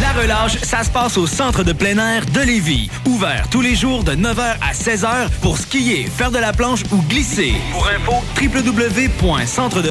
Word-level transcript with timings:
La 0.00 0.12
relâche, 0.12 0.58
ça 0.58 0.84
se 0.84 0.90
passe 0.90 1.16
au 1.16 1.26
centre 1.26 1.64
de 1.64 1.72
plein 1.72 1.96
air 1.96 2.26
de 2.26 2.40
Lévis. 2.40 2.90
Ouvert 3.06 3.48
tous 3.50 3.62
les 3.62 3.74
jours 3.74 4.04
de 4.04 4.12
9h 4.12 4.56
à 4.60 4.72
16h 4.72 5.30
pour 5.40 5.56
skier, 5.56 6.04
faire 6.04 6.30
de 6.30 6.38
la 6.38 6.52
planche 6.52 6.82
ou 6.92 7.00
glisser. 7.08 7.54
Pour 7.72 7.88
info, 7.88 8.12
www.centre 8.38 9.82
de... 9.82 9.90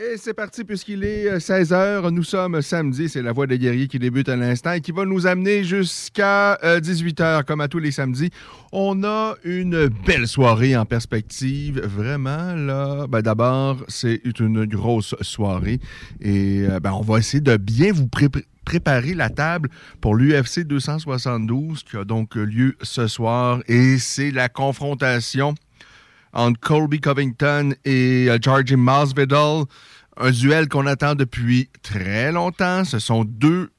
Et 0.00 0.16
c'est 0.16 0.32
parti 0.32 0.62
puisqu'il 0.62 1.02
est 1.02 1.38
16h. 1.38 2.08
Nous 2.10 2.22
sommes 2.22 2.62
samedi. 2.62 3.08
C'est 3.08 3.20
la 3.20 3.32
voix 3.32 3.48
des 3.48 3.58
guerriers 3.58 3.88
qui 3.88 3.98
débute 3.98 4.28
à 4.28 4.36
l'instant 4.36 4.70
et 4.70 4.80
qui 4.80 4.92
va 4.92 5.04
nous 5.04 5.26
amener 5.26 5.64
jusqu'à 5.64 6.54
18h 6.62 7.42
comme 7.42 7.60
à 7.60 7.66
tous 7.66 7.80
les 7.80 7.90
samedis. 7.90 8.30
On 8.70 9.02
a 9.02 9.34
une 9.42 9.88
belle 9.88 10.28
soirée 10.28 10.76
en 10.76 10.84
perspective. 10.84 11.80
Vraiment, 11.80 12.54
là, 12.54 13.08
ben 13.08 13.22
d'abord, 13.22 13.78
c'est 13.88 14.20
une 14.38 14.66
grosse 14.66 15.16
soirée. 15.20 15.80
Et 16.20 16.64
ben, 16.80 16.92
on 16.92 17.02
va 17.02 17.18
essayer 17.18 17.40
de 17.40 17.56
bien 17.56 17.90
vous 17.92 18.06
préparer 18.64 19.14
la 19.14 19.30
table 19.30 19.68
pour 20.00 20.14
l'UFC 20.14 20.60
272 20.60 21.82
qui 21.82 21.96
a 21.96 22.04
donc 22.04 22.36
lieu 22.36 22.76
ce 22.82 23.08
soir 23.08 23.62
et 23.66 23.98
c'est 23.98 24.30
la 24.30 24.48
confrontation 24.48 25.54
entre 26.32 26.60
Colby 26.60 27.00
Covington 27.00 27.74
et 27.84 28.28
Georgie 28.40 28.76
Masvidal. 28.76 29.64
Un 30.20 30.30
duel 30.30 30.68
qu'on 30.68 30.86
attend 30.86 31.14
depuis 31.14 31.70
très 31.82 32.32
longtemps. 32.32 32.84
Ce 32.84 32.98
sont 32.98 33.24
deux 33.24 33.70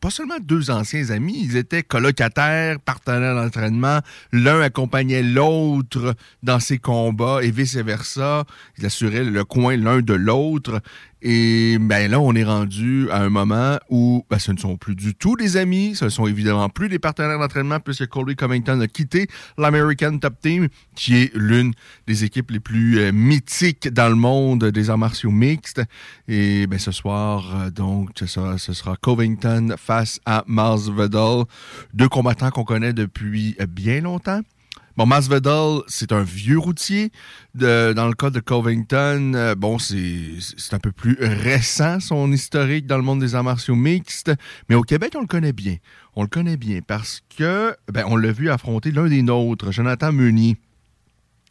pas 0.00 0.10
seulement 0.10 0.38
deux 0.40 0.70
anciens 0.70 1.10
amis, 1.10 1.40
ils 1.44 1.56
étaient 1.56 1.82
colocataires, 1.82 2.80
partenaires 2.80 3.34
d'entraînement. 3.34 4.00
L'un 4.32 4.60
accompagnait 4.60 5.22
l'autre 5.22 6.14
dans 6.42 6.60
ses 6.60 6.78
combats 6.78 7.42
et 7.42 7.50
vice-versa. 7.50 8.44
Ils 8.78 8.86
assuraient 8.86 9.24
le 9.24 9.44
coin 9.44 9.76
l'un 9.76 10.00
de 10.00 10.14
l'autre. 10.14 10.80
Et 11.26 11.78
ben 11.80 12.10
là, 12.10 12.20
on 12.20 12.34
est 12.34 12.44
rendu 12.44 13.08
à 13.10 13.22
un 13.22 13.30
moment 13.30 13.78
où 13.88 14.26
ben, 14.28 14.38
ce 14.38 14.52
ne 14.52 14.58
sont 14.58 14.76
plus 14.76 14.94
du 14.94 15.14
tout 15.14 15.36
des 15.36 15.56
amis, 15.56 15.96
ce 15.96 16.04
ne 16.04 16.10
sont 16.10 16.26
évidemment 16.26 16.68
plus 16.68 16.90
des 16.90 16.98
partenaires 16.98 17.38
d'entraînement 17.38 17.80
puisque 17.80 18.06
Colby 18.08 18.36
Covington 18.36 18.78
a 18.82 18.86
quitté 18.88 19.26
l'American 19.56 20.18
Top 20.18 20.34
Team, 20.42 20.68
qui 20.94 21.16
est 21.16 21.34
l'une 21.34 21.72
des 22.06 22.24
équipes 22.24 22.50
les 22.50 22.60
plus 22.60 22.98
euh, 22.98 23.10
mythiques 23.10 23.88
dans 23.88 24.10
le 24.10 24.16
monde 24.16 24.66
des 24.66 24.90
arts 24.90 24.98
martiaux 24.98 25.30
mixtes. 25.30 25.80
Et 26.28 26.66
ben, 26.66 26.78
ce 26.78 26.92
soir, 26.92 27.50
euh, 27.56 27.70
donc, 27.70 28.10
ce 28.18 28.26
sera, 28.26 28.58
ce 28.58 28.74
sera 28.74 28.94
Covington 28.96 29.76
face 29.78 30.20
à 30.26 30.44
Masvidal, 30.46 31.44
deux 31.94 32.08
combattants 32.10 32.50
qu'on 32.50 32.64
connaît 32.64 32.92
depuis 32.92 33.56
bien 33.66 34.02
longtemps. 34.02 34.42
Bon, 34.96 35.06
Masvidal, 35.06 35.80
c'est 35.88 36.12
un 36.12 36.22
vieux 36.22 36.58
routier. 36.58 37.10
Dans 37.56 38.06
le 38.06 38.14
cas 38.14 38.30
de 38.30 38.38
Covington, 38.38 39.32
euh, 39.34 39.56
bon, 39.56 39.76
c'est 39.80 40.38
un 40.70 40.78
peu 40.78 40.92
plus 40.92 41.16
récent, 41.20 41.98
son 41.98 42.30
historique 42.30 42.86
dans 42.86 42.96
le 42.96 43.02
monde 43.02 43.18
des 43.18 43.34
arts 43.34 43.42
martiaux 43.42 43.74
mixtes. 43.74 44.30
Mais 44.68 44.76
au 44.76 44.82
Québec, 44.82 45.14
on 45.16 45.20
le 45.20 45.26
connaît 45.26 45.52
bien. 45.52 45.78
On 46.14 46.22
le 46.22 46.28
connaît 46.28 46.56
bien 46.56 46.78
parce 46.86 47.22
que, 47.36 47.74
ben, 47.92 48.04
on 48.06 48.14
l'a 48.14 48.30
vu 48.30 48.50
affronter 48.50 48.92
l'un 48.92 49.08
des 49.08 49.22
nôtres, 49.22 49.72
Jonathan 49.72 50.12
Meunier. 50.12 50.56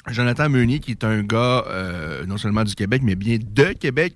Jonathan 0.07 0.47
Meunier, 0.47 0.79
qui 0.79 0.91
est 0.91 1.03
un 1.03 1.21
gars 1.21 1.65
euh, 1.67 2.25
non 2.25 2.37
seulement 2.37 2.63
du 2.63 2.75
Québec, 2.75 3.01
mais 3.03 3.15
bien 3.15 3.39
de 3.41 3.73
Québec. 3.73 4.15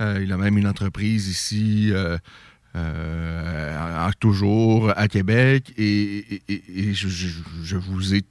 Euh, 0.00 0.20
il 0.22 0.32
a 0.32 0.36
même 0.36 0.56
une 0.56 0.68
entreprise 0.68 1.26
ici. 1.26 1.92
Toujours 4.20 4.92
à 4.96 5.08
Québec 5.08 5.72
et, 5.76 6.42
je, 6.92 7.76
vous 7.76 8.14
ai 8.14 8.22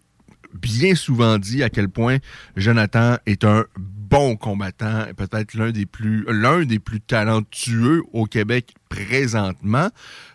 bien 0.53 0.95
souvent 0.95 1.37
dit 1.37 1.63
à 1.63 1.69
quel 1.69 1.89
point 1.89 2.17
Jonathan 2.55 3.17
est 3.25 3.43
un 3.43 3.65
bon 3.77 4.35
combattant, 4.35 5.05
peut-être 5.15 5.53
l'un 5.53 5.71
des 5.71 5.85
plus 5.85 7.01
talentueux 7.01 8.03
au 8.13 8.25
Québec 8.25 8.73
présentement. 8.89 9.89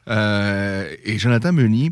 Euh, 0.08 0.94
et 1.04 1.18
Jonathan 1.18 1.52
Meunier 1.52 1.90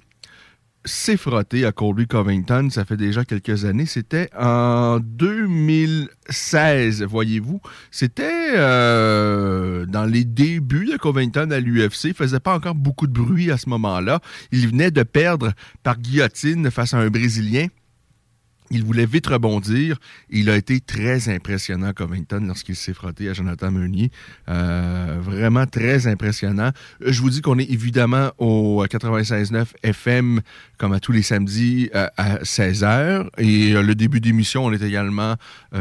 s'est 0.84 1.16
frotté 1.16 1.64
à 1.64 1.72
Colby 1.72 2.06
Covington, 2.06 2.68
ça 2.70 2.84
fait 2.84 2.96
déjà 2.96 3.24
quelques 3.24 3.64
années. 3.64 3.86
C'était 3.86 4.28
en 4.36 4.98
2016, 5.00 7.04
voyez-vous. 7.04 7.60
C'était 7.90 8.56
euh, 8.56 9.86
dans 9.86 10.04
les 10.04 10.24
débuts 10.24 10.86
de 10.86 10.96
Covington 10.96 11.50
à 11.50 11.60
l'UFC. 11.60 12.06
Il 12.06 12.14
faisait 12.14 12.40
pas 12.40 12.54
encore 12.54 12.74
beaucoup 12.74 13.06
de 13.06 13.12
bruit 13.12 13.50
à 13.50 13.58
ce 13.58 13.68
moment-là. 13.68 14.20
Il 14.50 14.68
venait 14.68 14.90
de 14.90 15.02
perdre 15.02 15.52
par 15.82 15.98
guillotine 15.98 16.70
face 16.70 16.94
à 16.94 16.98
un 16.98 17.10
Brésilien 17.10 17.66
il 18.72 18.84
voulait 18.84 19.06
vite 19.06 19.26
rebondir. 19.26 19.98
Il 20.30 20.50
a 20.50 20.56
été 20.56 20.80
très 20.80 21.28
impressionnant, 21.28 21.92
Covington, 21.92 22.42
lorsqu'il 22.46 22.74
s'est 22.74 22.94
frotté 22.94 23.28
à 23.28 23.34
Jonathan 23.34 23.70
Meunier. 23.70 24.10
Euh, 24.48 25.18
vraiment 25.20 25.66
très 25.66 26.06
impressionnant. 26.06 26.70
Je 27.00 27.20
vous 27.20 27.30
dis 27.30 27.42
qu'on 27.42 27.58
est 27.58 27.70
évidemment 27.70 28.30
au 28.38 28.84
96.9 28.84 29.66
FM, 29.82 30.40
comme 30.78 30.92
à 30.92 31.00
tous 31.00 31.12
les 31.12 31.22
samedis, 31.22 31.90
euh, 31.94 32.08
à 32.16 32.38
16h. 32.38 33.28
Et 33.38 33.72
euh, 33.72 33.82
le 33.82 33.94
début 33.94 34.20
d'émission, 34.20 34.64
on 34.64 34.72
est 34.72 34.82
également 34.82 35.36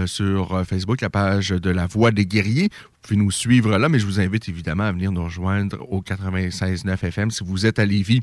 sur 0.06 0.64
Facebook, 0.66 1.02
la 1.02 1.10
page 1.10 1.50
de 1.50 1.70
La 1.70 1.86
Voix 1.86 2.12
des 2.12 2.26
Guerriers. 2.26 2.70
Pouvez 3.02 3.18
nous 3.18 3.32
suivre 3.32 3.78
là, 3.78 3.90
mais 3.90 3.98
je 3.98 4.06
vous 4.06 4.20
invite 4.20 4.48
évidemment 4.48 4.84
à 4.84 4.92
venir 4.92 5.12
nous 5.12 5.24
rejoindre 5.24 5.82
au 5.92 6.02
96.9 6.02 7.04
FM 7.06 7.32
si 7.32 7.44
vous 7.44 7.66
êtes 7.66 7.80
à 7.80 7.86
Lévis. 7.86 8.22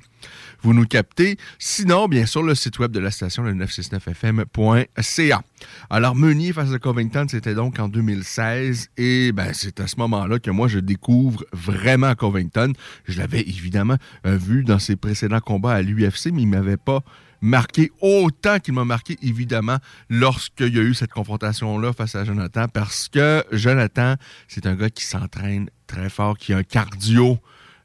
Vous 0.62 0.72
nous 0.72 0.86
captez. 0.86 1.36
Sinon, 1.58 2.06
bien 2.06 2.26
sûr, 2.26 2.44
le 2.44 2.54
site 2.54 2.78
web 2.78 2.92
de 2.92 3.00
la 3.00 3.10
station, 3.10 3.42
le 3.42 3.54
969fm.ca. 3.54 5.42
Alors, 5.90 6.14
Meunier 6.14 6.52
face 6.52 6.72
à 6.72 6.78
Covington, 6.78 7.26
c'était 7.28 7.54
donc 7.54 7.80
en 7.80 7.88
2016. 7.88 8.90
Et 8.96 9.32
ben, 9.32 9.52
c'est 9.52 9.80
à 9.80 9.88
ce 9.88 9.96
moment-là 9.96 10.38
que 10.38 10.52
moi, 10.52 10.68
je 10.68 10.78
découvre 10.78 11.44
vraiment 11.52 12.14
Covington. 12.14 12.72
Je 13.06 13.18
l'avais 13.18 13.40
évidemment 13.40 13.96
euh, 14.26 14.36
vu 14.36 14.62
dans 14.62 14.78
ses 14.78 14.94
précédents 14.94 15.40
combats 15.40 15.72
à 15.74 15.82
l'UFC, 15.82 16.30
mais 16.32 16.42
il 16.42 16.48
m'avait 16.48 16.76
pas 16.76 17.02
marqué 17.40 17.90
autant 18.00 18.58
qu'il 18.58 18.74
m'a 18.74 18.84
marqué, 18.84 19.16
évidemment, 19.22 19.78
lorsqu'il 20.08 20.74
y 20.74 20.78
a 20.78 20.82
eu 20.82 20.94
cette 20.94 21.12
confrontation-là 21.12 21.92
face 21.92 22.14
à 22.14 22.24
Jonathan, 22.24 22.66
parce 22.68 23.08
que 23.08 23.44
Jonathan, 23.52 24.14
c'est 24.48 24.66
un 24.66 24.74
gars 24.74 24.90
qui 24.90 25.04
s'entraîne 25.04 25.70
très 25.86 26.10
fort, 26.10 26.36
qui 26.36 26.52
a 26.52 26.58
un 26.58 26.62
cardio, 26.62 27.38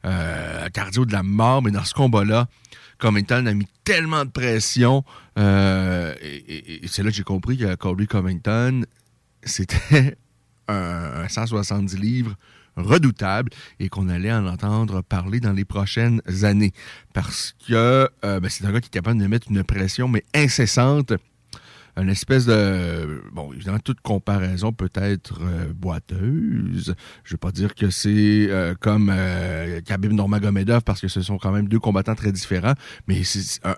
euh, 0.05 0.69
cardio 0.69 1.05
de 1.05 1.13
la 1.13 1.23
mort, 1.23 1.61
mais 1.61 1.71
dans 1.71 1.83
ce 1.83 1.94
combat-là, 1.94 2.47
Covington 2.97 3.45
a 3.45 3.53
mis 3.53 3.67
tellement 3.83 4.25
de 4.25 4.29
pression, 4.31 5.03
euh, 5.38 6.13
et, 6.21 6.81
c'est 6.88 7.03
là 7.03 7.09
que 7.09 7.15
j'ai 7.15 7.23
compris 7.23 7.57
que 7.57 7.75
Colby 7.75 8.07
Covington, 8.07 8.85
c'était 9.44 10.17
un 10.67 11.27
170 11.27 11.97
livres 11.97 12.35
redoutable 12.75 13.51
et 13.79 13.89
qu'on 13.89 14.09
allait 14.09 14.33
en 14.33 14.45
entendre 14.47 15.01
parler 15.01 15.39
dans 15.39 15.53
les 15.53 15.65
prochaines 15.65 16.21
années. 16.43 16.73
Parce 17.13 17.55
que 17.67 18.09
euh, 18.23 18.39
ben, 18.39 18.49
c'est 18.49 18.65
un 18.65 18.71
gars 18.71 18.81
qui 18.81 18.87
est 18.87 18.91
capable 18.91 19.19
de 19.19 19.27
mettre 19.27 19.47
une 19.49 19.63
pression, 19.63 20.07
mais 20.07 20.23
incessante. 20.33 21.13
Une 21.95 22.09
espèce 22.09 22.47
de... 22.47 23.21
Bon, 23.33 23.53
évidemment, 23.53 23.77
toute 23.77 24.01
comparaison 24.01 24.73
peut 24.73 24.89
être 24.95 25.41
euh, 25.43 25.71
boiteuse. 25.75 26.95
Je 27.23 27.29
ne 27.29 27.33
veux 27.33 27.37
pas 27.37 27.51
dire 27.51 27.75
que 27.75 27.91
c'est 27.91 28.47
euh, 28.49 28.73
comme 28.79 29.13
Khabib 29.85 30.11
Normagomedov 30.11 30.81
parce 30.81 31.01
que 31.01 31.07
ce 31.07 31.21
sont 31.21 31.37
quand 31.37 31.51
même 31.51 31.67
deux 31.67 31.79
combattants 31.79 32.15
très 32.15 32.31
différents. 32.31 32.73
Mais 33.07 33.21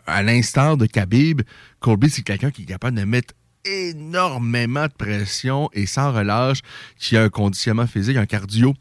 à 0.08 0.24
l'instar 0.24 0.78
de 0.78 0.86
Khabib, 0.86 1.42
Colby, 1.82 2.10
c'est 2.10 2.22
quelqu'un 2.22 2.52
qui 2.52 2.62
est 2.62 2.68
capable 2.68 2.98
de 2.98 3.04
mettre 3.04 3.34
énormément 3.66 4.86
de 4.86 4.94
pression 4.94 5.70
et 5.74 5.86
sans 5.86 6.14
relâche, 6.14 6.60
qui 6.98 7.18
a 7.18 7.24
un 7.24 7.30
conditionnement 7.30 7.88
physique, 7.88 8.18
un 8.18 8.26
cardio 8.26 8.74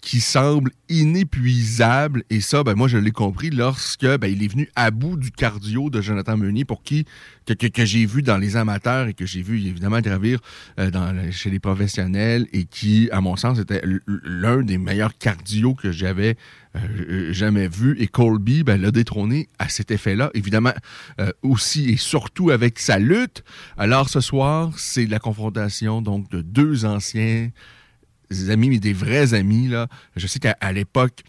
qui 0.00 0.20
semble 0.20 0.70
inépuisable. 0.88 2.22
Et 2.30 2.40
ça, 2.40 2.62
ben, 2.62 2.74
moi, 2.74 2.88
je 2.88 2.98
l'ai 2.98 3.10
compris 3.10 3.50
lorsque 3.50 4.06
ben, 4.06 4.28
il 4.28 4.42
est 4.42 4.48
venu 4.48 4.68
à 4.76 4.90
bout 4.90 5.16
du 5.16 5.30
cardio 5.30 5.90
de 5.90 6.00
Jonathan 6.00 6.36
Meunier, 6.36 6.64
pour 6.64 6.82
qui 6.82 7.04
que, 7.46 7.66
que, 7.66 7.84
j'ai 7.84 8.06
vu 8.06 8.22
dans 8.22 8.36
les 8.36 8.56
amateurs 8.56 9.08
et 9.08 9.14
que 9.14 9.26
j'ai 9.26 9.42
vu 9.42 9.56
évidemment 9.66 10.00
gravir 10.00 10.38
euh, 10.78 10.90
dans, 10.90 11.30
chez 11.32 11.50
les 11.50 11.58
professionnels 11.58 12.46
et 12.52 12.64
qui, 12.64 13.08
à 13.12 13.20
mon 13.20 13.36
sens, 13.36 13.58
était 13.58 13.82
l'un 14.06 14.62
des 14.62 14.78
meilleurs 14.78 15.16
cardio 15.16 15.74
que 15.74 15.90
j'avais 15.90 16.36
euh, 16.76 17.32
jamais 17.32 17.68
vu. 17.68 17.96
Et 17.98 18.06
Colby 18.06 18.62
ben, 18.62 18.80
l'a 18.80 18.90
détrôné 18.90 19.48
à 19.58 19.68
cet 19.68 19.90
effet-là, 19.90 20.30
évidemment 20.34 20.72
euh, 21.20 21.30
aussi 21.42 21.90
et 21.90 21.96
surtout 21.96 22.50
avec 22.50 22.78
sa 22.78 22.98
lutte. 22.98 23.42
Alors 23.76 24.08
ce 24.08 24.20
soir, 24.20 24.72
c'est 24.76 25.06
la 25.06 25.18
confrontation 25.18 26.02
donc 26.02 26.30
de 26.30 26.42
deux 26.42 26.84
anciens 26.84 27.50
amis, 28.50 28.70
mais 28.70 28.78
des 28.78 28.92
vrais 28.92 29.34
amis. 29.34 29.68
Là. 29.68 29.88
Je 30.16 30.26
sais 30.26 30.38
qu'à 30.38 30.72
l'époque, 30.72 31.22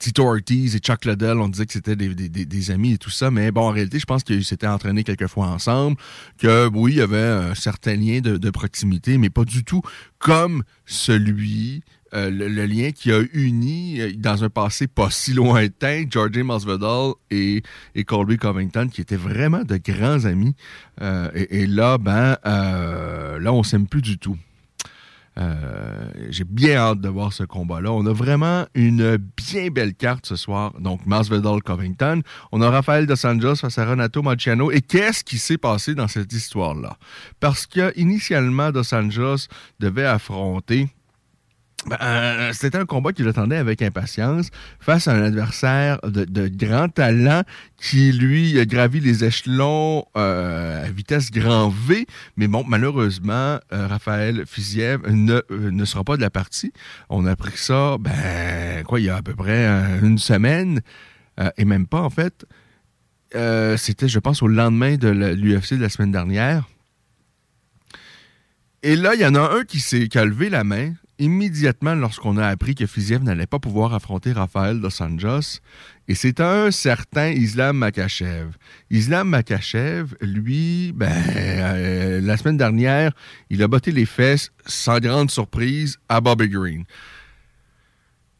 Tito 0.00 0.24
Ortiz 0.24 0.74
et 0.74 0.78
Chuck 0.80 1.04
Liddell, 1.04 1.38
on 1.38 1.48
disait 1.48 1.66
que 1.66 1.72
c'était 1.72 1.96
des, 1.96 2.70
amis 2.70 2.94
et 2.94 2.98
tout 2.98 3.10
ça, 3.10 3.30
mais 3.30 3.52
bon, 3.52 3.62
en 3.62 3.70
réalité, 3.70 3.98
je 3.98 4.04
pense 4.04 4.24
qu'ils 4.24 4.44
s'étaient 4.44 4.66
entraînés 4.66 5.04
quelques 5.04 5.28
fois 5.28 5.46
ensemble, 5.46 5.96
que 6.38 6.68
oui, 6.68 6.94
il 6.94 6.98
y 6.98 7.00
avait 7.00 7.18
un 7.18 7.54
certain 7.54 7.94
lien 7.94 8.20
de, 8.20 8.50
proximité, 8.50 9.16
mais 9.16 9.30
pas 9.30 9.44
du 9.44 9.64
tout 9.64 9.82
comme 10.18 10.64
celui, 10.86 11.82
euh, 12.14 12.30
le, 12.30 12.66
lien 12.66 12.90
qui 12.90 13.12
a 13.12 13.22
uni 13.32 14.00
euh, 14.00 14.12
dans 14.16 14.44
un 14.44 14.50
passé 14.50 14.86
pas 14.86 15.10
si 15.10 15.32
lointain, 15.34 16.04
George 16.08 16.38
Masvidal 16.38 17.12
et, 17.30 17.62
et 17.94 18.04
Colby 18.04 18.38
Covington, 18.38 18.88
qui 18.88 19.00
étaient 19.00 19.16
vraiment 19.16 19.62
de 19.62 19.76
grands 19.76 20.24
amis. 20.24 20.54
Euh, 21.00 21.30
et, 21.34 21.66
là, 21.66 21.98
ben, 21.98 22.36
là, 22.44 23.52
on 23.52 23.62
s'aime 23.62 23.86
plus 23.86 24.02
du 24.02 24.18
tout. 24.18 24.36
Euh, 25.38 26.10
j'ai 26.30 26.44
bien 26.44 26.76
hâte 26.76 27.00
de 27.00 27.08
voir 27.08 27.32
ce 27.32 27.44
combat-là. 27.44 27.92
On 27.92 28.06
a 28.06 28.12
vraiment 28.12 28.66
une 28.74 29.16
bien 29.16 29.68
belle 29.68 29.94
carte 29.94 30.26
ce 30.26 30.36
soir. 30.36 30.72
Donc, 30.80 31.04
Masvidal 31.06 31.62
Covington. 31.62 32.22
On 32.52 32.62
a 32.62 32.70
Rafael 32.70 33.06
Dos 33.06 33.26
Anjos 33.26 33.56
face 33.56 33.78
à 33.78 33.84
Renato 33.84 34.22
Marciano. 34.22 34.70
Et 34.70 34.80
qu'est-ce 34.80 35.24
qui 35.24 35.38
s'est 35.38 35.58
passé 35.58 35.94
dans 35.94 36.08
cette 36.08 36.32
histoire-là? 36.32 36.96
Parce 37.40 37.66
que 37.66 37.92
initialement, 37.98 38.70
Dos 38.72 38.94
Anjos 38.94 39.48
devait 39.78 40.06
affronter 40.06 40.88
ben, 41.86 41.96
euh, 42.02 42.52
c'était 42.52 42.78
un 42.78 42.84
combat 42.84 43.12
qu'il 43.12 43.28
attendait 43.28 43.56
avec 43.56 43.80
impatience 43.80 44.50
face 44.80 45.06
à 45.06 45.12
un 45.12 45.22
adversaire 45.22 46.00
de, 46.02 46.48
grand 46.48 46.88
talent 46.88 47.42
qui, 47.76 48.10
lui, 48.10 48.58
a 48.58 48.64
gravi 48.64 48.98
les 48.98 49.24
échelons 49.24 50.04
euh, 50.16 50.84
à 50.84 50.90
vitesse 50.90 51.30
grand 51.30 51.68
V. 51.68 52.06
Mais 52.36 52.48
bon, 52.48 52.64
malheureusement, 52.66 53.60
euh, 53.72 53.86
Raphaël 53.86 54.44
Fiziev 54.46 55.00
ne, 55.08 55.84
sera 55.84 56.02
pas 56.02 56.16
de 56.16 56.22
la 56.22 56.30
partie. 56.30 56.72
On 57.08 57.24
a 57.24 57.32
appris 57.32 57.56
ça, 57.56 57.98
ben, 58.00 58.82
quoi, 58.84 58.98
il 58.98 59.06
y 59.06 59.10
a 59.10 59.16
à 59.16 59.22
peu 59.22 59.34
près 59.34 59.66
une 60.02 60.18
semaine, 60.18 60.80
et 61.56 61.64
même 61.64 61.86
pas, 61.86 62.00
en 62.00 62.10
fait. 62.10 62.46
C'était, 63.76 64.08
je 64.08 64.18
pense, 64.18 64.42
au 64.42 64.48
lendemain 64.48 64.96
de 64.96 65.08
l'UFC 65.08 65.74
de 65.74 65.82
la 65.82 65.88
semaine 65.88 66.10
dernière. 66.10 66.64
Et 68.82 68.96
là, 68.96 69.14
il 69.14 69.20
y 69.20 69.26
en 69.26 69.34
a 69.34 69.56
un 69.56 69.64
qui 69.64 69.80
s'est 69.80 70.08
qui 70.08 70.18
a 70.18 70.24
levé 70.24 70.48
la 70.48 70.64
main 70.64 70.92
immédiatement 71.18 71.94
lorsqu'on 71.94 72.36
a 72.36 72.46
appris 72.46 72.74
que 72.74 72.86
Fiziev 72.86 73.22
n'allait 73.22 73.46
pas 73.46 73.58
pouvoir 73.58 73.94
affronter 73.94 74.32
Rafael 74.32 74.80
Dos 74.80 75.02
Anjos. 75.02 75.60
Et 76.08 76.14
c'est 76.14 76.40
un 76.40 76.70
certain 76.70 77.30
Islam 77.30 77.78
Makachev. 77.78 78.50
Islam 78.90 79.28
Makachev, 79.28 80.14
lui, 80.20 80.92
ben, 80.94 81.12
euh, 81.36 82.20
la 82.20 82.36
semaine 82.36 82.56
dernière, 82.56 83.12
il 83.50 83.62
a 83.62 83.68
botté 83.68 83.90
les 83.90 84.06
fesses 84.06 84.52
sans 84.66 84.98
grande 85.00 85.30
surprise 85.30 85.98
à 86.08 86.20
Bobby 86.20 86.48
Green 86.48 86.84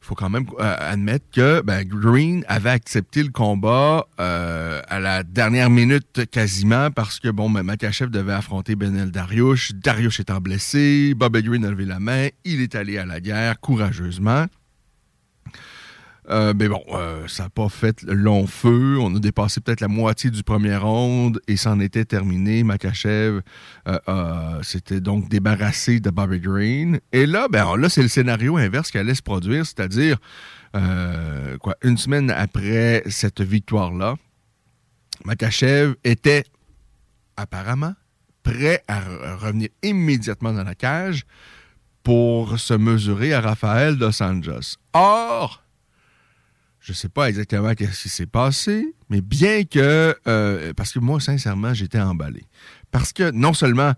faut 0.07 0.15
quand 0.15 0.31
même 0.31 0.47
euh, 0.61 0.77
admettre 0.79 1.27
que 1.33 1.61
ben, 1.63 1.85
Green 1.85 2.45
avait 2.47 2.71
accepté 2.71 3.23
le 3.23 3.31
combat 3.31 4.07
euh, 4.21 4.81
à 4.89 5.01
la 5.01 5.25
dernière 5.25 5.69
minute 5.69 6.31
quasiment 6.31 6.91
parce 6.93 7.19
que 7.19 7.29
bon, 7.29 7.51
ben, 7.51 7.65
Makachev 7.65 8.11
devait 8.11 8.33
affronter 8.33 8.77
Benel 8.77 9.11
Dariush. 9.11 9.73
Dariush 9.75 10.21
étant 10.21 10.41
blessé, 10.41 11.15
Bobby 11.17 11.43
Green 11.43 11.65
a 11.65 11.71
levé 11.71 11.85
la 11.85 11.99
main, 11.99 12.29
il 12.45 12.61
est 12.61 12.77
allé 12.77 12.99
à 12.99 13.05
la 13.05 13.21
guerre 13.21 13.59
courageusement. 13.59 14.47
Euh, 16.29 16.53
mais 16.57 16.69
bon, 16.69 16.83
euh, 16.89 17.27
ça 17.29 17.45
n'a 17.45 17.51
pas 17.51 17.69
fait 17.69 18.03
long 18.03 18.47
feu. 18.47 18.99
On 19.01 19.15
a 19.15 19.19
dépassé 19.19 19.61
peut-être 19.61 19.81
la 19.81 19.89
moitié 19.89 20.31
du 20.31 20.43
premier 20.43 20.77
round 20.77 21.41
et 21.47 21.57
c'en 21.57 21.79
était 21.81 22.05
terminé. 22.05 22.65
Makachev 22.65 23.41
euh, 23.87 24.63
s'était 24.63 25.01
donc 25.01 25.29
débarrassé 25.29 26.01
de 26.01 26.11
Bobby 26.11 26.41
Green. 26.41 27.01
Et 27.13 27.27
là, 27.27 27.47
ben, 27.49 27.77
là, 27.77 27.89
c'est 27.89 28.03
le 28.03 28.09
scénario 28.09 28.57
inverse 28.57 28.91
qui 28.91 28.99
allait 28.99 29.15
se 29.15 29.23
produire, 29.23 29.65
c'est-à-dire 29.65 30.19
quoi, 31.61 31.75
une 31.83 31.97
semaine 31.97 32.31
après 32.31 33.03
cette 33.07 33.41
victoire-là, 33.41 34.17
Makachev 35.25 35.95
était 36.05 36.45
apparemment 37.37 37.95
prêt 38.43 38.83
à 38.87 39.01
revenir 39.37 39.71
immédiatement 39.83 40.53
dans 40.53 40.65
la 40.65 40.75
cage 40.75 41.25
pour 42.03 42.59
se 42.61 42.75
mesurer 42.75 43.33
à 43.33 43.41
Rafael 43.41 43.97
Dos 43.97 44.23
Anjos. 44.23 44.77
Or, 44.93 45.66
je 46.87 46.93
sais 46.93 47.09
pas 47.09 47.29
exactement 47.29 47.71
ce 47.71 48.03
qui 48.03 48.09
s'est 48.09 48.27
passé, 48.27 48.95
mais 49.11 49.21
bien 49.21 49.65
que, 49.65 50.17
euh, 50.29 50.73
parce 50.73 50.93
que 50.93 51.01
moi, 51.01 51.19
sincèrement, 51.19 51.75
j'étais 51.75 51.99
emballé. 51.99 52.45
Parce 52.93 53.13
que 53.13 53.33
non 53.33 53.55
seulement 53.55 53.93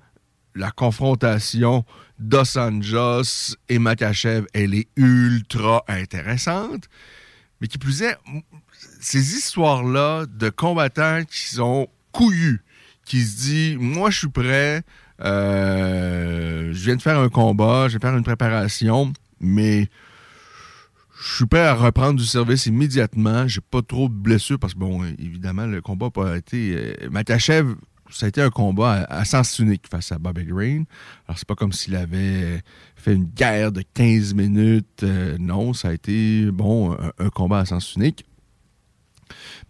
la 0.54 0.70
confrontation 0.70 1.84
Dos 2.18 2.56
Anjos 2.56 3.56
et 3.68 3.78
Makachev, 3.78 4.46
elle 4.54 4.72
est 4.72 4.88
ultra 4.96 5.84
intéressante, 5.86 6.88
mais 7.60 7.68
qui 7.68 7.76
plus 7.76 8.00
est, 8.00 8.16
ces 9.02 9.34
histoires-là 9.36 10.24
de 10.24 10.48
combattants 10.48 11.24
qui 11.24 11.40
sont 11.40 11.88
couillus, 12.10 12.62
qui 13.04 13.20
se 13.20 13.36
disent, 13.36 13.76
moi, 13.78 14.08
je 14.08 14.20
suis 14.20 14.28
prêt, 14.28 14.82
euh, 15.20 16.72
je 16.72 16.84
viens 16.86 16.96
de 16.96 17.02
faire 17.02 17.18
un 17.18 17.28
combat, 17.28 17.88
je 17.88 17.98
vais 17.98 18.00
faire 18.00 18.16
une 18.16 18.24
préparation, 18.24 19.12
mais 19.40 19.90
je 21.28 21.34
suis 21.34 21.46
prêt 21.46 21.60
à 21.60 21.74
reprendre 21.74 22.18
du 22.18 22.24
service 22.24 22.66
immédiatement. 22.66 23.46
J'ai 23.46 23.60
pas 23.60 23.82
trop 23.82 24.08
de 24.08 24.14
blessures 24.14 24.58
parce 24.58 24.72
que, 24.72 24.78
bon, 24.78 25.04
évidemment, 25.18 25.66
le 25.66 25.82
combat 25.82 26.06
n'a 26.06 26.10
pas 26.10 26.36
été. 26.38 26.74
Euh, 26.74 27.10
Makachev, 27.10 27.74
ça 28.10 28.26
a 28.26 28.28
été 28.30 28.40
un 28.40 28.48
combat 28.48 29.06
à, 29.10 29.24
sens 29.26 29.58
unique 29.58 29.86
face 29.90 30.10
à 30.10 30.18
Bobby 30.18 30.44
Green. 30.44 30.86
Alors, 31.26 31.38
c'est 31.38 31.46
pas 31.46 31.54
comme 31.54 31.72
s'il 31.72 31.96
avait 31.96 32.62
fait 32.96 33.14
une 33.14 33.26
guerre 33.26 33.72
de 33.72 33.82
15 33.92 34.32
minutes. 34.32 35.02
Euh, 35.02 35.36
non, 35.38 35.74
ça 35.74 35.88
a 35.88 35.92
été, 35.92 36.50
bon, 36.50 36.96
un, 37.18 37.28
combat 37.28 37.58
à 37.58 37.66
sens 37.66 37.94
unique. 37.96 38.24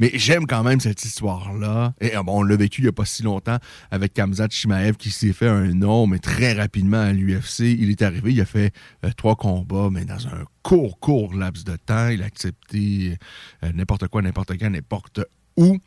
Mais 0.01 0.11
j'aime 0.15 0.47
quand 0.47 0.63
même 0.63 0.81
cette 0.81 1.05
histoire-là. 1.05 1.95
Et 2.01 2.15
ah, 2.15 2.23
bon, 2.23 2.39
on 2.39 2.43
l'a 2.43 2.57
vécu 2.57 2.81
il 2.81 2.85
n'y 2.85 2.89
a 2.89 2.93
pas 2.93 3.05
si 3.05 3.23
longtemps 3.23 3.59
avec 3.91 4.15
Kamzat 4.15 4.49
Shimaev 4.51 4.97
qui 4.97 5.11
s'est 5.11 5.33
fait 5.33 5.49
un 5.49 5.75
nom, 5.75 6.07
mais 6.07 6.19
très 6.19 6.53
rapidement 6.53 7.01
à 7.01 7.13
l'UFC. 7.13 7.61
Il 7.61 7.91
est 7.91 8.03
arrivé, 8.03 8.33
il 8.33 8.41
a 8.41 8.45
fait 8.45 8.73
euh, 9.05 9.11
trois 9.17 9.37
combats, 9.37 9.89
mais 9.91 10.05
dans 10.05 10.27
un 10.29 10.45
court, 10.63 10.99
court 11.01 11.35
laps 11.35 11.65
de 11.65 11.77
temps. 11.77 12.09
Il 12.09 12.23
a 12.23 12.27
accepté 12.27 13.17
euh, 13.65 13.73
n'importe 13.73 14.09
quoi, 14.09 14.23
n'importe 14.23 14.59
quand, 14.59 14.71
n'importe 14.71 15.21
où. 15.59 15.79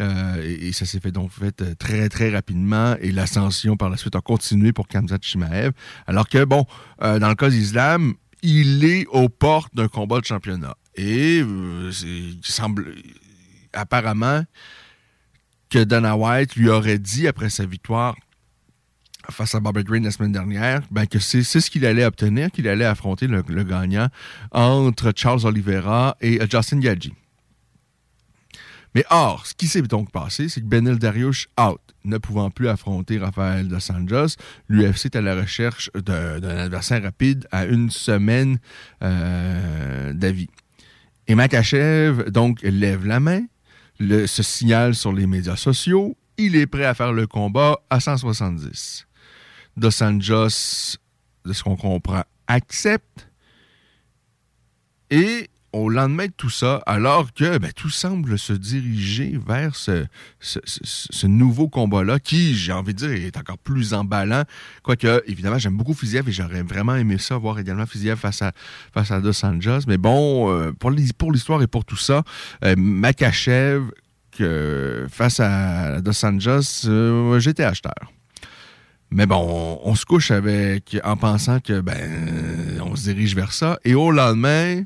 Euh, 0.00 0.58
et, 0.60 0.72
ça 0.72 0.86
s'est 0.86 1.00
fait 1.00 1.12
donc 1.12 1.30
fait 1.30 1.60
euh, 1.62 1.74
très, 1.78 2.08
très 2.08 2.30
rapidement. 2.30 2.96
Et 3.00 3.12
l'ascension 3.12 3.76
par 3.76 3.88
la 3.88 3.96
suite 3.96 4.16
a 4.16 4.20
continué 4.20 4.72
pour 4.72 4.88
Kamzat 4.88 5.18
Chimaev. 5.20 5.72
Alors 6.06 6.28
que, 6.28 6.44
bon, 6.44 6.66
euh, 7.02 7.18
dans 7.18 7.28
le 7.28 7.34
cas 7.34 7.50
d'Islam, 7.50 8.14
il 8.42 8.84
est 8.84 9.06
aux 9.06 9.28
portes 9.28 9.74
d'un 9.74 9.88
combat 9.88 10.20
de 10.20 10.24
championnat. 10.24 10.76
Et 10.94 11.38
il 11.38 12.38
semble 12.42 12.94
apparemment 13.72 14.44
que 15.70 15.82
Dana 15.82 16.16
White 16.16 16.56
lui 16.56 16.68
aurait 16.68 16.98
dit 16.98 17.26
après 17.26 17.50
sa 17.50 17.64
victoire 17.64 18.14
face 19.30 19.54
à 19.54 19.60
Bobby 19.60 19.84
Green 19.84 20.04
la 20.04 20.10
semaine 20.10 20.32
dernière, 20.32 20.82
ben 20.90 21.06
que 21.06 21.18
c'est 21.18 21.42
ce 21.42 21.70
qu'il 21.70 21.86
allait 21.86 22.04
obtenir, 22.04 22.50
qu'il 22.50 22.68
allait 22.68 22.84
affronter 22.84 23.26
le, 23.26 23.42
gagnant 23.62 24.08
entre 24.50 25.12
Charles 25.14 25.46
Oliveira 25.46 26.16
et 26.20 26.40
Justin 26.50 26.80
Gaggi. 26.80 27.12
Mais 28.94 29.04
or, 29.08 29.46
ce 29.46 29.54
qui 29.54 29.68
s'est 29.68 29.80
donc 29.82 30.10
passé, 30.10 30.48
c'est 30.48 30.60
que 30.60 30.66
Benel 30.66 30.98
Dariush 30.98 31.48
out, 31.58 31.80
ne 32.04 32.18
pouvant 32.18 32.50
plus 32.50 32.68
affronter 32.68 33.18
Rafael 33.18 33.68
Dos 33.68 33.90
Anjos, 33.90 34.36
l'UFC 34.68 35.06
est 35.06 35.16
à 35.16 35.22
la 35.22 35.34
recherche 35.34 35.90
d'un 35.94 36.42
adversaire 36.42 37.02
rapide 37.02 37.46
à 37.52 37.64
une 37.64 37.90
semaine 37.90 38.58
euh, 39.02 40.12
d'avis. 40.12 40.48
Et 41.26 41.34
Makachev, 41.34 42.30
donc, 42.30 42.60
lève 42.62 43.06
la 43.06 43.20
main, 43.20 43.44
le, 44.02 44.26
se 44.26 44.42
signale 44.42 44.94
sur 44.94 45.12
les 45.12 45.26
médias 45.26 45.56
sociaux, 45.56 46.16
il 46.36 46.56
est 46.56 46.66
prêt 46.66 46.84
à 46.84 46.94
faire 46.94 47.12
le 47.12 47.26
combat 47.26 47.78
à 47.88 48.00
170. 48.00 49.06
Dos 49.76 50.02
Anjos, 50.02 50.96
de 51.44 51.52
ce 51.52 51.62
qu'on 51.62 51.76
comprend, 51.76 52.24
accepte. 52.46 53.28
Et 55.10 55.48
au 55.72 55.88
lendemain 55.88 56.26
de 56.26 56.32
tout 56.36 56.50
ça, 56.50 56.82
alors 56.86 57.32
que 57.32 57.58
ben, 57.58 57.72
tout 57.72 57.90
semble 57.90 58.38
se 58.38 58.52
diriger 58.52 59.38
vers 59.46 59.74
ce, 59.74 60.06
nouveau 61.26 61.68
combat-là, 61.68 62.18
qui, 62.18 62.54
j'ai 62.54 62.72
envie 62.72 62.94
de 62.94 62.98
dire, 62.98 63.10
est 63.10 63.36
encore 63.36 63.58
plus 63.58 63.94
emballant. 63.94 64.44
Quoique, 64.82 65.22
évidemment, 65.26 65.58
j'aime 65.58 65.76
beaucoup 65.76 65.94
Fiziev 65.94 66.28
et 66.28 66.32
j'aurais 66.32 66.62
vraiment 66.62 66.94
aimé 66.94 67.18
ça, 67.18 67.36
voir 67.36 67.58
également 67.58 67.86
Fiziev 67.86 68.16
face 68.16 68.42
à, 68.42 68.52
face 68.92 69.10
à 69.10 69.20
Dos 69.20 69.44
Anjos. 69.44 69.86
Mais 69.86 69.98
bon, 69.98 70.50
euh, 70.52 70.72
pour 70.72 70.90
l'histoire 70.90 71.62
et 71.62 71.66
pour 71.66 71.84
tout 71.84 71.96
ça, 71.96 72.22
euh, 72.64 72.74
Makachev, 72.76 73.84
face 75.08 75.40
à 75.40 76.00
Dos 76.00 76.24
Anjos, 76.24 76.86
euh, 76.86 77.38
j'étais 77.40 77.64
acheteur. 77.64 78.12
Mais 79.10 79.26
bon, 79.26 79.78
on, 79.84 79.94
se 79.94 80.06
couche 80.06 80.30
avec 80.30 80.96
en 81.04 81.18
pensant 81.18 81.60
que 81.60 81.82
ben 81.82 82.80
on 82.80 82.96
se 82.96 83.02
dirige 83.02 83.36
vers 83.36 83.52
ça. 83.52 83.78
Et 83.84 83.94
au 83.94 84.10
lendemain, 84.10 84.84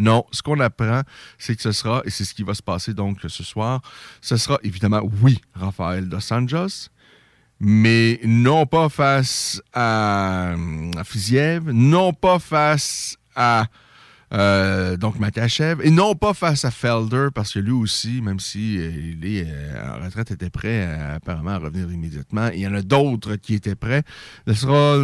non, 0.00 0.24
ce 0.32 0.42
qu'on 0.42 0.58
apprend, 0.60 1.02
c'est 1.38 1.54
que 1.54 1.62
ce 1.62 1.72
sera, 1.72 2.00
et 2.06 2.10
c'est 2.10 2.24
ce 2.24 2.32
qui 2.32 2.42
va 2.42 2.54
se 2.54 2.62
passer 2.62 2.94
donc 2.94 3.18
ce 3.28 3.44
soir, 3.44 3.82
ce 4.22 4.38
sera 4.38 4.58
évidemment, 4.62 5.02
oui, 5.22 5.38
Rafael 5.54 6.08
Dos 6.08 6.32
Anjos, 6.32 6.88
mais 7.60 8.18
non 8.24 8.64
pas 8.64 8.88
face 8.88 9.60
à, 9.74 10.54
à 10.96 11.04
Fiziev, 11.04 11.70
non 11.70 12.14
pas 12.14 12.38
face 12.38 13.18
à 13.36 13.66
euh, 14.32 14.96
donc 14.96 15.18
Makachev, 15.18 15.80
et 15.82 15.90
non 15.90 16.14
pas 16.14 16.34
face 16.34 16.64
à 16.64 16.70
Felder, 16.70 17.28
parce 17.34 17.52
que 17.52 17.58
lui 17.58 17.72
aussi, 17.72 18.22
même 18.22 18.38
si 18.38 18.78
euh, 18.78 19.14
est 19.22 19.44
euh, 19.48 19.96
en 19.96 20.04
retraite, 20.04 20.30
était 20.30 20.50
prêt 20.50 20.84
apparemment 21.16 21.50
à 21.50 21.58
revenir 21.58 21.90
immédiatement. 21.90 22.48
Il 22.54 22.60
y 22.60 22.66
en 22.66 22.74
a 22.74 22.82
d'autres 22.82 23.34
qui 23.36 23.54
étaient 23.54 23.74
prêts. 23.74 24.04
Ce 24.46 24.54
sera, 24.54 25.02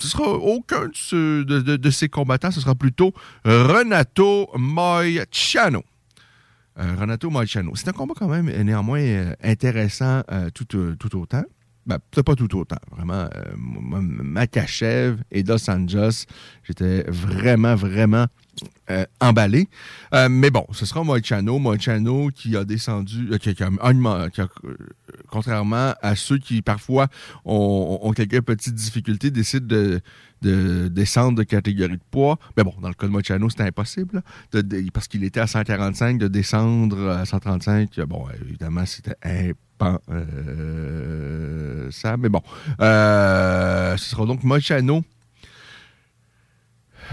sera 0.00 0.28
aucun 0.28 0.88
de, 1.12 1.90
ces 1.90 2.08
combattants, 2.08 2.50
ce 2.50 2.60
sera 2.60 2.74
plutôt 2.74 3.12
Renato 3.44 4.50
Moicano. 4.56 5.84
Renato 6.76 7.30
Moicano. 7.30 7.72
C'est 7.76 7.88
un 7.88 7.92
combat 7.92 8.14
quand 8.16 8.28
même 8.28 8.50
néanmoins 8.62 9.32
intéressant 9.42 10.22
tout 10.52 11.16
autant. 11.16 11.44
Ben, 11.86 11.98
peut-être 12.10 12.26
pas 12.26 12.34
tout 12.34 12.58
autant. 12.58 12.78
Vraiment, 12.90 13.28
Makachev 13.56 15.18
et 15.30 15.42
Dos 15.42 15.68
Anjos, 15.68 16.26
j'étais 16.62 17.04
vraiment, 17.08 17.74
vraiment 17.74 18.26
euh, 18.90 19.06
emballé. 19.18 19.66
Euh, 20.12 20.28
mais 20.28 20.50
bon, 20.50 20.66
ce 20.72 20.84
sera 20.84 21.02
Moichano. 21.02 21.58
Moichano 21.58 22.28
qui 22.28 22.54
a 22.54 22.66
descendu, 22.66 23.30
euh, 23.32 23.38
qui, 23.38 23.56
contrairement 25.30 25.94
à 26.02 26.14
ceux 26.14 26.36
qui 26.36 26.60
parfois 26.60 27.08
ont, 27.46 28.12
quelques 28.14 28.42
petites 28.42 28.74
difficultés, 28.74 29.30
décident 29.30 29.66
de, 29.66 30.88
descendre 30.88 31.38
de 31.38 31.44
catégorie 31.44 31.96
de 31.96 32.02
poids. 32.10 32.38
Mais 32.58 32.62
bon, 32.62 32.74
dans 32.82 32.88
le 32.88 32.94
cas 32.94 33.06
de 33.06 33.12
Moichano, 33.12 33.48
c'était 33.48 33.62
impossible, 33.62 34.22
parce 34.92 35.08
qu'il 35.08 35.24
était 35.24 35.40
à 35.40 35.46
145, 35.46 36.18
de 36.18 36.28
descendre 36.28 37.08
à 37.08 37.24
135. 37.24 37.98
Bon, 38.00 38.26
évidemment, 38.42 38.84
c'était 38.84 39.54
impensable. 39.80 42.22
mais 42.22 42.28
bon, 42.28 42.42
ce 42.78 43.96
sera 43.98 44.26
donc 44.26 44.44
Moichano 44.44 45.02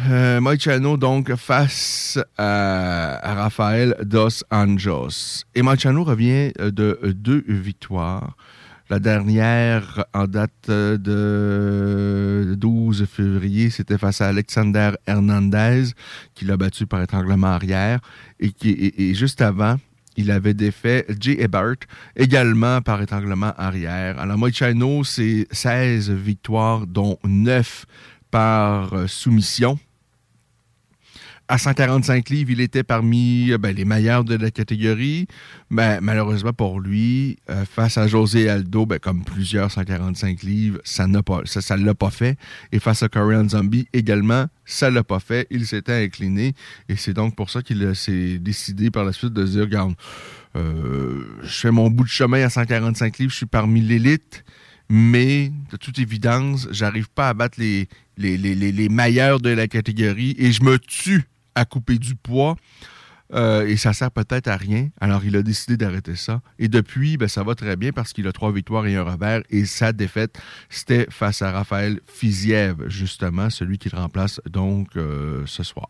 euh, 0.10 0.98
donc, 0.98 1.36
face 1.36 2.20
à, 2.38 3.20
Rafael 3.24 3.96
Dos 4.04 4.44
Anjos. 4.50 5.44
Et 5.54 5.62
Moicano 5.62 6.04
revient 6.04 6.52
euh, 6.60 6.72
de 6.72 7.00
deux 7.14 7.44
victoires. 7.48 8.36
La 8.90 9.00
dernière, 9.00 10.04
en 10.14 10.28
date 10.28 10.68
de 10.68 12.56
12 12.58 13.06
février, 13.06 13.70
c'était 13.70 13.98
face 13.98 14.20
à 14.20 14.28
Alexander 14.28 14.92
Hernandez, 15.08 15.84
qui 16.36 16.44
l'a 16.44 16.58
battu 16.58 16.88
par 16.88 17.02
étranglement 17.02 17.48
arrière. 17.48 18.00
Et, 18.42 18.52
qui, 18.52 18.94
et, 18.98 19.14
juste 19.14 19.42
avant, 19.42 19.78
il 20.18 20.32
avait 20.32 20.54
défait 20.54 21.06
Jay 21.20 21.42
Ebert, 21.42 21.76
également 22.16 22.82
par 22.82 23.02
étranglement 23.02 23.54
arrière. 23.58 24.20
Alors, 24.20 24.38
Moicano, 24.38 25.04
c'est 25.04 25.48
16 25.52 26.12
victoires, 26.12 26.88
dont 26.88 27.18
9 27.24 27.86
par 28.30 28.94
euh, 28.94 29.08
soumission 29.08 29.78
à 31.52 31.58
145 31.58 32.30
livres, 32.30 32.52
il 32.52 32.62
était 32.62 32.82
parmi 32.82 33.52
euh, 33.52 33.58
ben, 33.58 33.76
les 33.76 33.84
meilleurs 33.84 34.24
de 34.24 34.36
la 34.36 34.52
catégorie. 34.52 35.28
Ben, 35.70 36.00
malheureusement 36.02 36.54
pour 36.54 36.80
lui, 36.80 37.40
euh, 37.50 37.66
face 37.66 37.98
à 37.98 38.08
José 38.08 38.48
Aldo, 38.48 38.86
ben, 38.86 39.00
comme 39.00 39.26
plusieurs 39.26 39.70
145 39.70 40.44
livres, 40.44 40.80
ça 40.86 41.08
ne 41.08 41.20
pas, 41.20 41.42
ça, 41.44 41.76
l'a 41.76 41.94
pas 41.94 42.10
fait. 42.10 42.38
Et 42.72 42.80
face 42.80 43.04
à 43.04 43.10
Korean 43.10 43.50
Zombie 43.50 43.86
également, 43.92 44.46
ça 44.64 44.90
l'a 44.90 45.04
pas 45.04 45.20
fait. 45.20 45.46
Il 45.52 45.68
s'était 45.68 46.06
incliné. 46.06 46.54
Et 46.88 46.96
c'est 46.96 47.14
donc 47.14 47.36
pour 47.36 47.50
ça 47.50 47.62
qu'il 47.62 47.98
s'est 47.98 48.40
décidé 48.40 48.90
par 48.90 49.04
la 49.04 49.12
suite 49.12 49.34
de 49.34 49.44
dire, 49.44 49.64
regarde, 49.64 49.94
euh, 50.56 51.26
je 51.44 51.60
fais 51.60 51.72
mon 51.72 51.90
bout 51.90 52.06
de 52.06 52.10
chemin 52.10 52.46
à 52.46 52.50
145 52.50 53.18
livres, 53.18 53.32
je 53.32 53.38
suis 53.38 53.46
parmi 53.46 53.82
l'élite 53.82 54.46
mais 54.94 55.54
de 55.72 55.78
toute 55.78 56.00
évidence, 56.00 56.68
j'arrive 56.70 57.08
pas 57.10 57.30
à 57.30 57.34
battre 57.34 57.58
les, 57.62 57.88
les, 58.18 58.36
les, 58.38 58.56
les, 58.56 58.90
meilleurs 58.90 59.40
de 59.40 59.50
la 59.50 59.70
catégorie 59.70 60.36
et 60.38 60.52
je 60.52 60.64
me 60.64 60.78
tue 60.78 61.24
à 61.56 61.66
couper 61.66 61.98
du 61.98 62.16
poids. 62.16 62.56
Euh, 63.34 63.66
et 63.66 63.78
ça 63.78 63.94
sert 63.94 64.12
peut-être 64.12 64.48
à 64.48 64.58
rien. 64.58 64.90
Alors, 65.00 65.24
il 65.24 65.36
a 65.36 65.42
décidé 65.42 65.78
d'arrêter 65.78 66.16
ça. 66.16 66.42
Et 66.60 66.68
depuis, 66.68 67.18
ben, 67.18 67.28
ça 67.28 67.44
va 67.44 67.56
très 67.56 67.76
bien 67.76 67.92
parce 67.92 68.14
qu'il 68.14 68.28
a 68.28 68.32
trois 68.32 68.52
victoires 68.52 68.86
et 68.88 68.96
un 68.96 69.04
revers. 69.04 69.42
Et 69.50 69.66
sa 69.66 69.94
défaite, 69.94 70.40
c'était 70.70 71.08
face 71.10 71.42
à 71.42 71.52
Raphaël 71.52 72.02
Fiziev, 72.08 72.88
justement, 72.88 73.50
celui 73.50 73.78
qui 73.78 73.90
le 73.90 73.98
remplace 73.98 74.42
donc 74.50 74.96
euh, 74.98 75.44
ce 75.46 75.64
soir. 75.64 75.90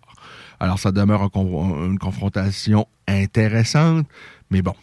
Alors, 0.59 0.79
ça 0.79 0.91
demeure 0.91 1.29
une 1.33 1.99
confrontation 1.99 2.87
intéressante, 3.07 4.07
mais 4.49 4.61
bon. 4.61 4.75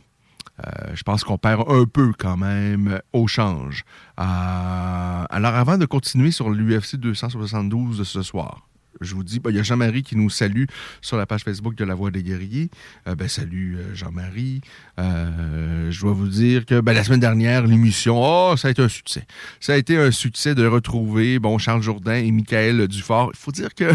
Euh, 0.67 0.71
je 0.95 1.05
pense 1.05 1.23
qu'on 1.23 1.39
perd 1.39 1.71
un 1.71 1.85
peu 1.85 2.13
quand 2.19 2.37
même 2.37 3.01
au 3.13 3.29
change. 3.29 3.85
alors 4.17 5.55
avant 5.55 5.79
de 5.79 5.87
continuer 5.87 6.33
sur 6.33 6.51
l'UFC 6.51 6.97
272 6.97 7.99
de 7.99 8.03
ce 8.03 8.23
soir, 8.23 8.68
je 9.01 9.15
vous 9.15 9.25
dis, 9.25 9.41
ben, 9.41 9.51
il 9.51 9.57
y 9.57 9.61
a 9.61 9.63
Jean-Marie 9.63 10.03
qui 10.03 10.17
nous 10.17 10.31
salue 10.31 10.65
sur 11.01 11.17
la 11.17 11.27
page 11.27 11.43
Facebook 11.43 11.75
de 11.75 11.85
La 11.85 11.95
Voix 11.95 12.11
des 12.11 12.23
Guerriers. 12.23 12.71
Euh, 13.07 13.15
ben, 13.15 13.29
salut 13.29 13.77
euh, 13.77 13.95
Jean-Marie. 13.95 14.61
Euh, 14.99 15.91
je 15.91 16.01
dois 16.01 16.13
vous 16.13 16.29
dire 16.29 16.67
que 16.67 16.81
ben, 16.81 16.93
la 16.93 17.05
semaine 17.05 17.21
dernière, 17.21 17.67
l'émission, 17.67 18.21
oh, 18.21 18.57
ça 18.57 18.69
a 18.69 18.71
été 18.71 18.83
un 18.83 18.89
succès. 18.89 19.27
Ça 19.61 19.75
a 19.75 19.77
été 19.77 19.97
un 19.97 20.11
succès 20.11 20.55
de 20.55 20.67
retrouver 20.67 21.39
bon, 21.39 21.59
Charles 21.59 21.83
Jourdain 21.83 22.17
et 22.17 22.31
Michael 22.31 22.89
Dufort. 22.89 23.31
Il 23.35 23.39
faut 23.39 23.53
dire 23.53 23.75
que, 23.75 23.91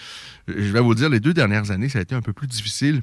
je 0.48 0.72
vais 0.72 0.80
vous 0.80 0.94
dire, 0.94 1.08
les 1.08 1.20
deux 1.20 1.34
dernières 1.34 1.70
années, 1.70 1.88
ça 1.88 1.98
a 1.98 2.02
été 2.02 2.14
un 2.14 2.22
peu 2.22 2.32
plus 2.32 2.46
difficile 2.46 3.02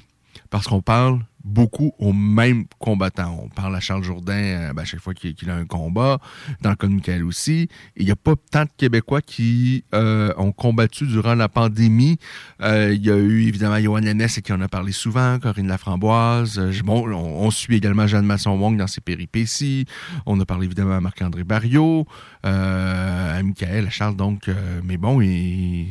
parce 0.49 0.67
qu'on 0.67 0.81
parle 0.81 1.19
beaucoup 1.45 1.93
aux 1.99 2.11
mêmes 2.11 2.65
combattants. 2.79 3.39
On 3.43 3.49
parle 3.49 3.75
à 3.75 3.79
Charles 3.79 4.03
Jourdain 4.03 4.33
euh, 4.33 4.73
ben, 4.73 4.81
à 4.81 4.85
chaque 4.85 4.99
fois 4.99 5.13
qu'il 5.13 5.49
a 5.49 5.55
un 5.55 5.65
combat, 5.65 6.19
dans 6.61 6.71
le 6.71 6.75
cas 6.75 6.87
de 6.87 6.93
Michael 6.93 7.23
aussi. 7.23 7.69
Il 7.95 8.05
n'y 8.05 8.11
a 8.11 8.15
pas 8.15 8.33
tant 8.51 8.63
de 8.63 8.69
Québécois 8.75 9.21
qui 9.21 9.85
euh, 9.93 10.33
ont 10.37 10.51
combattu 10.51 11.05
durant 11.05 11.35
la 11.35 11.47
pandémie. 11.47 12.17
Euh, 12.61 12.93
il 12.93 13.05
y 13.05 13.11
a 13.11 13.15
eu 13.15 13.43
évidemment 13.43 13.79
Johan 13.79 13.99
Lennès 13.99 14.39
qui 14.41 14.51
en 14.51 14.61
a 14.61 14.67
parlé 14.67 14.91
souvent, 14.91 15.37
Corinne 15.39 15.67
Laframboise. 15.67 16.59
bon, 16.83 17.07
on, 17.13 17.51
suit 17.51 17.75
également 17.75 18.07
Jeanne 18.07 18.25
Masson-Wong 18.25 18.75
dans 18.77 18.87
ses 18.87 19.01
péripéties. 19.01 19.85
On 20.25 20.39
a 20.39 20.45
parlé 20.45 20.65
évidemment 20.65 20.95
à 20.95 21.01
Marc-André 21.01 21.43
Barriot, 21.43 22.07
à 22.43 23.41
Michael, 23.43 23.87
à 23.87 23.89
Charles, 23.91 24.15
donc. 24.15 24.49
mais 24.83 24.97
bon, 24.97 25.21
il 25.21 25.89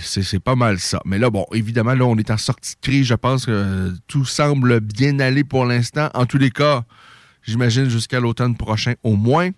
c'est 0.00 0.40
pas 0.40 0.56
mal 0.56 0.78
ça. 0.78 1.00
Mais 1.04 1.18
là, 1.18 1.30
bon, 1.30 1.46
évidemment, 1.52 1.94
là, 1.94 2.04
on 2.04 2.16
est 2.16 2.30
en 2.30 2.36
sortie 2.36 2.74
de 2.74 2.80
crise. 2.80 3.06
Je 3.06 3.14
pense 3.14 3.46
que 3.46 3.92
tout 4.06 4.24
semble 4.24 4.80
bien 4.80 5.18
aller 5.20 5.44
pour 5.44 5.66
l'instant. 5.66 6.08
En 6.14 6.26
tous 6.26 6.38
les 6.38 6.50
cas, 6.50 6.84
j'imagine 7.42 7.88
jusqu'à 7.88 8.20
l'automne 8.20 8.56
prochain 8.56 8.94
au 9.02 9.16
moins. 9.16 9.50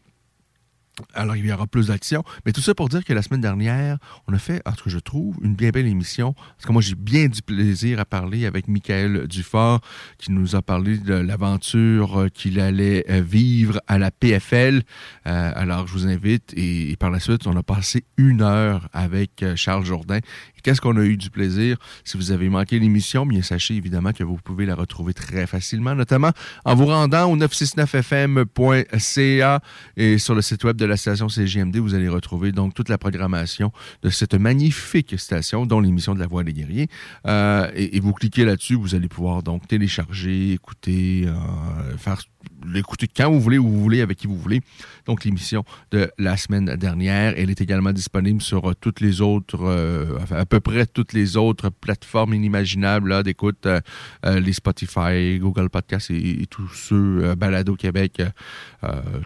Alors, 1.15 1.37
il 1.37 1.45
y 1.45 1.53
aura 1.53 1.67
plus 1.67 1.88
d'actions. 1.88 2.25
Mais 2.45 2.53
tout 2.53 2.61
ça 2.61 2.75
pour 2.75 2.88
dire 2.88 3.05
que 3.05 3.12
la 3.12 3.23
semaine 3.23 3.41
dernière, 3.41 3.99
on 4.26 4.33
a 4.33 4.38
fait, 4.38 4.62
en 4.67 4.73
tout 4.73 4.88
je 4.88 4.99
trouve, 4.99 5.37
une 5.43 5.55
bien 5.55 5.71
belle 5.71 5.87
émission. 5.87 6.33
Parce 6.33 6.67
que 6.67 6.73
moi, 6.73 6.83
j'ai 6.83 6.95
bien 6.95 7.26
du 7.26 7.43
plaisir 7.43 8.00
à 8.00 8.05
parler 8.05 8.47
avec 8.47 8.69
Michael 8.69 9.26
Dufort, 9.26 9.81
qui 10.19 10.33
nous 10.33 10.57
a 10.57 10.62
parlé 10.62 10.99
de 10.99 11.15
l'aventure 11.15 12.29
qu'il 12.33 12.61
allait 12.61 13.05
euh, 13.11 13.21
vivre 13.21 13.81
à 13.87 13.99
la 13.99 14.11
PFL. 14.11 14.83
Euh, 15.26 15.53
alors, 15.55 15.87
je 15.87 15.93
vous 15.93 16.07
invite. 16.07 16.53
Et, 16.57 16.97
par 16.99 17.11
la 17.11 17.21
suite, 17.21 17.47
on 17.47 17.57
a 17.57 17.62
passé 17.62 18.05
une 18.17 18.43
heure 18.43 18.88
avec 18.93 19.43
euh, 19.43 19.57
Charles 19.57 19.85
Jourdain. 19.85 20.21
Qu'est-ce 20.66 20.80
qu'on 20.80 20.96
a 20.96 21.04
eu 21.04 21.16
du 21.16 21.30
plaisir? 21.30 21.76
Si 22.02 22.16
vous 22.16 22.32
avez 22.32 22.49
manqué 22.49 22.80
l'émission, 22.80 23.25
bien 23.25 23.40
sachez 23.40 23.76
évidemment 23.76 24.12
que 24.12 24.25
vous 24.25 24.35
pouvez 24.35 24.66
la 24.66 24.75
retrouver 24.75 25.14
très 25.14 25.46
facilement, 25.46 25.94
notamment 25.94 26.32
en 26.64 26.75
vous 26.75 26.87
rendant 26.87 27.30
au 27.30 27.37
969fm.ca 27.37 29.61
et 29.96 30.18
sur 30.18 30.35
le 30.35 30.42
site 30.42 30.64
web 30.64 30.76
de 30.76 30.85
la 30.85 30.96
station 30.96 31.28
CGMD, 31.28 31.76
vous 31.76 31.94
allez 31.94 32.08
retrouver 32.08 32.50
donc 32.50 32.75
toute 32.75 32.88
la 32.88 32.99
programmation 32.99 33.70
de 34.02 34.11
cette 34.11 34.35
magnifique 34.35 35.16
station, 35.20 35.66
dont 35.66 35.78
l'émission 35.78 36.16
de 36.16 36.18
la 36.18 36.26
Voix 36.26 36.42
des 36.42 36.52
Guerriers. 36.52 36.88
Euh, 37.28 37.70
et, 37.76 38.00
vous 38.00 38.12
cliquez 38.12 38.44
là-dessus, 38.44 38.75
vous 38.75 38.96
allez 38.96 39.06
pouvoir 39.06 39.44
donc 39.44 39.68
télécharger, 39.68 40.50
écouter, 40.50 41.28
euh, 41.28 41.96
faire 41.96 42.23
l'écouter 42.65 43.09
quand 43.09 43.31
vous 43.31 43.41
voulez, 43.41 43.59
où 43.59 43.69
vous 43.69 43.81
voulez, 43.81 44.01
avec 44.01 44.19
qui 44.19 44.27
vous 44.27 44.37
voulez. 44.37 44.63
Donc, 45.07 45.25
l'émission 45.25 45.65
de 45.91 46.11
la 46.19 46.37
semaine 46.37 46.77
dernière, 46.77 47.35
elle 47.37 47.51
est 47.51 47.61
également 47.61 47.93
disponible 47.93 48.43
sur 48.43 48.71
euh, 48.71 48.75
toutes 48.81 49.01
les 49.01 49.21
autres, 49.21 49.63
euh, 49.63 50.19
à 50.31 50.47
peu 50.47 50.61
près 50.61 50.87
toutes 50.87 51.13
les 51.13 51.37
autres 51.37 51.71
plateformes 51.71 52.35
inimaginables 52.35 53.23
d'écoute, 53.23 53.67
euh, 53.67 53.81
les 54.25 54.53
Spotify, 54.53 55.39
Google 55.39 55.71
Podcasts 55.71 56.11
et, 56.11 56.47
tous 56.51 56.69
ceux, 56.69 57.35
Balado 57.35 57.75
Québec, 57.75 58.23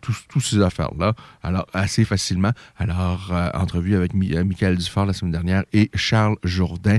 tous, 0.03 0.41
ces 0.41 0.61
affaires-là. 0.61 1.15
Alors, 1.43 1.67
assez 1.73 2.05
facilement. 2.05 2.53
Alors, 2.77 3.33
entrevue 3.55 3.97
avec 3.97 4.15
Michael 4.15 4.77
Dufort 4.77 5.07
la 5.07 5.13
semaine 5.13 5.33
dernière 5.33 5.65
et 5.73 5.91
Charles 5.95 6.37
Jourdain. 6.45 6.99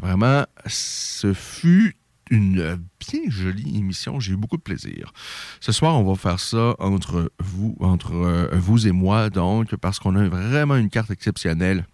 vraiment, 0.00 0.44
ce 0.66 1.32
fut 1.32 1.96
une 2.34 2.78
bien 3.00 3.22
jolie 3.28 3.78
émission. 3.78 4.20
J'ai 4.20 4.32
eu 4.32 4.36
beaucoup 4.36 4.56
de 4.56 4.62
plaisir. 4.62 5.12
Ce 5.60 5.72
soir, 5.72 5.98
on 5.98 6.04
va 6.04 6.14
faire 6.16 6.40
ça 6.40 6.74
entre 6.78 7.32
vous, 7.38 7.76
entre 7.80 8.14
euh, 8.14 8.48
vous 8.52 8.86
et 8.86 8.92
moi, 8.92 9.30
donc, 9.30 9.74
parce 9.76 9.98
qu'on 9.98 10.16
a 10.16 10.28
vraiment 10.28 10.76
une 10.76 10.90
carte 10.90 11.10
exceptionnelle 11.10 11.86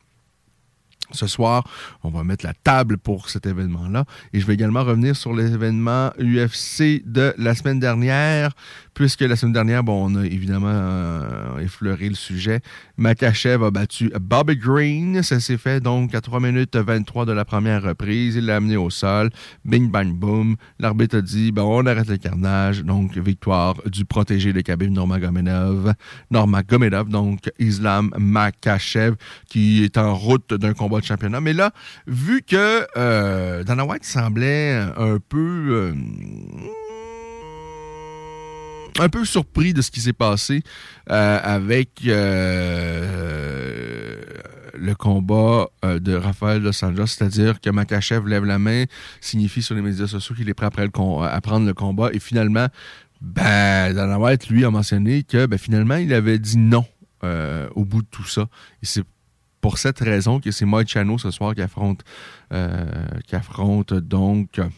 ce 1.12 1.26
soir, 1.26 1.64
on 2.02 2.10
va 2.10 2.24
mettre 2.24 2.44
la 2.44 2.54
table 2.54 2.98
pour 2.98 3.30
cet 3.30 3.46
événement-là. 3.46 4.04
Et 4.32 4.40
je 4.40 4.46
vais 4.46 4.54
également 4.54 4.84
revenir 4.84 5.16
sur 5.16 5.34
l'événement 5.34 6.10
UFC 6.18 7.02
de 7.04 7.34
la 7.36 7.54
semaine 7.54 7.80
dernière, 7.80 8.52
puisque 9.00 9.22
la 9.22 9.34
semaine 9.34 9.54
dernière, 9.54 9.82
bon, 9.82 10.12
on 10.12 10.16
a 10.16 10.26
évidemment 10.26 10.68
euh, 10.70 11.58
effleuré 11.60 12.10
le 12.10 12.14
sujet. 12.14 12.60
Makachev 12.98 13.64
a 13.64 13.70
battu 13.70 14.12
Bobby 14.20 14.58
Green. 14.58 15.22
Ça 15.22 15.40
s'est 15.40 15.56
fait 15.56 15.80
donc 15.80 16.14
à 16.14 16.20
3 16.20 16.38
minutes 16.38 16.76
23 16.76 17.24
de 17.24 17.32
la 17.32 17.46
première 17.46 17.82
reprise. 17.82 18.36
Il 18.36 18.44
l'a 18.44 18.56
amené 18.56 18.76
au 18.76 18.90
sol. 18.90 19.30
Bing, 19.64 19.90
bang, 19.90 20.12
boom. 20.12 20.56
L'arbitre 20.78 21.16
a 21.16 21.22
dit, 21.22 21.50
bon, 21.50 21.82
on 21.82 21.86
arrête 21.86 22.08
le 22.08 22.18
carnage. 22.18 22.84
Donc, 22.84 23.16
victoire 23.16 23.76
du 23.86 24.04
protégé 24.04 24.52
de 24.52 24.60
Khabib, 24.60 24.92
Norma 24.92 25.18
Gomedov. 25.18 25.94
Norma 26.30 26.62
Gomedov, 26.62 27.08
donc 27.08 27.50
Islam 27.58 28.10
Makachev, 28.18 29.14
qui 29.48 29.82
est 29.82 29.96
en 29.96 30.14
route 30.14 30.52
d'un 30.52 30.74
combat 30.74 31.00
de 31.00 31.06
championnat. 31.06 31.40
Mais 31.40 31.54
là, 31.54 31.72
vu 32.06 32.42
que 32.42 32.86
euh, 32.98 33.64
Dana 33.64 33.86
White 33.86 34.04
semblait 34.04 34.74
un 34.74 35.16
peu... 35.26 35.94
Euh, 35.94 35.94
un 38.98 39.08
peu 39.08 39.24
surpris 39.24 39.72
de 39.72 39.82
ce 39.82 39.90
qui 39.90 40.00
s'est 40.00 40.12
passé 40.12 40.62
euh, 41.10 41.38
avec 41.42 41.90
euh, 42.06 43.36
le 44.74 44.94
combat 44.94 45.68
de 45.82 46.14
Rafael 46.14 46.62
Dos 46.62 46.84
Anjos, 46.84 47.06
c'est-à-dire 47.06 47.60
que 47.60 47.70
Makachev 47.70 48.28
lève 48.28 48.44
la 48.44 48.58
main, 48.58 48.84
signifie 49.20 49.62
sur 49.62 49.74
les 49.74 49.82
médias 49.82 50.06
sociaux 50.06 50.34
qu'il 50.34 50.48
est 50.48 50.54
prêt 50.54 50.66
à, 50.66 50.70
prendre 50.70 51.66
le 51.66 51.74
combat, 51.74 52.10
et 52.12 52.18
finalement, 52.18 52.68
ben, 53.20 53.92
Dana 53.92 54.18
lui, 54.48 54.64
a 54.64 54.70
mentionné 54.70 55.22
que 55.22 55.46
ben, 55.46 55.58
finalement, 55.58 55.96
il 55.96 56.14
avait 56.14 56.38
dit 56.38 56.56
non 56.58 56.84
au 57.22 57.84
bout 57.84 58.00
de 58.02 58.08
tout 58.10 58.26
ça. 58.26 58.48
Et 58.82 58.86
c'est 58.86 59.04
pour 59.60 59.78
cette 59.78 60.00
raison 60.00 60.40
que 60.40 60.50
c'est 60.50 60.64
Mike 60.64 60.88
Chano 60.88 61.18
ce 61.18 61.30
soir 61.30 61.54
qui 61.54 61.62
affronte, 61.62 62.02
euh, 62.52 62.84
qui 63.26 63.36
affronte 63.36 63.94
donc 63.94 64.58
euh, 64.58 64.68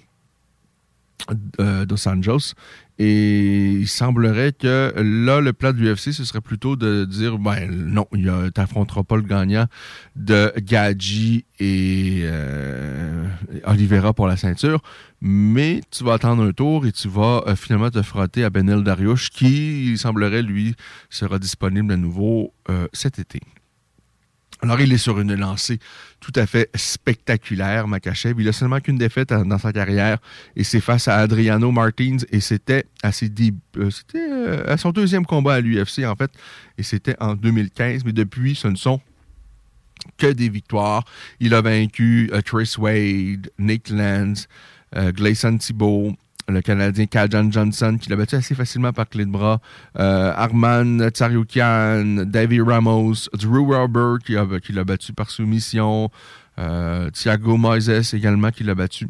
Dos 1.59 2.09
Anjos. 2.09 2.55
Et 2.99 3.73
il 3.73 3.89
semblerait 3.89 4.53
que 4.53 4.93
là, 4.97 5.41
le 5.41 5.53
plan 5.53 5.73
du 5.73 5.91
UFC, 5.91 6.13
ce 6.13 6.25
serait 6.25 6.41
plutôt 6.41 6.77
de 6.77 7.05
dire 7.05 7.39
ben 7.39 7.69
non, 7.71 8.07
tu 8.13 8.21
n'affronteras 8.21 9.03
pas 9.03 9.17
le 9.17 9.23
gagnant 9.23 9.67
de 10.15 10.53
Gadji 10.59 11.47
et 11.59 12.21
euh, 12.25 13.27
Oliveira 13.65 14.13
pour 14.13 14.27
la 14.27 14.37
ceinture, 14.37 14.83
mais 15.21 15.81
tu 15.91 16.05
vas 16.05 16.15
attendre 16.15 16.45
un 16.45 16.53
tour 16.53 16.87
et 16.87 16.93
tu 16.93 17.09
vas 17.09 17.43
finalement 17.57 17.91
te 17.91 18.03
frotter 18.03 18.45
à 18.45 18.51
Benel 18.51 18.85
Dariush, 18.85 19.31
qui, 19.31 19.91
il 19.91 19.99
semblerait, 19.99 20.43
lui, 20.43 20.75
sera 21.09 21.39
disponible 21.39 21.93
à 21.95 21.97
nouveau 21.97 22.53
cet 22.93 23.19
été. 23.19 23.41
Alors, 24.63 24.81
il 24.81 24.93
est 24.93 24.99
sur 24.99 25.19
une 25.19 25.35
lancée 25.35 25.81
tout 26.21 26.31
à 26.37 26.47
fait 26.47 26.71
spectaculaire, 26.77 27.89
Makachev. 27.89 28.41
Il 28.41 28.49
a 28.49 28.53
seulement 28.53 28.79
qu'une 28.79 28.97
défaite 28.97 29.31
dans 29.31 29.59
sa 29.59 29.73
carrière 29.73 30.19
et 30.55 30.63
c'est 30.63 30.81
face 30.81 31.09
à 31.09 31.17
Adriano 31.17 31.73
Martins 31.73 32.19
et 32.31 32.39
c'était 32.39 32.85
à, 33.03 33.09
euh, 33.09 33.91
euh, 34.15 34.63
à 34.73 34.77
son 34.77 34.93
deuxième 34.93 35.27
combat 35.27 35.55
à 35.55 35.61
l'UFC, 35.61 36.05
en 36.07 36.15
fait, 36.15 36.31
et 36.79 36.85
c'était 36.85 37.17
en 37.19 37.35
2015. 37.35 38.05
Mais 38.05 38.13
depuis, 38.13 38.55
ce 38.55 38.69
ne 38.69 38.77
sont 38.77 39.01
que 40.17 40.29
des 40.29 40.49
victoires. 40.49 41.05
Il 41.41 41.55
a 41.55 41.61
vaincu 41.61 42.31
uh, 42.33 42.81
Wade, 42.81 43.51
Nick 43.59 43.91
Lance, 43.91 44.47
Gleison 44.95 45.59
Thibault, 45.59 46.13
le 46.53 46.63
Canadien 46.63 47.07
Kajan 47.07 47.51
Johnson, 47.51 47.99
qui 48.01 48.11
l'a 48.11 48.17
battu 48.17 48.37
assez 48.37 48.55
facilement 48.55 48.93
par 48.93 49.09
clé 49.09 49.25
de 49.25 49.31
bras. 49.31 49.61
Euh, 49.99 50.33
Arman 50.37 51.09
Tsaroukian, 51.09 52.25
Davy 52.27 52.61
Ramos, 52.61 53.29
Drew 53.35 53.67
Robert, 53.67 54.19
qui, 54.25 54.73
l'a 54.73 54.85
battu 54.85 55.13
par 55.13 55.31
soumission. 55.31 56.11
Euh, 56.59 57.11
Thiago 57.11 57.57
Moises 57.57 58.15
également, 58.15 58.51
qui 58.51 58.65
l'a 58.65 58.75
battu 58.75 59.09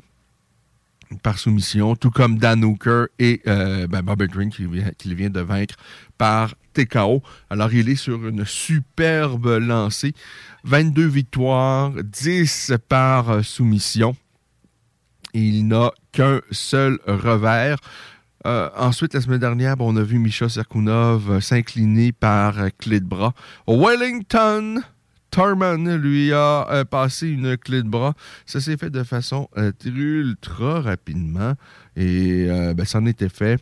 par 1.23 1.39
soumission, 1.39 1.95
tout 1.95 2.11
comme 2.11 2.39
Dan 2.39 2.65
Hooker 2.65 3.07
et 3.19 3.43
euh, 3.47 3.87
ben, 3.87 4.03
Bobby 4.03 4.29
Green, 4.29 4.51
qui, 4.51 4.67
qui 4.97 5.15
vient 5.15 5.29
de 5.29 5.41
vaincre 5.41 5.75
par 6.17 6.55
TKO. 6.73 7.23
Alors, 7.51 7.73
il 7.75 7.89
est 7.89 7.97
sur 7.97 8.27
une 8.27 8.47
superbe 8.47 9.59
lancée. 9.61 10.15
22 10.65 11.07
victoires, 11.07 11.93
10 12.03 12.73
par 12.89 13.45
soumission 13.45 14.17
il 15.35 15.67
n'a 15.67 15.93
qu'un 16.13 16.41
seul 16.51 16.99
revers. 17.07 17.79
Euh, 18.47 18.69
ensuite, 18.77 19.15
la 19.15 19.21
semaine 19.21 19.39
dernière, 19.39 19.77
on 19.79 19.97
a 19.97 20.03
vu 20.03 20.19
Misha 20.19 20.49
Serkunov 20.49 21.31
euh, 21.31 21.41
s'incliner 21.41 22.13
par 22.13 22.59
euh, 22.59 22.69
clé 22.77 22.99
de 22.99 23.05
bras. 23.05 23.35
Wellington 23.69 24.83
Tarman 25.31 25.97
lui 25.97 26.33
a 26.33 26.85
passé 26.91 27.29
une 27.29 27.57
clé 27.57 27.83
de 27.83 27.89
bras. 27.89 28.15
Ça 28.45 28.61
s'est 28.61 28.77
fait 28.77 28.91
de 28.91 29.03
façon 29.03 29.49
ultra 29.87 30.83
rapidement 30.83 31.55
et 31.97 32.49
ça 32.85 32.99
en 32.99 33.07
était 33.07 33.31
fait. 33.31 33.59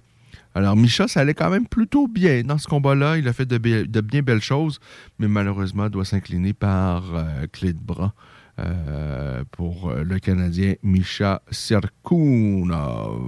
Alors, 0.56 0.74
Misha, 0.74 1.06
ça 1.06 1.20
allait 1.20 1.34
quand 1.34 1.48
même 1.48 1.68
plutôt 1.68 2.08
bien 2.08 2.42
dans 2.42 2.58
ce 2.58 2.66
combat-là. 2.66 3.18
Il 3.18 3.28
a 3.28 3.32
fait 3.32 3.46
de, 3.46 3.56
bien 4.00 4.22
belles 4.22 4.42
choses, 4.42 4.80
mais 5.20 5.28
malheureusement, 5.28 5.88
doit 5.88 6.04
s'incliner 6.04 6.54
par 6.54 7.04
clé 7.52 7.72
de 7.72 7.78
bras. 7.78 8.14
Euh, 8.60 9.42
pour 9.52 9.90
euh, 9.90 10.02
le 10.04 10.18
Canadien 10.18 10.74
Misha 10.82 11.42
Serkunov. 11.50 13.18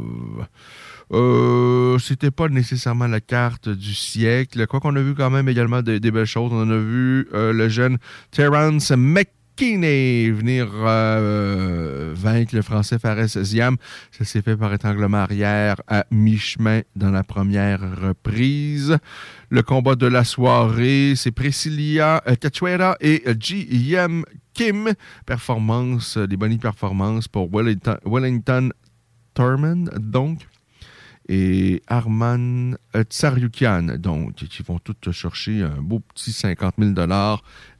Euh, 1.12 1.98
c'était 1.98 2.30
pas 2.30 2.48
nécessairement 2.48 3.06
la 3.06 3.20
carte 3.20 3.68
du 3.68 3.94
siècle. 3.94 4.66
Quoi 4.66 4.80
qu'on 4.80 4.96
a 4.96 5.00
vu 5.00 5.14
quand 5.14 5.30
même 5.30 5.48
également 5.48 5.82
des, 5.82 6.00
belles 6.00 6.26
choses. 6.26 6.52
On 6.52 6.70
a 6.70 6.76
vu 6.76 7.28
le 7.32 7.68
jeune 7.68 7.98
Terence 8.30 8.90
McKenzie 8.90 9.41
Kinney 9.56 10.30
venir 10.30 10.68
euh, 10.72 12.12
vaincre 12.16 12.54
le 12.54 12.62
Français 12.62 12.98
Fares 12.98 13.26
Ziam. 13.26 13.76
Ça 14.10 14.24
s'est 14.24 14.42
fait 14.42 14.56
par 14.56 14.72
étranglement 14.72 15.18
arrière 15.18 15.76
à 15.88 16.04
mi-chemin 16.10 16.82
dans 16.96 17.10
la 17.10 17.22
première 17.22 17.80
reprise. 18.00 18.98
Le 19.50 19.62
combat 19.62 19.94
de 19.94 20.06
la 20.06 20.24
soirée, 20.24 21.14
c'est 21.16 21.32
Priscilla 21.32 22.22
Cachuera 22.40 22.96
et 23.00 23.22
Ji 23.38 23.66
Yam 23.70 24.24
Kim. 24.54 24.92
Performance, 25.26 26.18
des 26.18 26.36
bonnes 26.36 26.58
performances 26.58 27.28
pour 27.28 27.50
Wellington, 27.50 27.96
Wellington 28.04 28.70
Thurman, 29.34 29.90
donc 29.98 30.40
et 31.28 31.82
Arman 31.86 32.76
Tsaryukian, 32.94 33.98
donc, 33.98 34.34
qui 34.34 34.62
vont 34.62 34.78
toutes 34.78 35.12
chercher 35.12 35.62
un 35.62 35.80
beau 35.80 36.00
petit 36.00 36.32
50 36.32 36.74
000 36.78 36.94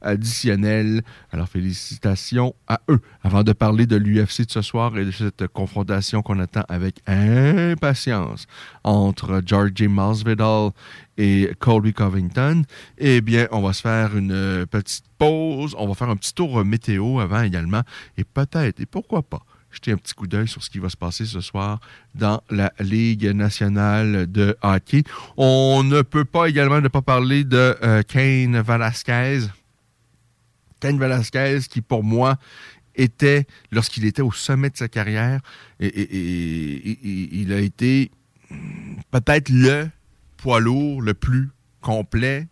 additionnel. 0.01 1.01
Alors, 1.31 1.49
félicitations 1.49 2.55
à 2.67 2.79
eux. 2.89 3.01
Avant 3.21 3.43
de 3.43 3.53
parler 3.53 3.85
de 3.85 3.95
l'UFC 3.95 4.45
de 4.45 4.51
ce 4.51 4.61
soir 4.61 4.97
et 4.97 5.05
de 5.05 5.11
cette 5.11 5.47
confrontation 5.47 6.21
qu'on 6.21 6.39
attend 6.39 6.63
avec 6.69 7.01
impatience 7.07 8.47
entre 8.83 9.41
Georgie 9.45 9.87
Masvidal 9.87 10.71
et 11.17 11.51
Colby 11.59 11.93
Covington, 11.93 12.63
eh 12.97 13.21
bien, 13.21 13.47
on 13.51 13.61
va 13.61 13.73
se 13.73 13.81
faire 13.81 14.15
une 14.17 14.65
petite 14.67 15.05
pause. 15.17 15.75
On 15.77 15.87
va 15.87 15.93
faire 15.93 16.09
un 16.09 16.15
petit 16.15 16.33
tour 16.33 16.63
météo 16.63 17.19
avant 17.19 17.41
également. 17.41 17.81
Et 18.17 18.23
peut-être, 18.23 18.79
et 18.79 18.85
pourquoi 18.85 19.21
pas, 19.21 19.41
jeter 19.73 19.91
un 19.91 19.97
petit 19.97 20.13
coup 20.13 20.27
d'œil 20.27 20.47
sur 20.47 20.63
ce 20.63 20.69
qui 20.69 20.79
va 20.79 20.89
se 20.89 20.97
passer 20.97 21.25
ce 21.25 21.41
soir 21.41 21.79
dans 22.15 22.41
la 22.49 22.71
Ligue 22.79 23.25
nationale 23.25 24.31
de 24.31 24.55
hockey. 24.61 25.03
On 25.37 25.83
ne 25.83 26.01
peut 26.01 26.25
pas 26.25 26.47
également 26.47 26.79
ne 26.81 26.87
pas 26.87 27.01
parler 27.01 27.43
de 27.43 27.75
euh, 27.83 28.03
Kane 28.03 28.61
Velasquez. 28.61 29.47
Kane 30.79 30.99
Velasquez 30.99 31.59
qui, 31.69 31.81
pour 31.81 32.03
moi, 32.03 32.37
était, 32.95 33.45
lorsqu'il 33.71 34.05
était 34.05 34.21
au 34.21 34.31
sommet 34.31 34.69
de 34.69 34.77
sa 34.77 34.87
carrière, 34.87 35.41
et, 35.79 36.97
il 37.41 37.51
a 37.53 37.59
été 37.59 38.11
peut-être 39.11 39.49
le 39.49 39.89
poids 40.37 40.59
lourd 40.59 41.01
le 41.01 41.13
plus 41.13 41.49
complet, 41.81 42.47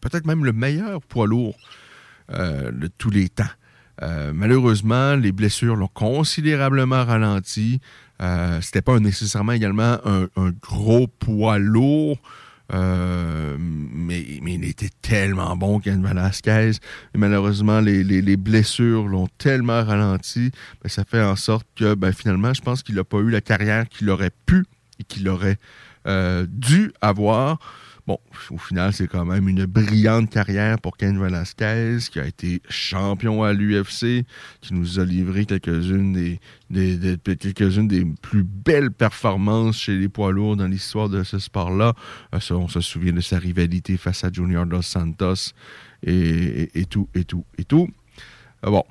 peut-être 0.00 0.26
même 0.26 0.44
le 0.44 0.52
meilleur 0.52 1.00
poids 1.02 1.26
lourd 1.26 1.56
euh, 2.32 2.70
de 2.72 2.88
tous 2.88 3.10
les 3.10 3.28
temps. 3.28 3.44
Euh, 4.02 4.32
malheureusement, 4.34 5.14
les 5.16 5.32
blessures 5.32 5.76
l'ont 5.76 5.88
considérablement 5.88 7.04
ralenti. 7.04 7.80
Euh, 8.20 8.60
C'était 8.60 8.82
pas 8.82 8.98
nécessairement 8.98 9.52
également 9.52 9.98
un, 10.04 10.50
gros 10.60 11.06
poids 11.06 11.58
lourd. 11.58 12.18
Euh, 12.72 13.56
mais, 13.58 14.20
il 14.20 14.64
était 14.64 14.90
tellement 15.00 15.56
bon 15.56 15.78
Ken 15.78 16.04
Velasquez. 16.04 16.72
Malheureusement, 17.14 17.80
les, 17.80 18.36
blessures 18.36 19.06
l'ont 19.06 19.28
tellement 19.38 19.84
ralenti. 19.84 20.50
Ben, 20.82 20.88
ça 20.88 21.04
fait 21.04 21.22
en 21.22 21.36
sorte 21.36 21.66
que 21.76 21.94
ben, 21.94 22.12
finalement, 22.12 22.52
je 22.52 22.62
pense 22.62 22.82
qu'il 22.82 22.96
n'a 22.96 23.04
pas 23.04 23.18
eu 23.18 23.30
la 23.30 23.40
carrière 23.40 23.88
qu'il 23.88 24.10
aurait 24.10 24.32
pu 24.46 24.64
et 24.98 25.04
qu'il 25.04 25.28
aurait 25.28 25.58
dû 26.48 26.92
avoir. 27.00 27.58
Bon, 28.06 28.20
au 28.50 28.58
final, 28.58 28.92
c'est 28.92 29.08
quand 29.08 29.24
même 29.24 29.48
une 29.48 29.66
brillante 29.66 30.30
carrière 30.30 30.80
pour 30.80 30.96
Ken 30.96 31.20
Velasquez, 31.20 31.98
qui 32.08 32.20
a 32.20 32.26
été 32.26 32.62
champion 32.68 33.42
à 33.42 33.52
l'UFC, 33.52 34.24
qui 34.60 34.74
nous 34.74 35.00
a 35.00 35.04
livré 35.04 35.44
quelques-unes 35.44 36.38
des, 36.70 38.06
plus 38.22 38.44
belles 38.44 38.92
performances 38.92 39.78
chez 39.78 39.96
les 39.96 40.08
poids 40.08 40.30
lourds 40.30 40.56
dans 40.56 40.68
l'histoire 40.68 41.08
de 41.08 41.24
ce 41.24 41.40
sport-là. 41.40 41.94
Euh, 42.32 42.38
on 42.50 42.68
se 42.68 42.80
souvient 42.80 43.12
de 43.12 43.20
sa 43.20 43.40
rivalité 43.40 43.96
face 43.96 44.22
à 44.22 44.30
Junior 44.30 44.66
Dos 44.66 44.82
Santos 44.82 45.52
et, 46.04 46.86
tout, 46.88 47.08
et 47.12 47.24
tout, 47.24 47.44
et 47.58 47.64
tout. 47.64 47.88
Euh, 48.64 48.70
bon, 48.70 48.84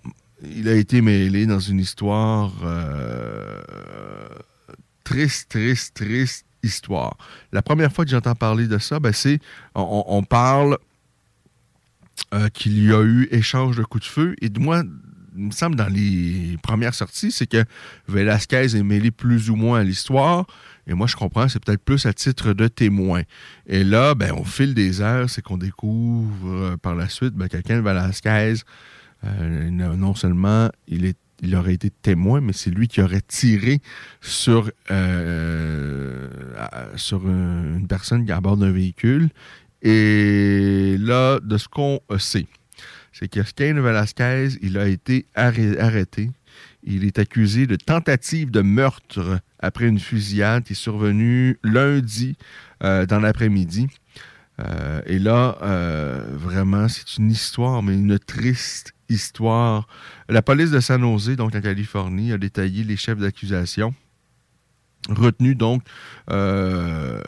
il 0.43 0.67
a 0.67 0.75
été 0.75 0.99
mêlé 0.99 1.45
dans 1.45 1.59
une 1.59 1.79
histoire 1.79 2.51
euh, 2.65 3.61
triste, 5.05 5.51
triste, 5.51 5.95
triste 5.95 6.45
histoire. 6.65 7.17
La 7.51 7.61
première 7.61 7.91
fois 7.91 8.05
que 8.05 8.11
j'entends 8.11 8.35
parler 8.35 8.67
de 8.67 8.77
ça, 8.77 8.99
ben, 8.99 9.13
c'est 9.13 9.39
on, 9.75 10.23
parle 10.23 10.77
euh, 12.33 12.49
qu'il 12.49 12.83
y 12.83 12.93
a 12.93 13.01
eu 13.01 13.27
échange 13.31 13.77
de 13.77 13.83
coups 13.83 14.05
de 14.05 14.09
feu. 14.09 14.35
Et 14.41 14.49
moi, 14.57 14.83
il 15.37 15.45
me 15.45 15.51
semble 15.51 15.75
dans 15.75 15.87
les 15.87 16.57
premières 16.63 16.93
sorties, 16.93 17.31
c'est 17.31 17.47
que 17.47 17.63
Velasquez 18.07 18.75
est 18.75 18.83
mêlé 18.83 19.11
plus 19.11 19.49
ou 19.49 19.55
moins 19.55 19.79
à 19.79 19.83
l'histoire. 19.83 20.45
Et 20.87 20.93
moi, 20.93 21.07
je 21.07 21.15
comprends, 21.15 21.47
c'est 21.47 21.63
peut-être 21.63 21.83
plus 21.83 22.05
à 22.05 22.13
titre 22.13 22.53
de 22.53 22.67
témoin. 22.67 23.23
Et 23.67 23.83
là, 23.83 24.15
ben, 24.15 24.31
au 24.33 24.43
fil 24.43 24.73
des 24.73 25.01
heures, 25.01 25.29
c'est 25.29 25.41
qu'on 25.41 25.57
découvre 25.57 26.47
euh, 26.47 26.77
par 26.77 26.95
la 26.95 27.09
suite 27.09 27.33
ben, 27.33 27.47
quelqu'un 27.47 27.77
de 27.77 27.81
Velasquez, 27.81 28.55
euh, 29.23 29.69
non 29.69 30.13
seulement 30.15 30.69
il 30.87 31.05
est 31.05 31.17
il 31.41 31.55
aurait 31.55 31.73
été 31.73 31.89
témoin, 31.89 32.41
mais 32.41 32.53
c'est 32.53 32.69
lui 32.69 32.87
qui 32.87 33.01
aurait 33.01 33.21
tiré 33.21 33.79
sur, 34.21 34.71
euh, 34.91 36.29
une 37.77 37.87
personne 37.87 38.25
qui 38.25 38.31
à 38.31 38.41
bord 38.41 38.57
d'un 38.57 38.71
véhicule. 38.71 39.29
Et 39.81 40.97
là, 40.99 41.39
de 41.39 41.57
ce 41.57 41.67
qu'on 41.67 41.99
sait, 42.17 42.47
c'est 43.11 43.27
que 43.27 43.41
Kane 43.55 43.79
Velasquez, 43.79 44.49
il 44.61 44.77
a 44.77 44.87
été 44.87 45.25
arrêté. 45.35 46.31
Il 46.83 47.03
est 47.03 47.19
accusé 47.19 47.67
de 47.67 47.75
tentative 47.75 48.51
de 48.51 48.61
meurtre 48.61 49.39
après 49.59 49.87
une 49.87 49.99
fusillade 49.99 50.63
qui 50.63 50.73
est 50.73 50.75
survenue 50.75 51.59
lundi 51.63 52.35
euh, 52.83 53.05
dans 53.05 53.19
l'après-midi. 53.19 53.87
Euh, 54.59 55.01
et 55.05 55.19
là, 55.19 55.57
vraiment, 56.31 56.87
c'est 56.87 57.17
une 57.17 57.31
histoire, 57.31 57.83
mais 57.83 57.93
une 57.93 58.17
triste 58.19 58.94
histoire. 59.09 59.87
La 60.29 60.41
police 60.41 60.71
de 60.71 60.79
San 60.79 61.01
Jose, 61.01 61.35
donc 61.35 61.55
en 61.55 61.61
Californie, 61.61 62.31
a 62.31 62.37
détaillé 62.37 62.83
les 62.83 62.97
chefs 62.97 63.19
d'accusation 63.19 63.93
retenus 65.09 65.57
donc 65.57 65.83
euh, 66.31 67.21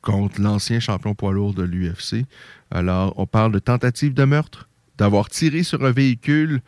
contre 0.00 0.40
l'ancien 0.40 0.80
champion 0.80 1.14
poids 1.14 1.32
lourd 1.32 1.54
de 1.54 1.62
l'UFC. 1.62 2.24
Alors, 2.70 3.14
on 3.16 3.26
parle 3.26 3.52
de 3.52 3.58
tentative 3.58 4.14
de 4.14 4.24
meurtre, 4.24 4.68
d'avoir 4.98 5.28
tiré 5.28 5.62
sur 5.62 5.84
un 5.84 5.92
véhicule, 5.92 6.60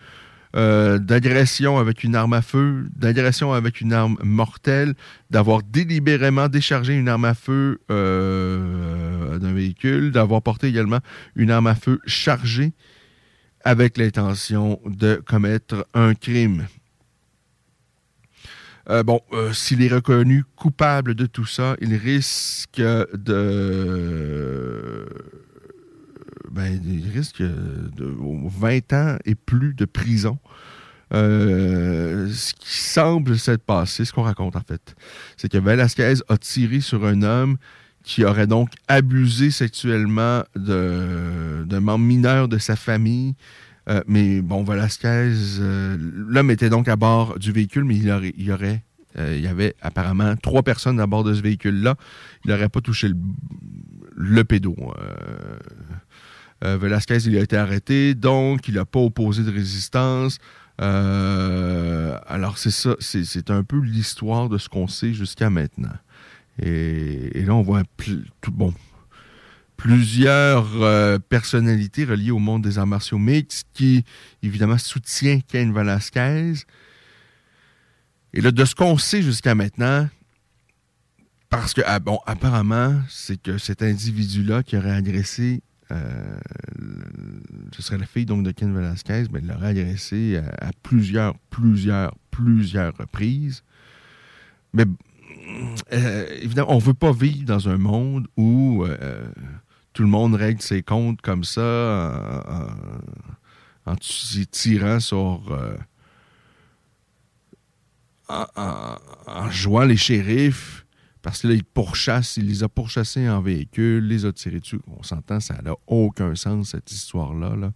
euh, 0.55 0.99
d'agression 0.99 1.79
avec 1.79 2.03
une 2.03 2.15
arme 2.15 2.33
à 2.33 2.41
feu, 2.41 2.87
d'agression 2.97 3.53
avec 3.53 3.81
une 3.81 3.93
arme 3.93 4.17
mortelle, 4.23 4.95
d'avoir 5.31 5.63
délibérément 5.63 6.49
déchargé 6.49 6.95
une 6.95 7.09
arme 7.09 7.27
à 7.27 7.35
feu 7.35 7.81
euh, 7.91 9.39
d'un 9.39 9.53
véhicule, 9.53 10.13
d'avoir 10.13 10.41
porté 10.41 10.69
également 10.69 11.01
une 11.35 11.51
arme 11.51 11.67
à 11.67 11.75
feu 11.75 12.01
chargée 12.07 12.73
avec 13.67 13.99
l'intention 13.99 14.81
de 14.87 15.21
commettre 15.27 15.87
un 15.93 16.15
crime. 16.15 16.69
Euh, 18.89 19.03
bon, 19.03 19.21
euh, 19.33 19.53
s'il 19.53 19.83
est 19.83 19.93
reconnu 19.93 20.45
coupable 20.55 21.17
de 21.17 21.27
tout 21.27 21.47
ça, 21.47 21.77
il 21.81 21.97
risque 21.97 22.81
de. 22.81 25.09
Ben, 26.53 26.81
il 26.85 27.11
risque 27.11 27.43
de 27.43 27.91
20 27.99 28.93
ans 28.93 29.17
et 29.25 29.35
plus 29.35 29.75
de 29.75 29.85
prison. 29.85 30.39
Euh, 31.13 32.31
ce 32.33 32.55
qui 32.55 32.79
semble 32.79 33.37
s'être 33.37 33.65
passé, 33.65 34.05
ce 34.05 34.13
qu'on 34.13 34.23
raconte 34.23 34.55
en 34.55 34.61
fait, 34.61 34.95
c'est 35.37 35.51
que 35.51 35.59
Velasquez 35.59 36.15
a 36.29 36.39
tiré 36.39 36.81
sur 36.81 37.05
un 37.05 37.23
homme 37.23 37.57
qui 38.07 38.25
aurait 38.25 38.47
donc 38.47 38.71
abusé 38.87 39.51
sexuellement 39.51 40.45
d'un 40.55 41.81
membre 41.81 42.05
mineur 42.05 42.47
de 42.47 42.57
sa 42.57 42.77
famille. 42.77 43.35
Euh, 43.89 44.01
mais 44.07 44.41
bon, 44.41 44.63
Velasquez, 44.63 45.33
euh, 45.59 45.97
l'homme 46.01 46.53
était 46.53 46.71
donc 46.71 46.87
à 46.87 46.95
bord 46.95 47.37
du 47.39 47.51
véhicule, 47.51 47.85
mais 47.85 47.97
il, 47.97 48.11
aurait, 48.11 48.33
aurait, 48.53 48.85
euh, 49.19 49.35
il 49.37 49.43
y 49.43 49.49
avait 49.49 49.75
apparemment 49.83 50.37
trois 50.37 50.63
personnes 50.63 51.01
à 51.01 51.09
bord 51.09 51.25
de 51.25 51.35
ce 51.35 51.43
véhicule-là. 51.43 51.97
Il 52.45 52.53
n'aurait 52.53 52.69
pas 52.69 52.81
touché 52.81 53.09
le, 53.09 53.17
le 54.15 54.45
pédo. 54.45 54.77
Velasquez, 56.63 57.19
il 57.27 57.37
a 57.37 57.41
été 57.41 57.57
arrêté, 57.57 58.15
donc 58.15 58.69
il 58.69 58.75
n'a 58.75 58.85
pas 58.85 59.01
opposé 59.01 59.43
de 59.43 59.51
résistance. 59.51 60.39
alors, 60.79 62.57
c'est 62.57 62.71
ça, 62.71 62.95
c'est 63.01 63.51
un 63.51 63.65
peu 63.65 63.81
l'histoire 63.81 64.49
de 64.49 64.59
ce 64.59 64.69
qu'on 64.69 64.87
sait 64.87 65.13
jusqu'à 65.13 65.51
maintenant. 65.51 65.97
Et, 66.63 67.43
là, 67.45 67.55
on 67.55 67.63
voit 67.63 67.83
tout, 68.41 68.53
bon, 68.53 68.73
plusieurs 69.77 70.83
euh, 70.83 71.19
personnalités 71.19 72.05
reliées 72.05 72.31
au 72.31 72.39
monde 72.39 72.63
des 72.63 72.79
arts 72.79 72.87
martiaux 72.87 73.19
mixtes 73.19 73.67
qui, 73.75 74.05
évidemment, 74.43 74.79
soutient 74.79 75.41
Ken 75.41 75.73
Velasquez. 75.73 76.55
Et 78.33 78.41
là, 78.41 78.51
de 78.51 78.65
ce 78.65 78.75
qu'on 78.75 78.97
sait 78.97 79.23
jusqu'à 79.23 79.55
maintenant, 79.55 80.09
parce 81.51 81.75
que, 81.75 81.83
ah, 81.87 81.99
bon, 81.99 82.19
apparemment, 82.27 83.01
c'est 83.09 83.41
que 83.41 83.59
cet 83.59 83.83
individu-là 83.83 84.63
qui 84.63 84.77
aurait 84.77 84.91
agressé, 84.91 85.63
euh, 85.93 86.39
ce 87.73 87.83
serait 87.83 87.99
la 87.99 88.07
fille 88.07 88.27
donc 88.27 88.43
de 88.45 88.51
Ken 88.51 88.75
Velasquez, 88.75 89.25
mais 89.31 89.41
il 89.41 89.47
l'aurait 89.47 89.69
agressé 89.69 90.41
à, 90.61 90.71
plusieurs, 90.83 91.37
plusieurs, 91.51 92.15
plusieurs 92.31 92.97
reprises. 92.97 93.63
Mais 94.73 94.85
euh, 95.93 96.27
évidemment, 96.43 96.73
on 96.73 96.77
ne 96.77 96.81
veut 96.81 96.95
pas 96.95 97.13
vivre 97.13 97.45
dans 97.45 97.69
un 97.69 97.77
monde 97.77 98.27
où 98.37 98.85
euh, 98.85 99.27
tout 99.93 100.03
le 100.03 100.09
monde 100.09 100.35
règle 100.35 100.61
ses 100.61 100.83
comptes 100.83 101.21
comme 101.21 101.45
ça 101.45 102.67
en 103.87 103.95
tirant 103.97 105.01
sur. 105.01 105.43
Euh, 105.51 105.77
en, 108.29 109.51
jouant 109.51 109.85
les 109.85 109.97
shérifs, 109.97 110.86
parce 111.27 111.43
que 111.43 111.49
là, 111.49 111.55
il 112.37 112.47
les 112.47 112.63
a 112.63 112.69
pourchassés 112.69 113.29
en 113.29 113.41
véhicule, 113.41 114.07
les 114.07 114.25
a 114.25 114.33
tirés 114.33 114.61
dessus. 114.61 114.79
On 114.97 115.03
s'entend, 115.03 115.41
ça 115.41 115.61
n'a 115.61 115.75
aucun 115.89 116.37
sens, 116.37 116.69
cette 116.71 116.93
histoire-là. 116.93 117.73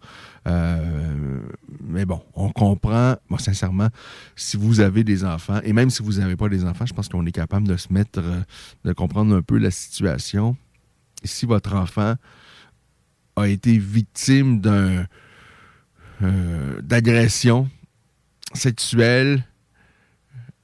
Euh, 0.47 1.41
mais 1.83 2.05
bon, 2.05 2.23
on 2.35 2.51
comprend, 2.51 3.17
moi, 3.29 3.41
sincèrement, 3.41 3.89
si 4.37 4.57
vous 4.57 4.79
avez 4.79 5.03
des 5.03 5.25
enfants, 5.25 5.59
et 5.65 5.73
même 5.73 5.91
si 5.91 6.01
vous 6.01 6.21
n'avez 6.21 6.37
pas 6.37 6.49
des 6.49 6.65
enfants, 6.65 6.87
je 6.87 6.95
pense 6.95 7.09
qu'on 7.09 7.27
est 7.27 7.33
capable 7.33 7.67
de 7.67 7.77
se 7.77 7.93
mettre, 7.93 8.21
euh, 8.21 8.41
de 8.85 8.93
comprendre 8.93 9.35
un 9.35 9.43
peu 9.43 9.59
la 9.59 9.73
situation. 9.73 10.57
si 11.25 11.45
votre 11.45 11.75
enfant 11.75 12.15
a 13.35 13.49
été 13.49 13.79
victime 13.79 14.61
d'un 14.61 15.07
euh, 16.23 16.81
d'agression 16.83 17.69
sexuelle 18.55 19.45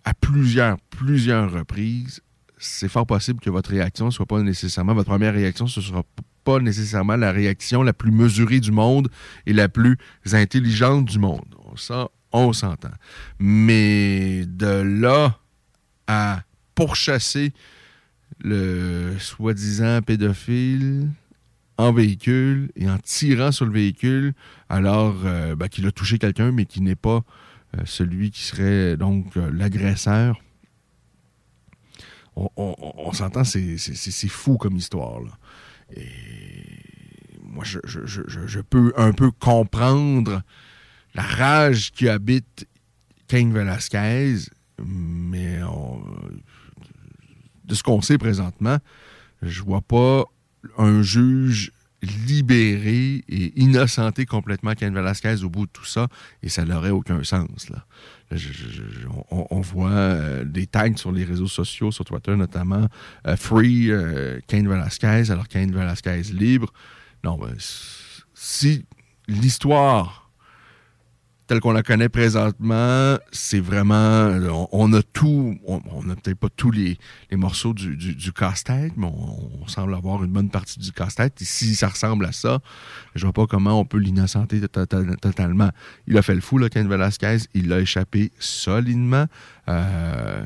à 0.04 0.14
plusieurs, 0.14 0.78
plusieurs 0.90 1.50
reprises, 1.50 2.22
c'est 2.58 2.88
fort 2.88 3.06
possible 3.06 3.40
que 3.40 3.50
votre 3.50 3.70
réaction 3.70 4.10
soit 4.10 4.26
pas 4.26 4.40
nécessairement, 4.40 4.94
votre 4.94 5.10
première 5.10 5.34
réaction, 5.34 5.66
ce 5.66 5.80
sera 5.80 6.02
pas 6.44 6.60
nécessairement 6.60 7.16
la 7.16 7.32
réaction 7.32 7.82
la 7.82 7.92
plus 7.92 8.12
mesurée 8.12 8.60
du 8.60 8.70
monde 8.70 9.08
et 9.46 9.52
la 9.52 9.68
plus 9.68 9.98
intelligente 10.32 11.04
du 11.04 11.18
monde. 11.18 11.54
Ça, 11.76 12.08
on 12.32 12.52
s'entend. 12.52 12.92
Mais 13.38 14.44
de 14.46 14.82
là 14.82 15.38
à 16.06 16.42
pourchasser 16.74 17.52
le 18.38 19.18
soi-disant 19.18 20.02
pédophile 20.02 21.08
en 21.78 21.92
véhicule 21.92 22.70
et 22.76 22.88
en 22.88 22.98
tirant 22.98 23.52
sur 23.52 23.66
le 23.66 23.72
véhicule 23.72 24.32
alors 24.68 25.16
euh, 25.24 25.54
ben, 25.56 25.68
qu'il 25.68 25.86
a 25.86 25.92
touché 25.92 26.18
quelqu'un 26.18 26.52
mais 26.52 26.64
qui 26.64 26.80
n'est 26.80 26.96
pas 26.96 27.22
euh, 27.76 27.82
celui 27.84 28.30
qui 28.30 28.42
serait 28.42 28.96
donc 28.96 29.36
euh, 29.36 29.50
l'agresseur. 29.52 30.40
On, 32.36 33.12
s'entend, 33.12 33.44
c'est 33.44 34.28
fou 34.28 34.58
comme 34.58 34.76
histoire. 34.76 35.22
Et 35.96 36.06
moi, 37.42 37.64
je, 37.64 38.60
peux 38.60 38.92
un 38.96 39.12
peu 39.12 39.30
comprendre 39.30 40.42
la 41.14 41.22
rage 41.22 41.92
qui 41.92 42.08
habite 42.08 42.66
King 43.26 43.52
Velasquez, 43.52 44.36
mais 44.84 45.60
de 47.64 47.74
ce 47.74 47.82
qu'on 47.82 48.02
sait 48.02 48.18
présentement, 48.18 48.78
je 49.42 49.62
vois 49.62 49.80
pas 49.80 50.24
un 50.76 51.00
juge 51.02 51.72
libéré 52.02 53.24
et 53.28 53.60
innocenté 53.60 54.26
complètement 54.26 54.74
Ken 54.74 54.94
Velasquez 54.94 55.42
au 55.42 55.48
bout 55.48 55.66
de 55.66 55.70
tout 55.72 55.84
ça, 55.84 56.08
et 56.42 56.48
ça 56.48 56.64
n'aurait 56.64 56.90
aucun 56.90 57.24
sens. 57.24 57.68
Là. 57.70 57.86
On, 59.30 59.60
voit 59.60 59.90
euh, 59.90 60.44
des 60.44 60.66
tags 60.66 60.96
sur 60.96 61.12
les 61.12 61.24
réseaux 61.24 61.46
sociaux, 61.46 61.90
sur 61.92 62.04
Twitter 62.04 62.34
notamment, 62.34 62.86
euh, 63.26 63.36
Free 63.36 63.90
euh, 63.90 64.40
Ken 64.46 64.68
Velasquez, 64.68 65.30
alors 65.30 65.48
Ken 65.48 65.70
Velasquez 65.72 66.22
libre. 66.32 66.72
Non, 67.24 67.38
ben, 67.38 67.54
si 68.34 68.84
l'histoire 69.28 70.25
telle 71.46 71.60
qu'on 71.60 71.72
la 71.72 71.82
connaît 71.82 72.08
présentement, 72.08 73.16
c'est 73.30 73.60
vraiment. 73.60 74.30
On, 74.72 74.92
a 74.92 75.02
tout. 75.02 75.56
On 75.66 76.02
n'a 76.02 76.16
peut-être 76.16 76.38
pas 76.38 76.48
tous 76.54 76.70
les, 76.70 76.98
morceaux 77.32 77.72
du, 77.72 77.96
du, 77.96 78.32
casse-tête, 78.32 78.92
mais 78.96 79.06
on, 79.06 79.66
semble 79.68 79.94
avoir 79.94 80.24
une 80.24 80.32
bonne 80.32 80.50
partie 80.50 80.78
du 80.78 80.92
casse-tête. 80.92 81.40
Et 81.40 81.44
si 81.44 81.74
ça 81.74 81.88
ressemble 81.88 82.24
à 82.24 82.32
ça, 82.32 82.60
je 83.14 83.24
vois 83.24 83.32
pas 83.32 83.46
comment 83.46 83.78
on 83.78 83.84
peut 83.84 83.98
l'innocenter 83.98 84.60
totalement. 84.60 85.70
Il 86.06 86.18
a 86.18 86.22
fait 86.22 86.34
le 86.34 86.40
fou, 86.40 86.58
là, 86.58 86.68
Ken 86.68 86.88
Velasquez. 86.88 87.38
Il 87.54 87.68
l'a 87.68 87.80
échappé 87.80 88.32
solidement. 88.38 89.26
Euh, 89.68 90.44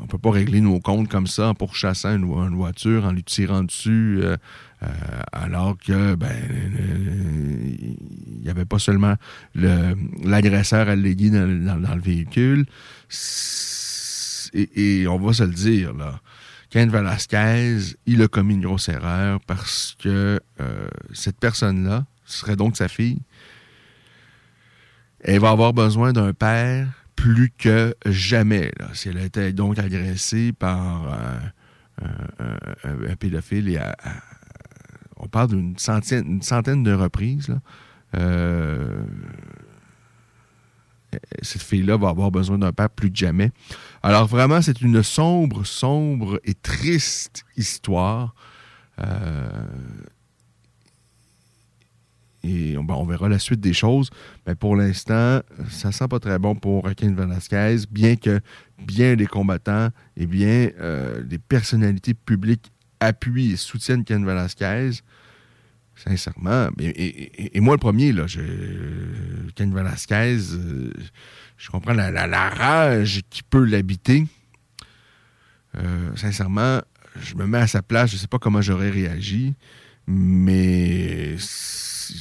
on 0.00 0.06
peut 0.06 0.18
pas 0.18 0.30
régler 0.30 0.60
nos 0.60 0.78
comptes 0.80 1.08
comme 1.08 1.26
ça 1.26 1.48
en 1.48 1.54
pourchassant 1.54 2.14
une, 2.14 2.54
voiture, 2.54 3.04
en 3.04 3.12
lui 3.12 3.24
tirant 3.24 3.64
dessus. 3.64 4.20
Euh, 4.22 4.36
euh, 4.82 4.86
alors 5.32 5.76
que 5.76 6.14
ben 6.14 6.34
il 7.78 8.40
n'y 8.42 8.48
avait 8.48 8.64
pas 8.64 8.78
seulement 8.78 9.14
l'agresseur 9.54 10.88
allégué 10.88 11.28
dans, 11.28 11.76
dans, 11.80 11.94
le 11.94 12.00
véhicule. 12.00 12.64
Et, 14.54 15.06
on 15.06 15.18
va 15.18 15.32
se 15.34 15.42
le 15.42 15.52
dire, 15.52 15.92
là. 15.92 16.20
Ken 16.70 16.88
Velasquez, 16.88 17.96
il 18.06 18.22
a 18.22 18.28
commis 18.28 18.54
une 18.54 18.62
grosse 18.62 18.88
erreur 18.88 19.40
parce 19.46 19.96
que 19.98 20.40
euh, 20.60 20.88
cette 21.12 21.38
personne-là, 21.38 22.06
ce 22.24 22.38
serait 22.38 22.56
donc 22.56 22.76
sa 22.76 22.88
fille, 22.88 23.20
elle 25.20 25.40
va 25.40 25.50
avoir 25.50 25.74
besoin 25.74 26.12
d'un 26.12 26.32
père 26.32 26.88
plus 27.16 27.50
que 27.50 27.94
jamais. 28.06 28.72
Si 28.94 29.08
elle 29.08 29.18
été 29.18 29.52
donc 29.52 29.78
agressée 29.78 30.52
par 30.52 31.12
un, 32.02 33.16
pédophile 33.16 33.68
et 33.68 33.76
à, 33.76 33.94
on 35.20 35.28
parle 35.28 35.48
d'une 35.48 35.78
centaine, 35.78 36.42
centaine 36.42 36.82
de 36.82 36.92
reprises. 36.92 37.54
Euh, 38.16 39.02
cette 41.42 41.62
fille-là 41.62 41.96
va 41.96 42.08
avoir 42.08 42.30
besoin 42.30 42.58
d'un 42.58 42.72
père 42.72 42.90
plus 42.90 43.10
que 43.10 43.16
jamais. 43.16 43.50
Alors 44.02 44.26
vraiment, 44.26 44.62
c'est 44.62 44.80
une 44.80 45.02
sombre, 45.02 45.64
sombre 45.64 46.40
et 46.44 46.54
triste 46.54 47.44
histoire. 47.56 48.34
Euh, 49.00 49.48
et 52.42 52.78
on, 52.78 53.04
verra 53.04 53.28
la 53.28 53.38
suite 53.38 53.60
des 53.60 53.74
choses. 53.74 54.08
Mais 54.46 54.54
pour 54.54 54.74
l'instant, 54.74 55.40
ça 55.68 55.92
sent 55.92 56.08
pas 56.08 56.18
très 56.18 56.38
bon 56.38 56.54
pour 56.54 56.84
Raquel 56.84 57.14
Velasquez, 57.14 57.84
bien 57.90 58.16
que 58.16 58.40
bien 58.78 59.14
les 59.14 59.26
combattants 59.26 59.90
et 60.16 60.26
bien 60.26 60.70
euh, 60.80 61.22
les 61.28 61.38
personnalités 61.38 62.14
publiques 62.14 62.72
appuient 63.00 63.52
et 63.52 63.56
soutiennent 63.56 64.04
Ken 64.04 64.24
Velasquez. 64.24 64.90
Sincèrement. 65.96 66.68
Et, 66.78 67.60
moi, 67.60 67.74
le 67.74 67.78
premier, 67.78 68.12
là, 68.12 68.26
je, 68.26 68.40
Ken 69.54 69.74
Velasquez, 69.74 70.38
euh, 70.54 70.92
je 71.58 71.68
comprends 71.68 71.92
la, 71.92 72.48
rage 72.48 73.20
qui 73.28 73.42
peut 73.42 73.64
l'habiter. 73.64 74.26
Euh, 75.76 76.10
sincèrement, 76.16 76.80
je 77.20 77.34
me 77.34 77.46
mets 77.46 77.58
à 77.58 77.66
sa 77.66 77.82
place, 77.82 78.10
je 78.10 78.16
ne 78.16 78.20
sais 78.20 78.28
pas 78.28 78.38
comment 78.38 78.62
j'aurais 78.62 78.90
réagi, 78.90 79.54
mais 80.06 81.36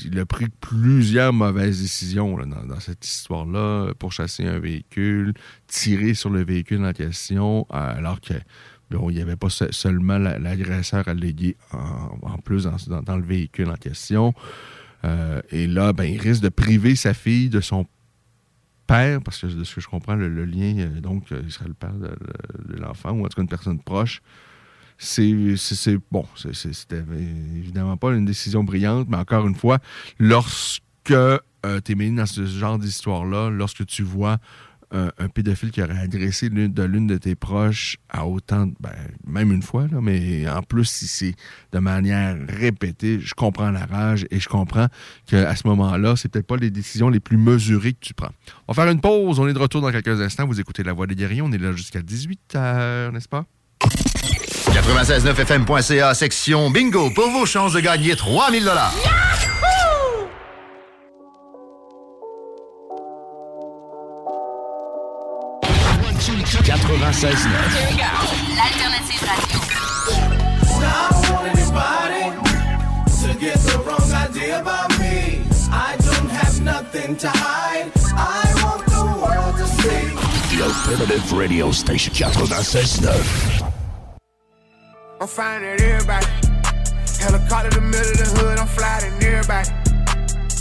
il 0.05 0.19
a 0.19 0.25
pris 0.25 0.47
plusieurs 0.61 1.31
mauvaises 1.31 1.81
décisions 1.81 2.37
dans, 2.37 2.65
dans, 2.65 2.79
cette 2.79 3.05
histoire-là 3.05 3.93
pour 3.97 4.11
chasser 4.11 4.45
un 4.45 4.59
véhicule, 4.59 5.33
tirer 5.67 6.13
sur 6.13 6.29
le 6.29 6.43
véhicule 6.43 6.83
en 6.83 6.93
question, 6.93 7.65
alors 7.69 8.19
que 8.21 8.33
il 8.91 9.15
n'y 9.15 9.21
avait 9.21 9.35
pas 9.35 9.49
seulement 9.49 10.17
l'agresseur 10.17 11.07
allégué 11.07 11.55
en, 11.71 12.17
en 12.21 12.37
plus 12.37 12.67
dans, 12.87 13.17
le 13.17 13.23
véhicule 13.23 13.69
en 13.69 13.75
question. 13.75 14.33
Euh, 15.05 15.41
et 15.51 15.67
là, 15.67 15.93
ben, 15.93 16.05
il 16.05 16.19
risque 16.19 16.41
de 16.41 16.49
priver 16.49 16.95
sa 16.95 17.13
fille 17.13 17.49
de 17.49 17.61
son 17.61 17.85
père, 18.87 19.21
parce 19.21 19.39
que 19.41 19.47
de 19.47 19.63
ce 19.63 19.75
que 19.75 19.81
je 19.81 19.87
comprends, 19.87 20.15
le, 20.15 20.45
lien, 20.45 20.75
euh, 20.79 20.99
donc, 20.99 21.31
euh, 21.31 21.41
il 21.43 21.51
serait 21.51 21.67
le 21.67 21.73
père 21.73 21.93
de, 21.93 22.09
l'enfant, 22.75 23.11
ou 23.11 23.25
en 23.25 23.27
tout 23.27 23.35
cas 23.35 23.41
une 23.41 23.47
personne 23.47 23.79
proche. 23.79 24.21
C'est 24.97 25.31
bon, 26.11 26.25
c'était 26.35 27.01
évidemment 27.55 27.95
pas 27.95 28.11
une 28.11 28.25
décision 28.25 28.65
brillante, 28.65 29.07
mais 29.09 29.15
encore 29.15 29.47
une 29.47 29.55
fois, 29.55 29.79
lorsque 30.19 30.81
tu 31.05 31.13
es 31.13 31.95
mêlé 31.95 32.11
dans 32.11 32.25
ce 32.25 32.45
genre 32.45 32.77
d'histoire-là, 32.77 33.49
lorsque 33.49 33.85
tu 33.85 34.03
vois 34.03 34.39
un, 34.91 35.29
pédophile 35.29 35.71
qui 35.71 35.81
aurait 35.81 35.99
agressé 35.99 36.49
l'une 36.49 36.73
de 36.73 36.83
l'une 36.83 37.07
de 37.07 37.17
tes 37.17 37.35
proches 37.35 37.97
à 38.09 38.25
autant, 38.25 38.67
ben, 38.79 38.91
même 39.27 39.51
une 39.51 39.61
fois, 39.61 39.87
là, 39.91 39.99
mais 40.01 40.49
en 40.49 40.63
plus, 40.63 40.85
si 40.85 41.07
c'est 41.07 41.35
de 41.71 41.79
manière 41.79 42.35
répétée, 42.47 43.19
je 43.19 43.33
comprends 43.33 43.71
la 43.71 43.85
rage 43.85 44.25
et 44.31 44.39
je 44.39 44.49
comprends 44.49 44.87
qu'à 45.27 45.55
ce 45.55 45.67
moment-là, 45.67 46.15
c'est 46.15 46.29
peut-être 46.29 46.47
pas 46.47 46.57
les 46.57 46.71
décisions 46.71 47.09
les 47.09 47.19
plus 47.19 47.37
mesurées 47.37 47.93
que 47.93 47.99
tu 48.01 48.13
prends. 48.13 48.31
On 48.67 48.73
va 48.73 48.83
faire 48.83 48.91
une 48.91 49.01
pause. 49.01 49.39
On 49.39 49.47
est 49.47 49.53
de 49.53 49.59
retour 49.59 49.81
dans 49.81 49.91
quelques 49.91 50.21
instants. 50.21 50.47
Vous 50.47 50.59
écoutez 50.59 50.83
La 50.83 50.93
Voix 50.93 51.07
des 51.07 51.15
guerriers. 51.15 51.41
On 51.41 51.51
est 51.51 51.57
là 51.57 51.71
jusqu'à 51.71 52.01
18h, 52.01 53.11
n'est-ce 53.11 53.29
pas? 53.29 53.45
969fm.ca, 54.69 56.13
section 56.13 56.69
bingo, 56.69 57.09
pour 57.11 57.29
vos 57.29 57.45
chances 57.45 57.73
de 57.73 57.79
gagner 57.79 58.15
3000 58.15 58.63
dollars. 58.63 58.93
96.9. 66.97 67.97
L'alternative 68.55 69.21
radio. 69.21 69.57
I 70.81 71.13
want 71.29 71.45
anybody 71.53 72.23
to 73.21 73.29
get 73.39 73.57
the 73.59 73.77
wrong 73.85 74.11
idea 74.11 74.59
about 74.61 74.89
me. 74.99 75.43
I 75.71 75.95
don't 75.99 76.29
have 76.29 76.59
nothing 76.61 77.15
to 77.17 77.29
hide. 77.29 77.91
I 78.15 78.51
want 78.63 78.85
the 78.87 79.03
world 79.21 79.55
to 79.57 79.67
see. 79.67 80.57
The 80.57 80.63
alternative 80.63 81.31
radio 81.31 81.71
station 81.71 82.13
96.9. 82.13 83.71
I'm 85.21 85.27
finding 85.27 85.79
everybody. 85.79 86.25
Helicopter 87.19 87.67
in 87.67 87.73
the 87.75 87.81
middle 87.81 88.11
of 88.11 88.17
the 88.17 88.25
hood, 88.39 88.57
I'm 88.57 88.67
flying 88.67 89.13
everybody. 89.21 89.88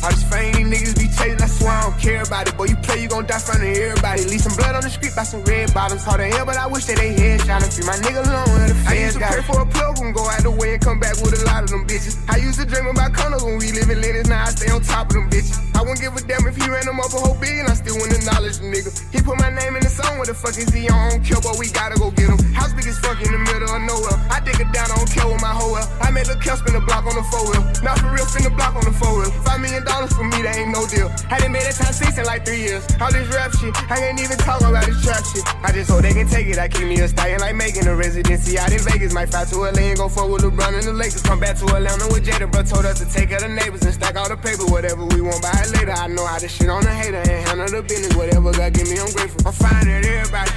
All 0.02 0.10
these 0.10 0.22
fame 0.30 0.70
niggas 0.70 0.94
be 0.94 1.08
chasing, 1.10 1.42
I 1.42 1.46
swear. 1.46 1.72
I 1.72 1.82
don't 1.90 1.98
care 1.98 2.22
about 2.22 2.48
it. 2.48 2.56
Boy, 2.56 2.70
you 2.70 2.76
play, 2.76 3.02
you 3.02 3.08
gon' 3.08 3.26
die 3.26 3.38
front 3.38 3.62
of 3.62 3.68
everybody. 3.68 4.24
Leave 4.30 4.40
some 4.40 4.54
blood 4.54 4.74
on 4.74 4.82
the 4.82 4.90
street 4.90 5.14
by 5.16 5.24
some 5.24 5.42
red 5.44 5.74
bottoms. 5.74 6.04
Hard 6.04 6.20
to 6.20 6.26
hell, 6.30 6.46
but 6.46 6.56
I 6.56 6.66
wish 6.66 6.84
that 6.86 6.98
they 6.98 7.14
head 7.14 7.40
shot 7.42 7.62
and 7.62 7.72
free 7.72 7.86
my 7.86 7.98
nigga 7.98 8.22
alone. 8.22 8.46
where 8.46 8.68
the 8.68 8.76
I 8.86 8.94
used 8.94 9.18
to 9.18 9.26
pray 9.26 9.42
for 9.42 9.60
a 9.60 9.66
plug 9.66 9.98
and 9.98 10.14
go 10.14 10.22
out 10.22 10.42
the 10.42 10.50
way 10.50 10.74
and 10.74 10.82
come 10.82 11.00
back 11.00 11.18
with 11.20 11.34
a 11.34 11.44
lot 11.44 11.64
of 11.64 11.70
them 11.70 11.86
bitches. 11.86 12.14
I 12.30 12.38
used 12.38 12.60
to 12.60 12.66
dream 12.66 12.86
about 12.86 13.12
condos 13.12 13.42
when 13.42 13.58
we 13.58 13.72
live 13.72 13.90
in 13.90 14.00
Lennox, 14.00 14.28
now 14.28 14.46
I 14.46 14.50
stay 14.54 14.70
on 14.70 14.82
top 14.82 15.10
of 15.10 15.14
them 15.18 15.30
bitches. 15.30 15.58
I 15.74 15.82
wouldn't 15.82 16.00
give 16.00 16.14
a 16.14 16.22
damn 16.26 16.46
if 16.46 16.56
he 16.56 16.66
ran 16.70 16.86
them 16.86 16.98
up 16.98 17.10
a 17.14 17.18
whole 17.18 17.38
billion, 17.38 17.66
I 17.66 17.74
still 17.74 17.98
wouldn't 17.98 18.22
acknowledge 18.22 18.58
the 18.58 18.70
nigga. 18.70 18.90
He 19.10 19.18
put 19.22 19.38
my 19.38 19.50
name 19.50 19.74
in 19.74 19.82
the 19.82 19.90
song, 19.90 20.18
what 20.18 20.26
the 20.26 20.34
fuck 20.34 20.58
is 20.58 20.70
he 20.70 20.88
on? 20.88 21.22
care, 21.22 21.42
but 21.42 21.58
we 21.58 21.70
gotta 21.70 21.98
go 21.98 22.10
get 22.10 22.30
him. 22.30 22.38
House 22.54 22.72
big 22.74 22.86
as 22.86 22.98
fuck 22.98 23.18
in 23.18 23.30
the 23.30 23.38
middle 23.38 23.70
of 23.70 23.82
nowhere. 23.82 24.18
I 24.30 24.38
dig 24.40 24.58
it 24.58 24.70
down, 24.70 24.90
I 24.90 24.96
don't 24.98 25.10
care 25.10 25.26
with 25.26 25.42
my 25.42 25.54
hoe 25.54 25.72
well. 25.74 25.86
I 26.00 26.10
made 26.10 26.26
the 26.26 26.38
kill 26.38 26.56
spin 26.56 26.74
the 26.74 26.84
block 26.84 27.06
on 27.06 27.14
the 27.14 27.26
four 27.30 27.44
wheel. 27.50 27.62
Not 27.82 27.98
for 27.98 28.10
real, 28.10 28.26
spin 28.26 28.44
the 28.44 28.54
block 28.54 28.74
on 28.74 28.84
the 28.84 28.94
four 28.94 29.12
wheel. 29.16 29.30
Five 29.46 29.60
million 29.60 29.84
dollars 29.88 30.12
for 30.12 30.24
me, 30.24 30.42
that 30.44 30.56
ain't 30.56 30.70
no 30.70 30.86
deal. 30.86 31.08
Hadn't 31.32 31.52
made 31.52 31.64
a 31.64 31.72
time 31.72 31.92
six 31.92 32.18
in 32.18 32.24
like 32.24 32.44
three 32.44 32.60
years. 32.60 32.84
All 33.00 33.10
this 33.10 33.26
rap 33.32 33.50
shit, 33.56 33.72
I 33.90 33.96
ain't 34.04 34.20
even 34.20 34.36
talk 34.38 34.60
about 34.60 34.84
this 34.84 35.00
trap 35.02 35.24
shit. 35.24 35.42
I 35.64 35.72
just 35.72 35.90
hope 35.90 36.02
they 36.02 36.12
can 36.12 36.28
take 36.28 36.46
it. 36.46 36.58
I 36.58 36.68
keep 36.68 36.86
me 36.86 37.00
a 37.00 37.08
stallion 37.08 37.40
like 37.40 37.56
making 37.56 37.86
a 37.86 37.94
residency 37.96 38.58
out 38.58 38.70
in 38.70 38.80
Vegas. 38.84 39.12
Might 39.12 39.30
fly 39.30 39.44
to 39.44 39.56
LA 39.56 39.94
and 39.94 39.98
go 39.98 40.08
forward 40.08 40.44
with 40.44 40.54
LeBron 40.54 40.74
and 40.76 40.84
the 40.84 40.92
Lakers. 40.92 41.22
Come 41.22 41.40
back 41.40 41.56
to 41.58 41.66
Atlanta 41.72 42.06
with 42.12 42.26
Jada, 42.26 42.50
bro. 42.50 42.62
Told 42.62 42.84
us 42.84 43.00
to 43.00 43.06
take 43.08 43.32
of 43.32 43.40
the 43.40 43.48
neighbors 43.48 43.82
and 43.82 43.94
stack 43.94 44.16
all 44.16 44.28
the 44.28 44.36
paper. 44.36 44.64
Whatever 44.68 45.04
we 45.06 45.20
want, 45.20 45.40
buy 45.42 45.56
it 45.64 45.72
later. 45.72 45.92
I 45.92 46.06
know 46.06 46.26
how 46.26 46.38
to 46.38 46.48
shit 46.48 46.68
on 46.68 46.84
a 46.84 46.94
hater 46.94 47.18
and 47.24 47.48
handle 47.48 47.68
the 47.68 47.82
business. 47.82 48.14
Whatever 48.14 48.52
God 48.52 48.72
give 48.74 48.88
me, 48.90 48.98
I'm 48.98 49.10
grateful. 49.12 49.40
I'm 49.46 49.52
fine 49.52 49.88
at 49.88 50.04
everybody. 50.04 50.52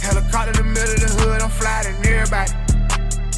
Helicopter 0.00 0.50
in 0.50 0.56
the 0.56 0.62
middle 0.62 0.94
of 0.94 1.00
the 1.00 1.10
hood, 1.18 1.42
I'm 1.42 1.50
flying 1.50 1.86
at 1.86 2.06
everybody. 2.06 2.65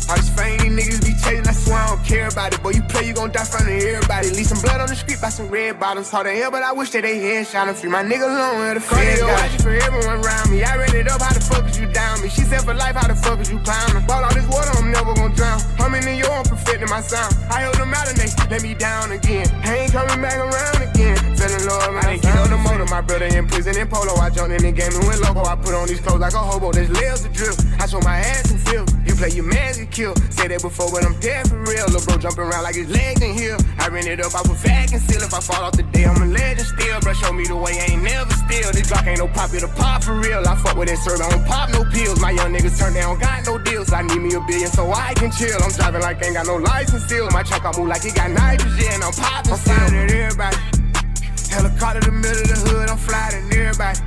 All 0.08 0.16
these 0.16 0.30
fame 0.30 0.58
these 0.58 0.72
niggas 0.72 1.04
be 1.04 1.12
chasing, 1.20 1.46
I 1.46 1.52
swear 1.52 1.76
I 1.76 1.88
don't 1.88 2.04
care 2.04 2.28
about 2.28 2.54
it. 2.54 2.62
Boy, 2.62 2.70
you 2.70 2.82
play, 2.82 3.06
you 3.06 3.12
gon' 3.12 3.30
die 3.30 3.44
front 3.44 3.68
of 3.68 3.76
everybody. 3.76 4.30
Leave 4.30 4.46
some 4.46 4.60
blood 4.60 4.80
on 4.80 4.88
the 4.88 4.96
street 4.96 5.20
by 5.20 5.28
some 5.28 5.48
red 5.48 5.78
bottoms. 5.78 6.10
Hard 6.10 6.26
to 6.26 6.32
hell, 6.32 6.50
but 6.50 6.62
I 6.62 6.72
wish 6.72 6.90
that 6.90 7.02
they 7.02 7.20
had 7.20 7.46
shot 7.46 7.68
and 7.68 7.76
free 7.76 7.90
my 7.90 8.02
nigga 8.02 8.24
alone 8.24 8.58
where 8.58 8.74
the 8.74 8.80
feds 8.80 9.20
got 9.20 9.36
watching 9.36 9.60
for 9.60 9.74
everyone 9.76 10.24
around 10.24 10.50
me. 10.50 10.64
I 10.64 10.76
read 10.76 10.94
it 10.94 11.08
up, 11.08 11.20
how 11.20 11.34
the 11.34 11.40
fuck 11.40 11.68
is 11.68 11.78
you 11.78 11.92
down 11.92 12.22
me? 12.22 12.30
She 12.30 12.42
said 12.42 12.62
for 12.62 12.72
life, 12.72 12.96
how 12.96 13.06
the 13.06 13.14
fuck 13.14 13.38
is 13.40 13.50
you 13.50 13.60
climbing? 13.60 14.06
Ball 14.06 14.24
all 14.24 14.32
this 14.32 14.48
water, 14.48 14.72
I'm 14.80 14.90
never 14.90 15.12
gon' 15.12 15.32
drown. 15.32 15.60
I'm 15.78 15.94
in 15.94 16.04
New 16.04 16.16
York, 16.24 16.48
perfecting 16.48 16.88
my 16.88 17.02
sound. 17.02 17.36
I 17.52 17.60
held 17.60 17.76
them 17.76 17.92
out 17.92 18.08
and 18.08 18.16
they 18.16 18.28
let 18.48 18.62
me 18.62 18.72
down 18.72 19.12
again. 19.12 19.46
I 19.62 19.76
ain't 19.84 19.92
coming 19.92 20.22
back 20.22 20.38
around 20.40 20.88
again. 20.88 21.27
Feeling 21.38 21.70
low, 21.70 21.78
man. 21.94 22.04
I 22.04 22.18
didn't 22.18 22.22
get 22.22 22.36
on 22.36 22.50
the 22.50 22.58
motor. 22.58 22.86
My 22.90 23.00
brother 23.00 23.26
in 23.26 23.46
prison 23.46 23.78
in 23.78 23.86
polo. 23.86 24.14
I 24.18 24.28
jumped 24.30 24.58
in 24.58 24.62
the 24.62 24.72
game 24.72 24.90
and 24.90 25.06
went 25.06 25.22
loco. 25.22 25.46
I 25.46 25.54
put 25.54 25.72
on 25.72 25.86
these 25.86 26.00
clothes 26.00 26.18
like 26.18 26.34
a 26.34 26.42
hobo. 26.42 26.72
There's 26.72 26.90
layers 26.90 27.24
of 27.24 27.32
drill. 27.32 27.54
I 27.78 27.86
show 27.86 28.00
my 28.02 28.18
ass 28.18 28.50
and 28.50 28.60
feel. 28.66 28.84
You 29.06 29.14
play 29.14 29.30
your 29.30 29.46
man 29.46 29.78
get 29.78 29.90
kill. 29.90 30.14
Say 30.34 30.48
that 30.48 30.62
before, 30.62 30.90
but 30.90 31.06
I'm 31.06 31.14
dead 31.20 31.48
for 31.48 31.62
real. 31.62 31.86
Lil' 31.88 32.02
bro 32.02 32.18
jumping 32.18 32.44
around 32.44 32.62
like 32.66 32.74
his 32.74 32.90
legs 32.90 33.22
in 33.22 33.38
here. 33.38 33.56
I 33.78 33.88
ran 33.88 34.06
it 34.06 34.18
up, 34.18 34.34
I 34.34 34.42
was 34.50 34.58
fat 34.60 34.92
and 34.92 35.00
still. 35.00 35.22
If 35.22 35.32
I 35.32 35.40
fall 35.40 35.62
off 35.62 35.78
the 35.78 35.86
day, 35.94 36.04
I'm 36.04 36.20
a 36.20 36.26
legend 36.26 36.66
still. 36.66 36.98
Bro, 37.00 37.14
show 37.14 37.32
me 37.32 37.46
the 37.46 37.56
way, 37.56 37.78
I 37.78 37.94
ain't 37.94 38.02
never 38.02 38.34
still. 38.34 38.74
This 38.74 38.90
Glock 38.90 39.06
ain't 39.06 39.18
no 39.18 39.28
pop, 39.28 39.54
it 39.54 39.62
a 39.62 39.68
pop 39.68 40.02
for 40.02 40.18
real. 40.18 40.42
I 40.42 40.54
fuck 40.58 40.76
with 40.76 40.88
that 40.88 40.98
syrup, 40.98 41.22
I 41.22 41.30
don't 41.30 41.46
pop 41.46 41.70
no 41.70 41.86
pills. 41.86 42.20
My 42.20 42.30
young 42.34 42.50
niggas 42.50 42.78
turn 42.78 42.94
down, 42.94 43.18
got 43.18 43.46
no 43.46 43.58
deals. 43.58 43.92
I 43.92 44.02
need 44.02 44.18
me 44.18 44.34
a 44.34 44.40
billion 44.42 44.70
so 44.70 44.90
I 44.90 45.14
can 45.14 45.30
chill. 45.30 45.56
I'm 45.62 45.70
driving 45.70 46.02
like 46.02 46.18
ain't 46.22 46.34
got 46.34 46.46
no 46.46 46.56
license 46.56 47.04
still. 47.06 47.30
My 47.30 47.42
truck, 47.42 47.64
I 47.64 47.70
move 47.78 47.88
like 47.88 48.04
it 48.04 48.14
got 48.14 48.30
nitrogen. 48.30 49.02
I'm 49.02 49.14
popping 49.14 49.52
I'm 49.52 49.58
flying 49.58 49.94
at 49.94 50.10
everybody. 50.10 50.77
Helicopter 51.50 51.98
in 52.08 52.14
the 52.14 52.20
middle 52.20 52.42
of 52.42 52.48
the 52.48 52.58
hood, 52.68 52.88
I'm 52.90 52.98
flying 52.98 53.48
everybody. 53.52 53.98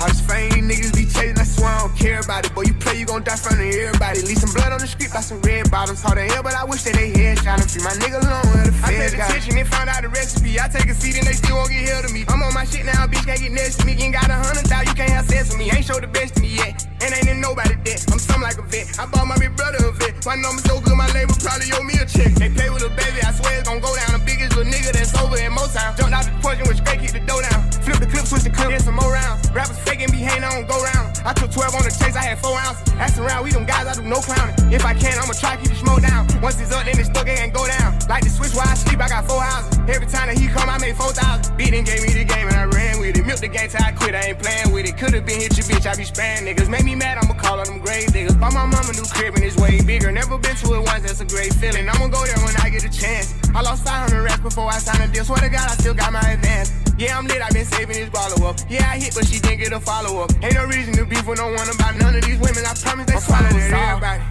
All 0.00 0.08
these 0.10 0.20
fame 0.20 0.50
these 0.50 0.66
niggas 0.66 0.94
be 0.94 1.04
chasing, 1.06 1.38
I 1.38 1.44
swear 1.44 1.70
I 1.70 1.78
don't 1.86 1.96
care 1.96 2.20
about 2.20 2.44
it. 2.46 2.54
Boy, 2.54 2.62
you 2.66 2.74
play, 2.74 2.98
you 2.98 3.06
gon' 3.06 3.22
die 3.22 3.36
front 3.36 3.60
of 3.60 3.66
everybody. 3.66 4.22
Leave 4.22 4.38
some 4.38 4.52
blood 4.52 4.72
on 4.72 4.78
the 4.78 4.86
street 4.86 5.12
by 5.12 5.20
some 5.20 5.40
red 5.42 5.70
bottoms. 5.70 6.02
Hard 6.02 6.18
to 6.18 6.24
hell, 6.26 6.42
but 6.42 6.54
I 6.54 6.64
wish 6.64 6.82
that 6.82 6.94
they 6.94 7.10
head 7.14 7.38
shot 7.38 7.60
and 7.60 7.70
free 7.70 7.82
my 7.82 7.94
nigga 8.02 8.18
alone. 8.22 8.44
Where 8.52 8.66
the 8.66 8.74
I 8.82 8.90
feds 8.90 9.14
paid 9.14 9.22
attention 9.22 9.58
and 9.58 9.68
found 9.68 9.88
out 9.88 10.02
the 10.02 10.08
recipe. 10.08 10.58
I 10.58 10.68
take 10.68 10.90
a 10.90 10.94
seat 10.94 11.18
and 11.18 11.26
they 11.26 11.34
still 11.34 11.56
won't 11.56 11.70
get 11.70 11.88
held 11.88 12.06
to 12.06 12.12
me. 12.12 12.24
I'm 12.28 12.42
on 12.42 12.54
my 12.54 12.64
shit 12.64 12.84
now, 12.84 13.06
bitch 13.06 13.24
can't 13.24 13.40
get 13.40 13.52
next 13.52 13.80
to 13.80 13.86
me. 13.86 13.94
You 13.94 14.04
Ain't 14.10 14.14
got 14.14 14.28
a 14.28 14.34
hundred 14.34 14.66
thousand, 14.66 14.88
you 14.88 14.94
can't 14.94 15.10
have 15.10 15.26
sex 15.26 15.50
with 15.50 15.58
me. 15.58 15.70
Ain't 15.70 15.84
show 15.84 15.98
the 15.98 16.06
best 16.06 16.36
to 16.36 16.42
me 16.42 16.56
yet. 16.58 16.93
And 17.02 17.14
ain't 17.14 17.28
in 17.28 17.40
nobody 17.40 17.74
debt. 17.82 18.04
I'm 18.12 18.18
something 18.18 18.42
like 18.42 18.58
a 18.58 18.62
vet. 18.62 18.98
I 18.98 19.06
bought 19.06 19.26
my 19.26 19.38
big 19.38 19.56
brother 19.56 19.78
a 19.86 19.92
vet. 19.92 20.24
My 20.26 20.36
number 20.36 20.62
so 20.62 20.80
good, 20.80 20.96
my 20.96 21.10
label 21.12 21.34
probably 21.40 21.68
owe 21.74 21.82
me 21.82 21.94
a 22.00 22.06
check. 22.06 22.32
They 22.34 22.48
play 22.50 22.70
with 22.70 22.84
a 22.84 22.90
baby, 22.94 23.20
I 23.20 23.32
swear 23.32 23.60
it's 23.60 23.68
gon' 23.68 23.80
go 23.80 23.94
down. 23.94 24.18
The 24.18 24.22
biggest 24.24 24.56
little 24.56 24.70
nigga 24.72 24.92
that's 24.92 25.12
over 25.18 25.36
in 25.36 25.52
Motown. 25.52 25.96
Jumped 25.96 26.14
out 26.14 26.24
the 26.24 26.32
and 26.32 26.66
went 26.68 26.78
straight, 26.78 27.00
kick 27.00 27.12
the 27.12 27.20
dough 27.20 27.42
down. 27.42 27.60
Flip 27.84 27.98
the 27.98 28.06
clip, 28.06 28.24
switch 28.24 28.44
the 28.44 28.50
clip, 28.50 28.70
then 28.70 28.80
some 28.80 28.96
more 28.96 29.12
rounds. 29.12 29.50
Rappers 29.50 29.78
faking, 29.84 30.10
be 30.10 30.18
hating, 30.18 30.44
I 30.44 30.50
don't 30.54 30.68
go 30.68 30.80
round. 30.80 31.20
I 31.24 31.32
took 31.32 31.50
12 31.50 31.74
on 31.74 31.84
the 31.84 31.92
chase, 31.92 32.16
I 32.16 32.24
had 32.24 32.38
4 32.38 32.56
ounces. 32.56 32.88
Ask 32.96 33.18
around, 33.18 33.44
we 33.44 33.50
them 33.50 33.66
guys, 33.66 33.86
I 33.86 33.94
do 33.94 34.02
no 34.02 34.20
clowning. 34.20 34.54
If 34.72 34.84
I 34.84 34.94
can, 34.94 35.18
I'ma 35.18 35.34
try 35.34 35.56
keep 35.56 35.68
the 35.68 35.76
smoke 35.76 36.02
down. 36.02 36.28
Once 36.40 36.60
it's 36.60 36.72
up, 36.72 36.84
then 36.84 36.98
it's 36.98 37.08
stuck, 37.10 37.26
it 37.28 37.36
ain't 37.40 37.52
go 37.52 37.66
down. 37.66 37.98
Like 38.08 38.24
the 38.24 38.30
switch 38.30 38.54
while 38.54 38.68
I 38.68 38.74
sleep, 38.74 39.00
I 39.00 39.08
got 39.08 39.28
4 39.28 39.40
houses. 39.42 39.78
Every 39.88 40.06
time 40.06 40.28
that 40.32 40.38
he 40.38 40.48
come, 40.48 40.68
I 40.70 40.78
made 40.78 40.96
4,000. 40.96 41.56
Beatin' 41.56 41.84
gave 41.84 42.00
me 42.00 42.12
the 42.12 42.24
game 42.24 42.48
and 42.48 42.56
I 42.56 42.64
ran 42.64 43.00
with 43.00 43.16
it. 43.16 43.26
Milk 43.26 43.40
the 43.40 43.48
game 43.48 43.68
till 43.68 43.84
I 43.84 43.92
quit, 43.92 44.14
I 44.14 44.32
ain't 44.32 44.38
playing 44.38 44.72
with 44.72 44.86
it. 44.88 44.96
Could've 44.96 45.24
been 45.26 45.40
hit 45.40 45.56
your 45.56 45.66
bitch, 45.66 45.84
I 45.84 45.96
be 45.96 46.04
span 46.04 46.44
niggas. 46.44 46.68
Make 46.68 46.83
me 46.84 46.94
mad, 46.94 47.18
I'ma 47.18 47.34
call 47.34 47.58
on 47.58 47.66
them 47.66 47.80
grave 47.80 48.12
diggers. 48.12 48.36
Buy 48.36 48.50
my 48.50 48.66
mama 48.66 48.92
new 48.92 49.08
crib 49.08 49.34
and 49.34 49.42
it's 49.42 49.56
way 49.56 49.80
bigger. 49.80 50.12
Never 50.12 50.38
been 50.38 50.54
to 50.56 50.74
it 50.74 50.82
once, 50.84 51.02
that's 51.02 51.20
a 51.20 51.24
great 51.24 51.52
feeling. 51.54 51.88
I'ma 51.88 52.08
go 52.08 52.24
there 52.24 52.36
when 52.44 52.54
I 52.60 52.68
get 52.68 52.84
a 52.84 52.92
chance. 52.92 53.34
I 53.54 53.62
lost 53.62 53.84
500 53.84 54.22
racks 54.22 54.40
before 54.40 54.68
I 54.68 54.78
signed 54.78 55.02
a 55.02 55.12
deal. 55.12 55.24
Swear 55.24 55.40
to 55.40 55.48
God, 55.48 55.66
I 55.70 55.74
still 55.74 55.94
got 55.94 56.12
my 56.12 56.20
advance. 56.20 56.72
Yeah, 56.98 57.18
I'm 57.18 57.26
lit, 57.26 57.42
i 57.42 57.50
been 57.50 57.64
saving 57.64 57.96
this 57.96 58.08
follow 58.10 58.48
up. 58.48 58.60
Yeah, 58.68 58.86
I 58.88 58.98
hit, 58.98 59.14
but 59.14 59.26
she 59.26 59.40
didn't 59.40 59.58
get 59.58 59.72
a 59.72 59.80
follow 59.80 60.22
up. 60.22 60.30
Ain't 60.44 60.54
no 60.54 60.66
reason 60.66 60.94
to 60.94 61.04
beef 61.04 61.26
with 61.26 61.38
no 61.38 61.48
one 61.48 61.68
about 61.74 61.96
none 61.96 62.14
of 62.14 62.22
these 62.22 62.38
women. 62.38 62.62
I 62.66 62.74
promise 62.74 63.06
they 63.06 63.18
swallow. 63.18 63.48
Everybody. 63.48 64.22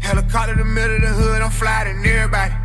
Helicopter 0.00 0.54
the 0.54 0.64
middle 0.64 0.96
of 0.96 1.02
the 1.02 1.08
hood, 1.08 1.42
I'm 1.42 1.50
flying 1.50 2.04
everybody. 2.04 2.63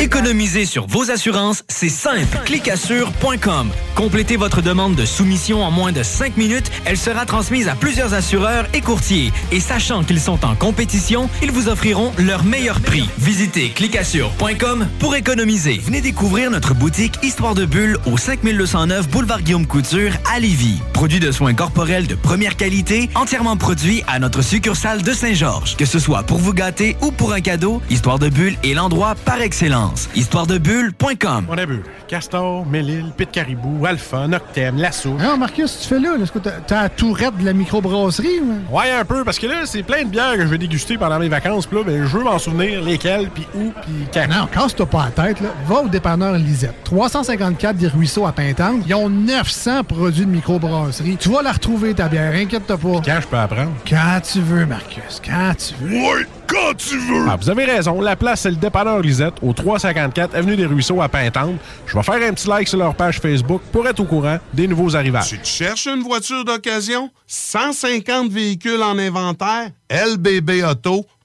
Économiser 0.00 0.66
sur 0.66 0.88
vos 0.88 1.12
assurances, 1.12 1.62
c'est 1.68 1.88
simple. 1.88 2.38
Clicassure.com. 2.44 3.70
Complétez 3.94 4.36
votre 4.36 4.62
demande 4.62 4.96
de 4.96 5.04
soumission 5.04 5.62
en 5.62 5.70
moins 5.70 5.92
de 5.92 6.02
5 6.02 6.36
minutes. 6.36 6.70
Elle 6.84 6.98
sera 6.98 7.24
transmise 7.24 7.68
à 7.68 7.76
plusieurs 7.76 8.14
assureurs 8.14 8.66
et 8.74 8.80
courtiers. 8.80 9.32
Et 9.52 9.60
sachant 9.60 10.02
qu'ils 10.02 10.20
sont 10.20 10.44
en 10.44 10.56
compétition, 10.56 11.30
ils 11.40 11.52
vous 11.52 11.68
offriront 11.68 12.12
leur 12.18 12.42
meilleur 12.42 12.80
prix. 12.80 13.08
Visitez 13.18 13.70
clicassure.com 13.70 14.88
pour 14.98 15.14
économiser. 15.14 15.80
Venez 15.84 16.00
découvrir 16.00 16.50
notre 16.50 16.74
boutique 16.74 17.14
Histoire 17.22 17.54
de 17.54 17.64
Bulle 17.64 17.96
au 18.06 18.16
5209 18.16 19.08
Boulevard 19.08 19.42
Guillaume 19.42 19.66
Couture 19.66 20.12
à 20.32 20.40
Lévis. 20.40 20.79
Produit 20.92 21.20
de 21.20 21.32
soins 21.32 21.54
corporels 21.54 22.06
de 22.06 22.14
première 22.14 22.56
qualité, 22.56 23.08
entièrement 23.14 23.56
produit 23.56 24.02
à 24.06 24.18
notre 24.18 24.42
succursale 24.42 25.02
de 25.02 25.12
Saint-Georges. 25.12 25.76
Que 25.76 25.84
ce 25.86 25.98
soit 25.98 26.22
pour 26.22 26.38
vous 26.38 26.52
gâter 26.52 26.96
ou 27.00 27.10
pour 27.10 27.32
un 27.32 27.40
cadeau, 27.40 27.80
Histoire 27.90 28.18
de 28.18 28.28
Bulle 28.28 28.56
est 28.64 28.74
l'endroit 28.74 29.14
par 29.24 29.40
excellence. 29.40 30.08
Histoiredebulle.com. 30.14 31.46
On 31.48 31.58
a 31.58 31.66
bu 31.66 31.82
Castor, 32.08 32.66
Mélile, 32.66 33.12
Pit 33.16 33.30
Caribou, 33.30 33.86
Alpha, 33.86 34.26
Noctem, 34.26 34.76
Lasso. 34.76 35.10
Non, 35.10 35.36
Marcus, 35.36 35.78
tu 35.82 35.88
fais 35.88 36.00
là? 36.00 36.16
Est-ce 36.20 36.32
que 36.32 36.38
t'as 36.40 36.60
t'as 36.66 36.82
la 36.82 36.88
tourette 36.88 37.36
de 37.38 37.44
la 37.44 37.52
microbrasserie? 37.52 38.40
ou? 38.40 38.76
Ouais, 38.76 38.90
un 38.90 39.04
peu, 39.04 39.24
parce 39.24 39.38
que 39.38 39.46
là, 39.46 39.62
c'est 39.64 39.82
plein 39.82 40.02
de 40.04 40.08
bières 40.08 40.34
que 40.34 40.42
je 40.42 40.48
vais 40.48 40.58
déguster 40.58 40.98
pendant 40.98 41.18
mes 41.18 41.28
vacances. 41.28 41.66
Puis 41.66 41.78
là, 41.78 41.84
ben, 41.84 42.04
je 42.04 42.16
veux 42.16 42.24
m'en 42.24 42.38
souvenir 42.38 42.82
lesquelles, 42.82 43.30
puis 43.30 43.46
où, 43.54 43.72
puis 43.82 43.92
quand. 44.12 44.26
Non, 44.28 44.46
casse-toi 44.52 44.86
pas 44.86 45.10
la 45.16 45.24
tête. 45.24 45.40
Là. 45.40 45.48
Va 45.68 45.82
au 45.82 45.88
dépanneur 45.88 46.34
Lisette. 46.34 46.74
354 46.84 47.76
des 47.76 47.88
Ruisseaux 47.88 48.26
à 48.26 48.32
Pintante. 48.32 48.82
Ils 48.86 48.94
ont 48.94 49.08
900 49.08 49.84
produits 49.84 50.26
de 50.26 50.30
microbrasserie. 50.30 50.69
Tu 51.18 51.28
vas 51.28 51.42
la 51.42 51.52
retrouver, 51.52 51.94
ta 51.94 52.08
bière. 52.08 52.32
Inquiète-toi 52.34 52.76
pas. 52.76 53.00
Quand 53.04 53.20
je 53.20 53.26
peux 53.26 53.36
apprendre? 53.36 53.72
Quand 53.88 54.20
tu 54.22 54.40
veux, 54.40 54.66
Marcus. 54.66 55.20
Quand 55.24 55.52
tu 55.56 55.74
veux. 55.82 55.96
Oui, 55.96 56.22
quand 56.46 56.74
tu 56.76 56.96
veux! 56.98 57.26
Ah, 57.28 57.36
vous 57.36 57.50
avez 57.50 57.64
raison. 57.64 58.00
La 58.00 58.16
place, 58.16 58.40
c'est 58.42 58.50
le 58.50 58.56
dépanneur 58.56 59.00
Lisette, 59.00 59.34
au 59.42 59.52
354 59.52 60.34
Avenue 60.34 60.56
des 60.56 60.66
Ruisseaux 60.66 61.00
à 61.02 61.08
Pintante. 61.08 61.56
Je 61.86 61.96
vais 61.96 62.02
faire 62.02 62.22
un 62.28 62.32
petit 62.32 62.48
like 62.48 62.68
sur 62.68 62.78
leur 62.78 62.94
page 62.94 63.18
Facebook 63.20 63.62
pour 63.72 63.86
être 63.86 64.00
au 64.00 64.04
courant 64.04 64.38
des 64.54 64.66
nouveaux 64.68 64.94
arrivages. 64.94 65.30
Tu 65.30 65.38
cherches 65.44 65.86
une 65.86 66.02
voiture 66.02 66.44
d'occasion? 66.44 67.10
150 67.26 68.30
véhicules 68.30 68.82
en 68.82 68.98
inventaire? 68.98 69.70
lbbauto.com. 69.90 71.04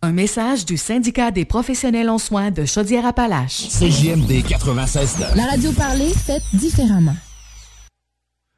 Un 0.00 0.12
message 0.12 0.64
du 0.64 0.76
syndicat 0.76 1.32
des 1.32 1.44
professionnels 1.44 2.08
en 2.08 2.18
soins 2.18 2.52
de 2.52 2.64
Chaudière-Appalaches. 2.64 3.66
CJMD 3.68 4.46
96. 4.46 5.34
La 5.34 5.46
radio 5.46 5.72
parlée, 5.72 6.10
faite 6.10 6.44
différemment. 6.54 7.16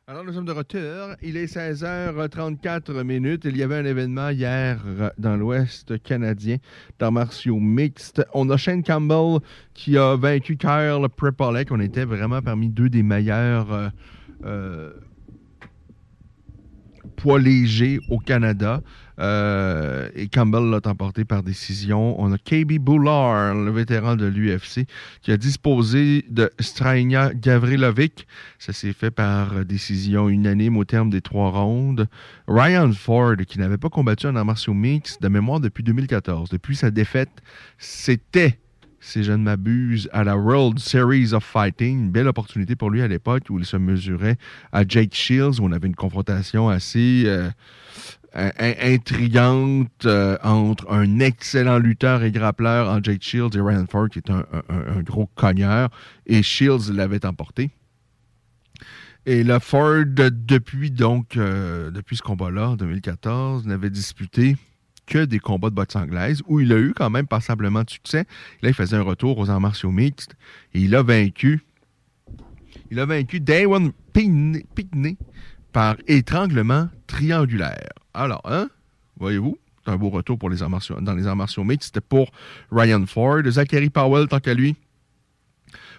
Alors, 0.07 0.22
nous 0.22 0.34
sommes 0.34 0.45
de 0.45 0.53
retour. 0.53 1.16
Il 1.22 1.38
est 1.38 1.47
16h34 1.47 3.03
minutes. 3.05 3.47
Il 3.47 3.57
y 3.57 3.62
avait 3.62 3.76
un 3.76 3.86
événement 3.86 4.28
hier 4.28 4.82
euh, 4.84 5.09
dans 5.16 5.34
l'Ouest 5.38 6.03
canadien, 6.03 6.59
dans 6.99 7.11
martiaux 7.11 7.59
mixtes. 7.59 8.22
On 8.34 8.51
a 8.51 8.59
Shane 8.59 8.82
Campbell 8.82 9.41
qui 9.72 9.97
a 9.97 10.16
vaincu 10.16 10.59
Kyle 10.59 11.07
Prepolek. 11.16 11.72
On 11.72 11.80
était 11.80 12.05
vraiment 12.05 12.43
parmi 12.43 12.68
deux 12.68 12.91
des 12.91 13.03
meilleurs 13.03 13.72
euh, 13.72 13.88
euh, 14.45 14.93
poids 17.16 17.38
légers 17.38 17.99
au 18.11 18.18
Canada. 18.18 18.82
Euh, 19.20 20.08
et 20.14 20.28
Campbell 20.28 20.70
l'a 20.70 20.80
emporté 20.84 21.24
par 21.24 21.42
décision. 21.42 22.20
On 22.20 22.32
a 22.32 22.38
KB 22.38 22.78
Boulard, 22.78 23.54
le 23.54 23.70
vétéran 23.70 24.16
de 24.16 24.26
l'UFC, 24.26 24.86
qui 25.22 25.30
a 25.30 25.36
disposé 25.36 26.24
de 26.28 26.50
Strainia 26.58 27.32
Gavrilovic. 27.34 28.26
Ça 28.58 28.72
s'est 28.72 28.92
fait 28.92 29.10
par 29.10 29.64
décision 29.64 30.28
unanime 30.28 30.76
au 30.76 30.84
terme 30.84 31.10
des 31.10 31.20
trois 31.20 31.50
rondes. 31.50 32.08
Ryan 32.48 32.90
Ford, 32.92 33.36
qui 33.46 33.58
n'avait 33.58 33.78
pas 33.78 33.90
combattu 33.90 34.26
en 34.26 34.44
martiaux 34.44 34.74
de 34.74 35.28
mémoire 35.28 35.60
depuis 35.60 35.84
2014. 35.84 36.50
Depuis 36.50 36.76
sa 36.76 36.90
défaite, 36.90 37.30
c'était 37.78 38.58
si 39.00 39.24
je 39.24 39.32
ne 39.32 39.38
m'abuse, 39.38 40.08
à 40.12 40.24
la 40.24 40.36
World 40.36 40.78
Series 40.78 41.32
of 41.32 41.42
Fighting. 41.42 41.98
Une 41.98 42.10
belle 42.10 42.28
opportunité 42.28 42.76
pour 42.76 42.90
lui 42.90 43.00
à 43.00 43.08
l'époque 43.08 43.44
où 43.48 43.58
il 43.58 43.64
se 43.64 43.76
mesurait 43.76 44.36
à 44.72 44.86
Jake 44.86 45.14
Shields, 45.14 45.58
où 45.60 45.64
on 45.64 45.72
avait 45.72 45.88
une 45.88 45.96
confrontation 45.96 46.68
assez 46.68 47.24
euh, 47.26 47.48
intrigante 48.34 50.06
euh, 50.06 50.38
entre 50.42 50.90
un 50.90 51.18
excellent 51.18 51.78
lutteur 51.78 52.22
et 52.22 52.30
grappleur 52.30 52.88
en 52.88 53.00
Shields 53.02 53.56
et 53.56 53.60
Ryan 53.60 53.86
Ford, 53.90 54.08
qui 54.08 54.18
est 54.18 54.30
un, 54.30 54.44
gros 55.02 55.28
cogneur, 55.34 55.90
et 56.26 56.42
Shields 56.42 56.92
l'avait 56.92 57.24
emporté. 57.26 57.70
Et 59.26 59.44
le 59.44 59.58
Ford, 59.58 60.04
depuis 60.06 60.90
donc, 60.90 61.36
euh, 61.36 61.90
depuis 61.90 62.16
ce 62.16 62.22
combat-là, 62.22 62.70
en 62.70 62.76
2014, 62.76 63.66
n'avait 63.66 63.90
disputé 63.90 64.56
que 65.06 65.24
des 65.24 65.40
combats 65.40 65.70
de 65.70 65.74
boxe 65.74 65.96
anglaise, 65.96 66.40
où 66.46 66.60
il 66.60 66.72
a 66.72 66.78
eu 66.78 66.94
quand 66.94 67.10
même 67.10 67.26
passablement 67.26 67.82
de 67.82 67.90
succès. 67.90 68.26
Là, 68.62 68.68
il 68.70 68.74
faisait 68.74 68.96
un 68.96 69.02
retour 69.02 69.38
aux 69.38 69.50
arts 69.50 69.60
martiaux 69.60 69.90
mixtes, 69.90 70.36
et 70.72 70.80
il 70.80 70.94
a 70.94 71.02
vaincu 71.02 71.62
il 72.90 72.98
a 72.98 73.06
vaincu 73.06 73.40
Daywan 73.40 73.92
Pickney 74.12 75.16
par 75.72 75.96
étranglement 76.06 76.88
triangulaire. 77.06 77.88
Alors, 78.14 78.42
hein, 78.44 78.68
voyez-vous, 79.18 79.58
c'est 79.84 79.90
un 79.90 79.96
beau 79.96 80.10
retour 80.10 80.38
pour 80.38 80.50
les 80.50 80.58
dans 80.58 81.14
les 81.14 81.26
arts 81.26 81.36
martiaux 81.36 81.64
mixtes. 81.64 82.00
Pour 82.00 82.30
Ryan 82.70 83.04
Ford. 83.06 83.42
Zachary 83.48 83.90
Powell, 83.90 84.28
tant 84.28 84.40
qu'à 84.40 84.54
lui, 84.54 84.76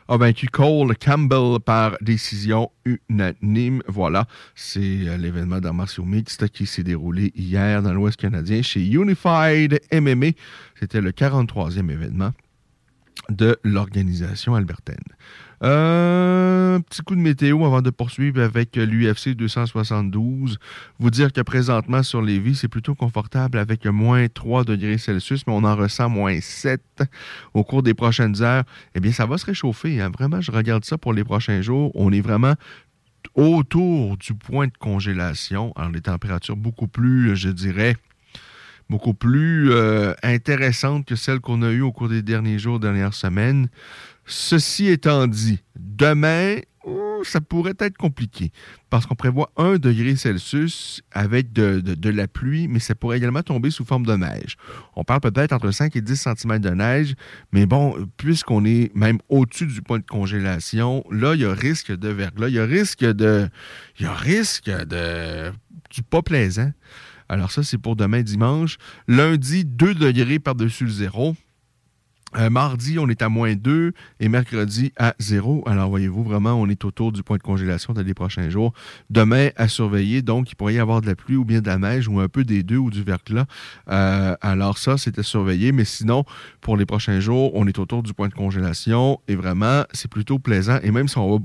a 0.08 0.18
vaincu 0.18 0.48
Cole 0.48 0.96
Campbell 0.98 1.60
par 1.60 1.98
décision 2.02 2.70
unanime. 2.86 3.82
Voilà, 3.88 4.26
c'est 4.56 5.08
euh, 5.08 5.18
l'événement 5.18 5.60
d'arts 5.60 5.74
martiaux 5.74 6.06
mixtes 6.06 6.50
qui 6.50 6.66
s'est 6.66 6.84
déroulé 6.84 7.32
hier 7.36 7.82
dans 7.82 7.94
l'Ouest 7.94 8.18
canadien 8.18 8.62
chez 8.62 8.86
Unified 8.86 9.80
MMA. 9.92 10.32
C'était 10.80 11.02
le 11.02 11.12
43e 11.12 11.90
événement 11.90 12.32
de 13.30 13.58
l'organisation 13.64 14.56
albertaine. 14.56 14.98
Un 15.64 16.82
petit 16.82 17.04
coup 17.04 17.16
de 17.16 17.22
météo 17.22 17.64
avant 17.66 17.84
de 17.84 17.92
poursuivre 17.92 18.42
avec 18.42 18.76
l'UFC 18.76 19.36
272. 19.36 20.58
Vous 20.98 21.10
dire 21.12 21.32
que 21.32 21.42
présentement 21.42 22.02
sur 22.02 22.24
les 22.24 22.40
vies, 22.40 22.56
c'est 22.56 22.68
plutôt 22.68 22.96
confortable 22.96 23.60
avec 23.60 23.86
moins 23.86 24.28
3 24.28 24.64
degrés 24.64 24.98
Celsius, 24.98 25.46
mais 25.46 25.54
on 25.54 25.64
en 25.64 25.76
ressent 25.76 26.10
moins 26.10 26.42
7 26.42 26.82
au 27.54 27.64
cours 27.64 27.84
des 27.84 27.94
prochaines 27.94 28.42
heures. 28.42 28.64
Eh 28.96 29.00
bien, 29.00 29.12
ça 29.12 29.28
va 29.28 29.38
se 29.38 29.46
réchauffer. 29.46 30.02
Hein. 30.02 30.10
Vraiment, 30.10 30.42
je 30.42 30.52
regarde 30.52 30.84
ça 30.84 30.98
pour 30.98 31.14
les 31.14 31.24
prochains 31.24 31.62
jours. 31.62 31.92
On 31.94 32.12
est 32.12 32.22
vraiment 32.22 32.56
autour 33.36 34.18
du 34.18 34.34
point 34.34 34.66
de 34.66 34.78
congélation. 34.80 35.74
Alors, 35.76 35.92
les 35.92 36.02
températures 36.02 36.58
beaucoup 36.58 36.88
plus, 36.88 37.36
je 37.36 37.50
dirais, 37.50 37.96
beaucoup 38.90 39.14
plus 39.14 39.72
euh, 39.72 40.14
intéressantes 40.24 41.06
que 41.06 41.16
celles 41.16 41.40
qu'on 41.40 41.62
a 41.62 41.70
eues 41.70 41.82
au 41.82 41.92
cours 41.92 42.10
des 42.10 42.24
derniers 42.24 42.58
jours, 42.58 42.80
dernières 42.80 43.14
semaines. 43.14 43.70
Ceci 44.32 44.88
étant 44.88 45.28
dit, 45.28 45.60
demain, 45.76 46.56
oh, 46.86 47.22
ça 47.26 47.42
pourrait 47.42 47.76
être 47.80 47.98
compliqué 47.98 48.54
parce 48.90 49.06
qu'on 49.06 49.16
prévoit 49.16 49.52
1 49.58 49.76
degré 49.76 50.16
Celsius 50.16 51.02
avec 51.12 51.52
de, 51.52 52.10
la 52.10 52.30
pluie, 52.30 52.70
mais 52.70 52.80
ça 52.80 52.96
pourrait 52.96 53.18
également 53.18 53.44
tomber 53.44 53.72
sous 53.72 53.84
forme 53.84 54.06
de 54.06 54.16
neige. 54.16 54.56
On 54.96 55.04
parle 55.04 55.20
peut-être 55.20 55.52
entre 55.52 55.72
5 55.72 55.98
et 55.98 56.02
10 56.02 56.30
cm 56.38 56.60
de 56.60 56.70
neige, 56.70 57.16
mais 57.52 57.66
bon, 57.66 58.08
puisqu'on 58.16 58.64
est 58.64 58.96
même 58.96 59.20
au-dessus 59.28 59.66
du 59.66 59.82
point 59.82 60.00
de 60.00 60.06
congélation, 60.06 61.04
là, 61.12 61.36
il 61.36 61.42
y 61.42 61.46
a 61.46 61.54
risque 61.54 61.92
de 61.92 62.08
verglas, 62.08 62.48
il 62.48 62.56
y 62.56 62.60
a 62.60 62.66
risque 62.66 63.04
de. 63.04 63.50
Il 64.00 64.04
y 64.04 64.06
a 64.06 64.14
risque 64.14 64.70
de. 64.70 65.52
du 65.90 66.04
pas 66.04 66.22
plaisant. 66.22 66.72
Alors, 67.28 67.52
ça, 67.52 67.64
c'est 67.64 67.78
pour 67.78 67.98
demain 67.98 68.22
dimanche. 68.22 68.78
Lundi, 69.10 69.66
2 69.66 69.94
degrés 69.94 70.40
par-dessus 70.40 70.86
le 70.86 70.92
zéro. 70.92 71.36
Euh, 72.38 72.50
mardi, 72.50 72.98
on 72.98 73.10
est 73.10 73.22
à 73.22 73.30
moins 73.30 73.56
2 73.56 73.94
et 74.20 74.30
mercredi 74.30 74.94
à 74.98 75.16
0. 75.20 75.64
Alors, 75.66 75.90
voyez-vous, 75.90 76.24
vraiment, 76.24 76.54
on 76.54 76.68
est 76.68 76.86
autour 76.86 77.12
du 77.12 77.24
point 77.24 77.38
de 77.38 77.44
congélation 77.44 77.94
dans 77.94 78.04
les 78.04 78.14
prochains 78.14 78.50
jours. 78.50 78.74
Demain, 79.10 79.50
à 79.58 79.68
surveiller, 79.68 80.22
donc, 80.22 80.52
il 80.52 80.56
pourrait 80.56 80.76
y 80.76 80.80
avoir 80.80 81.02
de 81.02 81.08
la 81.08 81.16
pluie 81.16 81.36
ou 81.36 81.44
bien 81.44 81.62
de 81.62 81.68
la 81.68 81.78
neige 81.78 82.08
ou 82.08 82.20
un 82.20 82.30
peu 82.30 82.44
des 82.44 82.64
deux 82.64 82.78
ou 82.78 82.90
du 82.90 83.04
verglas. 83.04 83.46
Euh, 83.90 84.36
alors, 84.42 84.78
ça, 84.78 84.98
c'est 84.98 85.20
à 85.20 85.24
surveiller. 85.24 85.72
Mais 85.72 85.86
sinon, 85.86 86.24
pour 86.62 86.78
les 86.78 86.86
prochains 86.86 87.20
jours, 87.20 87.52
on 87.54 87.68
est 87.68 87.80
autour 87.80 88.04
du 88.04 88.14
point 88.14 88.30
de 88.30 88.34
congélation 88.34 89.20
et 89.28 89.36
vraiment, 89.36 89.84
c'est 89.92 90.10
plutôt 90.10 90.40
plaisant. 90.40 90.80
Et 90.84 90.92
même 90.92 91.08
si 91.08 91.18
on 91.18 91.38
va 91.38 91.44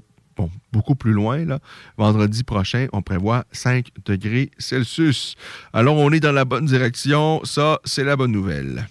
beaucoup 0.73 0.95
plus 0.95 1.13
loin, 1.13 1.45
là, 1.45 1.59
vendredi 1.97 2.45
prochain, 2.45 2.87
on 2.93 3.03
prévoit 3.03 3.45
5 3.53 3.89
degrés 4.05 4.51
Celsius. 4.59 5.35
Alors, 5.73 5.97
on 5.97 6.11
est 6.13 6.21
dans 6.21 6.33
la 6.33 6.45
bonne 6.45 6.67
direction. 6.67 7.41
Ça, 7.45 7.81
c'est 7.85 8.05
la 8.05 8.17
bonne 8.17 8.33
nouvelle 8.33 8.87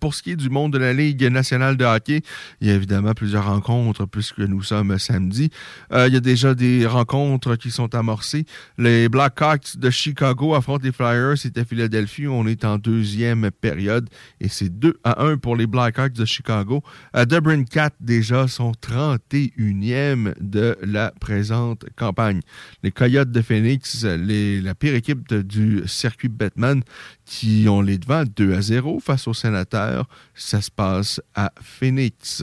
pour 0.00 0.14
ce 0.14 0.22
qui 0.22 0.32
est 0.32 0.36
du 0.36 0.48
monde 0.48 0.72
de 0.72 0.78
la 0.78 0.92
Ligue 0.92 1.24
nationale 1.24 1.76
de 1.76 1.84
hockey, 1.84 2.22
il 2.60 2.68
y 2.68 2.70
a 2.70 2.74
évidemment 2.74 3.14
plusieurs 3.14 3.46
rencontres 3.46 4.06
puisque 4.06 4.38
nous 4.38 4.62
sommes 4.62 4.98
samedi. 4.98 5.50
Euh, 5.92 6.06
il 6.08 6.14
y 6.14 6.16
a 6.16 6.20
déjà 6.20 6.54
des 6.54 6.86
rencontres 6.86 7.56
qui 7.56 7.70
sont 7.70 7.94
amorcées. 7.94 8.44
Les 8.78 9.08
Blackhawks 9.08 9.76
de 9.76 9.90
Chicago 9.90 10.54
affrontent 10.54 10.84
les 10.84 10.92
Flyers. 10.92 11.36
C'était 11.36 11.62
à 11.62 11.64
Philadelphie. 11.64 12.28
On 12.28 12.46
est 12.46 12.64
en 12.64 12.78
deuxième 12.78 13.50
période 13.50 14.08
et 14.40 14.48
c'est 14.48 14.68
2 14.68 15.00
à 15.04 15.22
1 15.24 15.38
pour 15.38 15.56
les 15.56 15.66
Blackhawks 15.66 16.12
de 16.12 16.24
Chicago. 16.24 16.82
Euh, 17.16 17.24
Dublin 17.24 17.64
4 17.64 17.96
déjà 18.00 18.46
sont 18.46 18.72
31e 18.72 20.34
de 20.40 20.76
la 20.82 21.12
présente 21.20 21.84
campagne. 21.96 22.40
Les 22.82 22.92
Coyotes 22.92 23.32
de 23.32 23.42
Phoenix, 23.42 24.04
la 24.04 24.74
pire 24.74 24.94
équipe 24.94 25.32
du 25.34 25.82
circuit 25.86 26.28
Batman, 26.28 26.82
qui 27.24 27.66
ont 27.68 27.80
les 27.80 27.98
devants 27.98 28.24
2 28.24 28.54
à 28.54 28.60
0 28.60 29.00
face 29.00 29.23
aux 29.28 29.34
sénateurs. 29.34 30.06
Ça 30.34 30.60
se 30.60 30.70
passe 30.70 31.20
à 31.34 31.52
Phoenix. 31.62 32.42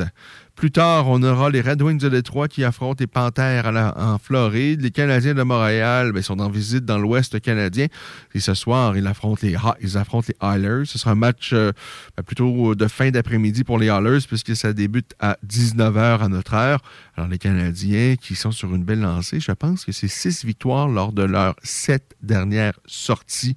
Plus 0.55 0.69
tard, 0.69 1.07
on 1.07 1.23
aura 1.23 1.49
les 1.49 1.61
Red 1.61 1.82
Wings 1.82 1.97
de 1.97 2.09
Détroit 2.09 2.47
qui 2.47 2.63
affrontent 2.63 2.97
les 2.99 3.07
Panthères 3.07 3.65
à 3.67 3.71
la- 3.71 3.97
en 3.97 4.19
Floride. 4.19 4.82
Les 4.82 4.91
Canadiens 4.91 5.34
de 5.34 5.41
Montréal 5.41 6.11
ben, 6.11 6.21
sont 6.21 6.39
en 6.39 6.49
visite 6.49 6.86
dans 6.86 6.99
l'Ouest 6.99 7.39
canadien. 7.39 7.88
Et 8.36 8.39
ce 8.39 8.53
soir, 8.53 8.95
ils 8.95 9.07
affrontent 9.07 9.39
les, 9.41 9.55
ils 9.82 9.97
affrontent 9.97 10.27
les. 10.29 10.86
Ce 10.86 10.99
sera 10.99 11.11
un 11.11 11.15
match 11.15 11.51
euh, 11.53 11.71
ben, 12.15 12.23
plutôt 12.23 12.75
de 12.75 12.88
fin 12.88 13.09
d'après-midi 13.09 13.63
pour 13.63 13.79
les 13.79 13.88
Oilers 13.88 14.19
puisque 14.27 14.55
ça 14.55 14.71
débute 14.73 15.13
à 15.19 15.38
19h 15.47 16.19
à 16.21 16.27
notre 16.27 16.53
heure. 16.53 16.82
Alors, 17.18 17.30
les 17.30 17.38
Canadiens 17.38 18.16
qui 18.16 18.36
sont 18.36 18.51
sur 18.51 18.74
une 18.74 18.84
belle 18.84 19.01
lancée, 19.01 19.39
je 19.39 19.51
pense 19.51 19.84
que 19.84 19.91
c'est 19.91 20.07
six 20.07 20.45
victoires 20.45 20.88
lors 20.88 21.12
de 21.12 21.24
leurs 21.24 21.55
sept 21.62 22.16
dernières 22.22 22.80
sorties. 22.86 23.55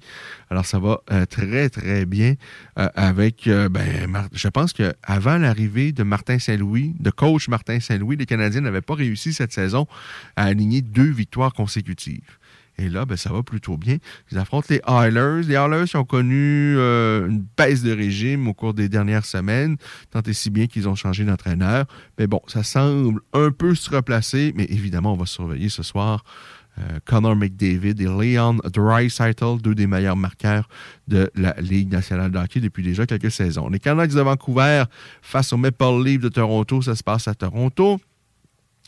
Alors, 0.49 0.65
ça 0.65 0.77
va 0.79 1.01
euh, 1.11 1.25
très, 1.25 1.69
très 1.69 2.05
bien 2.05 2.35
euh, 2.77 2.89
avec, 2.95 3.47
euh, 3.47 3.69
ben, 3.69 4.27
je 4.33 4.47
pense 4.49 4.73
qu'avant 4.73 5.37
l'arrivée 5.37 5.93
de 5.93 6.03
Martin 6.03 6.37
Saint-Louis, 6.37 6.95
de 6.99 7.09
coach 7.11 7.47
Martin 7.47 7.79
Saint-Louis, 7.79 8.17
les 8.17 8.25
Canadiens 8.25 8.61
n'avaient 8.61 8.81
pas 8.81 8.95
réussi 8.95 9.31
cette 9.31 9.53
saison 9.53 9.87
à 10.35 10.43
aligner 10.43 10.81
deux 10.81 11.11
victoires 11.11 11.53
consécutives. 11.53 12.37
Et 12.77 12.89
là, 12.89 13.05
ben, 13.05 13.15
ça 13.15 13.31
va 13.31 13.43
plutôt 13.43 13.77
bien. 13.77 13.97
Ils 14.31 14.37
affrontent 14.37 14.67
les 14.69 14.81
Oilers. 14.87 15.43
Les 15.47 15.53
Oilers 15.53 15.95
ont 15.95 16.03
connu 16.03 16.75
euh, 16.77 17.27
une 17.27 17.45
baisse 17.57 17.83
de 17.83 17.91
régime 17.91 18.47
au 18.47 18.53
cours 18.53 18.73
des 18.73 18.89
dernières 18.89 19.25
semaines, 19.25 19.77
tant 20.11 20.21
et 20.21 20.33
si 20.33 20.49
bien 20.49 20.67
qu'ils 20.67 20.89
ont 20.89 20.95
changé 20.95 21.23
d'entraîneur. 21.23 21.85
Mais 22.17 22.27
bon, 22.27 22.41
ça 22.47 22.63
semble 22.63 23.21
un 23.33 23.51
peu 23.51 23.75
se 23.75 23.89
replacer, 23.89 24.53
mais 24.55 24.65
évidemment, 24.65 25.13
on 25.13 25.17
va 25.17 25.25
surveiller 25.25 25.69
ce 25.69 25.83
soir 25.83 26.23
euh, 26.77 26.99
Connor 27.05 27.35
McDavid 27.35 27.95
et 28.01 28.35
Leon 28.35 28.57
Draisaitl, 28.65 29.61
deux 29.61 29.75
des 29.75 29.87
meilleurs 29.87 30.17
marqueurs 30.17 30.67
de 31.07 31.31
la 31.35 31.53
Ligue 31.59 31.89
nationale 31.89 32.31
de 32.31 32.37
hockey 32.37 32.59
depuis 32.59 32.83
déjà 32.83 33.05
quelques 33.05 33.31
saisons. 33.31 33.69
Les 33.69 33.79
Canucks 33.79 34.13
de 34.13 34.21
Vancouver 34.21 34.83
face 35.21 35.53
aux 35.53 35.57
Maple 35.57 36.03
Leafs 36.03 36.21
de 36.21 36.29
Toronto, 36.29 36.81
ça 36.81 36.95
se 36.95 37.03
passe 37.03 37.29
à 37.29 37.33
Toronto. 37.33 37.99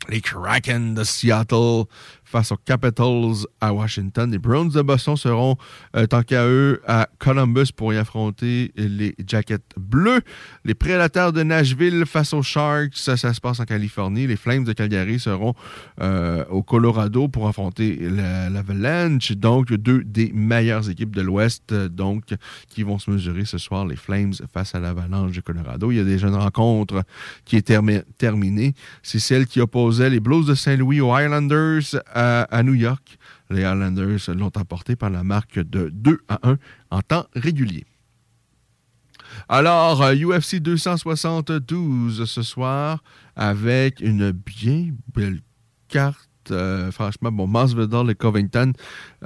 Les 0.09 0.21
Kraken 0.21 0.93
de 0.93 1.03
Seattle 1.03 1.85
face 2.29 2.51
aux 2.51 2.57
Capitals 2.57 3.45
à 3.61 3.73
Washington. 3.73 4.29
Les 4.29 4.37
Browns 4.37 4.69
de 4.69 4.81
Boston 4.81 5.15
seront, 5.15 5.55
euh, 5.95 6.05
tant 6.07 6.23
qu'à 6.23 6.45
eux, 6.45 6.81
à 6.85 7.07
Columbus 7.19 7.67
pour 7.75 7.93
y 7.93 7.97
affronter 7.97 8.71
les 8.75 9.15
Jackets 9.25 9.63
bleus. 9.77 10.19
Les 10.65 10.73
Prédateurs 10.73 11.31
de 11.31 11.41
Nashville 11.43 12.03
face 12.05 12.33
aux 12.33 12.41
Sharks, 12.43 12.97
ça, 12.97 13.15
se 13.15 13.39
passe 13.39 13.59
en 13.61 13.65
Californie. 13.65 14.27
Les 14.27 14.35
Flames 14.35 14.65
de 14.65 14.73
Calgary 14.73 15.19
seront 15.19 15.53
euh, 16.01 16.43
au 16.49 16.63
Colorado 16.63 17.29
pour 17.29 17.47
affronter 17.47 17.95
la- 17.97 18.49
l'Avalanche. 18.49 19.31
Donc, 19.31 19.73
deux 19.73 20.03
des 20.03 20.31
meilleures 20.33 20.89
équipes 20.89 21.15
de 21.15 21.21
l'Ouest, 21.21 21.71
euh, 21.71 21.87
donc, 21.87 22.25
qui 22.67 22.83
vont 22.83 22.99
se 22.99 23.09
mesurer 23.09 23.45
ce 23.45 23.57
soir, 23.57 23.85
les 23.85 23.95
Flames 23.95 24.33
face 24.53 24.75
à 24.75 24.79
l'Avalanche 24.81 25.31
de 25.31 25.41
Colorado. 25.41 25.91
Il 25.91 25.97
y 25.97 25.99
a 26.01 26.03
déjà 26.03 26.27
une 26.27 26.35
rencontre 26.35 27.03
qui 27.45 27.55
est 27.55 27.65
termi- 27.67 28.03
terminée. 28.17 28.73
C'est 29.01 29.19
celle 29.19 29.47
qui 29.47 29.61
opposait 29.61 30.09
les 30.09 30.19
Blues 30.19 30.45
de 30.45 30.55
Saint-Louis 30.55 30.99
aux 30.99 31.13
Highlanders 31.13 31.95
à, 32.17 32.63
New 32.63 32.73
York. 32.73 33.17
Les 33.49 33.63
Highlanders 33.63 34.29
l'ont 34.29 34.51
emporté 34.55 34.95
par 34.95 35.09
la 35.09 35.23
marque 35.23 35.59
de 35.59 35.89
2 35.93 36.19
à 36.27 36.39
1 36.43 36.57
en 36.91 37.01
temps 37.01 37.25
régulier. 37.35 37.85
Alors, 39.49 40.01
euh, 40.01 40.15
UFC 40.15 40.55
272 40.55 42.25
ce 42.25 42.41
soir 42.41 43.03
avec 43.35 44.01
une 44.01 44.31
bien 44.31 44.89
belle 45.13 45.39
carte. 45.89 46.27
Euh, 46.49 46.91
franchement, 46.91 47.31
bon, 47.31 47.45
Masvidal 47.45 48.09
et 48.09 48.15
Covington, 48.15 48.71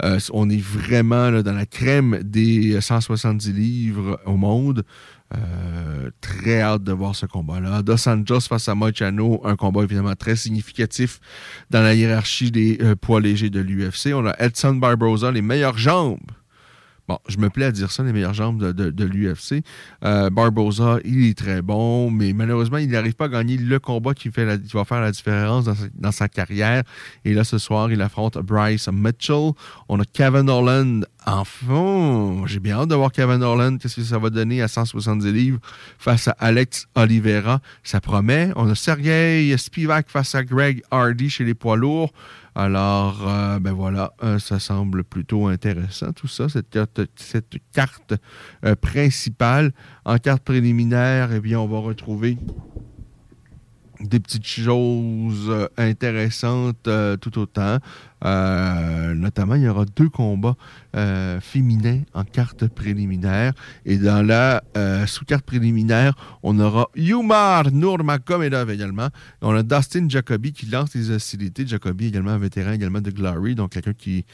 euh, 0.03 0.19
on 0.33 0.49
est 0.49 0.61
vraiment 0.61 1.31
dans 1.41 1.53
la 1.53 1.65
crème 1.67 2.19
des 2.23 2.81
170 2.81 3.53
livres 3.53 4.19
au 4.25 4.37
monde. 4.37 4.83
Euh, 5.33 6.09
très 6.19 6.61
hâte 6.61 6.83
de 6.83 6.91
voir 6.91 7.15
ce 7.15 7.25
combat-là. 7.25 7.81
Dos 7.83 8.07
Anjos 8.07 8.41
face 8.41 8.67
à 8.67 8.75
Moicano, 8.75 9.41
un 9.45 9.55
combat 9.55 9.83
évidemment 9.83 10.15
très 10.15 10.35
significatif 10.35 11.19
dans 11.69 11.81
la 11.81 11.93
hiérarchie 11.93 12.51
des 12.51 12.77
euh, 12.81 12.95
poids 12.95 13.21
légers 13.21 13.49
de 13.49 13.61
l'UFC. 13.61 14.13
On 14.13 14.25
a 14.25 14.35
Edson 14.39 14.75
Barboza, 14.75 15.31
les 15.31 15.41
meilleures 15.41 15.77
jambes 15.77 16.19
Je 17.27 17.37
me 17.37 17.49
plais 17.49 17.65
à 17.65 17.71
dire 17.71 17.91
ça, 17.91 18.03
les 18.03 18.13
meilleures 18.13 18.33
jambes 18.33 18.61
de, 18.61 19.03
l'UFC. 19.03 19.63
Euh, 20.03 20.29
Barboza, 20.29 20.99
il 21.03 21.25
est 21.25 21.37
très 21.37 21.61
bon, 21.61 22.11
mais 22.11 22.33
malheureusement, 22.33 22.77
il 22.77 22.89
n'arrive 22.89 23.15
pas 23.15 23.25
à 23.25 23.29
gagner 23.29 23.57
le 23.57 23.79
combat 23.79 24.13
qui, 24.13 24.29
va 24.29 24.85
faire 24.85 25.01
la 25.01 25.11
différence 25.11 25.65
dans 25.95 26.11
sa, 26.11 26.27
carrière. 26.27 26.83
Et 27.25 27.33
là, 27.33 27.43
ce 27.43 27.57
soir, 27.57 27.91
il 27.91 28.01
affronte 28.01 28.37
Bryce 28.37 28.87
Mitchell. 28.91 29.51
On 29.89 29.99
a 29.99 30.05
Kevin 30.05 30.49
Holland 30.49 31.05
en 31.25 31.43
fond. 31.43 32.45
J'ai 32.47 32.59
bien 32.59 32.79
hâte 32.79 32.89
de 32.89 32.95
voir 32.95 33.11
Kevin 33.11 33.43
Holland, 33.43 33.79
qu'est-ce 33.79 33.97
que 33.97 34.03
ça 34.03 34.17
va 34.17 34.29
donner 34.29 34.61
à 34.61 34.67
170 34.67 35.31
livres 35.31 35.59
face 35.97 36.27
à 36.27 36.35
Alex 36.39 36.87
Oliveira. 36.95 37.59
Ça 37.83 38.01
promet. 38.01 38.51
On 38.55 38.69
a 38.69 38.75
Sergei 38.75 39.55
Spivak 39.57 40.09
face 40.09 40.35
à 40.35 40.43
Greg 40.43 40.81
Hardy 40.91 41.29
chez 41.29 41.43
les 41.43 41.53
poids 41.53 41.77
lourds. 41.77 42.11
Alors, 42.53 43.27
euh, 43.27 43.59
ben 43.59 43.71
voilà, 43.71 44.13
euh, 44.23 44.37
ça 44.37 44.59
semble 44.59 45.05
plutôt 45.05 45.47
intéressant 45.47 46.11
tout 46.11 46.27
ça, 46.27 46.49
cette 46.49 46.69
carte, 47.71 48.13
euh, 48.65 48.75
principale. 48.75 49.71
En 50.03 50.17
carte 50.17 50.43
préliminaire, 50.43 51.31
eh 51.31 51.39
bien, 51.39 51.59
on 51.59 51.67
va 51.67 51.79
retrouver 51.79 52.37
des 54.03 54.19
petites 54.19 54.45
choses 54.45 55.49
euh, 55.49 55.67
intéressantes 55.77 56.87
euh, 56.87 57.17
tout 57.17 57.37
autant. 57.39 57.77
Euh, 58.23 59.13
notamment, 59.15 59.55
il 59.55 59.63
y 59.63 59.67
aura 59.67 59.85
deux 59.85 60.09
combats 60.09 60.55
féminins 61.41 62.01
en 62.13 62.23
carte 62.23 62.67
préliminaire. 62.67 63.53
Et 63.85 63.97
dans 63.97 64.21
la 64.21 64.61
sous-carte 65.07 65.43
préliminaire, 65.43 66.13
on 66.43 66.59
aura 66.59 66.89
Yumar 66.95 67.71
Nurmagomedov 67.71 68.69
également. 68.69 69.07
On 69.41 69.55
a 69.55 69.63
Dustin 69.63 70.07
Jacoby 70.07 70.53
qui 70.53 70.67
lance 70.67 70.93
les 70.93 71.09
hostilités. 71.09 71.65
Jacoby 71.65 72.07
également 72.07 72.31
un 72.31 72.37
vétéran 72.37 72.73
également 72.73 73.01
de 73.01 73.09
Glory, 73.09 73.55
donc 73.55 73.71
quelqu'un 73.71 73.93
qui 73.93 74.25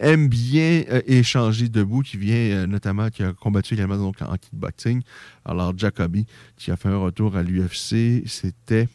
aime 0.00 0.26
bien 0.26 0.82
échanger 1.06 1.68
debout, 1.68 2.00
qui 2.00 2.16
vient 2.16 2.66
notamment, 2.66 3.10
qui 3.10 3.22
a 3.22 3.32
combattu 3.32 3.74
également 3.74 3.98
donc, 3.98 4.22
en 4.22 4.36
kickboxing. 4.36 5.02
Alors, 5.44 5.72
Jacoby, 5.76 6.26
qui 6.56 6.72
a 6.72 6.76
fait 6.76 6.88
un 6.88 6.98
retour 6.98 7.36
à 7.36 7.44
l'UFC, 7.44 8.24
c'était... 8.26 8.88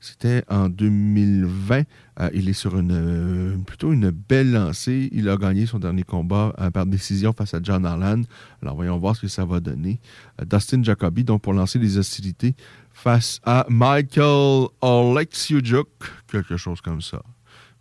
C'était 0.00 0.44
en 0.48 0.68
2020. 0.68 1.82
Euh, 2.20 2.30
il 2.32 2.48
est 2.48 2.52
sur 2.52 2.78
une 2.78 2.92
euh, 2.92 3.56
plutôt 3.66 3.92
une 3.92 4.10
belle 4.10 4.52
lancée. 4.52 5.08
Il 5.12 5.28
a 5.28 5.36
gagné 5.36 5.66
son 5.66 5.78
dernier 5.78 6.04
combat 6.04 6.54
euh, 6.60 6.70
par 6.70 6.86
décision 6.86 7.32
face 7.32 7.54
à 7.54 7.60
John 7.62 7.84
Harlan. 7.84 8.22
Alors 8.62 8.76
voyons 8.76 8.96
voir 8.98 9.16
ce 9.16 9.22
que 9.22 9.28
ça 9.28 9.44
va 9.44 9.60
donner. 9.60 10.00
Dustin 10.46 10.82
Jacoby, 10.82 11.24
donc 11.24 11.42
pour 11.42 11.52
lancer 11.52 11.78
les 11.78 11.98
hostilités 11.98 12.54
face 12.92 13.40
à 13.44 13.66
Michael 13.68 14.68
Oleksiujuk, 14.80 15.88
quelque 16.30 16.56
chose 16.56 16.80
comme 16.80 17.00
ça. 17.00 17.22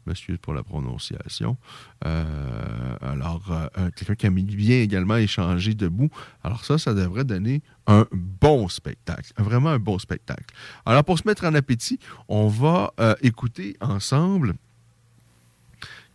Monsieur 0.07 0.37
pour 0.37 0.53
la 0.53 0.63
prononciation. 0.63 1.57
Euh, 2.05 2.95
alors, 3.01 3.51
euh, 3.51 3.89
quelqu'un 3.95 4.15
qui 4.15 4.25
a 4.25 4.29
mis 4.29 4.43
bien 4.43 4.79
également 4.79 5.17
échangé 5.17 5.73
debout. 5.73 6.09
Alors 6.43 6.63
ça, 6.63 6.77
ça 6.77 6.93
devrait 6.93 7.25
donner 7.25 7.61
un 7.87 8.05
bon 8.11 8.69
spectacle. 8.69 9.33
Vraiment 9.37 9.69
un 9.69 9.79
bon 9.79 9.99
spectacle. 9.99 10.55
Alors, 10.85 11.03
pour 11.03 11.19
se 11.19 11.27
mettre 11.27 11.45
en 11.45 11.53
appétit, 11.53 11.99
on 12.29 12.47
va 12.47 12.93
euh, 12.99 13.15
écouter 13.21 13.75
ensemble 13.81 14.53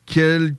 quelques, 0.06 0.56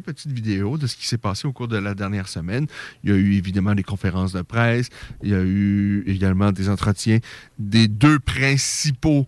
petites 0.00 0.32
vidéos 0.32 0.78
de 0.78 0.86
ce 0.86 0.96
qui 0.96 1.06
s'est 1.06 1.18
passé 1.18 1.46
au 1.46 1.52
cours 1.52 1.68
de 1.68 1.76
la 1.76 1.94
dernière 1.94 2.28
semaine. 2.28 2.66
Il 3.04 3.10
y 3.10 3.12
a 3.12 3.16
eu 3.16 3.34
évidemment 3.34 3.74
des 3.74 3.82
conférences 3.82 4.32
de 4.32 4.42
presse. 4.42 4.88
Il 5.22 5.28
y 5.28 5.34
a 5.34 5.42
eu 5.42 6.04
également 6.06 6.52
des 6.52 6.70
entretiens 6.70 7.18
des 7.58 7.86
deux 7.86 8.18
principaux 8.18 9.26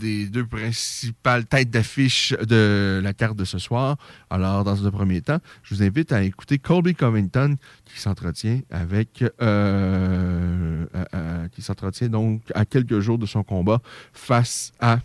des 0.00 0.26
deux 0.26 0.46
principales 0.46 1.46
têtes 1.46 1.70
d'affiche 1.70 2.32
de 2.32 3.00
la 3.02 3.12
carte 3.12 3.36
de 3.36 3.44
ce 3.44 3.58
soir. 3.58 3.96
Alors, 4.30 4.64
dans 4.64 4.86
un 4.86 4.90
premier 4.90 5.20
temps, 5.20 5.38
je 5.62 5.74
vous 5.74 5.82
invite 5.82 6.12
à 6.12 6.22
écouter 6.22 6.58
Colby 6.58 6.94
Covington 6.94 7.56
qui 7.84 8.00
s'entretient 8.00 8.60
avec 8.70 9.22
euh, 9.22 9.30
euh, 9.42 10.86
euh, 11.14 11.48
qui 11.48 11.62
s'entretient 11.62 12.08
donc 12.08 12.42
à 12.54 12.64
quelques 12.64 13.00
jours 13.00 13.18
de 13.18 13.26
son 13.26 13.42
combat 13.42 13.80
face 14.12 14.72
à 14.80 14.98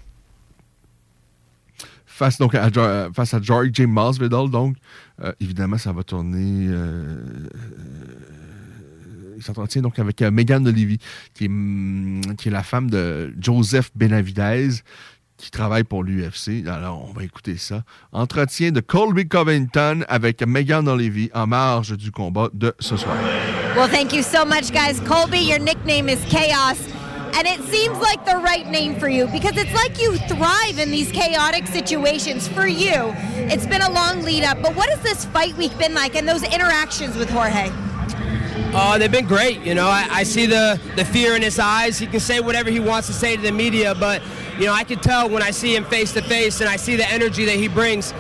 face 2.06 2.38
donc 2.38 2.56
à, 2.56 2.70
face 3.14 3.34
à 3.34 3.42
George 3.42 3.70
J. 3.74 3.86
Masvidal. 3.86 4.50
Donc, 4.50 4.78
évidemment, 5.42 5.78
ça 5.78 5.92
va 5.92 6.04
tourner. 6.04 6.70
Il 9.36 9.44
s'entretient 9.44 9.82
donc 9.82 10.00
avec 10.00 10.22
euh, 10.22 10.32
Megan 10.32 10.68
Olivi, 10.68 10.98
qui 11.34 11.46
est, 11.46 11.48
hum, 11.48 12.22
qui 12.38 12.50
est 12.50 12.52
la 12.52 12.64
femme 12.64 12.90
de 12.90 13.34
Joseph 13.40 13.92
Benavidez, 13.96 14.70
qui 15.38 15.52
travaille 15.52 15.84
pour 15.84 16.04
l'UFC. 16.04 16.66
Alors, 16.68 17.08
on 17.10 17.14
va 17.14 17.24
écouter 17.24 17.58
ça. 17.58 17.84
Entretien 18.12 18.72
de 18.72 18.80
Colby 18.80 19.28
Covington 19.28 20.06
avec 20.08 20.42
Megan 20.46 20.88
Olivi 20.88 21.30
en 21.34 21.48
marge 21.48 21.98
du 21.98 22.12
combat 22.12 22.50
de 22.54 22.74
ce 22.80 22.96
soir. 22.96 23.18
Well, 23.76 23.90
thank 23.90 24.14
you 24.14 24.24
so 24.24 24.46
much, 24.46 24.72
guys. 24.72 25.02
Colby, 25.06 25.40
your 25.40 25.60
nickname 25.60 26.08
is 26.08 26.24
Chaos. 26.30 26.78
And 27.38 27.46
it 27.46 27.62
seems 27.70 28.00
like 28.00 28.24
the 28.24 28.38
right 28.38 28.66
name 28.66 28.98
for 28.98 29.10
you 29.10 29.28
because 29.28 29.58
it's 29.58 29.74
like 29.74 30.02
you 30.02 30.16
thrive 30.30 30.80
in 30.80 30.90
these 30.90 31.12
chaotic 31.12 31.68
situations. 31.68 32.48
For 32.48 32.66
you, 32.66 33.14
it's 33.52 33.66
been 33.66 33.82
a 33.82 33.92
long 33.92 34.22
lead 34.22 34.46
up, 34.46 34.62
but 34.62 34.74
what 34.74 34.88
has 34.88 35.02
this 35.02 35.26
fight 35.26 35.54
week 35.58 35.78
been 35.78 35.94
like 35.94 36.16
and 36.16 36.26
those 36.26 36.44
interactions 36.44 37.18
with 37.18 37.30
Jorge? 37.30 37.70
Uh, 38.14 38.98
they've 38.98 39.12
been 39.12 39.26
great. 39.26 39.62
You 39.62 39.74
know, 39.74 39.88
I, 39.88 40.08
I 40.10 40.24
see 40.24 40.46
the, 40.46 40.80
the 40.96 41.06
fear 41.06 41.36
in 41.36 41.42
his 41.42 41.60
eyes. 41.60 41.98
He 41.98 42.08
can 42.08 42.20
say 42.20 42.40
whatever 42.40 42.70
he 42.70 42.80
wants 42.80 43.08
to 43.08 43.14
say 43.14 43.36
to 43.36 43.42
the 43.42 43.52
media, 43.52 43.96
but, 43.96 44.22
you 44.60 44.66
know, 44.66 44.74
I 44.74 44.84
can 44.84 45.00
tell 45.00 45.30
when 45.30 45.42
I 45.42 45.52
see 45.52 45.76
him 45.76 45.86
face 45.86 46.12
to 46.14 46.22
face 46.22 46.60
and 46.60 46.70
I 46.70 46.76
see 46.76 46.96
the 46.96 47.10
energy 47.10 47.46
that 47.46 47.56
he 47.56 47.68
brings. 47.68 48.14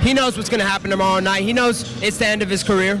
He 0.00 0.14
knows 0.14 0.36
what's 0.36 0.48
going 0.48 0.60
to 0.60 0.66
happen 0.66 0.90
tomorrow 0.90 1.20
night. 1.20 1.42
He 1.42 1.52
knows 1.52 2.02
it's 2.02 2.18
the 2.18 2.26
end 2.26 2.42
of 2.42 2.48
his 2.48 2.62
career. 2.62 3.00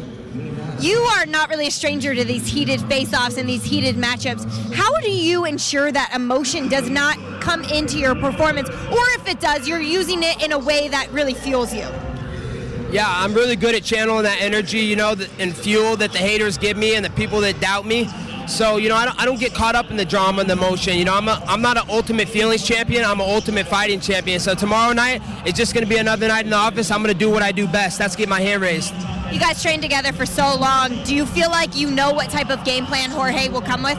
You 0.80 0.98
are 0.98 1.26
not 1.26 1.48
really 1.48 1.66
a 1.66 1.70
stranger 1.72 2.14
to 2.14 2.24
these 2.24 2.46
heated 2.46 2.80
face-offs 2.82 3.36
and 3.36 3.48
these 3.48 3.64
heated 3.64 3.96
matchups. 3.96 4.72
How 4.74 4.96
do 5.00 5.10
you 5.10 5.44
ensure 5.44 5.90
that 5.90 6.12
emotion 6.14 6.68
does 6.68 6.88
not 6.88 7.18
come 7.40 7.64
into 7.64 7.98
your 7.98 8.14
performance, 8.14 8.68
or 8.68 9.02
if 9.16 9.28
it 9.28 9.40
does, 9.40 9.66
you're 9.66 9.80
using 9.80 10.22
it 10.22 10.42
in 10.42 10.52
a 10.52 10.58
way 10.58 10.88
that 10.88 11.10
really 11.10 11.34
fuels 11.34 11.74
you? 11.74 11.88
Yeah, 12.90 13.04
I'm 13.06 13.34
really 13.34 13.56
good 13.56 13.74
at 13.74 13.84
channeling 13.84 14.22
that 14.22 14.40
energy, 14.40 14.78
you 14.78 14.96
know, 14.96 15.14
and 15.38 15.54
fuel 15.54 15.96
that 15.96 16.12
the 16.12 16.18
haters 16.18 16.56
give 16.56 16.76
me 16.76 16.94
and 16.94 17.04
the 17.04 17.10
people 17.10 17.40
that 17.42 17.60
doubt 17.60 17.84
me. 17.84 18.08
So, 18.46 18.78
you 18.78 18.88
know, 18.88 18.96
I 18.96 19.04
don't, 19.04 19.20
I 19.20 19.26
don't 19.26 19.38
get 19.38 19.52
caught 19.52 19.74
up 19.74 19.90
in 19.90 19.98
the 19.98 20.06
drama 20.06 20.40
and 20.40 20.48
the 20.48 20.54
emotion. 20.54 20.96
You 20.96 21.04
know, 21.04 21.14
I'm, 21.14 21.28
a, 21.28 21.42
I'm 21.46 21.60
not 21.60 21.76
an 21.76 21.84
ultimate 21.90 22.30
feelings 22.30 22.66
champion. 22.66 23.04
I'm 23.04 23.20
an 23.20 23.28
ultimate 23.28 23.66
fighting 23.66 24.00
champion. 24.00 24.40
So 24.40 24.54
tomorrow 24.54 24.94
night, 24.94 25.20
it's 25.44 25.58
just 25.58 25.74
going 25.74 25.84
to 25.84 25.88
be 25.88 25.98
another 25.98 26.28
night 26.28 26.44
in 26.46 26.50
the 26.50 26.56
office. 26.56 26.90
I'm 26.90 27.02
going 27.02 27.12
to 27.12 27.18
do 27.18 27.30
what 27.30 27.42
I 27.42 27.52
do 27.52 27.66
best. 27.68 27.98
That's 27.98 28.16
get 28.16 28.26
my 28.26 28.40
hand 28.40 28.62
raised. 28.62 28.94
You 29.30 29.38
guys 29.38 29.62
trained 29.62 29.82
together 29.82 30.14
for 30.14 30.24
so 30.24 30.56
long. 30.58 31.02
Do 31.04 31.14
you 31.14 31.26
feel 31.26 31.50
like 31.50 31.76
you 31.76 31.90
know 31.90 32.10
what 32.12 32.30
type 32.30 32.48
of 32.48 32.64
game 32.64 32.86
plan 32.86 33.10
Jorge 33.10 33.50
will 33.50 33.60
come 33.60 33.82
with? 33.82 33.98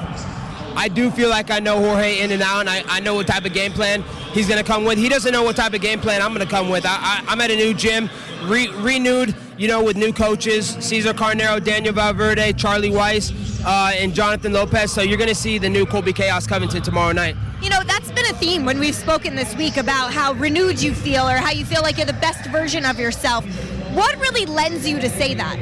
I 0.76 0.88
do 0.88 1.12
feel 1.12 1.30
like 1.30 1.52
I 1.52 1.60
know 1.60 1.80
Jorge 1.80 2.20
in 2.22 2.32
and 2.32 2.42
out, 2.42 2.62
and 2.62 2.70
I, 2.70 2.84
I 2.88 3.00
know 3.00 3.16
what 3.16 3.28
type 3.28 3.46
of 3.46 3.54
game 3.54 3.72
plan 3.72 4.04
he's 4.34 4.48
going 4.48 4.64
to 4.64 4.66
come 4.66 4.84
with. 4.84 4.98
He 4.98 5.10
doesn't 5.10 5.32
know 5.32 5.44
what 5.44 5.56
type 5.56 5.74
of 5.74 5.82
game 5.82 6.00
plan 6.00 6.22
I'm 6.22 6.34
going 6.34 6.46
to 6.46 6.52
come 6.52 6.70
with. 6.70 6.86
I, 6.86 7.24
I'm 7.28 7.42
at 7.42 7.52
a 7.52 7.56
new 7.56 7.74
gym, 7.74 8.10
re, 8.44 8.68
renewed, 8.78 9.36
you 9.58 9.68
know, 9.68 9.84
with 9.84 9.98
new 9.98 10.14
coaches 10.14 10.78
Cesar 10.80 11.14
Carnero, 11.14 11.64
Daniel 11.64 11.94
Valverde, 11.94 12.54
Charlie 12.54 12.92
Weiss, 12.92 13.32
uh, 13.66 13.92
and 13.96 14.14
Jonathan 14.14 14.54
Lopez. 14.54 14.92
So 14.92 15.02
you're 15.02 15.18
going 15.18 15.30
to 15.30 15.36
see 15.36 15.58
the 15.58 15.70
new 15.70 15.86
Colby 15.86 16.14
Chaos 16.14 16.48
Covington 16.48 16.82
tomorrow 16.82 17.12
night. 17.12 17.36
You 17.62 17.70
know, 17.70 17.84
that's 17.84 18.10
been 18.12 18.26
a 18.26 18.34
theme 18.34 18.64
when 18.64 18.80
we've 18.80 18.96
spoken 18.96 19.36
this 19.36 19.54
week 19.56 19.76
about 19.76 20.14
how 20.14 20.34
renewed 20.34 20.82
you 20.82 20.94
feel 20.94 21.28
or 21.28 21.36
how 21.36 21.52
you 21.52 21.66
feel 21.66 21.82
like 21.82 21.98
you're 21.98 22.06
the 22.06 22.14
best 22.14 22.50
version 22.50 22.86
of 22.86 23.00
yourself. 23.00 23.46
What 23.94 24.18
really 24.20 24.46
lends 24.46 24.88
you 24.88 25.00
to 25.00 25.10
say 25.10 25.34
that? 25.34 25.58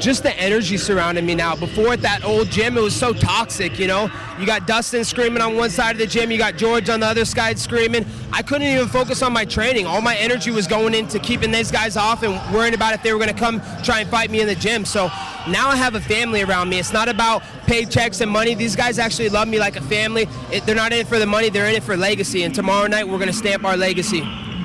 Just 0.00 0.22
the 0.22 0.34
energy 0.36 0.76
surrounding 0.76 1.26
me 1.26 1.34
now. 1.34 1.54
Before 1.54 1.92
at 1.92 2.00
that 2.02 2.24
old 2.24 2.50
gym, 2.50 2.76
it 2.76 2.80
was 2.80 2.96
so 2.96 3.12
toxic, 3.12 3.78
you 3.78 3.86
know? 3.86 4.10
You 4.38 4.46
got 4.46 4.66
Dustin 4.66 5.04
screaming 5.04 5.42
on 5.42 5.56
one 5.56 5.68
side 5.70 5.92
of 5.92 5.98
the 5.98 6.06
gym, 6.06 6.30
you 6.30 6.38
got 6.38 6.56
George 6.56 6.88
on 6.88 7.00
the 7.00 7.06
other 7.06 7.24
side 7.24 7.58
screaming. 7.58 8.06
I 8.32 8.42
couldn't 8.42 8.66
even 8.66 8.88
focus 8.88 9.22
on 9.22 9.32
my 9.32 9.44
training. 9.44 9.86
All 9.86 10.00
my 10.00 10.16
energy 10.16 10.50
was 10.50 10.66
going 10.66 10.94
into 10.94 11.18
keeping 11.18 11.50
these 11.50 11.70
guys 11.70 11.96
off 11.96 12.22
and 12.22 12.32
worrying 12.54 12.74
about 12.74 12.94
if 12.94 13.02
they 13.02 13.12
were 13.12 13.18
going 13.18 13.32
to 13.32 13.38
come 13.38 13.60
try 13.82 14.00
and 14.00 14.10
fight 14.10 14.30
me 14.30 14.40
in 14.40 14.46
the 14.46 14.54
gym. 14.54 14.84
So 14.84 15.06
now 15.46 15.68
I 15.68 15.76
have 15.76 15.94
a 15.94 16.00
family 16.00 16.42
around 16.42 16.70
me. 16.70 16.78
It's 16.78 16.92
not 16.92 17.08
about 17.08 17.42
paychecks 17.66 18.20
and 18.22 18.30
money. 18.30 18.54
These 18.54 18.76
guys 18.76 18.98
actually 18.98 19.28
love 19.28 19.48
me 19.48 19.58
like 19.58 19.76
a 19.76 19.82
family. 19.82 20.26
It, 20.50 20.64
they're 20.64 20.74
not 20.74 20.92
in 20.92 21.00
it 21.00 21.08
for 21.08 21.18
the 21.18 21.26
money, 21.26 21.50
they're 21.50 21.68
in 21.68 21.74
it 21.74 21.82
for 21.82 21.96
legacy. 21.96 22.44
And 22.44 22.54
tomorrow 22.54 22.86
night, 22.86 23.06
we're 23.06 23.18
going 23.18 23.28
to 23.28 23.34
stamp 23.34 23.64
our 23.64 23.76
legacy. 23.76 24.22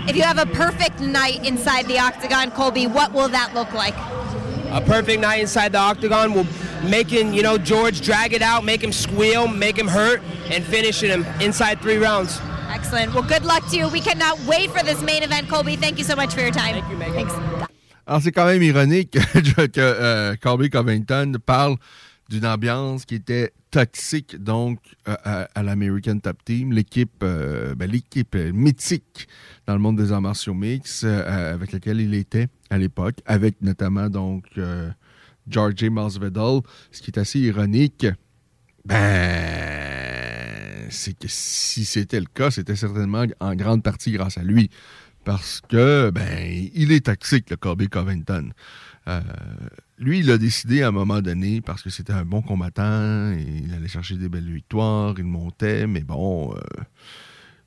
If 0.07 0.15
you 0.15 0.21
have 0.21 0.38
a 0.38 0.45
perfect 0.45 0.99
night 0.99 1.45
inside 1.45 1.88
the 1.88 1.97
octagon, 1.99 2.51
Colby, 2.51 2.86
what 2.88 3.11
will 3.11 3.27
that 3.29 3.55
look 3.55 3.73
like? 3.73 3.95
A 4.76 4.82
perfect 4.82 5.21
night 5.21 5.39
inside 5.39 5.71
the 5.71 5.78
octagon 5.80 6.34
will 6.34 6.45
making 6.84 7.34
you 7.34 7.41
know 7.41 7.57
George 7.57 8.01
drag 8.01 8.34
it 8.34 8.41
out, 8.41 8.63
make 8.63 8.84
him 8.84 8.91
squeal, 8.91 9.47
make 9.47 9.78
him 9.78 9.88
hurt, 9.88 10.21
and 10.51 10.63
finishing 10.63 11.09
him 11.09 11.26
inside 11.41 11.82
three 11.82 11.97
rounds. 11.97 12.39
Excellent. 12.69 13.13
Well, 13.13 13.23
good 13.23 13.45
luck 13.45 13.67
to 13.69 13.78
you. 13.78 13.88
We 13.88 14.01
cannot 14.01 14.38
wait 14.45 14.69
for 14.69 14.84
this 14.84 15.01
main 15.01 15.23
event, 15.23 15.47
Colby. 15.49 15.78
Thank 15.78 15.97
you 15.97 16.03
so 16.03 16.15
much 16.15 16.34
for 16.34 16.41
your 16.41 16.51
time. 16.51 16.73
Thank 16.73 16.89
you, 16.91 16.97
Megan. 16.97 17.28
Thanks. 17.28 17.34
Alors, 18.05 18.21
c'est 18.21 18.32
quand 18.32 18.45
même 18.45 18.61
ironique 18.61 19.11
que, 19.34 19.65
que 19.65 19.80
euh, 19.80 20.36
Colby 20.36 20.69
Covington 20.69 21.34
parle 21.43 21.78
d'une 22.30 22.45
ambiance 22.45 23.05
qui 23.05 23.15
était 23.15 23.53
toxique, 23.76 24.41
donc, 24.41 24.80
à, 25.05 25.61
l'American 25.61 26.19
Top 26.19 26.38
Team, 26.45 26.71
l'équipe 26.71 27.21
euh, 27.23 27.76
ben, 27.76 27.91
mythique 28.53 29.28
dans 29.67 29.73
le 29.73 29.80
monde 29.80 29.97
des 29.97 30.13
arts 30.13 30.21
martiaux 30.21 30.53
mix 30.53 31.03
euh, 31.03 31.53
avec 31.53 31.73
laquelle 31.73 31.99
il 31.99 32.13
était 32.13 32.47
à 32.69 32.78
l'époque, 32.78 33.15
avec 33.26 33.61
notamment, 33.61 34.09
donc, 34.09 34.45
euh, 34.57 34.89
George 35.49 35.73
J. 35.76 35.89
Masvidal, 35.89 36.61
ce 36.89 37.01
qui 37.01 37.11
est 37.11 37.19
assez 37.19 37.39
ironique. 37.39 38.07
Ben, 38.86 38.95
c'est 40.89 41.19
que 41.19 41.28
si 41.28 41.84
c'était 41.84 42.21
le 42.21 42.28
cas, 42.34 42.51
c'était 42.51 42.78
certainement 42.78 43.26
en 43.41 43.55
grande 43.55 43.84
partie 43.84 44.13
grâce 44.13 44.38
à 44.38 44.43
lui. 44.43 44.69
Parce 45.26 45.59
que, 45.67 46.11
ben, 46.11 46.69
il 46.73 46.93
est 46.93 47.07
toxique, 47.07 47.49
le 47.49 47.57
Kobe 47.57 47.86
Covington. 47.89 48.53
Lui, 49.98 50.20
il 50.20 50.32
a 50.32 50.38
décidé 50.38 50.82
à 50.82 50.89
un 50.89 50.91
moment 50.91 51.22
donné, 51.22 51.62
parce 51.62 51.82
que 51.82 51.89
c'était 51.89 52.14
un 52.14 52.26
bon 52.26 52.41
combattant, 52.41 53.32
il 53.34 53.74
allait 53.74 53.88
chercher 53.88 54.16
des 54.16 54.30
belles 54.30 54.52
victoires, 54.52 55.16
il 55.18 55.24
montait, 55.24 55.88
mais 55.88 56.02
bon, 56.02 56.54
euh, 56.54 56.58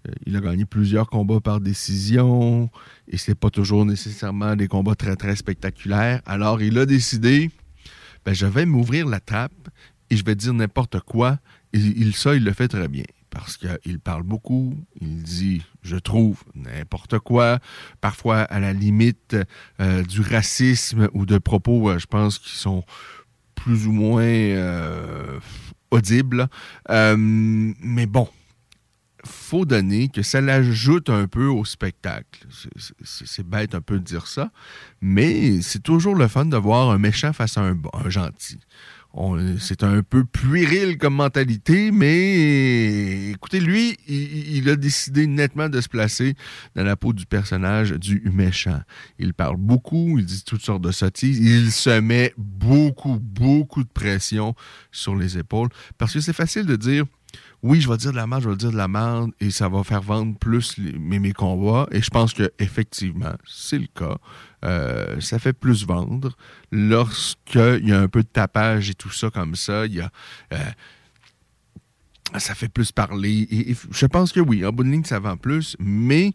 euh, 0.08 0.12
il 0.26 0.36
a 0.36 0.40
gagné 0.40 0.64
plusieurs 0.64 1.08
combats 1.08 1.40
par 1.40 1.60
décision, 1.60 2.70
et 3.08 3.16
c'est 3.16 3.34
pas 3.34 3.50
toujours 3.50 3.86
nécessairement 3.86 4.56
des 4.56 4.68
combats 4.68 4.94
très, 4.94 5.16
très 5.16 5.36
spectaculaires. 5.36 6.20
Alors, 6.26 6.60
il 6.60 6.78
a 6.78 6.86
décidé, 6.86 7.50
ben, 8.24 8.34
je 8.34 8.46
vais 8.46 8.66
m'ouvrir 8.66 9.06
la 9.06 9.20
trappe, 9.20 9.68
et 10.10 10.16
je 10.16 10.24
vais 10.24 10.34
dire 10.34 10.52
n'importe 10.52 11.00
quoi, 11.00 11.38
et 11.72 11.78
il, 11.78 12.14
ça, 12.14 12.34
il 12.34 12.44
le 12.44 12.52
fait 12.52 12.68
très 12.68 12.88
bien 12.88 13.04
parce 13.30 13.56
qu'il 13.56 13.98
parle 14.00 14.22
beaucoup, 14.22 14.74
il 15.00 15.22
dit, 15.22 15.62
je 15.82 15.96
trouve, 15.96 16.42
n'importe 16.54 17.18
quoi, 17.18 17.58
parfois 18.00 18.40
à 18.40 18.60
la 18.60 18.72
limite 18.72 19.36
euh, 19.80 20.02
du 20.02 20.20
racisme 20.20 21.08
ou 21.12 21.26
de 21.26 21.38
propos, 21.38 21.90
euh, 21.90 21.98
je 21.98 22.06
pense, 22.06 22.38
qui 22.38 22.56
sont 22.56 22.84
plus 23.54 23.86
ou 23.86 23.92
moins 23.92 24.22
euh, 24.22 25.38
audibles. 25.90 26.48
Mais 26.88 28.06
bon, 28.06 28.28
faut 29.24 29.64
donner 29.64 30.08
que 30.08 30.22
ça 30.22 30.40
l'ajoute 30.40 31.10
un 31.10 31.26
peu 31.26 31.46
au 31.46 31.64
spectacle. 31.64 32.46
C'est- 33.04 33.42
bête 33.42 33.74
un 33.74 33.80
peu 33.80 33.98
de 33.98 34.04
dire 34.04 34.26
ça, 34.26 34.50
mais 35.00 35.62
c'est 35.62 35.82
toujours 35.82 36.14
le 36.14 36.28
fun 36.28 36.44
de 36.46 36.56
voir 36.56 36.90
un 36.90 36.98
méchant 36.98 37.32
face 37.32 37.56
à 37.56 37.62
un, 37.62 37.78
un 37.94 38.10
gentil. 38.10 38.58
C'est 39.58 39.82
un 39.82 40.02
peu 40.02 40.24
puéril 40.24 40.96
comme 40.96 41.14
mentalité, 41.14 41.90
mais 41.90 43.30
écoutez, 43.30 43.58
lui, 43.58 43.96
il, 44.06 44.68
a 44.68 44.76
décidé 44.76 45.26
nettement 45.26 45.68
de 45.68 45.80
se 45.80 45.88
placer 45.88 46.34
dans 46.76 46.84
la 46.84 46.94
peau 46.94 47.12
du 47.12 47.26
personnage 47.26 47.92
du 47.92 48.22
méchant. 48.32 48.80
Il 49.18 49.34
parle 49.34 49.56
beaucoup, 49.56 50.18
il 50.18 50.24
dit 50.24 50.44
toutes 50.44 50.62
sortes 50.62 50.82
de 50.82 50.92
sottises, 50.92 51.38
il 51.40 51.72
se 51.72 51.98
met 51.98 52.32
beaucoup, 52.36 53.18
beaucoup 53.20 53.82
de 53.82 53.88
pression 53.88 54.54
sur 54.92 55.16
les 55.16 55.36
épaules, 55.36 55.70
parce 55.96 56.12
que 56.12 56.20
c'est 56.20 56.32
facile 56.32 56.66
de 56.66 56.76
dire 56.76 57.04
oui, 57.62 57.80
je 57.80 57.88
vais 57.88 57.96
dire 57.96 58.12
de 58.12 58.16
la 58.16 58.26
merde, 58.26 58.42
je 58.42 58.50
vais 58.50 58.56
dire 58.56 58.70
de 58.70 58.76
la 58.76 58.88
merde, 58.88 59.32
et 59.40 59.50
ça 59.50 59.68
va 59.68 59.82
faire 59.82 60.02
vendre 60.02 60.38
plus 60.38 60.78
mes, 60.78 61.18
mes 61.18 61.32
combats. 61.32 61.88
Et 61.90 62.00
je 62.00 62.10
pense 62.10 62.32
que 62.32 62.52
effectivement, 62.58 63.34
c'est 63.44 63.78
le 63.78 63.88
cas. 63.92 64.18
Euh, 64.64 65.20
ça 65.20 65.38
fait 65.38 65.52
plus 65.52 65.86
vendre 65.86 66.36
lorsqu'il 66.72 67.88
y 67.88 67.92
a 67.92 68.00
un 68.00 68.08
peu 68.08 68.22
de 68.22 68.28
tapage 68.28 68.90
et 68.90 68.94
tout 68.94 69.10
ça 69.10 69.30
comme 69.30 69.54
ça. 69.54 69.86
Il 69.86 69.94
y 69.94 70.00
a, 70.00 70.10
euh, 70.52 70.58
ça 72.38 72.54
fait 72.54 72.68
plus 72.68 72.92
parler. 72.92 73.48
Je 73.90 74.06
pense 74.06 74.32
que 74.32 74.40
oui, 74.40 74.64
en 74.64 74.70
bout 74.70 74.84
de 74.84 74.90
ligne, 74.90 75.04
ça 75.04 75.20
vend 75.20 75.36
plus, 75.36 75.76
mais 75.78 76.32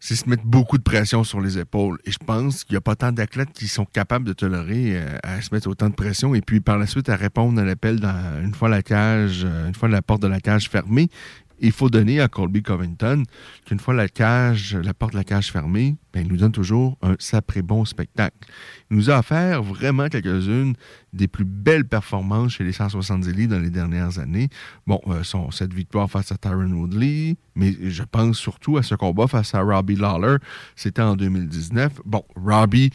c'est 0.00 0.16
se 0.16 0.28
mettre 0.28 0.44
beaucoup 0.44 0.78
de 0.78 0.82
pression 0.82 1.24
sur 1.24 1.40
les 1.40 1.58
épaules. 1.58 1.98
Et 2.04 2.12
je 2.12 2.18
pense 2.18 2.64
qu'il 2.64 2.74
n'y 2.74 2.78
a 2.78 2.80
pas 2.80 2.96
tant 2.96 3.12
d'athlètes 3.12 3.52
qui 3.52 3.68
sont 3.68 3.84
capables 3.84 4.24
de 4.24 4.32
tolérer 4.32 4.96
euh, 4.96 5.18
à 5.22 5.42
se 5.42 5.52
mettre 5.52 5.68
autant 5.68 5.88
de 5.88 5.94
pression 5.94 6.34
et 6.34 6.40
puis 6.40 6.60
par 6.60 6.78
la 6.78 6.86
suite 6.86 7.08
à 7.08 7.16
répondre 7.16 7.60
à 7.60 7.64
l'appel 7.64 8.00
une 8.42 8.54
fois 8.54 8.68
la 8.68 8.82
cage, 8.82 9.44
une 9.44 9.74
fois 9.74 9.88
la 9.88 10.00
porte 10.00 10.22
de 10.22 10.28
la 10.28 10.40
cage 10.40 10.70
fermée. 10.70 11.10
Il 11.60 11.72
faut 11.72 11.90
donner 11.90 12.20
à 12.20 12.28
Colby 12.28 12.62
Covington 12.62 13.22
qu'une 13.66 13.80
fois 13.80 13.94
la 13.94 14.08
cage, 14.08 14.76
la 14.76 14.94
porte 14.94 15.12
de 15.12 15.18
la 15.18 15.24
cage 15.24 15.50
fermée, 15.50 15.96
ben, 16.12 16.20
il 16.24 16.28
nous 16.28 16.36
donne 16.36 16.52
toujours 16.52 16.96
un 17.02 17.16
sacré 17.18 17.62
bon 17.62 17.84
spectacle. 17.84 18.36
Il 18.90 18.96
nous 18.96 19.10
a 19.10 19.18
offert 19.18 19.62
vraiment 19.62 20.08
quelques-unes 20.08 20.74
des 21.12 21.26
plus 21.28 21.44
belles 21.44 21.84
performances 21.86 22.52
chez 22.52 22.64
les 22.64 22.72
170 22.72 23.32
livres 23.32 23.54
dans 23.56 23.60
les 23.62 23.70
dernières 23.70 24.18
années. 24.18 24.48
Bon, 24.86 25.00
euh, 25.08 25.22
son- 25.24 25.50
cette 25.50 25.74
victoire 25.74 26.10
face 26.10 26.30
à 26.32 26.36
Tyron 26.36 26.70
Woodley, 26.70 27.36
mais 27.56 27.74
je 27.82 28.02
pense 28.04 28.38
surtout 28.38 28.76
à 28.76 28.82
ce 28.82 28.94
combat 28.94 29.26
face 29.26 29.54
à 29.54 29.60
Robbie 29.62 29.96
Lawler. 29.96 30.36
C'était 30.76 31.02
en 31.02 31.16
2019. 31.16 31.92
Bon, 32.04 32.24
Robbie, 32.36 32.90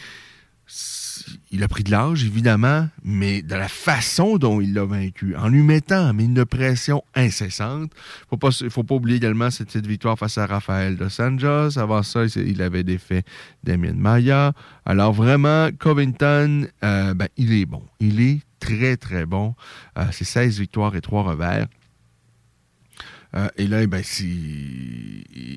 il 1.51 1.63
a 1.63 1.67
pris 1.67 1.83
de 1.83 1.91
l'âge, 1.91 2.23
évidemment, 2.23 2.87
mais 3.03 3.41
de 3.41 3.55
la 3.55 3.67
façon 3.67 4.37
dont 4.37 4.61
il 4.61 4.73
l'a 4.73 4.85
vaincu, 4.85 5.35
en 5.35 5.49
lui 5.49 5.61
mettant 5.61 6.17
une 6.17 6.45
pression 6.45 7.03
incessante. 7.15 7.91
Faut 8.29 8.37
pas, 8.37 8.49
faut 8.69 8.83
pas 8.83 8.95
oublier 8.95 9.17
également 9.17 9.49
cette 9.51 9.85
victoire 9.85 10.17
face 10.17 10.37
à 10.37 10.45
Rafael 10.45 10.97
Dos 10.97 11.21
Anjos. 11.21 11.77
Avant 11.77 12.03
ça, 12.03 12.25
il 12.25 12.53
il 12.53 12.61
avait 12.61 12.83
défait 12.83 13.23
Damien 13.63 13.93
Maya. 13.93 14.53
Alors 14.85 15.13
vraiment, 15.13 15.69
Covington, 15.77 16.67
euh, 16.83 17.13
ben, 17.13 17.27
il 17.37 17.53
est 17.53 17.65
bon. 17.65 17.83
Il 17.99 18.21
est 18.21 18.41
très, 18.59 18.97
très 18.97 19.25
bon. 19.25 19.55
Euh, 19.97 20.05
C'est 20.11 20.25
16 20.25 20.59
victoires 20.59 20.95
et 20.95 21.01
3 21.01 21.23
revers. 21.23 21.67
Euh, 23.35 23.47
et 23.57 23.67
là, 23.67 23.81
eh 23.81 23.87
ben, 23.87 24.03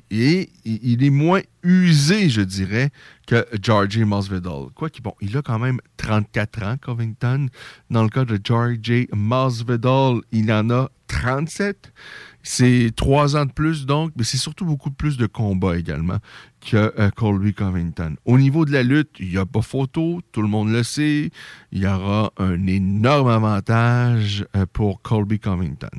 et, 0.09 0.49
il 0.65 1.03
est 1.03 1.09
moins 1.09 1.41
usé, 1.63 2.29
je 2.29 2.41
dirais, 2.41 2.89
que 3.27 3.45
Georgie 3.61 4.03
Masvidal. 4.03 4.67
Quoi 4.73 4.89
qu'il 4.89 5.03
bon, 5.03 5.13
il 5.21 5.35
a 5.37 5.41
quand 5.41 5.59
même 5.59 5.79
34 5.97 6.63
ans, 6.63 6.75
Covington. 6.81 7.47
Dans 7.89 8.03
le 8.03 8.09
cas 8.09 8.25
de 8.25 8.39
Georgie 8.43 9.07
Masvidal, 9.13 10.21
il 10.31 10.51
en 10.51 10.69
a 10.69 10.89
37. 11.07 11.93
C'est 12.41 12.91
trois 12.95 13.35
ans 13.35 13.45
de 13.45 13.51
plus, 13.51 13.85
donc, 13.85 14.13
mais 14.15 14.23
c'est 14.23 14.37
surtout 14.37 14.63
beaucoup 14.63 14.89
plus 14.89 15.17
de 15.17 15.25
combats 15.25 15.77
également 15.77 16.17
que 16.61 16.93
euh, 16.97 17.09
Colby 17.11 17.53
Covington. 17.53 18.15
Au 18.25 18.37
niveau 18.37 18.63
de 18.63 18.71
la 18.71 18.83
lutte, 18.83 19.17
il 19.19 19.29
n'y 19.29 19.37
a 19.37 19.45
pas 19.45 19.61
photo, 19.61 20.21
tout 20.31 20.41
le 20.41 20.47
monde 20.47 20.69
le 20.69 20.83
sait. 20.83 21.29
Il 21.73 21.79
y 21.79 21.87
aura 21.87 22.31
un 22.37 22.65
énorme 22.67 23.27
avantage 23.27 24.45
euh, 24.55 24.65
pour 24.71 25.01
Colby 25.01 25.39
Covington. 25.39 25.89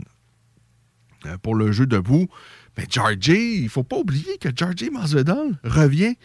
Euh, 1.29 1.39
pour 1.39 1.55
le 1.55 1.73
jeu 1.73 1.87
debout, 1.87 2.29
mais 2.77 2.87
Georgie, 2.89 3.63
il 3.63 3.69
faut 3.69 3.85
pas 3.85 3.97
oublier 3.97 4.39
que 4.39 4.49
Georgie 4.55 4.91
Masvidal 4.91 5.59
revient 5.65 6.17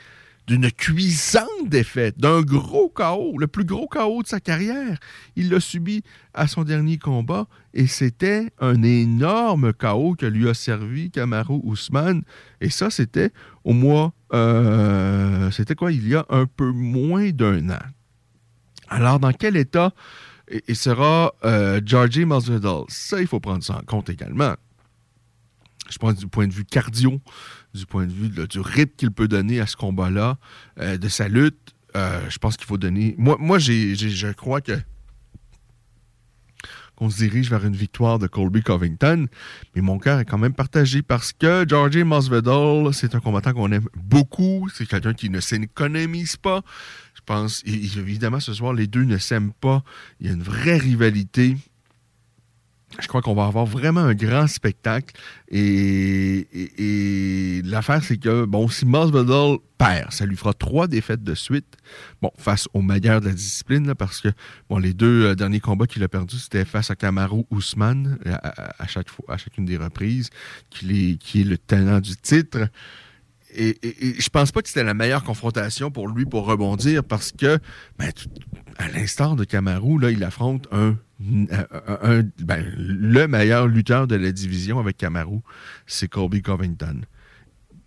d'une 0.47 0.69
cuisante 0.71 1.67
défaite, 1.67 2.19
d'un 2.19 2.41
gros 2.41 2.89
chaos, 2.89 3.37
le 3.37 3.47
plus 3.47 3.63
gros 3.63 3.87
chaos 3.87 4.23
de 4.23 4.27
sa 4.27 4.39
carrière. 4.39 4.97
Il 5.35 5.49
l'a 5.49 5.59
subi 5.59 6.03
à 6.33 6.47
son 6.47 6.63
dernier 6.63 6.97
combat 6.97 7.47
et 7.73 7.87
c'était 7.87 8.51
un 8.59 8.83
énorme 8.83 9.73
chaos 9.73 10.15
que 10.15 10.25
lui 10.25 10.49
a 10.49 10.53
servi 10.53 11.11
Kamaru 11.11 11.61
Ousmane. 11.63 12.23
Et 12.59 12.69
ça, 12.69 12.89
c'était 12.89 13.31
au 13.63 13.73
mois, 13.73 14.13
euh, 14.33 15.49
c'était 15.51 15.75
quoi, 15.75 15.91
il 15.91 16.07
y 16.07 16.15
a 16.15 16.25
un 16.29 16.45
peu 16.45 16.71
moins 16.71 17.29
d'un 17.29 17.69
an. 17.69 17.83
Alors, 18.89 19.19
dans 19.19 19.31
quel 19.31 19.55
état 19.55 19.93
et 20.49 20.75
sera 20.75 21.33
euh, 21.45 21.79
Georgie 21.85 22.25
Masvidal? 22.25 22.83
Ça, 22.89 23.21
il 23.21 23.27
faut 23.27 23.39
prendre 23.39 23.63
ça 23.63 23.77
en 23.77 23.85
compte 23.85 24.09
également. 24.09 24.55
Je 25.93 25.99
pense 25.99 26.15
du 26.15 26.27
point 26.27 26.47
de 26.47 26.53
vue 26.53 26.65
cardio, 26.65 27.21
du 27.73 27.85
point 27.85 28.05
de 28.05 28.11
vue 28.11 28.29
du 28.29 28.59
rythme 28.59 28.95
qu'il 28.97 29.11
peut 29.11 29.27
donner 29.27 29.59
à 29.59 29.67
ce 29.67 29.75
combat-là, 29.75 30.37
euh, 30.79 30.97
de 30.97 31.07
sa 31.07 31.27
lutte, 31.27 31.75
euh, 31.95 32.19
je 32.29 32.37
pense 32.39 32.57
qu'il 32.57 32.65
faut 32.65 32.79
donner. 32.79 33.13
Moi, 33.19 33.37
moi 33.39 33.59
je 33.59 34.31
crois 34.31 34.61
que 34.61 34.73
qu'on 36.95 37.09
se 37.09 37.17
dirige 37.17 37.49
vers 37.49 37.65
une 37.65 37.75
victoire 37.75 38.19
de 38.19 38.27
Colby 38.27 38.61
Covington, 38.61 39.27
mais 39.75 39.81
mon 39.81 39.97
cœur 39.97 40.19
est 40.19 40.25
quand 40.25 40.37
même 40.37 40.53
partagé 40.53 41.01
parce 41.01 41.33
que 41.33 41.65
Georgie 41.67 42.03
Masvidal, 42.03 42.93
c'est 42.93 43.15
un 43.15 43.19
combattant 43.19 43.53
qu'on 43.53 43.71
aime 43.71 43.87
beaucoup, 43.95 44.69
c'est 44.73 44.85
quelqu'un 44.85 45.13
qui 45.13 45.29
ne 45.31 45.39
s'économise 45.39 46.37
pas. 46.37 46.61
Je 47.15 47.21
pense, 47.25 47.63
évidemment, 47.65 48.39
ce 48.39 48.53
soir, 48.53 48.73
les 48.73 48.85
deux 48.85 49.05
ne 49.05 49.17
s'aiment 49.17 49.53
pas. 49.53 49.83
Il 50.19 50.27
y 50.27 50.29
a 50.29 50.33
une 50.33 50.43
vraie 50.43 50.77
rivalité. 50.77 51.57
Je 52.99 53.07
crois 53.07 53.21
qu'on 53.21 53.33
va 53.33 53.45
avoir 53.45 53.65
vraiment 53.65 54.01
un 54.01 54.13
grand 54.13 54.47
spectacle. 54.47 55.15
Et, 55.49 56.47
l'affaire, 57.65 58.03
c'est 58.03 58.17
que, 58.17 58.45
bon, 58.45 58.67
si 58.67 58.85
Masvidal 58.85 59.57
perd, 59.77 60.11
ça 60.11 60.25
lui 60.25 60.35
fera 60.35 60.53
trois 60.53 60.87
défaites 60.87 61.23
de 61.23 61.33
suite. 61.33 61.77
Bon, 62.21 62.31
face 62.37 62.67
au 62.73 62.81
meilleur 62.81 63.21
de 63.21 63.27
la 63.27 63.33
discipline, 63.33 63.93
parce 63.95 64.21
que, 64.21 64.29
bon, 64.69 64.77
les 64.77 64.93
deux 64.93 65.25
euh, 65.25 65.35
derniers 65.35 65.59
combats 65.59 65.87
qu'il 65.87 66.03
a 66.03 66.07
perdus, 66.07 66.37
c'était 66.37 66.65
face 66.65 66.91
à 66.91 66.95
Kamaru 66.95 67.43
Ousmane, 67.49 68.19
à, 68.25 68.87
chaque 68.87 69.09
fois, 69.09 69.25
à 69.27 69.37
chacune 69.37 69.65
des 69.65 69.77
reprises, 69.77 70.29
qui 70.69 71.17
est, 71.35 71.43
le 71.43 71.57
tenant 71.57 71.99
du 71.99 72.15
titre. 72.15 72.67
Et, 73.55 73.69
et- 73.83 74.07
et 74.07 74.21
je 74.21 74.29
pense 74.29 74.51
pas 74.51 74.61
que 74.61 74.67
c'était 74.67 74.83
la 74.83 74.95
meilleure 74.95 75.23
confrontation 75.23 75.91
pour 75.91 76.07
lui 76.07 76.25
pour 76.25 76.45
rebondir 76.45 77.03
parce 77.03 77.31
que, 77.31 77.59
ben, 77.99 78.11
à 78.77 78.87
l'instar 78.89 79.35
de 79.35 79.43
Kamaru, 79.43 79.99
là, 79.99 80.09
il 80.09 80.23
affronte 80.23 80.67
un, 80.71 80.97
un- 81.51 82.19
un- 82.19 82.23
ben, 82.39 82.65
le 82.77 83.27
meilleur 83.27 83.67
lutteur 83.67 84.07
de 84.07 84.15
la 84.15 84.31
division 84.31 84.79
avec 84.79 84.97
Kamaru, 84.97 85.39
c'est 85.87 86.07
Colby 86.07 86.41
Covington. 86.41 87.01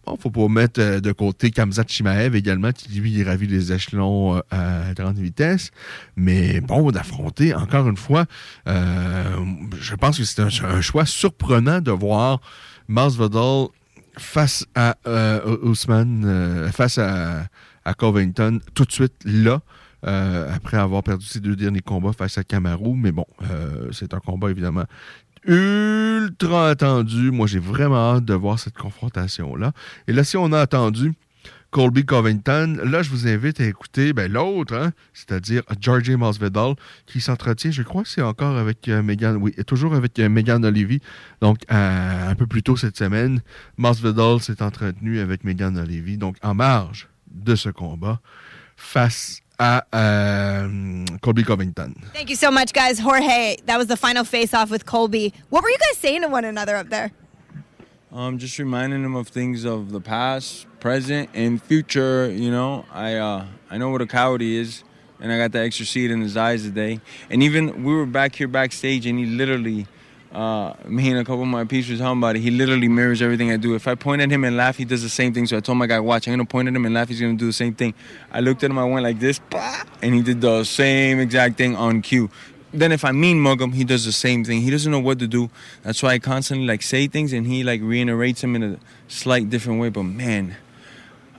Bon, 0.07 0.17
faut 0.17 0.31
pas 0.31 0.47
mettre 0.47 0.81
euh, 0.81 1.01
de 1.01 1.11
côté 1.11 1.51
Kamzat 1.51 1.83
Chimaev 1.89 2.37
également, 2.37 2.71
qui 2.71 2.89
lui 3.01 3.21
est 3.21 3.25
ravi 3.25 3.49
des 3.49 3.73
échelons 3.73 4.37
euh, 4.37 4.41
à 4.51 4.95
grande 4.95 5.19
vitesse. 5.19 5.73
Mais 6.15 6.61
bon, 6.61 6.93
d'affronter, 6.93 7.55
encore 7.55 7.89
une 7.89 7.97
fois, 7.97 8.27
euh, 8.69 9.25
je 9.81 9.95
pense 9.97 10.19
que 10.19 10.25
c'est 10.25 10.43
un, 10.43 10.81
choix 10.81 11.07
surprenant 11.07 11.81
de 11.81 11.91
voir 11.91 12.41
Masvidal 12.87 13.67
face 14.17 14.65
à 14.77 14.97
euh, 15.09 15.57
euh, 15.85 16.71
face 16.71 16.99
à 16.99 17.49
Covington, 17.99 18.61
tout 18.75 18.85
de 18.85 18.93
suite 18.93 19.15
là, 19.25 19.61
euh, 20.07 20.55
après 20.55 20.77
avoir 20.77 21.03
perdu 21.03 21.25
ses 21.25 21.41
deux 21.41 21.57
derniers 21.57 21.81
combats 21.81 22.13
face 22.13 22.39
à 22.39 22.45
Kamaru. 22.45 22.95
Mais 22.95 23.13
bon, 23.13 23.27
euh, 23.51 23.89
c'est 23.93 24.15
un 24.15 24.21
combat 24.21 24.51
évidemment 24.51 24.85
ultra 25.47 26.71
attendu. 26.71 27.31
Moi, 27.31 27.47
j'ai 27.47 27.59
vraiment 27.59 28.17
hâte 28.17 28.25
de 28.25 28.35
voir 28.35 28.59
cette 28.59 28.77
confrontation-là. 28.77 29.73
Et 30.09 30.13
là, 30.13 30.25
si 30.25 30.37
on 30.37 30.53
a 30.53 30.61
attendu 30.61 31.13
Colby 31.71 32.05
Covington, 32.05 32.79
là, 32.85 33.03
je 33.03 33.11
vous 33.11 33.29
invite 33.29 33.61
à 33.61 33.67
écouter 33.67 34.13
ben, 34.13 34.31
l'autre, 34.31 34.75
hein, 34.75 34.93
c'est-à-dire 35.13 35.63
Georgie 35.81 36.17
Masvidal, 36.17 36.75
qui 37.07 37.21
s'entretient, 37.21 37.71
je 37.71 37.83
crois 37.83 38.03
que 38.03 38.09
c'est 38.09 38.23
encore 38.23 38.57
avec 38.57 38.89
euh, 38.89 39.03
Megan, 39.03 39.37
oui, 39.37 39.53
toujours 39.67 39.95
avec 39.95 40.19
euh, 40.19 40.29
Megan 40.29 40.65
Olivi. 40.65 41.01
Donc, 41.41 41.59
un 41.69 42.35
peu 42.35 42.47
plus 42.47 42.63
tôt 42.63 42.77
cette 42.77 42.97
semaine, 42.97 43.43
Masvidal 43.77 44.41
s'est 44.41 44.63
entretenu 44.63 45.21
avec 45.21 45.45
Megan 45.45 45.77
Olivi, 45.77 46.17
donc 46.17 46.37
en 46.43 46.55
marge 46.55 47.09
de 47.31 47.55
ce 47.55 47.69
combat, 47.69 48.21
face 48.77 49.43
à 49.59 49.85
euh, 49.95 51.05
Colby 51.23 51.45
Covington. 51.45 51.95
Thank 52.13 52.31
you 52.31 52.37
so 52.37 52.51
much, 52.51 52.73
guys. 52.73 52.99
Jorge, 52.99 53.57
that 53.67 53.79
was 53.79 53.87
the 53.87 53.97
final 53.97 54.25
face 54.25 54.55
off 54.55 54.71
with 54.71 54.85
Colby. 54.87 55.33
What 55.51 55.63
were 55.63 55.71
you 55.71 55.79
guys 55.79 55.99
saying 55.99 56.23
to 56.23 56.29
one 56.29 56.45
another 56.45 56.77
up 56.77 56.89
there? 56.89 57.13
Um, 58.13 58.39
just 58.39 58.59
reminding 58.59 59.05
him 59.05 59.15
of 59.15 59.29
things 59.29 59.65
of 59.65 59.91
the 59.91 60.01
past, 60.01 60.67
present, 60.81 61.29
and 61.35 61.63
future. 61.63 62.31
You 62.31 62.51
know, 62.51 62.85
I 62.93 63.17
uh, 63.17 63.47
I 63.71 63.79
know 63.79 63.91
what 63.91 64.01
a 64.01 64.07
coward 64.07 64.41
he 64.41 64.57
is, 64.57 64.85
and 65.21 65.33
I 65.33 65.39
got 65.39 65.53
the 65.53 65.61
extra 65.61 65.85
seed 65.85 66.11
in 66.11 66.21
his 66.21 66.37
eyes 66.37 66.63
today. 66.63 67.01
And 67.31 67.43
even 67.43 67.85
we 67.85 67.95
were 67.95 68.07
back 68.07 68.35
here 68.35 68.49
backstage, 68.49 69.07
and 69.07 69.19
he 69.19 69.27
literally, 69.27 69.87
uh, 70.37 70.75
me 70.87 71.09
and 71.09 71.19
a 71.19 71.25
couple 71.25 71.43
of 71.43 71.49
my 71.49 71.65
peeps 71.65 71.89
talking 71.89 72.19
about 72.19 72.37
it. 72.37 72.41
He 72.41 72.51
literally 72.51 72.89
mirrors 72.89 73.23
everything 73.23 73.51
I 73.51 73.57
do. 73.57 73.75
If 73.75 73.89
I 73.89 73.95
point 73.95 74.21
at 74.21 74.31
him 74.31 74.45
and 74.45 74.55
laugh, 74.55 74.77
he 74.77 74.85
does 74.85 75.03
the 75.03 75.09
same 75.09 75.33
thing. 75.33 75.47
So 75.47 75.57
I 75.57 75.61
told 75.61 75.79
my 75.79 75.87
guy, 75.87 75.99
watch, 75.99 76.29
I'm 76.29 76.33
gonna 76.33 76.45
point 76.45 76.69
at 76.69 76.77
him 76.77 76.85
and 76.85 76.95
laugh. 76.95 77.09
He's 77.09 77.21
gonna 77.21 77.35
do 77.35 77.47
the 77.47 77.55
same 77.55 77.75
thing. 77.75 77.95
I 78.31 78.41
looked 78.41 78.63
at 78.63 78.71
him, 78.71 78.79
I 78.79 78.85
went 78.85 79.03
like 79.03 79.19
this, 79.19 79.41
and 80.03 80.15
he 80.15 80.21
did 80.21 80.43
the 80.43 80.65
same 80.65 81.21
exact 81.21 81.57
thing 81.57 81.75
on 81.75 82.03
cue 82.03 82.29
then 82.73 82.93
if 82.93 83.05
I 83.05 83.13
mean 83.13 83.41
mug 83.41 83.63
him, 83.63 83.73
he 83.73 83.85
does 83.85 84.05
the 84.05 84.13
same 84.13 84.45
thing. 84.45 84.61
He 84.61 84.71
doesn't 84.71 84.93
know 84.93 85.01
what 85.01 85.19
to 85.21 85.27
do. 85.27 85.49
That's 85.83 86.03
why 86.03 86.11
I 86.11 86.19
constantly 86.19 86.67
like 86.67 86.83
say 86.83 87.07
things 87.07 87.33
and 87.33 87.47
he 87.47 87.65
like 87.65 87.81
reiterates 87.83 88.43
them 88.43 88.55
in 88.55 88.63
a 88.63 88.79
slight 89.09 89.49
different 89.49 89.81
way. 89.81 89.89
But 89.89 90.03
man, 90.03 90.57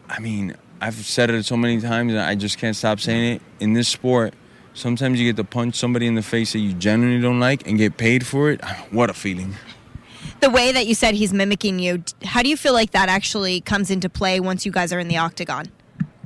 I 0.10 0.20
mean, 0.20 0.56
I've 0.82 0.96
said 0.96 1.30
it 1.30 1.46
so 1.46 1.56
many 1.56 1.80
times 1.80 2.14
and 2.14 2.22
I 2.22 2.34
just 2.34 2.58
can't 2.58 2.76
stop 2.76 3.00
saying 3.00 3.36
it. 3.36 3.42
In 3.60 3.74
this 3.74 3.88
sport, 3.88 4.34
sometimes 4.78 5.20
you 5.20 5.28
get 5.28 5.36
to 5.38 5.44
punch 5.44 5.76
somebody 5.76 6.08
in 6.08 6.16
the 6.16 6.22
face 6.22 6.54
that 6.54 6.60
you 6.60 6.74
genuinely 6.74 7.22
don't 7.22 7.40
like 7.40 7.68
and 7.68 7.78
get 7.78 7.98
paid 7.98 8.26
for 8.26 8.50
it. 8.52 8.64
What 8.92 9.10
a 9.10 9.14
feeling. 9.14 9.56
The 10.40 10.50
way 10.50 10.72
that 10.72 10.86
you 10.86 10.94
said 10.94 11.16
he's 11.16 11.34
mimicking 11.34 11.80
you, 11.80 12.04
how 12.24 12.44
do 12.44 12.50
you 12.50 12.56
feel 12.56 12.74
like 12.74 12.92
that 12.92 13.10
actually 13.10 13.60
comes 13.62 13.90
into 13.90 14.08
play 14.08 14.40
once 14.40 14.66
you 14.66 14.72
guys 14.72 14.94
are 14.94 15.00
in 15.00 15.08
the 15.08 15.18
octagon? 15.18 15.66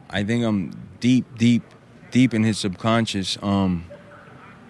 I 0.10 0.24
think 0.24 0.44
I'm 0.44 0.78
deep, 1.00 1.26
deep, 1.38 1.64
deep 2.12 2.34
in 2.34 2.44
his 2.44 2.58
subconscious. 2.58 3.38
Um, 3.42 3.86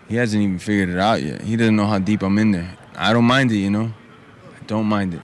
he 0.07 0.15
hasn't 0.15 0.43
even 0.43 0.59
figured 0.59 0.89
it 0.89 0.99
out 0.99 1.23
yet. 1.23 1.41
He 1.41 1.55
doesn't 1.55 1.75
know 1.75 1.87
how 1.87 1.97
deep 1.97 2.21
I'm 2.21 2.37
in 2.37 2.51
there. 2.51 2.77
I 2.95 3.13
don't 3.13 3.25
mind 3.25 3.51
it, 3.51 3.57
you 3.57 3.71
know. 3.71 3.93
I 4.59 4.63
don't 4.67 4.85
mind 4.85 5.15
it. 5.15 5.21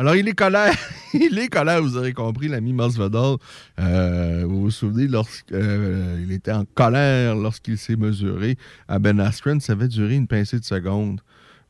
Alors, 0.00 0.16
il 0.16 0.26
est 0.28 0.34
colère. 0.34 0.74
il 1.12 1.38
est 1.38 1.48
colère, 1.48 1.82
vous 1.82 1.98
aurez 1.98 2.14
compris, 2.14 2.48
l'ami 2.48 2.72
Masvidal. 2.72 3.36
Euh, 3.78 4.46
vous 4.48 4.62
vous 4.62 4.70
souvenez, 4.70 5.06
lorsqu'il 5.06 6.32
était 6.32 6.52
en 6.52 6.64
colère 6.64 7.36
lorsqu'il 7.36 7.76
s'est 7.76 7.96
mesuré 7.96 8.56
à 8.88 8.98
Ben 8.98 9.20
Askren, 9.20 9.60
ça 9.60 9.74
avait 9.74 9.88
duré 9.88 10.14
une 10.14 10.26
pincée 10.26 10.58
de 10.58 10.64
secondes. 10.64 11.20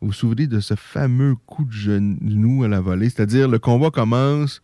Vous 0.01 0.07
vous 0.07 0.12
souvenez 0.12 0.47
de 0.47 0.61
ce 0.61 0.74
fameux 0.76 1.35
coup 1.45 1.64
de 1.64 1.72
genou 1.72 2.62
à 2.62 2.68
la 2.68 2.81
volée? 2.81 3.11
C'est-à-dire, 3.11 3.49
le 3.49 3.59
combat 3.59 3.91
commence 3.91 4.62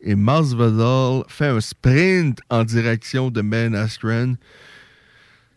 et 0.00 0.14
Masvidal 0.14 1.24
fait 1.26 1.48
un 1.48 1.60
sprint 1.60 2.38
en 2.50 2.62
direction 2.62 3.32
de 3.32 3.42
Ben 3.42 3.74
Askren, 3.74 4.36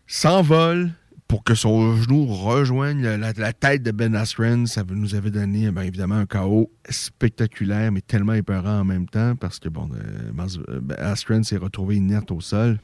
s'envole 0.08 0.90
pour 1.32 1.44
que 1.44 1.54
son 1.54 1.96
genou 1.96 2.26
rejoigne 2.26 3.00
la, 3.00 3.52
tête 3.54 3.82
de 3.82 3.90
Ben 3.90 4.14
Askren. 4.14 4.66
Ça 4.66 4.84
nous 4.86 5.14
avait 5.14 5.30
donné, 5.30 5.70
bien 5.70 5.84
évidemment, 5.84 6.16
un 6.16 6.26
chaos 6.26 6.70
spectaculaire, 6.90 7.90
mais 7.90 8.02
tellement 8.02 8.34
épeurant 8.34 8.80
en 8.80 8.84
même 8.84 9.08
temps, 9.08 9.34
parce 9.36 9.58
que, 9.58 9.70
bon, 9.70 9.88
euh, 9.94 10.30
euh, 10.68 10.80
Ben 10.82 10.98
Askren 10.98 11.42
s'est 11.42 11.56
retrouvé 11.56 11.96
inerte 11.96 12.30
au 12.32 12.42
sol. 12.42 12.78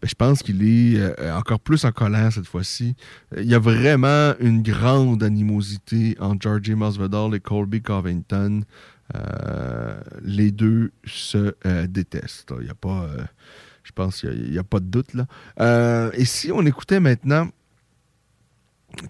Ben, 0.00 0.08
je 0.08 0.14
pense 0.14 0.42
qu'il 0.42 0.62
est 0.62 0.98
euh, 0.98 1.36
encore 1.36 1.60
plus 1.60 1.84
en 1.84 1.92
colère 1.92 2.32
cette 2.32 2.46
fois-ci. 2.46 2.96
Il 3.36 3.44
y 3.44 3.54
a 3.54 3.58
vraiment 3.58 4.32
une 4.40 4.62
grande 4.62 5.22
animosité 5.22 6.16
entre 6.20 6.44
Georgie 6.44 6.74
Masvidal 6.74 7.34
et 7.34 7.40
Colby 7.40 7.82
Covington. 7.82 8.62
Les 10.22 10.52
deux 10.52 10.90
se 11.04 11.54
détestent. 11.86 12.54
Il 12.60 12.64
n'y 12.64 12.70
a 12.70 12.74
pas... 12.74 13.10
je 13.82 13.92
pense 13.92 14.20
qu'il 14.20 14.30
n'y 14.30 14.36
a, 14.36 14.38
il 14.48 14.54
y 14.54 14.58
a 14.58 14.64
pas 14.64 14.80
de 14.80 14.86
doute 14.86 15.14
là. 15.14 15.26
Euh, 15.60 16.10
et 16.14 16.24
si 16.24 16.50
on 16.52 16.64
écoutait 16.66 17.00
maintenant 17.00 17.48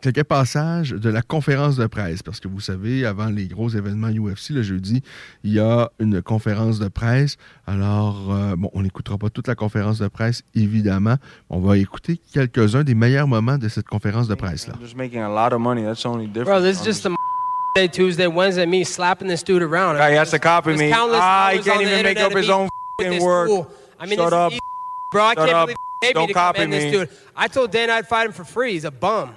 quelques 0.01 0.25
passages 0.25 0.91
de 0.91 1.11
la 1.11 1.23
conférence 1.23 1.77
de 1.77 1.87
presse. 1.87 2.23
Parce 2.23 2.41
que 2.41 2.49
vous 2.49 2.61
savez, 2.61 3.05
avant 3.05 3.27
les 3.27 3.47
gros 3.47 3.69
événements 3.69 4.09
UFC 4.09 4.51
le 4.51 4.63
jeudi, 4.63 5.03
il 5.45 5.53
y 5.53 5.61
a 5.61 5.91
une 5.99 6.23
conférence 6.23 6.79
de 6.79 6.89
presse. 6.89 7.37
Alors, 7.67 8.33
euh, 8.33 8.57
bon, 8.57 8.71
on 8.75 8.83
n'écoutera 8.83 9.19
pas 9.19 9.31
toute 9.31 9.49
la 9.49 9.55
conférence 9.55 9.99
de 9.99 10.09
presse, 10.09 10.43
évidemment. 10.55 11.17
On 11.51 11.61
va 11.61 11.79
écouter 11.79 12.21
quelques-uns 12.33 12.85
des 12.85 12.95
meilleurs 12.95 13.29
moments 13.29 13.59
de 13.59 13.69
cette 13.69 13.87
conférence 13.87 14.29
de 14.29 14.35
presse-là. 14.35 14.75
I'm 14.75 14.85
just 14.85 14.97
making 14.97 15.21
a 15.21 15.29
lot 15.29 15.55
of 15.55 15.61
money. 15.61 15.83
That's 15.83 16.03
the 16.03 16.07
only 16.07 16.27
difference. 16.27 16.49
Bro, 16.49 16.63
this 16.63 16.81
is 16.81 16.85
just 16.85 17.03
the 17.03 17.11
day, 17.77 17.89
Tuesday, 17.89 18.27
Wednesday, 18.27 18.67
me 18.67 18.85
slapping 18.85 19.29
this 19.29 19.43
dude 19.43 19.63
around. 19.63 19.97
Guy 19.97 20.15
has 20.17 20.31
to 20.31 20.39
copy 20.39 20.77
me. 20.77 20.91
countless 20.91 21.21
Ah, 21.21 21.53
can't 21.63 21.83
even 21.83 22.03
make 22.03 22.21
up 22.21 22.33
his 22.33 22.51
own 22.51 22.69
fool. 23.01 23.67
I 24.03 24.07
mean, 24.07 24.19
Shut 24.19 24.31
this 24.31 24.33
up. 24.35 24.53
is 24.53 24.57
easy, 24.57 24.61
bro. 25.13 25.23
I 25.25 25.35
Shut 25.35 25.47
can't 25.47 25.51
up. 25.57 25.67
believe 25.67 25.77
paid 26.03 26.09
me 26.09 26.13
Don't 26.15 26.29
to 26.29 26.35
come 26.35 26.41
copy 26.55 26.63
in 26.63 26.71
this 26.71 26.85
me. 26.85 26.91
dude. 26.91 27.09
I 27.37 27.47
told 27.49 27.71
Dana 27.71 27.93
I'd 27.95 28.09
fight 28.09 28.27
him 28.27 28.33
for 28.33 28.43
free. 28.45 28.73
He's 28.73 28.85
a 28.85 28.91
bum. 28.91 29.37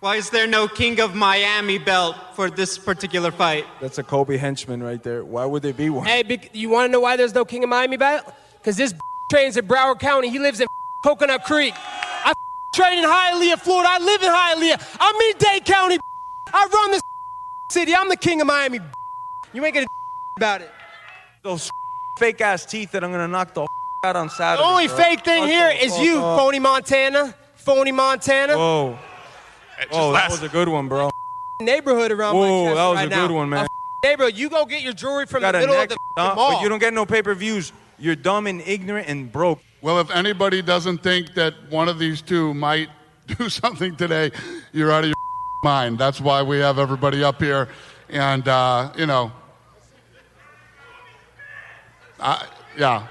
Why 0.00 0.16
is 0.16 0.30
there 0.30 0.46
no 0.46 0.66
King 0.66 0.98
of 1.00 1.14
Miami 1.14 1.76
belt 1.76 2.16
for 2.34 2.48
this 2.48 2.78
particular 2.78 3.30
fight? 3.30 3.66
That's 3.82 3.98
a 3.98 4.02
Kobe 4.02 4.38
henchman 4.38 4.82
right 4.82 5.02
there. 5.02 5.22
Why 5.26 5.44
would 5.44 5.62
there 5.62 5.74
be 5.74 5.90
one? 5.90 6.06
Hey, 6.06 6.22
bec- 6.22 6.54
you 6.54 6.70
want 6.70 6.88
to 6.88 6.92
know 6.92 7.00
why 7.00 7.16
there's 7.16 7.34
no 7.34 7.44
King 7.44 7.62
of 7.64 7.68
Miami 7.68 7.98
belt? 7.98 8.24
Because 8.54 8.78
this 8.78 8.94
trains 9.30 9.58
in 9.58 9.66
Broward 9.68 10.00
County. 10.00 10.30
He 10.30 10.38
lives 10.38 10.58
in 10.60 10.66
Coconut 11.04 11.44
Creek. 11.44 11.74
I 11.76 12.32
train 12.74 12.98
in 12.98 13.04
Hialeah, 13.04 13.58
Florida. 13.60 13.90
I 13.92 13.98
live 13.98 14.22
in 14.22 14.30
Hialeah. 14.30 14.96
I'm 14.98 15.14
in 15.16 15.32
Dade 15.36 15.64
County. 15.66 15.98
I 16.50 16.66
run 16.72 16.92
this 16.92 17.02
city. 17.70 17.94
I'm 17.94 18.08
the 18.08 18.16
King 18.16 18.40
of 18.40 18.46
Miami. 18.46 18.80
You 19.52 19.62
ain't 19.62 19.74
gonna 19.74 19.86
about 20.38 20.62
it. 20.62 20.70
Those 21.42 21.70
fake 22.20 22.40
ass 22.42 22.66
teeth 22.66 22.90
that 22.92 23.02
I'm 23.02 23.10
gonna 23.10 23.26
knock 23.26 23.54
the 23.54 23.66
out 24.04 24.14
on 24.14 24.28
Saturday. 24.28 24.62
The 24.62 24.68
only 24.68 24.86
bro. 24.88 24.96
fake 24.96 25.24
thing 25.24 25.42
Shut 25.44 25.48
here 25.48 25.68
the 25.68 25.84
is 25.86 25.92
fuck 25.96 26.04
you, 26.04 26.18
up. 26.18 26.38
phony 26.38 26.58
Montana. 26.58 27.34
Phony 27.54 27.92
Montana. 27.92 28.56
Whoa. 28.56 28.98
Oh, 29.90 30.12
that 30.12 30.30
was 30.30 30.42
a 30.42 30.48
good 30.48 30.68
one, 30.68 30.86
bro. 30.88 31.10
Neighborhood 31.60 32.12
around 32.12 32.34
my 32.34 32.40
Whoa, 32.40 32.64
chest 32.66 32.76
that 32.76 32.86
was 32.88 32.96
right 32.96 33.06
a 33.06 33.10
now. 33.10 33.26
good 33.26 33.34
one, 33.34 33.48
man. 33.48 33.66
A 34.02 34.06
neighborhood. 34.06 34.36
You 34.36 34.50
go 34.50 34.66
get 34.66 34.82
your 34.82 34.92
jewelry 34.92 35.24
from 35.24 35.40
Got 35.40 35.52
the 35.52 35.60
middle 35.60 35.74
neck, 35.74 35.92
of 35.92 35.96
the 36.16 36.22
huh? 36.22 36.34
mall. 36.34 36.52
but 36.52 36.62
you 36.62 36.68
don't 36.68 36.78
get 36.78 36.92
no 36.92 37.06
pay 37.06 37.22
per 37.22 37.34
views. 37.34 37.72
You're 37.98 38.16
dumb 38.16 38.46
and 38.46 38.60
ignorant 38.66 39.08
and 39.08 39.32
broke. 39.32 39.60
Well, 39.80 39.98
if 40.00 40.10
anybody 40.10 40.60
doesn't 40.60 40.98
think 41.02 41.32
that 41.34 41.54
one 41.70 41.88
of 41.88 41.98
these 41.98 42.20
two 42.20 42.52
might 42.52 42.90
do 43.38 43.48
something 43.48 43.96
today, 43.96 44.30
you're 44.72 44.92
out 44.92 45.04
of 45.04 45.08
your 45.08 45.14
mind. 45.64 45.98
That's 45.98 46.20
why 46.20 46.42
we 46.42 46.58
have 46.58 46.78
everybody 46.78 47.24
up 47.24 47.40
here. 47.40 47.68
And, 48.10 48.46
uh, 48.46 48.92
you 48.96 49.06
know, 49.06 49.32
I, 52.22 52.44
yeah. 52.78 53.02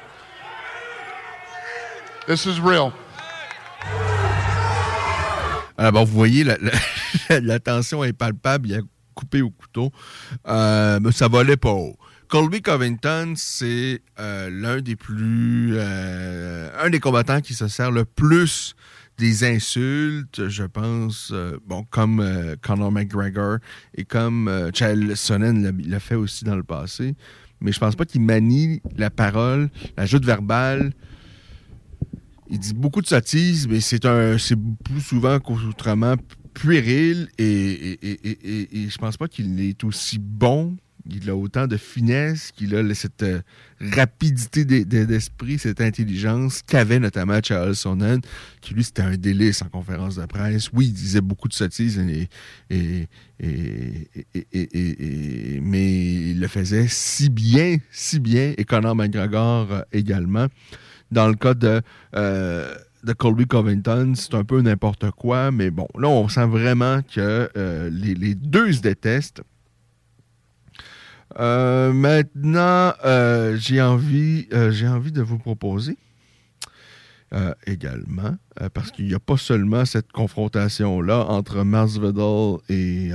This 2.28 2.46
is 2.46 2.60
real. 2.60 2.94
Bon, 5.78 6.04
vous 6.04 6.14
voyez, 6.14 6.44
la, 7.30 7.60
tension 7.60 8.04
est 8.04 8.14
palpable. 8.14 8.68
Il 8.68 8.76
a 8.76 8.82
coupé 9.16 9.42
au 9.42 9.50
couteau. 9.50 9.92
Euh, 10.48 11.00
mais 11.02 11.12
ça 11.12 11.28
volait 11.28 11.58
pas 11.58 11.72
haut. 11.72 11.98
Colby 12.28 12.62
Covington, 12.62 13.34
c'est 13.36 14.02
euh, 14.20 14.50
l'un 14.52 14.82
des 14.82 14.96
plus. 14.96 15.72
euh, 15.74 16.70
un 16.80 16.90
des 16.90 17.00
combattants 17.00 17.42
qui 17.42 17.56
se 17.56 17.68
sert 17.68 17.92
le 17.92 18.06
plus 18.06 18.76
des 19.20 19.44
insultes, 19.44 20.48
je 20.48 20.64
pense, 20.64 21.32
euh, 21.34 21.58
bon, 21.66 21.84
comme 21.90 22.22
euh, 22.22 22.56
Conor 22.62 22.92
McGregor 22.92 23.58
et 23.94 24.06
comme 24.06 24.48
euh, 24.48 24.72
Chael 24.74 25.16
Sonnen 25.18 25.78
l'a 25.86 26.00
fait 26.00 26.16
aussi 26.16 26.46
dans 26.46 26.56
le 26.56 26.64
passé. 26.64 27.16
Mais 27.62 27.72
je 27.72 27.80
pense 27.80 27.96
pas 27.96 28.06
qu'il 28.06 28.22
manie 28.22 28.82
la 28.98 29.10
parole, 29.10 29.70
la 29.98 30.06
joute 30.06 30.26
verbale 30.26 30.92
il 32.52 32.58
dit 32.60 32.74
beaucoup 32.74 33.02
de 33.02 33.08
sottises, 33.08 33.68
mais 33.68 33.80
c'est 33.80 34.06
un 34.06 34.38
c'est 34.40 34.58
plus 34.84 35.02
souvent 35.02 35.40
qu'autrement 35.40 36.16
puéril 36.56 37.30
et, 37.38 37.44
et, 37.46 38.00
et, 38.28 38.84
et- 38.86 38.90
je 38.90 38.98
pense 38.98 39.18
pas 39.18 39.28
qu'il 39.28 39.60
est 39.62 39.84
aussi 39.84 40.18
bon. 40.20 40.76
Il 41.12 41.30
a 41.30 41.36
autant 41.36 41.68
de 41.68 41.78
finesse, 41.78 42.52
qu'il 42.52 42.76
a 42.76 42.94
cette 42.94 43.24
euh, 43.24 43.42
rapidité 43.80 44.66
d'e- 44.66 44.84
d'e- 44.84 45.06
d'esprit, 45.06 45.58
cette 45.60 45.82
intelligence 45.82 46.62
qu'avait 46.66 47.00
notamment 47.00 47.40
Charles 47.44 47.76
Sonnen, 47.76 48.20
qui 48.62 48.74
lui 48.74 48.84
c'était 48.84 49.02
un 49.02 49.18
délice 49.18 49.62
en 49.62 49.70
conférence 49.70 50.16
de 50.16 50.26
presse. 50.26 50.70
Oui, 50.74 50.88
il 50.88 50.94
disait 50.94 51.22
beaucoup 51.22 51.48
de 51.48 51.54
sottises, 51.54 52.00
mais 55.62 56.32
il 56.32 56.40
le 56.40 56.48
faisait 56.48 56.88
si 56.88 57.30
bien, 57.30 57.78
si 57.92 58.20
bien, 58.20 58.54
et 58.58 58.64
Conor 58.66 58.96
McGregor 58.96 59.72
euh, 59.72 59.82
également. 59.92 60.48
Dans 61.12 61.28
le 61.28 61.34
cas 61.36 61.54
de, 61.56 61.82
euh, 62.16 62.76
de 63.04 63.14
Colby 63.14 63.48
Covington, 63.48 64.14
c'est 64.16 64.36
un 64.36 64.44
peu 64.44 64.62
n'importe 64.62 65.10
quoi, 65.12 65.50
mais 65.52 65.72
bon, 65.72 65.88
là, 65.98 66.08
on 66.08 66.28
sent 66.28 66.46
vraiment 66.46 67.02
que 67.02 67.50
les 67.92 68.36
deux 68.36 68.72
se 68.74 68.82
détestent. 68.82 69.42
Euh, 71.38 71.94
maintenant, 71.94 72.94
euh, 73.06 73.56
j'ai 73.58 73.82
envie, 73.82 74.48
euh, 74.54 74.72
j'ai 74.72 74.88
envie 74.88 75.12
de 75.12 75.22
vous 75.22 75.38
proposer 75.38 75.98
également, 77.68 78.36
parce 78.74 78.90
qu'il 78.90 79.06
n'y 79.06 79.14
a 79.14 79.20
pas 79.20 79.38
seulement 79.38 79.86
cette 79.86 80.12
confrontation-là 80.12 81.26
entre 81.28 81.64
Masvidal 81.64 82.58
et, 82.70 83.12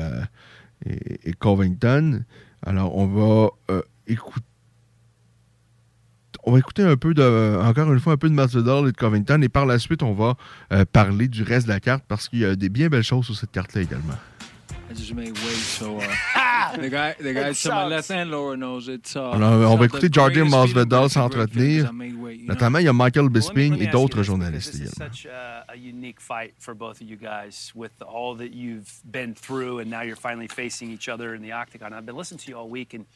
et, 0.87 1.33
Covington. 1.41 2.23
Alors, 2.65 2.97
on 2.97 3.09
va 3.09 3.51
écouter 4.07 4.47
on 6.45 6.53
va 6.53 6.61
écouter 6.61 6.85
un 6.85 6.97
peu 6.97 7.13
de, 7.13 7.59
encore 7.61 7.93
une 7.93 7.99
fois, 7.99 8.13
un 8.13 8.17
peu 8.17 8.29
de 8.29 8.35
Masvidal 8.35 8.87
et 8.87 8.93
de 8.93 8.97
Covington, 8.97 9.43
et 9.43 9.49
par 9.49 9.67
la 9.67 9.81
suite, 9.81 10.05
on 10.05 10.15
va 10.15 10.37
parler 10.93 11.27
du 11.27 11.43
reste 11.43 11.67
de 11.67 11.73
la 11.73 11.81
carte 11.81 12.05
parce 12.07 12.29
qu'il 12.29 12.39
y 12.39 12.45
a 12.45 12.55
des 12.55 12.69
bien 12.69 12.87
belles 12.87 13.03
choses 13.03 13.25
sur 13.25 13.35
cette 13.35 13.51
carte-là 13.51 13.83
également. 13.83 14.15
I 16.75 16.81
just 16.81 16.83
made 16.83 16.83
weight, 16.83 16.83
so 16.83 16.83
the 16.83 16.91
guy, 16.91 17.15
the 17.19 17.33
guy 17.35 17.49
It 17.49 17.55
to 17.57 17.69
my 17.71 17.85
left 17.87 18.11
and 18.11 18.31
lower 18.31 18.57
nose, 18.57 18.89
it's. 18.89 19.17
Uh, 19.17 19.31
Alors, 19.31 19.43
on 19.43 19.43
it's 19.43 19.61
va 19.63 19.77
not 19.77 19.79
écouter 19.91 20.01
the 20.01 20.09
Jordan 20.09 20.35
greatest 20.51 20.55
feeling, 20.55 20.75
but 20.75 20.89
Masvidal 20.89 21.05
it's 21.07 21.17
a 21.17 21.19
great 21.29 21.31
feeling 21.31 21.49
s'entretenir. 21.49 21.81
'cause 21.83 21.89
I 21.89 21.93
made 21.93 22.19
weight, 22.23 22.41
you 22.41 22.47
know? 22.49 22.55
Notamment, 22.55 22.79
il 22.81 22.85
y 22.85 22.89
a 22.89 22.93
Michael 22.93 23.29
Bisping 23.31 23.71
Let 23.71 23.79
me 23.81 23.87
et 23.87 23.91
d'autres 23.93 24.17
this, 24.17 24.27
journalistes 24.27 24.73
because 24.73 24.93
is 24.93 24.97
such 24.97 25.25
a, 25.27 25.65
a 25.69 25.77
unique 25.77 26.21
fight 26.21 26.55
for 26.59 26.75
both 26.75 27.01
of 27.01 27.09
you 27.09 27.17
guys 27.17 27.73
with 27.75 27.93
all 28.03 28.35
that 28.37 28.53
you've 28.53 29.01
been 29.11 29.35
through, 29.35 29.79
and 29.81 29.91
now 29.91 30.03
you're 30.03 30.17
finally 30.17 30.49
facing 30.49 30.91
each 30.91 31.09
other 31.09 31.35
in 31.35 31.43
the 31.43 31.53
octagon. 31.53 31.93
I've 31.93 32.07
been 32.07 32.17
listening 32.17 32.39
to 32.41 32.51
you 32.51 32.59
all 32.59 32.69
week, 32.69 32.93
and 32.95 33.07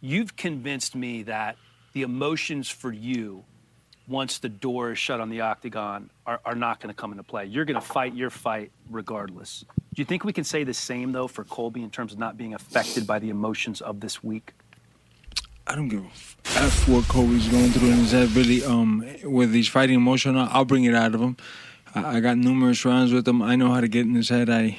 you've 0.00 0.36
convinced 0.36 0.94
me 0.94 1.22
that 1.24 1.56
the 1.92 2.02
emotions 2.02 2.68
for 2.68 2.92
you, 2.92 3.44
once 4.08 4.38
the 4.38 4.48
door 4.48 4.92
is 4.92 4.98
shut 4.98 5.20
on 5.20 5.30
the 5.30 5.40
octagon, 5.40 6.10
are, 6.26 6.40
are 6.44 6.54
not 6.54 6.80
going 6.80 6.94
to 6.94 6.94
come 6.94 7.12
into 7.12 7.22
play. 7.22 7.44
You're 7.44 7.64
going 7.64 7.80
to 7.80 7.86
fight 7.86 8.14
your 8.14 8.30
fight 8.30 8.70
regardless. 8.90 9.64
Do 9.94 10.02
you 10.02 10.04
think 10.04 10.24
we 10.24 10.32
can 10.32 10.44
say 10.44 10.64
the 10.64 10.74
same, 10.74 11.12
though, 11.12 11.28
for 11.28 11.44
Colby 11.44 11.82
in 11.82 11.90
terms 11.90 12.12
of 12.12 12.18
not 12.18 12.36
being 12.36 12.54
affected 12.54 13.06
by 13.06 13.18
the 13.18 13.30
emotions 13.30 13.80
of 13.80 14.00
this 14.00 14.22
week? 14.22 14.52
I 15.66 15.74
don't 15.74 15.88
give 15.88 16.04
a 16.04 16.60
f 16.60 16.88
what 16.88 17.08
Kobe's 17.08 17.48
going 17.48 17.70
through 17.70 17.88
in 17.88 17.96
his 17.96 18.12
head. 18.12 18.30
Really, 18.32 18.64
um, 18.64 19.00
whether 19.24 19.52
he's 19.52 19.68
fighting 19.68 19.96
emotional, 19.96 20.48
I'll 20.52 20.64
bring 20.64 20.84
it 20.84 20.94
out 20.94 21.14
of 21.14 21.20
him. 21.20 21.36
I, 21.94 22.18
I 22.18 22.20
got 22.20 22.38
numerous 22.38 22.84
rounds 22.84 23.12
with 23.12 23.26
him. 23.26 23.42
I 23.42 23.56
know 23.56 23.72
how 23.72 23.80
to 23.80 23.88
get 23.88 24.06
in 24.06 24.14
his 24.14 24.28
head. 24.28 24.48
I, 24.48 24.78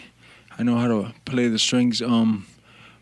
I 0.57 0.63
know 0.63 0.77
how 0.77 0.87
to 0.87 1.13
play 1.25 1.49
the 1.49 1.59
strings. 1.59 2.01
Um, 2.01 2.45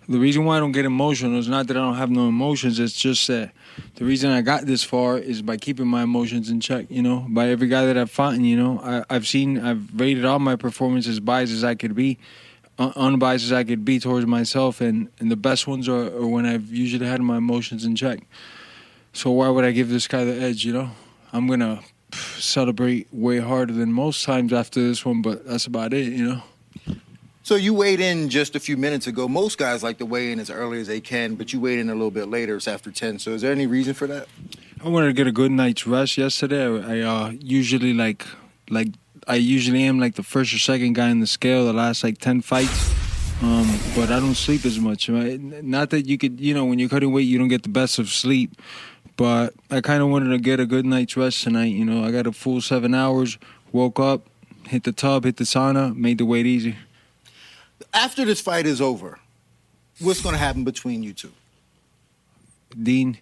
the 0.08 0.20
reason 0.20 0.45
why 0.45 0.58
I 0.58 0.60
don't 0.60 0.72
get 0.72 0.86
emotional 0.86 1.39
is 1.39 1.47
not 1.47 1.68
that 1.68 1.78
I 1.78 1.80
don't 1.80 1.95
have 1.95 2.12
no 2.12 2.28
emotions. 2.28 2.80
It's 2.80 2.93
just 2.93 3.28
that 3.28 3.51
the 3.95 4.06
reason 4.06 4.32
I 4.32 4.41
got 4.41 4.66
this 4.66 4.84
far 4.84 5.18
is 5.18 5.41
by 5.41 5.58
keeping 5.58 5.88
my 5.88 6.03
emotions 6.03 6.49
in 6.49 6.60
check. 6.60 6.86
You 6.89 7.01
know, 7.01 7.26
by 7.30 7.47
every 7.49 7.68
guy 7.68 7.86
that 7.86 7.97
I've 7.97 8.12
fought, 8.12 8.38
you 8.38 8.56
know, 8.56 8.80
I, 8.82 9.03
I've 9.10 9.28
seen, 9.28 9.60
I've 9.60 9.99
rated 9.99 10.26
all 10.26 10.39
my 10.39 10.56
performances 10.56 11.20
biased 11.20 11.53
as 11.53 11.64
I 11.64 11.76
could 11.76 11.95
be 11.95 12.20
un- 12.78 12.93
unbiased 12.95 13.45
as 13.45 13.51
I 13.51 13.64
could 13.64 13.86
be 13.86 13.99
towards 13.99 14.26
myself, 14.26 14.82
and, 14.82 15.10
and 15.20 15.32
the 15.32 15.36
best 15.36 15.68
ones 15.68 15.88
are, 15.88 16.08
are 16.18 16.28
when 16.28 16.45
I've 16.45 16.72
usually 16.72 17.06
had 17.06 17.22
my 17.22 17.38
emotions 17.38 17.86
in 17.86 17.95
check. 17.95 18.20
So 19.14 19.32
why 19.32 19.49
would 19.49 19.66
I 19.66 19.72
give 19.72 19.89
this 19.89 20.08
guy 20.08 20.24
the 20.26 20.36
edge? 20.39 20.66
You 20.66 20.74
know, 20.74 20.91
I'm 21.32 21.47
gonna 21.47 21.82
celebrate 22.14 23.08
way 23.14 23.39
harder 23.39 23.74
than 23.74 23.91
most 23.91 24.24
times 24.24 24.53
after 24.53 24.82
this 24.82 25.06
one, 25.06 25.22
but 25.22 25.45
that's 25.45 25.66
about 25.68 25.93
it. 25.93 26.12
You 26.12 26.26
know. 26.26 26.43
So 27.46 27.54
you 27.54 27.76
weighed 27.76 28.00
in 28.00 28.30
just 28.30 28.56
a 28.56 28.60
few 28.60 28.76
minutes 28.76 29.06
ago. 29.06 29.28
Most 29.28 29.60
guys 29.60 29.84
like 29.84 30.00
to 30.00 30.06
weigh 30.08 30.32
in 30.32 30.39
as 30.39 30.50
early 30.50 30.82
as 30.82 30.88
they 30.88 31.00
can, 31.00 31.36
but 31.36 31.54
you 31.54 31.60
weighed 31.60 31.78
in 31.78 31.91
a 31.91 31.93
little 31.93 32.10
bit 32.10 32.28
later. 32.28 32.56
It's 32.56 32.68
after 32.68 32.89
10. 32.89 33.20
So 33.20 33.34
is 33.34 33.43
there 33.43 33.52
any 33.52 33.68
reason 33.68 33.93
for 33.93 34.08
that? 34.08 34.28
I 34.84 34.89
wanted 34.89 35.06
to 35.08 35.14
get 35.14 35.28
a 35.28 35.32
good 35.32 35.52
night's 35.52 35.86
rest 35.86 36.18
yesterday. 36.18 36.66
I 36.66 37.02
uh, 37.02 37.34
usually 37.39 37.93
like 37.93 38.26
like 38.72 38.88
I 39.28 39.36
usually 39.36 39.84
am 39.84 40.00
like 40.00 40.16
the 40.16 40.24
first 40.24 40.56
or 40.56 40.58
second 40.58 40.93
guy 40.93 41.10
in 41.10 41.20
the 41.20 41.28
scale 41.28 41.66
the 41.66 41.74
last 41.74 42.04
like 42.04 42.18
ten 42.18 42.41
fights. 42.41 42.91
Um, 43.43 43.68
but 43.96 44.10
I 44.10 44.20
don't 44.20 44.34
sleep 44.34 44.66
as 44.66 44.80
much. 44.80 45.08
Right? 45.08 45.39
Not 45.39 45.91
that 45.91 46.08
you 46.08 46.18
could, 46.18 46.41
you 46.41 46.56
know, 46.56 46.66
when 46.66 46.80
you're 46.80 46.89
cutting 46.89 47.12
weight, 47.12 47.28
you 47.28 47.38
don't 47.38 47.50
get 47.50 47.62
the 47.62 47.70
best 47.70 48.00
of 48.00 48.10
sleep. 48.10 48.60
But 49.18 49.54
I 49.70 49.82
kind 49.82 50.02
of 50.02 50.10
wanted 50.10 50.30
to 50.30 50.39
get 50.39 50.60
a 50.60 50.66
good 50.66 50.88
night's 50.88 51.16
rest 51.16 51.43
tonight. 51.43 51.66
You 51.66 51.86
know, 51.86 52.04
I 52.04 52.10
got 52.10 52.26
a 52.26 52.32
full 52.32 52.60
seven 52.60 52.96
hours. 52.96 53.38
Woke 53.72 54.00
up, 54.00 54.26
hit 54.66 54.84
the 54.84 54.91
tub, 54.91 55.26
hit 55.26 55.38
the 55.38 55.43
sauna, 55.43 55.96
made 55.96 56.18
the 56.18 56.26
weight 56.26 56.48
easy. 56.48 56.76
After 57.96 58.26
this 58.26 58.41
fight 58.41 58.66
is 58.68 58.82
over, 58.82 59.20
what's 60.00 60.22
going 60.22 60.34
to 60.34 60.39
happen 60.39 60.66
between 60.66 61.02
you 61.02 61.14
two? 61.14 61.32
Dean, 62.82 63.18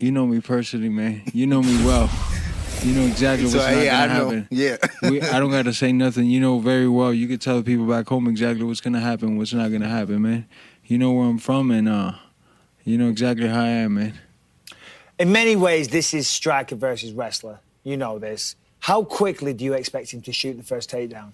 you 0.00 0.10
know 0.10 0.26
me 0.26 0.40
personally, 0.40 0.88
man. 0.88 1.22
You 1.34 1.46
know 1.46 1.62
me 1.62 1.84
well. 1.84 2.10
You 2.82 2.94
know 2.94 3.06
exactly 3.06 3.46
So, 3.48 3.58
what's 3.58 3.70
not 3.74 3.82
yeah, 3.84 4.06
gonna 4.06 4.14
I 4.14 4.18
know. 4.18 4.24
happen. 4.30 4.48
Yeah. 4.50 4.76
we, 5.02 5.20
I 5.20 5.38
don't 5.40 5.50
gotta 5.50 5.72
say 5.74 5.92
nothing. 5.92 6.26
You 6.26 6.40
know 6.40 6.60
very 6.60 6.88
well. 6.88 7.12
You 7.12 7.26
could 7.26 7.40
tell 7.40 7.56
the 7.56 7.64
people 7.64 7.86
back 7.86 8.06
home 8.08 8.26
exactly 8.28 8.64
what's 8.64 8.80
gonna 8.80 9.00
happen, 9.00 9.36
what's 9.36 9.52
not 9.52 9.70
gonna 9.72 9.88
happen, 9.88 10.22
man. 10.22 10.46
You 10.86 10.96
know 10.96 11.12
where 11.12 11.26
I'm 11.26 11.38
from, 11.38 11.70
and 11.72 11.88
uh, 11.88 12.12
you 12.84 12.96
know 12.96 13.08
exactly 13.08 13.48
how 13.48 13.62
I 13.64 13.68
am, 13.68 13.94
man. 13.94 14.18
In 15.18 15.32
many 15.32 15.56
ways, 15.56 15.88
this 15.88 16.14
is 16.14 16.28
striker 16.28 16.76
versus 16.76 17.12
wrestler. 17.12 17.58
You 17.82 17.96
know 17.96 18.18
this. 18.20 18.54
How 18.78 19.02
quickly 19.02 19.52
do 19.52 19.64
you 19.64 19.72
expect 19.74 20.12
him 20.12 20.22
to 20.22 20.32
shoot 20.32 20.54
the 20.56 20.62
first 20.62 20.88
takedown? 20.88 21.32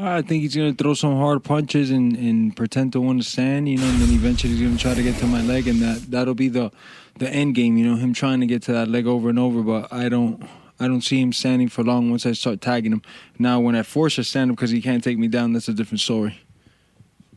I 0.00 0.22
think 0.22 0.42
he's 0.42 0.54
gonna 0.54 0.74
throw 0.74 0.94
some 0.94 1.16
hard 1.16 1.42
punches 1.42 1.90
and, 1.90 2.16
and 2.16 2.56
pretend 2.56 2.92
to 2.92 3.00
want 3.00 3.22
to 3.22 3.28
stand, 3.28 3.68
you 3.68 3.78
know, 3.78 3.86
and 3.86 4.00
then 4.00 4.10
eventually 4.10 4.52
he's 4.52 4.62
gonna 4.62 4.78
try 4.78 4.94
to 4.94 5.02
get 5.02 5.16
to 5.16 5.26
my 5.26 5.42
leg, 5.42 5.66
and 5.66 5.80
that 5.82 6.10
that'll 6.10 6.34
be 6.34 6.48
the 6.48 6.70
the 7.18 7.28
end 7.28 7.54
game, 7.54 7.76
you 7.76 7.84
know, 7.84 7.96
him 7.96 8.12
trying 8.12 8.40
to 8.40 8.46
get 8.46 8.62
to 8.62 8.72
that 8.72 8.88
leg 8.88 9.06
over 9.06 9.28
and 9.28 9.38
over. 9.38 9.62
But 9.62 9.92
I 9.92 10.08
don't 10.08 10.48
I 10.80 10.86
don't 10.86 11.02
see 11.02 11.20
him 11.20 11.32
standing 11.32 11.68
for 11.68 11.82
long 11.82 12.10
once 12.10 12.24
I 12.26 12.32
start 12.32 12.60
tagging 12.60 12.92
him. 12.92 13.02
Now, 13.38 13.58
when 13.60 13.74
I 13.74 13.82
force 13.82 14.18
a 14.18 14.24
stand 14.24 14.50
up 14.50 14.56
because 14.56 14.70
he 14.70 14.80
can't 14.80 15.02
take 15.02 15.18
me 15.18 15.26
down, 15.26 15.52
that's 15.52 15.68
a 15.68 15.74
different 15.74 16.00
story. 16.00 16.38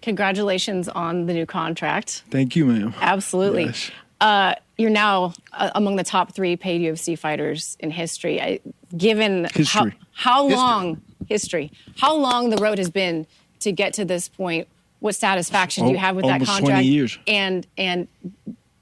Congratulations 0.01 0.87
on 0.89 1.25
the 1.25 1.33
new 1.33 1.45
contract. 1.45 2.23
Thank 2.29 2.55
you, 2.55 2.65
ma'am. 2.65 2.93
Absolutely. 3.01 3.65
Yes. 3.65 3.91
Uh, 4.19 4.55
you're 4.77 4.89
now 4.89 5.33
uh, 5.53 5.71
among 5.75 5.95
the 5.95 6.03
top 6.03 6.33
three 6.33 6.55
paid 6.55 6.81
UFC 6.81 7.17
fighters 7.17 7.77
in 7.79 7.91
history. 7.91 8.41
I, 8.41 8.59
given 8.97 9.45
History. 9.53 9.95
how, 10.13 10.43
how 10.43 10.43
History. 10.47 10.57
long 10.57 11.01
history, 11.27 11.71
how 11.97 12.15
long 12.15 12.49
the 12.49 12.57
road 12.57 12.77
has 12.77 12.89
been 12.89 13.25
to 13.61 13.71
get 13.71 13.93
to 13.93 14.05
this 14.05 14.27
point, 14.27 14.67
what 14.99 15.15
satisfaction 15.15 15.85
do 15.85 15.91
you 15.91 15.97
have 15.97 16.15
with 16.15 16.25
that 16.25 16.33
almost 16.33 16.51
20 16.51 16.61
contract? 16.65 16.85
years. 16.85 17.19
And 17.27 17.65
and 17.77 18.07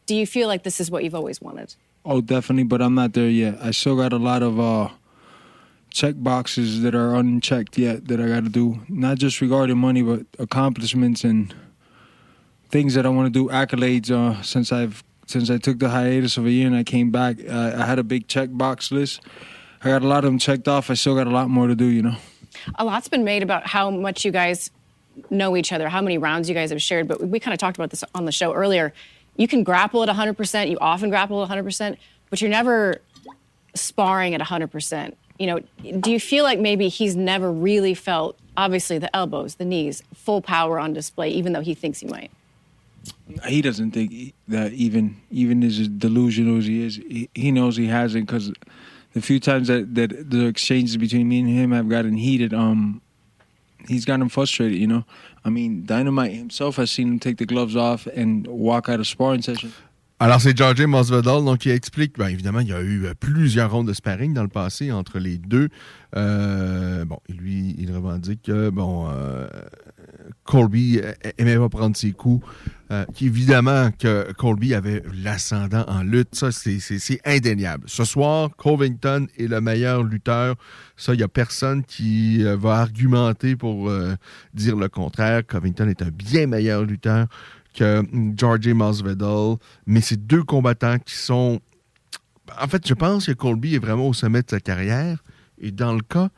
do 0.06 0.16
you 0.16 0.26
feel 0.26 0.48
like 0.48 0.64
this 0.64 0.82
is 0.82 0.90
what 0.92 1.04
you've 1.04 1.16
always 1.16 1.40
wanted? 1.42 1.76
Oh, 2.06 2.22
definitely, 2.22 2.64
but 2.64 2.82
I'm 2.82 2.96
not 2.96 3.14
there 3.14 3.30
yet. 3.30 3.58
I 3.62 3.72
still 3.72 3.96
got 3.96 4.14
a 4.14 4.18
lot 4.18 4.42
of 4.42 4.60
uh, 4.60 4.90
check 5.92 6.16
boxes 6.18 6.82
that 6.82 6.96
are 6.96 7.16
unchecked 7.16 7.78
yet 7.78 8.08
that 8.08 8.20
I 8.20 8.28
got 8.28 8.44
to 8.44 8.50
do. 8.50 8.80
Not 8.90 9.18
just 9.18 9.42
regarding 9.42 9.78
money, 9.78 10.02
but 10.02 10.26
accomplishments 10.40 11.24
and 11.24 11.54
things 12.70 12.96
that 12.96 13.06
I 13.06 13.10
want 13.10 13.32
to 13.34 13.40
do. 13.40 13.50
Accolades. 13.52 14.10
Uh, 14.12 14.42
since 14.42 14.72
I've 14.72 15.04
since 15.28 15.50
I 15.50 15.58
took 15.58 15.78
the 15.80 15.90
hiatus 15.90 16.38
of 16.38 16.46
a 16.46 16.52
year 16.52 16.66
and 16.68 16.76
I 16.76 16.84
came 16.84 17.12
back, 17.12 17.38
uh, 17.48 17.76
I 17.78 17.86
had 17.86 18.00
a 18.00 18.04
big 18.04 18.28
check 18.28 18.50
box 18.52 18.92
list. 18.92 19.22
I 19.82 19.90
got 19.90 20.02
a 20.02 20.08
lot 20.08 20.24
of 20.24 20.32
them 20.32 20.40
checked 20.40 20.68
off. 20.68 20.90
I 20.90 20.94
still 20.94 21.16
got 21.16 21.28
a 21.28 21.32
lot 21.32 21.50
more 21.50 21.68
to 21.68 21.76
do. 21.76 21.86
You 21.86 22.02
know. 22.02 22.16
A 22.76 22.86
lot's 22.86 23.08
been 23.08 23.24
made 23.24 23.44
about 23.44 23.68
how 23.68 23.90
much 23.90 24.26
you 24.26 24.32
guys 24.32 24.72
know 25.30 25.58
each 25.58 25.72
other, 25.72 25.90
how 25.90 26.02
many 26.02 26.18
rounds 26.18 26.50
you 26.50 26.56
guys 26.56 26.70
have 26.70 26.82
shared, 26.82 27.08
but 27.08 27.22
we 27.22 27.40
kind 27.40 27.54
of 27.54 27.60
talked 27.60 27.78
about 27.78 27.90
this 27.90 28.04
on 28.16 28.26
the 28.26 28.32
show 28.32 28.54
earlier. 28.54 28.94
You 29.36 29.48
can 29.48 29.64
grapple 29.64 30.04
at 30.04 30.10
100%, 30.10 30.70
you 30.70 30.78
often 30.80 31.10
grapple 31.10 31.44
at 31.44 31.50
100%, 31.50 31.98
but 32.30 32.42
you're 32.42 32.50
never 32.50 33.02
sparring 33.74 34.34
at 34.34 34.42
100%. 34.42 35.14
You 35.38 35.48
know, 35.48 35.60
do 36.00 36.12
you 36.12 36.20
feel 36.20 36.44
like 36.44 36.60
maybe 36.60 36.90
he's 36.90 37.16
never 37.16 37.52
really 37.52 37.94
felt, 37.94 38.38
obviously, 38.58 38.98
the 38.98 39.14
elbows, 39.16 39.56
the 39.56 39.66
knees, 39.66 40.04
full 40.14 40.42
power 40.42 40.80
on 40.80 40.94
display, 40.94 41.30
even 41.30 41.54
though 41.54 41.62
he 41.62 41.74
thinks 41.74 42.00
he 42.00 42.08
might? 42.08 42.32
he 43.48 43.62
doesn't 43.62 43.92
think 43.92 44.34
that 44.48 44.74
even 44.74 45.16
even 45.32 45.64
as 45.64 45.88
delusional 45.88 46.58
as 46.58 46.66
he 46.66 46.84
is, 46.84 46.98
he, 46.98 47.30
he 47.34 47.52
knows 47.52 47.78
he 47.78 47.88
hasn't 47.88 48.26
because 48.26 48.52
the 49.14 49.22
few 49.22 49.40
times 49.40 49.68
that, 49.68 49.96
that 49.96 50.30
the 50.30 50.46
exchanges 50.46 50.98
between 50.98 51.28
me 51.28 51.40
and 51.40 51.50
him 51.50 51.72
have 51.72 51.90
gotten 51.90 52.14
heated, 52.14 52.54
um, 52.54 53.02
he's 53.88 54.06
gotten 54.06 54.30
frustrated. 54.30 54.78
You 54.78 54.88
know, 54.88 55.06
I 55.44 55.50
mean, 55.50 55.86
Dynamite 55.86 56.34
himself 56.34 56.76
has 56.78 56.92
seen 56.92 57.08
him 57.08 57.20
take 57.20 57.38
the 57.38 57.46
gloves 57.46 57.76
off 57.76 58.08
and 58.08 58.46
walk 58.48 58.90
out 58.90 59.00
of 59.00 59.08
sparring 59.08 59.42
session. 59.42 59.74
Alors, 60.22 60.42
c'est 60.42 60.56
George 60.58 60.82
Masvidal, 60.82 61.46
donc 61.46 61.66
il 61.66 61.72
explique, 61.72 62.18
bien 62.18 62.28
évidemment, 62.28 62.60
il 62.60 62.68
y 62.68 62.74
a 62.74 62.82
eu 62.82 63.06
euh, 63.06 63.14
plusieurs 63.18 63.72
rondes 63.72 63.88
de 63.88 63.94
sparring 63.94 64.34
dans 64.34 64.42
le 64.42 64.50
passé 64.50 64.92
entre 64.92 65.18
les 65.18 65.38
deux. 65.38 65.70
Euh, 66.18 67.06
bon, 67.06 67.20
lui, 67.30 67.74
il 67.78 67.96
revendique 67.96 68.42
que, 68.44 68.70
bon, 68.70 69.08
euh, 69.10 69.48
Colby 70.44 71.00
euh, 71.04 71.14
aimait 71.38 71.58
pas 71.58 71.70
prendre 71.70 71.96
ses 71.96 72.12
coups. 72.12 72.46
Euh, 72.92 73.06
qu'évidemment 73.14 73.92
que 73.92 74.32
Colby 74.34 74.74
avait 74.74 75.04
l'ascendant 75.24 75.86
en 75.88 76.02
lutte, 76.02 76.34
ça, 76.34 76.52
c'est- 76.52 77.20
indéniable. 77.24 77.84
Ce 77.88 78.04
soir, 78.04 78.50
Covington 78.58 79.28
est 79.38 79.48
le 79.48 79.62
meilleur 79.62 80.04
lutteur. 80.04 80.56
Ça, 80.98 81.14
il 81.14 81.18
n'y 81.18 81.24
a 81.24 81.28
personne 81.28 81.84
qui 81.84 82.44
euh, 82.44 82.56
va 82.58 82.78
argumenter 82.78 83.56
pour 83.56 83.92
dire 84.54 84.76
le 84.76 84.90
contraire. 84.90 85.46
Covington 85.46 85.88
est 85.88 86.02
un 86.02 86.10
bien 86.10 86.48
meilleur 86.48 86.84
lutteur 86.84 87.28
que 87.76 88.04
George 88.36 88.68
Masvidal, 88.70 89.58
mais 89.86 90.02
c'est 90.02 90.26
deux 90.26 90.44
combattants 90.44 90.98
qui 90.98 91.16
sont... 91.16 91.60
En 92.60 92.68
fait, 92.68 92.88
je 92.88 92.96
pense 92.96 93.28
que 93.28 93.32
Colby 93.34 93.76
est 93.76 93.80
vraiment 93.80 94.08
au 94.08 94.14
sommet 94.14 94.42
de 94.42 94.50
sa 94.50 94.60
carrière. 94.60 95.22
Et 95.62 95.72
dans 95.72 95.94
le 95.94 96.02
cas 96.02 96.30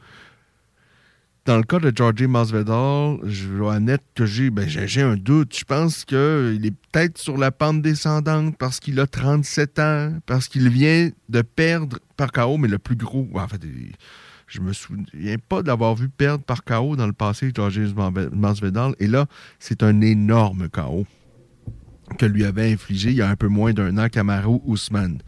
dans 1.45 1.57
le 1.57 1.63
cas 1.63 1.79
de 1.79 1.91
Georgie 1.95 2.27
Masvidal, 2.27 3.17
je 3.23 3.47
dois 3.47 3.75
admettre 3.75 4.03
que 4.13 4.25
j'ai 4.25 4.51
ben, 4.51 4.67
j'ai 4.67 5.01
un 5.01 5.15
doute. 5.15 5.57
Je 5.57 5.63
pense 5.63 6.05
qu'il 6.05 6.61
est 6.63 6.75
peut-être 6.91 7.17
sur 7.17 7.37
la 7.37 7.51
pente 7.51 7.81
descendante 7.81 8.55
parce 8.57 8.79
qu'il 8.79 8.99
a 8.99 9.07
37 9.07 9.79
ans, 9.79 10.13
parce 10.27 10.47
qu'il 10.47 10.69
vient 10.69 11.09
de 11.29 11.41
perdre 11.41 11.97
par 12.15 12.31
KO, 12.31 12.57
mais 12.57 12.67
le 12.67 12.77
plus 12.77 12.95
gros. 12.95 13.27
En 13.33 13.47
fait, 13.47 13.61
je 14.45 14.59
me 14.61 14.71
souviens 14.71 15.37
pas 15.49 15.63
d'avoir 15.63 15.95
vu 15.95 16.09
perdre 16.09 16.43
par 16.43 16.63
KO 16.63 16.95
dans 16.95 17.07
le 17.07 17.13
passé 17.13 17.51
Georgie 17.55 17.91
Masvidal. 18.31 18.93
Et 18.99 19.07
là, 19.07 19.25
c'est 19.57 19.81
un 19.81 19.99
énorme 20.01 20.69
KO 20.69 21.07
que 22.19 22.25
lui 22.25 22.45
avait 22.45 22.71
infligé 22.71 23.09
il 23.09 23.15
y 23.15 23.21
a 23.21 23.29
un 23.29 23.35
peu 23.35 23.47
moins 23.47 23.73
d'un 23.73 23.97
an 23.97 24.09
Kamaru 24.09 24.59
Ousmane. 24.65 25.19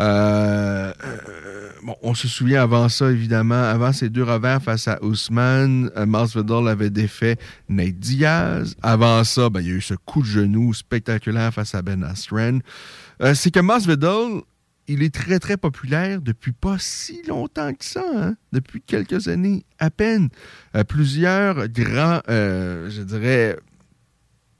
Euh, 0.00 0.92
euh, 1.04 1.70
on 2.02 2.14
se 2.14 2.28
souvient 2.28 2.62
avant 2.62 2.88
ça, 2.88 3.10
évidemment, 3.10 3.62
avant 3.62 3.92
ces 3.92 4.08
deux 4.08 4.22
revers 4.22 4.62
face 4.62 4.88
à 4.88 5.02
Ousmane, 5.02 5.90
euh, 5.96 6.06
Masvidal 6.06 6.68
avait 6.68 6.90
défait 6.90 7.36
Nate 7.68 7.98
Diaz. 7.98 8.76
Avant 8.82 9.24
ça, 9.24 9.50
ben, 9.50 9.60
il 9.60 9.68
y 9.68 9.70
a 9.70 9.74
eu 9.74 9.80
ce 9.80 9.94
coup 9.94 10.20
de 10.20 10.26
genou 10.26 10.74
spectaculaire 10.74 11.52
face 11.52 11.74
à 11.74 11.82
Ben 11.82 12.02
Askren. 12.04 12.60
Euh, 13.22 13.34
C'est 13.34 13.50
que 13.50 13.60
Masvidal, 13.60 14.42
il 14.86 15.02
est 15.02 15.14
très, 15.14 15.38
très 15.38 15.56
populaire 15.56 16.20
depuis 16.20 16.52
pas 16.52 16.76
si 16.78 17.22
longtemps 17.26 17.72
que 17.72 17.84
ça, 17.84 18.04
hein? 18.16 18.36
depuis 18.52 18.80
quelques 18.80 19.28
années 19.28 19.64
à 19.78 19.90
peine. 19.90 20.28
Plusieurs 20.88 21.68
grands, 21.68 22.20
je 22.26 23.02
dirais, 23.02 23.58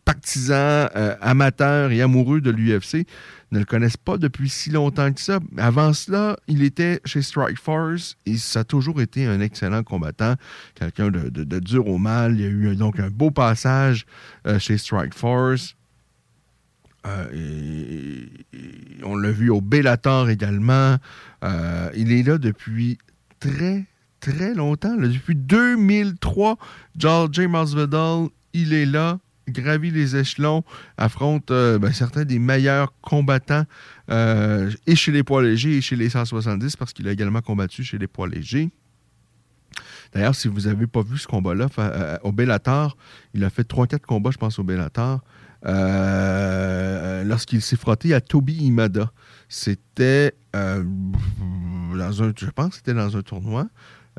partisans, 0.04 0.90
amateurs 1.22 1.92
et 1.92 2.02
amoureux 2.02 2.42
de 2.42 2.50
l'UFC 2.50 3.06
ne 3.50 3.58
le 3.58 3.64
connaissent 3.64 3.96
pas 3.96 4.18
depuis 4.18 4.48
si 4.48 4.70
longtemps 4.70 5.12
que 5.12 5.20
ça. 5.20 5.40
Avant 5.56 5.92
cela, 5.92 6.38
il 6.48 6.62
était 6.62 7.00
chez 7.04 7.22
Strike 7.22 7.58
Force 7.58 8.16
et 8.26 8.36
ça 8.36 8.60
a 8.60 8.64
toujours 8.64 9.00
été 9.00 9.26
un 9.26 9.40
excellent 9.40 9.82
combattant, 9.82 10.34
quelqu'un 10.74 11.10
de, 11.10 11.58
dur 11.58 11.86
au 11.88 11.98
mal. 11.98 12.34
Il 12.34 12.40
y 12.40 12.44
a 12.44 12.48
eu 12.48 12.76
donc 12.76 13.00
un 13.00 13.08
beau 13.10 13.30
passage 13.30 14.06
euh, 14.46 14.58
chez 14.58 14.78
Strike 14.78 15.14
Force. 15.14 15.74
Euh, 17.06 18.26
on 19.04 19.16
l'a 19.16 19.30
vu 19.30 19.50
au 19.50 19.60
Bellator 19.60 20.28
également. 20.28 20.96
Euh, 21.44 21.90
il 21.94 22.12
est 22.12 22.22
là 22.22 22.38
depuis 22.38 22.98
très, 23.40 23.84
très 24.20 24.54
longtemps. 24.54 24.96
Depuis 24.96 25.36
2003, 25.36 26.58
George 26.96 27.40
Masvidal, 27.40 28.28
il 28.52 28.72
est 28.72 28.86
là, 28.86 29.18
gravit 29.48 29.90
les 29.90 30.16
échelons, 30.16 30.62
affronte 30.96 31.50
euh, 31.50 31.78
ben, 31.78 31.92
certains 31.92 32.24
des 32.24 32.38
meilleurs 32.38 32.92
combattants 33.00 33.64
euh, 34.10 34.70
et 34.86 34.96
chez 34.96 35.12
les 35.12 35.22
poids 35.22 35.42
légers 35.42 35.76
et 35.76 35.80
chez 35.80 35.96
les 35.96 36.10
170 36.10 36.76
parce 36.76 36.92
qu'il 36.92 37.08
a 37.08 37.12
également 37.12 37.40
combattu 37.40 37.84
chez 37.84 37.98
les 37.98 38.06
poids 38.06 38.28
légers. 38.28 38.70
D'ailleurs, 40.12 40.34
si 40.34 40.48
vous 40.48 40.62
n'avez 40.62 40.86
pas 40.86 41.02
vu 41.02 41.18
ce 41.18 41.26
combat-là 41.26 41.68
euh, 41.78 42.16
au 42.22 42.32
Bellator, 42.32 42.96
il 43.34 43.44
a 43.44 43.50
fait 43.50 43.68
3-4 43.68 44.00
combats, 44.00 44.30
je 44.30 44.38
pense, 44.38 44.58
au 44.58 44.64
Bellator. 44.64 45.22
lorsqu'il 47.24 47.60
s'est 47.60 47.76
frotté 47.76 48.14
à 48.14 48.20
Toby 48.20 48.54
Imada. 48.54 49.12
C'était 49.48 50.32
dans 50.52 52.22
un, 52.22 52.32
je 52.36 52.50
pense 52.50 52.76
c'était 52.76 52.94
dans 52.94 53.16
un 53.16 53.22
tournoi. 53.22 53.68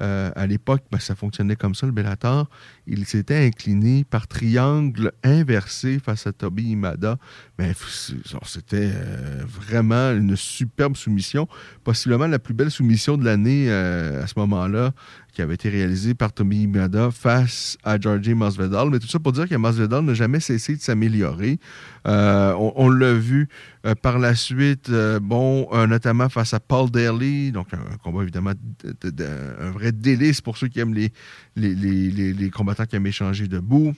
Euh, 0.01 0.31
à 0.35 0.47
l'époque, 0.47 0.83
ben, 0.91 0.99
ça 0.99 1.15
fonctionnait 1.15 1.55
comme 1.55 1.75
ça, 1.75 1.85
le 1.85 1.91
Bellator. 1.91 2.49
Il 2.87 3.05
s'était 3.05 3.45
incliné 3.45 4.03
par 4.03 4.27
triangle 4.27 5.11
inversé 5.23 5.99
face 5.99 6.25
à 6.27 6.31
Toby 6.31 6.63
Imada. 6.63 7.17
Mais 7.57 7.71
f- 7.71 8.13
c'était 8.45 8.91
euh, 8.93 9.43
vraiment 9.45 10.11
une 10.11 10.35
superbe 10.35 10.95
soumission. 10.95 11.47
Possiblement 11.83 12.27
la 12.27 12.39
plus 12.39 12.53
belle 12.53 12.71
soumission 12.71 13.17
de 13.17 13.25
l'année 13.25 13.65
euh, 13.69 14.23
à 14.23 14.27
ce 14.27 14.33
moment-là, 14.37 14.91
qui 15.39 15.43
avait 15.43 15.53
été 15.53 15.69
réalisée 15.69 16.15
par 16.15 16.33
Toby 16.33 16.63
Imada 16.63 17.11
face 17.11 17.77
à 17.85 17.97
Georgie 17.97 18.33
Masvidal. 18.33 18.89
Mais 18.89 18.99
tout 18.99 19.07
ça 19.07 19.19
pour 19.19 19.31
dire 19.31 19.47
que 19.47 19.55
Masvidal 19.55 20.03
n'a 20.03 20.13
jamais 20.13 20.41
cessé 20.41 20.75
de 20.75 20.81
s'améliorer. 20.81 21.59
Euh, 22.05 22.51
on 22.75 22.89
l'a 22.89 23.13
vu 23.13 23.47
euh, 23.85 23.95
par 23.95 24.19
la 24.19 24.35
suite, 24.35 24.89
euh, 24.89 25.21
bon, 25.21 25.69
notamment 25.87 26.27
face 26.27 26.53
à 26.53 26.59
Paul 26.59 26.91
Daly, 26.91 27.53
donc 27.53 27.73
un, 27.73 27.77
combat 28.03 28.23
évidemment, 28.23 28.51
de- 28.83 28.93
de- 28.99 29.09
de- 29.11 29.27
un 29.61 29.71
vrai 29.71 29.93
délice 29.93 30.41
pour 30.41 30.57
ceux 30.57 30.67
qui 30.67 30.81
aiment 30.81 30.93
les, 30.93 31.13
les, 31.55 31.73
les- 31.73 32.49
combattants 32.49 32.85
qui 32.85 32.97
aiment 32.97 33.07
échanger 33.07 33.47
debout. 33.47 33.93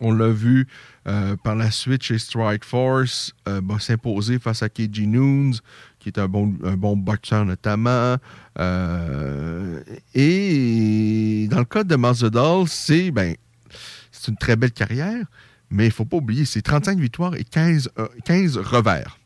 On 0.00 0.12
l'a 0.12 0.30
vu 0.30 0.66
par 1.44 1.54
la 1.54 1.70
suite 1.70 2.02
chez 2.02 2.18
Strike 2.18 2.64
Force 2.64 3.32
bah, 3.44 3.76
s'imposer 3.78 4.38
face 4.40 4.62
à 4.62 4.68
KG 4.68 5.06
Noons, 5.06 5.52
qui 6.00 6.08
est 6.08 6.18
un 6.18 6.26
bon, 6.26 6.54
un 6.64 6.76
bon 6.76 6.96
boxeur 6.96 7.44
notamment. 7.44 8.16
Euh, 8.58 9.80
et 10.14 11.46
dans 11.50 11.58
le 11.58 11.64
cas 11.64 11.84
de 11.84 11.94
Masvidal, 11.94 12.66
c'est 12.66 13.12
ben, 13.12 13.36
une 14.26 14.36
très 14.36 14.56
belle 14.56 14.72
carrière, 14.72 15.24
mais 15.70 15.84
il 15.84 15.88
ne 15.88 15.92
faut 15.92 16.04
pas 16.04 16.16
oublier, 16.16 16.44
c'est 16.44 16.62
35 16.62 16.98
victoires 16.98 17.36
et 17.36 17.44
15, 17.44 17.90
euh, 17.98 18.08
15 18.24 18.58
revers. 18.58 19.18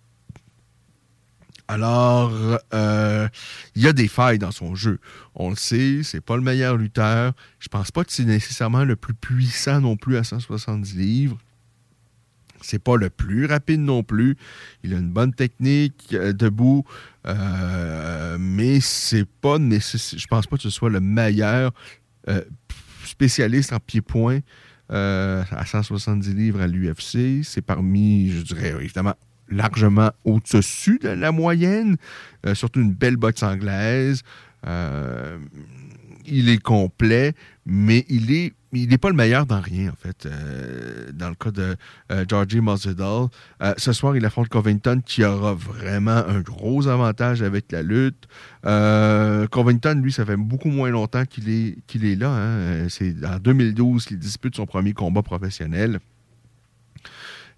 Alors, 1.67 2.31
euh, 2.75 3.29
il 3.75 3.83
y 3.83 3.89
a 3.89 3.95
des 3.95 4.09
failles 4.09 4.39
dans 4.39 4.51
son 4.51 4.75
jeu. 4.75 4.99
On 5.35 5.49
le 5.49 5.57
sait, 5.57 6.03
c'est 6.03 6.21
pas 6.21 6.37
le 6.37 6.43
meilleur 6.43 6.77
lutteur. 6.77 7.33
Je 7.59 7.69
pense 7.69 7.91
pas 7.91 8.05
que 8.05 8.13
c'est 8.13 8.27
nécessairement 8.27 8.85
le 8.85 8.97
plus 8.97 9.15
puissant 9.15 9.81
non 9.81 9.97
plus 9.97 10.19
à 10.19 10.25
170 10.25 10.95
livres. 10.95 11.39
C'est 12.65 12.83
pas 12.83 12.97
le 12.97 13.11
plus 13.11 13.47
rapide 13.47 13.81
non 13.81 14.03
plus. 14.03 14.37
Il 14.83 14.95
a 14.95 14.99
une 14.99 15.11
bonne 15.11 15.33
technique 15.33 16.11
debout, 16.13 16.85
euh, 17.27 18.37
mais 18.39 18.81
c'est 18.81 19.25
pas 19.25 19.59
nécessaire. 19.59 20.19
Je 20.19 20.27
pense 20.27 20.47
pas 20.47 20.57
que 20.57 20.63
ce 20.63 20.71
soit 20.71 20.91
le 20.91 21.01
meilleur 21.01 21.73
euh, 22.29 22.43
spécialiste 23.05 23.73
en 23.73 23.81
pied-point 23.81 24.41
euh, 24.93 25.43
à 25.51 25.65
170 25.65 26.35
livres 26.35 26.61
à 26.61 26.67
l'UFC. 26.67 27.43
C'est 27.43 27.63
parmi, 27.63 28.31
je 28.31 28.43
dirais, 28.43 28.75
évidemment, 28.81 29.15
largement 29.49 30.11
au-dessus 30.25 30.99
de 31.03 31.09
la 31.09 31.33
moyenne. 31.33 31.97
Surtout 32.55 32.81
une 32.81 32.93
belle 32.93 33.17
boxe 33.17 33.43
anglaise. 33.43 34.23
Il 36.27 36.49
est 36.49 36.63
complet, 36.63 37.35
mais 37.67 38.07
il 38.09 38.33
est 38.33 38.53
il 38.83 38.89
n'est 38.89 38.99
pas 38.99 39.09
le 39.09 39.15
meilleur 39.15 39.47
dans 39.47 39.61
rien, 39.61 39.91
en 39.91 39.97
fait. 39.97 40.27
Euh, 40.27 41.11
dans 41.13 41.29
le 41.29 41.35
cas 41.35 41.51
de 41.51 41.77
euh, 42.13 42.25
Georgie 42.29 42.61
Masvidal, 42.61 43.29
Euh, 43.63 43.75
ce 43.77 43.93
soir, 43.93 44.17
il 44.17 44.25
affronte 44.25 44.49
Covington, 44.49 45.01
qui 45.05 45.25
aura 45.25 45.55
vraiment 45.55 46.23
un 46.27 46.41
gros 46.41 46.87
avantage 46.89 47.43
avec 47.43 47.71
la 47.73 47.83
lutte. 47.83 48.27
Covington, 49.51 50.01
lui, 50.03 50.13
ça 50.13 50.25
fait 50.25 50.37
beaucoup 50.37 50.69
moins 50.71 50.91
longtemps 50.91 51.25
qu'il 51.25 51.49
est, 51.49 51.77
est 51.95 52.17
là. 52.17 52.31
hein. 52.31 52.87
C'est 52.89 53.15
en 53.25 53.39
2012 53.39 54.05
qu'il 54.07 54.19
dispute 54.19 54.57
son 54.57 54.67
premier 54.67 54.93
combat 54.93 55.23
professionnel. 55.23 56.01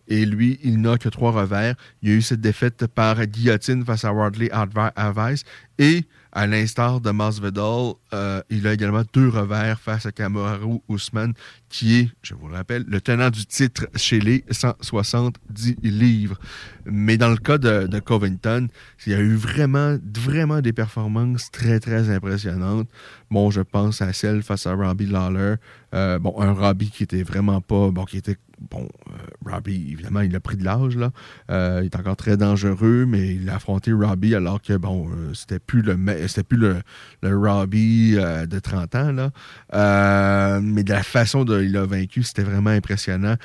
Et 0.09 0.25
lui, 0.25 0.61
il 0.63 0.81
n'a 0.81 0.99
que 0.99 1.09
trois 1.09 1.33
revers. 1.33 1.75
Il 2.03 2.09
y 2.11 2.13
a 2.13 2.15
eu 2.15 2.23
cette 2.23 2.41
défaite 2.41 2.87
par 2.87 3.27
guillotine 3.27 3.85
face 3.85 4.05
à 4.05 4.13
Wardley 4.13 4.49
Advi- 4.53 4.93
Avice. 4.95 5.43
Et, 5.79 6.05
à 6.37 6.47
l'instar 6.47 7.01
de 7.01 7.11
Masvidal, 7.13 7.95
euh, 8.13 8.43
il 8.51 8.67
a 8.67 8.75
également 8.75 9.05
deux 9.15 9.31
revers 9.31 9.81
face 9.81 10.05
à 10.05 10.13
Kamaru 10.13 10.81
Usman, 10.91 11.33
qui 11.71 11.99
est, 11.99 12.11
je 12.21 12.35
vous 12.35 12.49
le 12.49 12.55
rappelle, 12.57 12.85
le 12.87 13.01
tenant 13.01 13.31
du 13.31 13.47
titre 13.47 13.89
chez 13.97 14.21
les 14.21 14.45
170 14.51 15.77
livres. 15.81 16.39
Mais 16.85 17.17
dans 17.17 17.31
le 17.31 17.39
cas 17.39 17.57
de, 17.57 17.99
Covington, 18.01 18.69
il 19.07 19.13
y 19.13 19.15
a 19.15 19.19
eu 19.19 19.35
vraiment, 19.35 19.97
vraiment 20.15 20.61
des 20.61 20.75
performances 20.75 21.51
très, 21.51 21.81
très 21.81 22.11
impressionnantes. 22.11 22.89
Bon, 23.31 23.51
je 23.51 23.63
pense 23.63 24.03
à 24.03 24.13
celle 24.13 24.43
face 24.43 24.67
à 24.67 24.75
Robbie 24.75 25.07
Lawler. 25.07 25.55
Euh, 25.95 26.19
bon, 26.19 26.39
un 26.39 26.53
Robbie 26.53 26.91
qui 26.91 27.05
était 27.05 27.23
vraiment 27.23 27.63
pas. 27.63 27.91
Bon, 27.91 28.05
qui 28.05 28.19
était. 28.19 28.37
Bon, 28.59 28.89
euh, 29.09 29.53
Robbie, 29.53 29.93
évidemment, 29.93 30.23
il 30.23 30.35
a 30.35 30.41
pris 30.41 30.57
de 30.57 30.65
l'âge, 30.65 30.97
là. 30.97 31.11
Euh, 31.51 31.81
il 31.83 31.87
est 31.87 31.97
encore 31.97 32.17
très 32.17 32.39
dangereux, 32.39 33.05
mais 33.07 33.35
il 33.35 33.49
a 33.51 33.57
affronté 33.57 33.93
Robbie 33.93 34.35
alors 34.35 34.63
que, 34.63 34.73
bon, 34.75 35.11
euh, 35.11 35.35
c'était 35.35 35.59
plus 35.59 35.83
le 35.83 35.97
c'était 36.27 36.43
plus 36.43 36.57
le, 36.57 36.83
Robbie 37.23 38.15
de 38.15 38.59
30 38.59 38.95
ans, 38.95 39.13
là. 39.13 40.61
Mais 40.61 40.85
de 40.85 40.91
la 40.91 41.03
façon 41.03 41.45
dont 41.45 41.61
il 41.61 41.77
a 41.77 41.85
vaincu, 41.85 42.23
c'était 42.23 42.45
vraiment 42.45 42.71
impressionnant. 42.71 43.37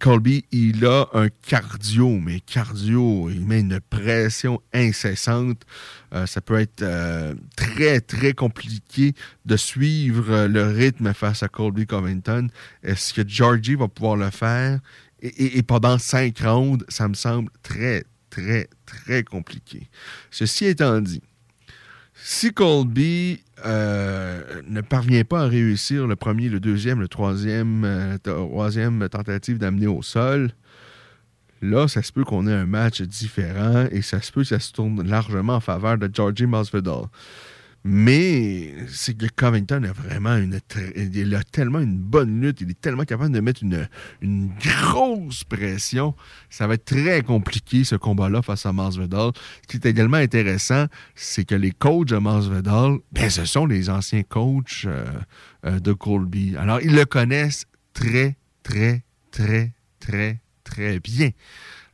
Colby, 0.00 0.44
il 0.50 0.84
a 0.86 1.06
un 1.14 1.28
cardio, 1.28 2.18
mais 2.18 2.40
cardio, 2.40 3.30
il 3.30 3.46
met 3.46 3.60
une 3.60 3.80
pression 3.80 4.60
incessante. 4.74 5.62
Euh, 6.14 6.26
ça 6.26 6.40
peut 6.40 6.58
être 6.58 6.82
euh, 6.82 7.34
très, 7.56 8.00
très 8.00 8.32
compliqué 8.32 9.14
de 9.44 9.56
suivre 9.56 10.30
euh, 10.30 10.48
le 10.48 10.66
rythme 10.66 11.12
face 11.12 11.42
à 11.42 11.48
Colby 11.48 11.86
Covington. 11.86 12.48
Est-ce 12.82 13.12
que 13.12 13.26
Georgie 13.26 13.74
va 13.74 13.88
pouvoir 13.88 14.16
le 14.16 14.30
faire? 14.30 14.80
Et, 15.20 15.62
pendant 15.64 15.98
cinq 15.98 16.38
rounds, 16.38 16.84
ça 16.88 17.08
me 17.08 17.14
semble 17.14 17.50
très, 17.64 18.04
très, 18.30 18.68
très 18.86 19.24
compliqué. 19.24 19.88
Ceci 20.30 20.66
étant 20.66 21.00
dit, 21.00 21.22
si 22.14 22.52
Colby 22.52 23.42
ne 23.64 24.80
parvient 24.80 25.24
pas 25.24 25.42
à 25.42 25.48
réussir 25.48 26.06
le 26.06 26.14
premier, 26.14 26.48
le 26.48 26.60
deuxième, 26.60 27.00
le 27.00 27.08
troisième, 27.08 28.16
troisième 28.22 29.08
tentative 29.08 29.58
d'amener 29.58 29.88
au 29.88 30.02
sol, 30.02 30.52
là, 31.62 31.88
ça 31.88 32.02
se 32.02 32.12
peut 32.12 32.24
qu'on 32.24 32.46
ait 32.46 32.52
un 32.52 32.66
match 32.66 33.02
différent 33.02 33.86
et 33.90 34.02
ça 34.02 34.20
se 34.20 34.32
peut 34.32 34.42
que 34.42 34.48
ça 34.48 34.60
se 34.60 34.72
tourne 34.72 35.02
largement 35.06 35.56
en 35.56 35.60
faveur 35.60 35.98
de 35.98 36.10
Georgie 36.12 36.46
Masvidal. 36.46 37.06
Mais 37.84 38.74
c'est 38.88 39.14
que 39.14 39.26
Covington 39.34 39.82
a 39.84 39.92
vraiment 39.92 40.36
une. 40.36 40.60
Il 40.96 41.34
a 41.34 41.42
tellement 41.44 41.78
une 41.78 41.96
bonne 41.96 42.40
lutte, 42.40 42.60
il 42.60 42.70
est 42.70 42.80
tellement 42.80 43.04
capable 43.04 43.32
de 43.32 43.40
mettre 43.40 43.62
une, 43.62 43.88
une 44.20 44.50
grosse 44.58 45.44
pression. 45.44 46.14
Ça 46.50 46.66
va 46.66 46.74
être 46.74 46.84
très 46.84 47.22
compliqué 47.22 47.84
ce 47.84 47.94
combat-là 47.94 48.42
face 48.42 48.66
à 48.66 48.72
Masvidal. 48.72 49.30
Ce 49.62 49.68
qui 49.68 49.76
est 49.76 49.86
également 49.86 50.16
intéressant, 50.16 50.86
c'est 51.14 51.44
que 51.44 51.54
les 51.54 51.70
coachs 51.70 52.08
de 52.08 52.18
Masvidal, 52.18 52.98
ben, 53.12 53.30
ce 53.30 53.44
sont 53.44 53.64
les 53.64 53.88
anciens 53.90 54.24
coachs 54.24 54.84
euh, 54.84 55.06
euh, 55.64 55.78
de 55.78 55.92
Colby. 55.92 56.56
Alors, 56.56 56.80
ils 56.82 56.94
le 56.94 57.04
connaissent 57.04 57.64
très, 57.94 58.36
très, 58.64 59.04
très, 59.30 59.72
très, 60.00 60.40
très 60.68 61.00
bien. 61.00 61.30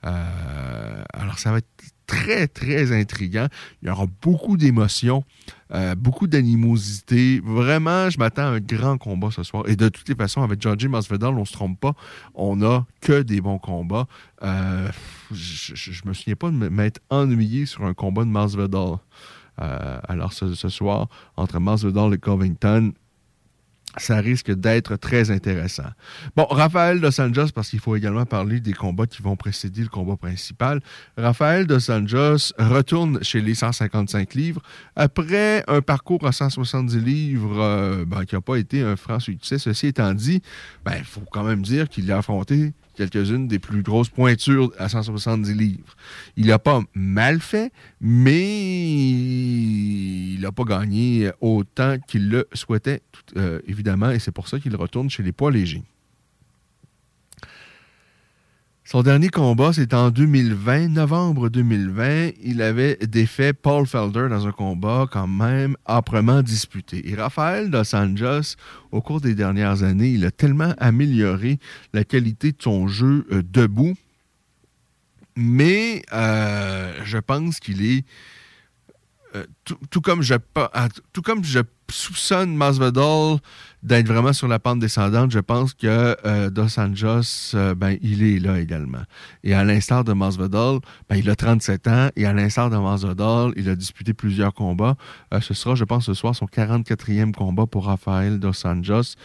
Euh, 0.05 1.05
alors, 1.13 1.39
ça 1.39 1.53
va 1.53 1.59
être 1.59 1.69
très, 2.07 2.47
très 2.47 2.93
intriguant. 2.93 3.49
Il 3.81 3.89
y 3.89 3.91
aura 3.91 4.07
beaucoup 4.21 4.57
d'émotions, 4.57 5.25
euh, 5.73 5.95
beaucoup 5.95 6.27
d'animosité. 6.27 7.41
Vraiment, 7.43 8.11
je 8.11 8.19
m'attends 8.19 8.43
à 8.43 8.57
un 8.57 8.61
grand 8.61 8.99
combat 8.99 9.31
ce 9.31 9.43
soir. 9.43 9.65
Et 9.67 9.77
de 9.77 9.89
toutes 9.89 10.09
les 10.09 10.15
façons, 10.15 10.43
avec 10.43 10.61
Georgie 10.61 10.89
Masvidal, 10.89 11.35
on 11.35 11.41
ne 11.41 11.45
se 11.47 11.53
trompe 11.53 11.81
pas, 11.81 11.95
on 12.35 12.57
n'a 12.57 12.85
que 13.01 13.23
des 13.23 13.41
bons 13.41 13.59
combats. 13.59 14.07
Euh, 14.43 14.91
je, 15.33 15.75
je 15.75 16.03
me 16.05 16.13
souviens 16.13 16.37
pas 16.37 16.51
de 16.51 16.69
m'être 16.69 17.01
ennuyé 17.09 17.65
sur 17.65 17.85
un 17.85 17.95
combat 17.95 18.25
de 18.25 18.31
Masvidal. 18.31 18.99
Alors, 19.57 20.33
ce, 20.33 20.53
ce 20.55 20.69
soir, 20.69 21.09
entre 21.37 21.61
Masvidal 21.61 22.13
et 22.13 22.19
Covington, 22.19 22.93
ça 23.97 24.17
risque 24.19 24.51
d'être 24.53 24.97
très 24.97 25.31
intéressant. 25.31 25.89
Bon, 26.37 26.45
Raphaël 26.45 27.01
Dos 27.01 27.21
Anjos, 27.21 27.49
parce 27.55 27.71
qu'il 27.71 27.81
faut 27.81 27.97
également 27.97 28.27
parler 28.27 28.61
des 28.61 28.73
combats 28.73 29.07
qui 29.07 29.23
vont 29.23 29.37
précéder 29.37 29.83
le 29.83 29.89
combat 29.89 30.17
principal. 30.17 30.81
Raphaël 31.17 31.67
Dos 31.67 31.91
Anjos 31.91 32.53
retourne 32.59 33.23
chez 33.23 33.41
les 33.41 33.55
155 33.55 34.35
livres 34.35 34.63
après 34.97 35.65
un 35.69 35.81
parcours 35.81 36.27
à 36.27 36.33
170 36.33 36.99
livres 36.99 37.61
euh, 37.61 38.05
ben, 38.05 38.25
qui 38.25 38.35
n'a 38.35 38.41
pas 38.41 38.57
été 38.57 38.83
un 38.83 38.97
franc 38.97 39.21
succès. 39.21 39.59
Ceci 39.59 39.89
étant 39.89 40.13
dit, 40.15 40.43
ben, 40.85 40.95
il 40.99 41.05
faut 41.05 41.25
quand 41.31 41.45
même 41.45 41.63
dire 41.63 41.89
qu'il 41.89 42.11
a 42.11 42.19
affronté 42.19 42.73
quelques-unes 42.95 43.49
des 43.49 43.59
plus 43.59 43.83
grosses 43.83 44.09
pointures 44.09 44.73
à 44.79 44.89
170 44.89 45.55
livres. 45.55 45.97
Il 46.37 46.47
n'a 46.47 46.59
pas 46.59 46.81
mal 46.95 47.41
fait, 47.41 47.73
mais 48.01 48.43
il 50.35 50.41
n'a 50.41 50.53
pas 50.53 50.65
gagné 50.65 51.31
autant 51.41 51.97
qu'il 52.07 52.29
le 52.29 52.49
souhaitait, 52.53 53.03
euh, 53.37 53.61
évidemment, 53.67 54.11
et 54.11 54.19
c'est 54.19 54.33
pour 54.33 54.49
ça 54.49 54.59
qu'il 54.59 54.75
retourne 54.77 55.11
chez 55.11 55.23
les 55.23 55.33
poids 55.33 55.51
légers. 55.51 55.85
Son 58.87 59.03
dernier 59.03 59.31
combat, 59.31 59.73
c'est 59.73 59.95
en 59.95 60.11
2020, 60.11 60.89
novembre 60.89 61.49
2020. 61.49 62.33
Il 62.43 62.61
avait 62.61 62.97
défait 62.97 63.55
Paul 63.55 63.87
Felder 63.87 64.29
dans 64.29 64.47
un 64.47 64.53
combat 64.53 65.07
quand 65.11 65.27
même 65.27 65.75
âprement 65.87 66.43
disputé. 66.43 67.09
Et 67.09 67.15
Rafael 67.15 67.71
Dos 67.71 67.95
Anjos, 67.95 68.57
au 68.93 69.01
cours 69.01 69.23
des 69.23 69.35
dernières 69.35 69.83
années, 69.85 70.11
il 70.11 70.27
a 70.27 70.31
tellement 70.31 70.75
amélioré 70.77 71.59
la 71.95 72.05
qualité 72.05 72.53
de 72.53 72.61
son 72.61 72.87
jeu 72.87 73.27
euh, 73.33 73.43
debout. 73.43 73.95
Mais 75.35 76.03
euh, 76.13 76.93
je 77.05 77.17
pense 77.17 77.61
qu'il 77.61 77.83
est 77.87 78.05
euh, 79.35 79.47
tout, 79.65 80.01
comme 80.03 80.21
je 80.21 80.35
tout 81.15 81.23
comme 81.23 81.43
je 81.43 81.61
soupçonne 81.91 82.55
Masvidal 82.55 83.39
d'être 83.85 84.09
vraiment 84.09 84.33
sur 84.33 84.49
la 84.49 84.59
pente 84.59 84.79
descendante, 84.79 85.31
je 85.31 85.39
pense 85.39 85.75
que 85.75 86.17
euh, 86.25 86.49
Dos 86.49 86.79
Anjos, 86.79 87.55
euh, 87.55 87.75
ben, 87.75 87.99
il 88.01 88.23
est 88.23 88.39
là 88.39 88.59
également. 88.59 89.03
Et 89.45 89.53
à 89.53 89.63
l'instar 89.63 90.05
de 90.05 90.15
Masvidal, 90.15 90.79
ben, 91.11 91.17
il 91.17 91.29
a 91.29 91.37
37 91.37 91.87
ans, 91.89 92.09
et 92.17 92.25
à 92.25 92.33
l'instar 92.33 92.71
de 92.71 92.79
Masvidal, 92.79 93.53
il 93.57 93.69
a 93.69 93.77
disputé 93.77 94.15
plusieurs 94.15 94.55
combats. 94.55 94.97
Euh, 95.35 95.41
ce 95.43 95.53
sera, 95.53 95.75
je 95.75 95.85
pense, 95.85 96.07
ce 96.07 96.15
soir, 96.15 96.35
son 96.35 96.47
44e 96.47 97.33
combat 97.33 97.67
pour 97.67 97.85
Rafael 97.85 98.41
Dos 98.41 98.67
Anjos. 98.67 99.17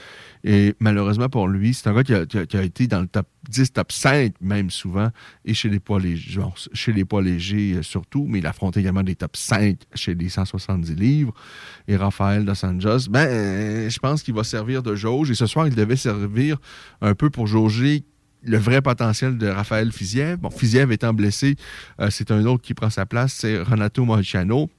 Et 0.43 0.76
malheureusement 0.80 1.30
pour 1.30 1.48
lui, 1.48 1.73
c'est 1.73 1.88
un 1.90 1.94
gars 1.94 2.03
qui 2.03 2.14
a, 2.57 2.64
été 2.64 2.88
dans 2.88 3.02
le 3.02 3.07
top 3.07 3.27
10, 3.49 3.73
top 3.73 3.91
5 3.91 4.34
même 4.41 4.69
souvent, 4.69 5.10
et 5.45 5.53
chez 5.53 5.69
les 5.69 5.80
poids 5.80 5.99
légers, 5.99 7.80
surtout, 7.81 8.26
mais 8.27 8.40
il 8.40 8.48
affronte 8.48 8.77
également 8.77 9.03
des 9.03 9.15
top 9.15 9.36
5 9.36 9.80
chez 9.95 10.15
les 10.15 10.30
170 10.30 10.95
livres. 10.95 11.34
Et 11.88 11.95
Rafael 11.95 12.45
Dos 12.45 12.65
Anjos, 12.65 13.10
ben, 13.10 13.90
je 13.90 13.99
pense 13.99 14.23
qu'il 14.23 14.34
va 14.34 14.44
servir 14.49 14.84
de 14.84 14.95
jauge. 14.95 15.31
Et 15.31 15.35
ce 15.35 15.45
soir, 15.45 15.67
il 15.67 15.76
devait 15.76 15.95
servir 15.95 16.57
un 17.01 17.15
peu 17.15 17.30
pour 17.30 17.47
jauger 17.47 18.03
le 18.43 18.57
vrai 18.57 18.81
potentiel 18.81 19.38
de 19.38 19.47
Raphaël 19.47 19.91
Fiziev. 19.91 20.38
Bon, 20.38 20.49
Fiziev 20.49 20.91
étant 20.91 21.13
blessé, 21.13 21.55
euh, 21.99 22.09
c'est 22.09 22.31
un 22.31 22.45
autre 22.45 22.63
qui 22.63 22.73
prend 22.73 22.89
sa 22.89 23.05
place, 23.05 23.34
c'est 23.34 23.61
Renato 23.61 24.05
Moicano. 24.05 24.69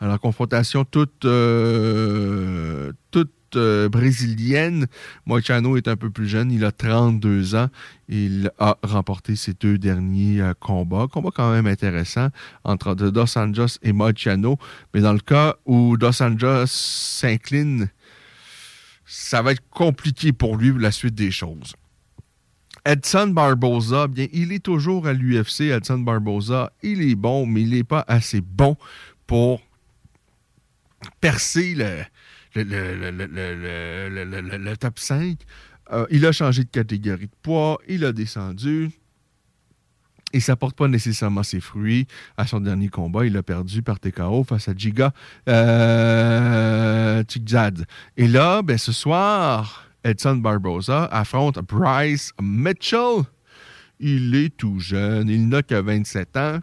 Alors, 0.00 0.20
confrontation 0.20 0.84
toute, 0.84 1.24
euh, 1.24 2.92
toute 3.10 3.32
euh, 3.56 3.88
brésilienne. 3.88 4.86
Moicano 5.26 5.76
est 5.76 5.88
un 5.88 5.96
peu 5.96 6.10
plus 6.10 6.28
jeune, 6.28 6.50
il 6.50 6.64
a 6.64 6.72
32 6.72 7.54
ans. 7.54 7.68
Il 8.08 8.50
a 8.58 8.76
remporté 8.82 9.36
ses 9.36 9.54
deux 9.54 9.78
derniers 9.78 10.40
euh, 10.40 10.54
combats. 10.58 11.06
Combat 11.10 11.30
quand 11.34 11.52
même 11.52 11.66
intéressant 11.66 12.28
entre 12.64 12.94
Dos 12.94 13.38
Anjos 13.38 13.78
et 13.82 13.92
Moicano. 13.92 14.58
Mais 14.92 15.00
dans 15.00 15.12
le 15.12 15.20
cas 15.20 15.56
où 15.64 15.96
Dos 15.96 16.22
Anjos 16.22 16.66
s'incline, 16.66 17.88
ça 19.06 19.42
va 19.42 19.52
être 19.52 19.62
compliqué 19.70 20.32
pour 20.32 20.56
lui 20.56 20.72
la 20.78 20.90
suite 20.90 21.14
des 21.14 21.30
choses. 21.30 21.74
Edson 22.86 23.28
Barboza, 23.28 24.08
bien, 24.08 24.26
il 24.32 24.52
est 24.52 24.62
toujours 24.62 25.06
à 25.06 25.14
l'UFC. 25.14 25.70
Edson 25.70 25.98
Barboza, 25.98 26.72
il 26.82 27.00
est 27.00 27.14
bon, 27.14 27.46
mais 27.46 27.62
il 27.62 27.70
n'est 27.70 27.84
pas 27.84 28.04
assez 28.06 28.42
bon 28.42 28.76
pour 29.26 29.62
percer 31.20 31.74
le, 31.74 32.02
le, 32.54 33.10
le- 33.10 34.58
le- 34.58 34.76
top 34.76 34.98
5. 34.98 35.38
Euh, 35.92 36.06
il 36.10 36.24
a 36.24 36.32
changé 36.32 36.64
de 36.64 36.70
catégorie 36.70 37.26
de 37.26 37.32
poids, 37.42 37.78
il 37.88 38.04
a 38.04 38.12
descendu. 38.12 38.90
Et 40.32 40.40
ça 40.40 40.56
porte 40.56 40.76
pas 40.76 40.88
nécessairement 40.88 41.44
ses 41.44 41.60
fruits. 41.60 42.06
À 42.36 42.46
son 42.46 42.60
dernier 42.60 42.88
combat, 42.88 43.24
il 43.24 43.36
a 43.36 43.42
perdu 43.44 43.82
par 43.82 44.00
TKO 44.00 44.42
face 44.44 44.68
à 44.68 44.74
Giga 44.74 45.12
euh. 45.48 47.22
Et 48.16 48.26
là, 48.26 48.62
ben, 48.62 48.76
ce 48.76 48.90
soir, 48.90 49.88
Edson 50.02 50.36
Barboza 50.36 51.04
affronte 51.04 51.58
Bryce 51.60 52.32
Mitchell. 52.42 53.22
Il 54.00 54.34
est 54.34 54.56
tout 54.56 54.80
jeune, 54.80 55.28
il 55.28 55.48
n'a 55.48 55.62
que 55.62 55.76
27 55.76 56.36
ans. 56.36 56.58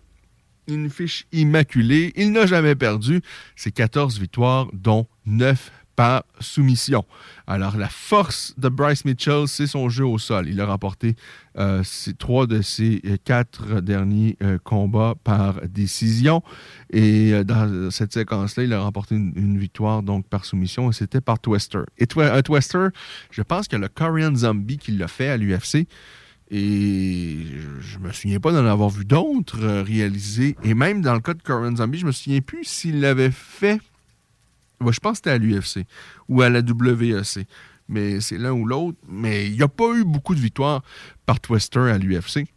Une 0.67 0.89
fiche 0.89 1.25
immaculée. 1.31 2.11
Il 2.15 2.33
n'a 2.33 2.45
jamais 2.45 2.75
perdu. 2.75 3.21
C'est 3.55 3.71
14 3.71 4.19
victoires, 4.19 4.67
dont 4.73 5.07
9 5.25 5.71
par 5.95 6.23
soumission. 6.39 7.05
Alors, 7.47 7.77
la 7.77 7.89
force 7.89 8.53
de 8.57 8.69
Bryce 8.69 9.05
Mitchell, 9.05 9.47
c'est 9.47 9.67
son 9.67 9.89
jeu 9.89 10.05
au 10.05 10.17
sol. 10.17 10.47
Il 10.47 10.61
a 10.61 10.65
remporté 10.65 11.15
euh, 11.57 11.83
trois 12.17 12.47
de 12.47 12.61
ses 12.61 13.01
euh, 13.05 13.17
quatre 13.23 13.81
derniers 13.81 14.37
euh, 14.41 14.57
combats 14.63 15.15
par 15.23 15.67
décision. 15.67 16.43
Et 16.91 17.43
dans 17.43 17.91
cette 17.91 18.13
séquence-là, 18.13 18.63
il 18.63 18.73
a 18.73 18.81
remporté 18.81 19.15
une, 19.15 19.57
victoire 19.57 20.01
donc 20.01 20.27
par 20.27 20.45
soumission 20.45 20.89
et 20.89 20.93
c'était 20.93 21.21
par 21.21 21.39
Twister. 21.39 21.81
Et 21.97 22.07
Twister, 22.07 22.87
je 23.29 23.41
pense 23.41 23.67
que 23.67 23.75
le 23.75 23.87
Korean 23.87 24.35
Zombie 24.35 24.77
qui 24.77 24.91
l'a 24.91 25.07
fait 25.07 25.29
à 25.29 25.37
l'UFC. 25.37 25.87
Et 26.53 27.37
je, 27.79 27.97
me 27.99 28.11
souviens 28.11 28.39
pas 28.39 28.51
d'en 28.51 28.65
avoir 28.65 28.89
vu 28.89 29.05
d'autres 29.05 29.81
réalisés. 29.83 30.57
Et 30.63 30.73
même 30.73 31.01
dans 31.01 31.13
le 31.13 31.21
cas 31.21 31.33
de 31.33 31.41
Korean 31.41 31.75
Zombie, 31.77 31.99
je 31.99 32.05
me 32.05 32.11
souviens 32.11 32.41
plus 32.41 32.65
s'il 32.65 32.99
l'avait 32.99 33.31
fait. 33.31 33.79
Je 34.89 34.99
pense 34.99 35.13
que 35.13 35.17
c'était 35.17 35.31
à 35.31 35.37
l'UFC 35.37 35.85
ou 36.27 36.41
à 36.41 36.49
la 36.49 36.61
WEC. 36.61 37.47
Mais 37.87 38.21
c'est 38.21 38.37
l'un 38.37 38.51
ou 38.51 38.65
l'autre. 38.65 38.97
Mais 39.07 39.47
il 39.47 39.53
n'y 39.53 39.63
a 39.63 39.67
pas 39.67 39.93
eu 39.93 40.03
beaucoup 40.03 40.33
de 40.33 40.39
victoires 40.39 40.81
par 41.25 41.39
Twister 41.39 41.79
à 41.79 41.97
l'UFC. 41.97 42.47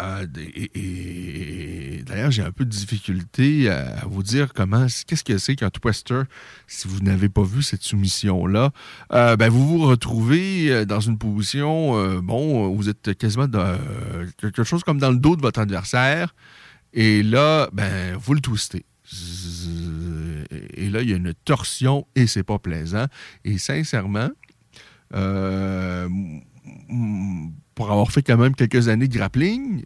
Euh, 0.00 0.26
et, 0.74 2.02
d'ailleurs, 2.06 2.30
j'ai 2.30 2.42
un 2.42 2.52
peu 2.52 2.64
de 2.64 2.70
difficulté 2.70 3.68
à, 3.68 4.04
vous 4.06 4.22
dire 4.22 4.52
comment, 4.54 4.86
qu'est-ce 5.06 5.24
que 5.24 5.36
c'est 5.38 5.56
qu'un 5.56 5.70
twister 5.70 6.22
si 6.66 6.88
vous 6.88 7.00
n'avez 7.00 7.28
pas 7.28 7.42
vu 7.42 7.62
cette 7.62 7.82
soumission-là. 7.82 8.70
Euh, 9.12 9.36
ben, 9.36 9.50
vous 9.50 9.66
vous 9.66 9.86
retrouvez 9.86 10.70
euh, 10.70 10.84
dans 10.84 11.00
une 11.00 11.18
position, 11.18 12.20
bon, 12.20 12.72
vous 12.74 12.88
êtes 12.88 13.16
quasiment 13.16 13.48
dans, 13.48 13.78
quelque 14.38 14.64
chose 14.64 14.82
comme 14.84 14.98
dans 14.98 15.10
le 15.10 15.18
dos 15.18 15.36
de 15.36 15.42
votre 15.42 15.60
adversaire. 15.60 16.34
Et 16.92 17.22
là, 17.22 17.68
ben, 17.72 18.16
vous 18.16 18.34
le 18.34 18.40
twistez. 18.40 18.84
Et 20.74 20.90
là, 20.90 21.02
il 21.02 21.10
y 21.10 21.12
a 21.12 21.16
une 21.16 21.34
torsion 21.44 22.06
et 22.14 22.26
c'est 22.26 22.42
pas 22.42 22.58
plaisant. 22.58 23.06
Et 23.44 23.58
sincèrement, 23.58 24.30
euh, 25.14 26.08
pour 27.74 27.90
avoir 27.90 28.10
fait 28.12 28.22
quand 28.22 28.36
même 28.36 28.54
quelques 28.54 28.88
années 28.88 29.08
de 29.08 29.16
grappling, 29.16 29.84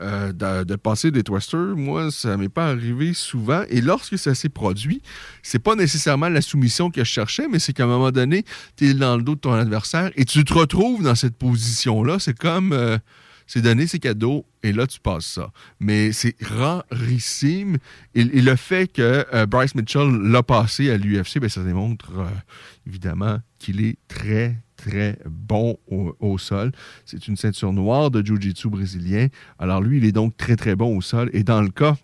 euh, 0.00 0.32
de, 0.32 0.64
de 0.64 0.76
passer 0.76 1.10
des 1.10 1.22
twisters, 1.22 1.74
moi, 1.76 2.10
ça 2.10 2.36
m'est 2.36 2.48
pas 2.50 2.68
arrivé 2.68 3.14
souvent. 3.14 3.62
Et 3.68 3.80
lorsque 3.80 4.18
ça 4.18 4.34
s'est 4.34 4.48
produit, 4.50 5.00
c'est 5.42 5.58
pas 5.58 5.74
nécessairement 5.74 6.28
la 6.28 6.42
soumission 6.42 6.90
que 6.90 7.02
je 7.02 7.10
cherchais, 7.10 7.48
mais 7.50 7.58
c'est 7.58 7.72
qu'à 7.72 7.84
un 7.84 7.88
moment 7.88 8.10
donné, 8.10 8.44
tu 8.76 8.88
es 8.88 8.94
dans 8.94 9.16
le 9.16 9.22
dos 9.22 9.34
de 9.34 9.40
ton 9.40 9.52
adversaire 9.52 10.10
et 10.16 10.24
tu 10.24 10.44
te 10.44 10.52
retrouves 10.52 11.02
dans 11.02 11.14
cette 11.14 11.36
position-là. 11.36 12.18
C'est 12.18 12.36
comme. 12.38 12.72
euh, 12.72 12.98
c'est 13.46 13.62
donné, 13.62 13.86
c'est 13.86 13.98
cadeau, 13.98 14.44
et 14.62 14.72
là, 14.72 14.86
tu 14.86 14.98
passes 15.00 15.26
ça. 15.26 15.50
Mais 15.78 16.12
c'est 16.12 16.34
rarissime. 16.42 17.78
Et, 18.14 18.24
le 18.24 18.56
fait 18.56 18.92
que 18.92 19.24
euh, 19.32 19.46
Bryce 19.46 19.74
Mitchell 19.74 20.08
l'a 20.08 20.42
passé 20.42 20.90
à 20.90 20.96
l'UFC, 20.96 21.38
ben, 21.38 21.48
ça 21.48 21.62
démontre 21.62 22.10
euh, 22.18 22.26
évidemment 22.86 23.38
qu'il 23.58 23.84
est 23.84 23.98
très, 24.08 24.56
très 24.76 25.18
bon 25.26 25.78
au, 25.88 26.16
au 26.20 26.38
sol. 26.38 26.72
C'est 27.04 27.28
une 27.28 27.36
ceinture 27.36 27.72
noire 27.72 28.10
de 28.10 28.24
Jiu-Jitsu 28.24 28.68
brésilien. 28.68 29.28
Alors 29.58 29.80
lui, 29.80 29.98
il 29.98 30.04
est 30.04 30.12
donc 30.12 30.36
très, 30.36 30.56
très 30.56 30.74
bon 30.74 30.96
au 30.96 31.00
sol. 31.00 31.30
Et 31.32 31.44
dans 31.44 31.62
le 31.62 31.70
cas 31.70 31.96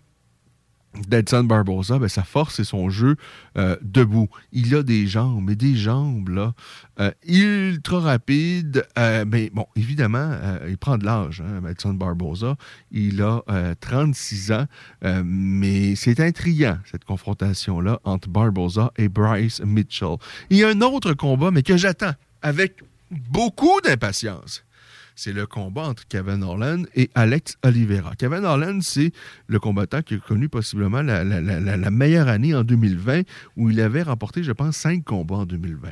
d'Edson 1.07 1.43
Barbosa, 1.43 1.97
ben, 1.99 2.07
sa 2.07 2.23
force, 2.23 2.55
c'est 2.55 2.63
son 2.63 2.89
jeu 2.89 3.15
euh, 3.57 3.75
debout. 3.81 4.29
Il 4.51 4.75
a 4.75 4.83
des 4.83 5.07
jambes, 5.07 5.43
mais 5.47 5.55
des 5.55 5.75
jambes, 5.75 6.29
là, 6.29 6.53
euh, 6.99 7.11
ultra 7.27 7.99
rapides. 7.99 8.85
Euh, 8.97 9.25
mais 9.27 9.49
bon, 9.53 9.65
évidemment, 9.75 10.31
il 10.67 10.77
prend 10.77 10.97
de 10.97 11.05
l'âge, 11.05 11.41
hein, 11.41 11.67
Edson 11.69 11.93
Barbosa. 11.93 12.55
Il 12.91 13.21
a 13.21 13.41
euh, 13.49 13.73
36 13.79 14.51
ans, 14.51 14.65
mais 15.23 15.95
c'est 15.95 16.19
intriguant, 16.19 16.77
cette 16.91 17.05
confrontation-là, 17.05 17.99
entre 18.03 18.29
Barbosa 18.29 18.91
et 18.97 19.09
Bryce 19.09 19.61
Mitchell. 19.61 20.15
Il 20.49 20.57
y 20.57 20.63
a 20.63 20.69
un 20.69 20.81
autre 20.81 21.13
combat, 21.13 21.51
mais 21.51 21.63
que 21.63 21.77
j'attends 21.77 22.13
avec 22.41 22.83
beaucoup 23.11 23.79
d'impatience 23.81 24.63
c'est 25.15 25.33
le 25.33 25.45
combat 25.45 25.83
entre 25.83 26.07
Kevin 26.07 26.43
Orland 26.43 26.85
et 26.95 27.09
Alex 27.15 27.57
Oliveira. 27.63 28.15
Kevin 28.15 28.45
Orland, 28.45 28.81
c'est 28.81 29.11
le 29.47 29.59
combattant 29.59 30.01
qui 30.01 30.15
a 30.15 30.17
connu 30.17 30.49
possiblement 30.49 31.01
la, 31.01 31.91
meilleure 31.91 32.27
année 32.27 32.55
en 32.55 32.63
2020, 32.63 33.21
où 33.57 33.69
il 33.69 33.79
avait 33.81 34.03
remporté, 34.03 34.43
je 34.43 34.51
pense, 34.51 34.75
cinq 34.77 35.03
combats 35.03 35.35
en 35.35 35.45
2020. 35.45 35.89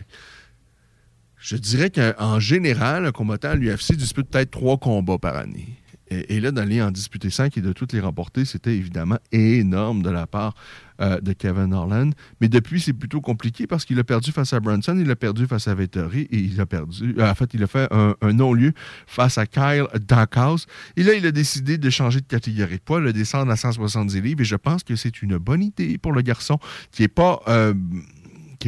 Je 1.38 1.56
dirais 1.56 1.90
qu'en 1.90 2.40
général, 2.40 3.06
un 3.06 3.12
combattant 3.12 3.50
à 3.50 3.56
l'UFC 3.56 3.94
dispute 3.96 4.30
peut-être 4.30 4.52
trois 4.52 4.78
combats 4.78 5.18
par 5.18 5.36
année. 5.38 5.78
Et, 6.10 6.36
et 6.36 6.40
là, 6.40 6.52
d'aller 6.52 6.82
en 6.82 6.92
disputer 6.92 7.30
cinq 7.30 7.58
et 7.58 7.62
de 7.62 7.74
toutes 7.74 7.94
les 7.94 8.00
remporter, 8.00 8.46
c'était 8.46 8.76
évidemment 8.76 9.18
énorme 9.32 10.04
de 10.04 10.10
la 10.10 10.28
part 10.28 10.56
euh, 11.02 11.20
de 11.20 11.34
Kevin 11.34 11.74
Orland. 11.74 12.12
Mais 12.40 12.48
depuis, 12.48 12.80
c'est 12.80 12.94
plutôt 12.94 13.22
compliqué 13.22 13.68
parce 13.68 13.86
qu'il 13.86 14.00
a 14.00 14.04
perdu 14.04 14.32
face 14.32 14.54
à 14.54 14.60
Brunson, 14.60 14.98
il 15.00 15.10
a 15.10 15.16
perdu 15.16 15.48
face 15.48 15.68
à 15.68 15.76
Vettori 15.76 16.28
et 16.32 16.38
il 16.38 16.60
a 16.62 16.66
perdu. 16.66 17.16
euh, 17.18 17.30
en 17.30 17.36
fait, 17.36 17.54
il 17.54 17.64
a 17.64 17.68
fait 17.68 17.88
un, 17.92 18.16
non-lieu 18.34 18.74
face 19.08 19.38
à 19.38 19.46
Kyle 19.46 19.86
Dackhouse. 20.00 20.68
Et 20.96 21.04
là, 21.04 21.14
il 21.14 21.26
a 21.26 21.32
décidé 21.32 21.78
de 21.78 21.90
changer 21.90 22.22
de 22.22 22.28
catégorie 22.28 22.78
de 22.78 22.82
poids, 22.82 23.00
le 23.00 23.14
descendre 23.14 23.52
à 23.52 23.56
170 23.58 24.22
livres. 24.22 24.42
Et 24.42 24.46
je 24.46 24.56
pense 24.56 24.84
que 24.84 24.96
c'est 24.96 25.22
une 25.22 25.38
bonne 25.38 25.64
idée 25.64 25.98
pour 25.98 26.14
le 26.14 26.22
garçon 26.22 26.60
qui 26.92 27.02
n'est 27.02 27.08
pas. 27.08 27.42
euh, 27.48 27.74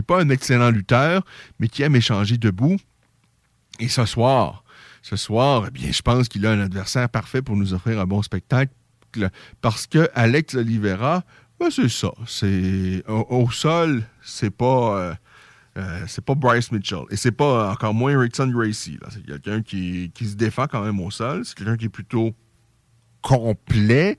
pas 0.08 0.20
un 0.20 0.30
excellent 0.30 0.72
lutteur, 0.72 1.24
mais 1.60 1.68
qui 1.68 1.84
aime 1.84 1.96
échanger 1.96 2.40
debout. 2.40 2.78
Et 3.80 3.88
ce 3.88 4.06
soir, 4.06 4.64
ce 5.04 5.16
soir, 5.16 5.66
eh 5.68 5.72
bien, 5.72 5.92
je 5.92 6.02
pense 6.02 6.28
qu'il 6.30 6.46
a 6.46 6.52
un 6.52 6.60
adversaire 6.60 7.10
parfait 7.10 7.42
pour 7.42 7.56
nous 7.56 7.74
offrir 7.74 8.00
un 8.00 8.06
bon 8.06 8.22
spectacle. 8.22 8.72
Parce 9.62 9.86
que 9.86 10.10
Alex 10.16 10.56
Oliveira, 10.56 11.24
ben, 11.64 11.72
c'est 11.72 11.90
ça. 11.90 12.12
C'est 12.28 13.04
au, 13.08 13.50
sol, 13.52 14.04
c'est 14.22 14.50
pas. 14.50 14.98
euh, 15.00 15.14
euh, 15.78 16.04
c'est 16.08 16.24
pas 16.24 16.36
Bryce 16.36 16.72
Mitchell. 16.72 17.04
Et 17.10 17.16
c'est 17.16 17.32
pas 17.32 17.72
encore 17.72 17.94
moins 17.94 18.20
Rickson 18.20 18.48
Gracie. 18.48 19.00
C'est 19.10 19.26
quelqu'un 19.26 19.62
qui, 19.62 20.12
qui 20.14 20.28
se 20.28 20.36
défend 20.36 20.68
quand 20.68 20.84
même 20.84 21.00
au 21.00 21.10
sol. 21.10 21.46
C'est 21.46 21.58
quelqu'un 21.58 21.78
qui 21.78 21.86
est 21.86 21.90
plutôt 21.90 22.34
complet, 23.22 24.18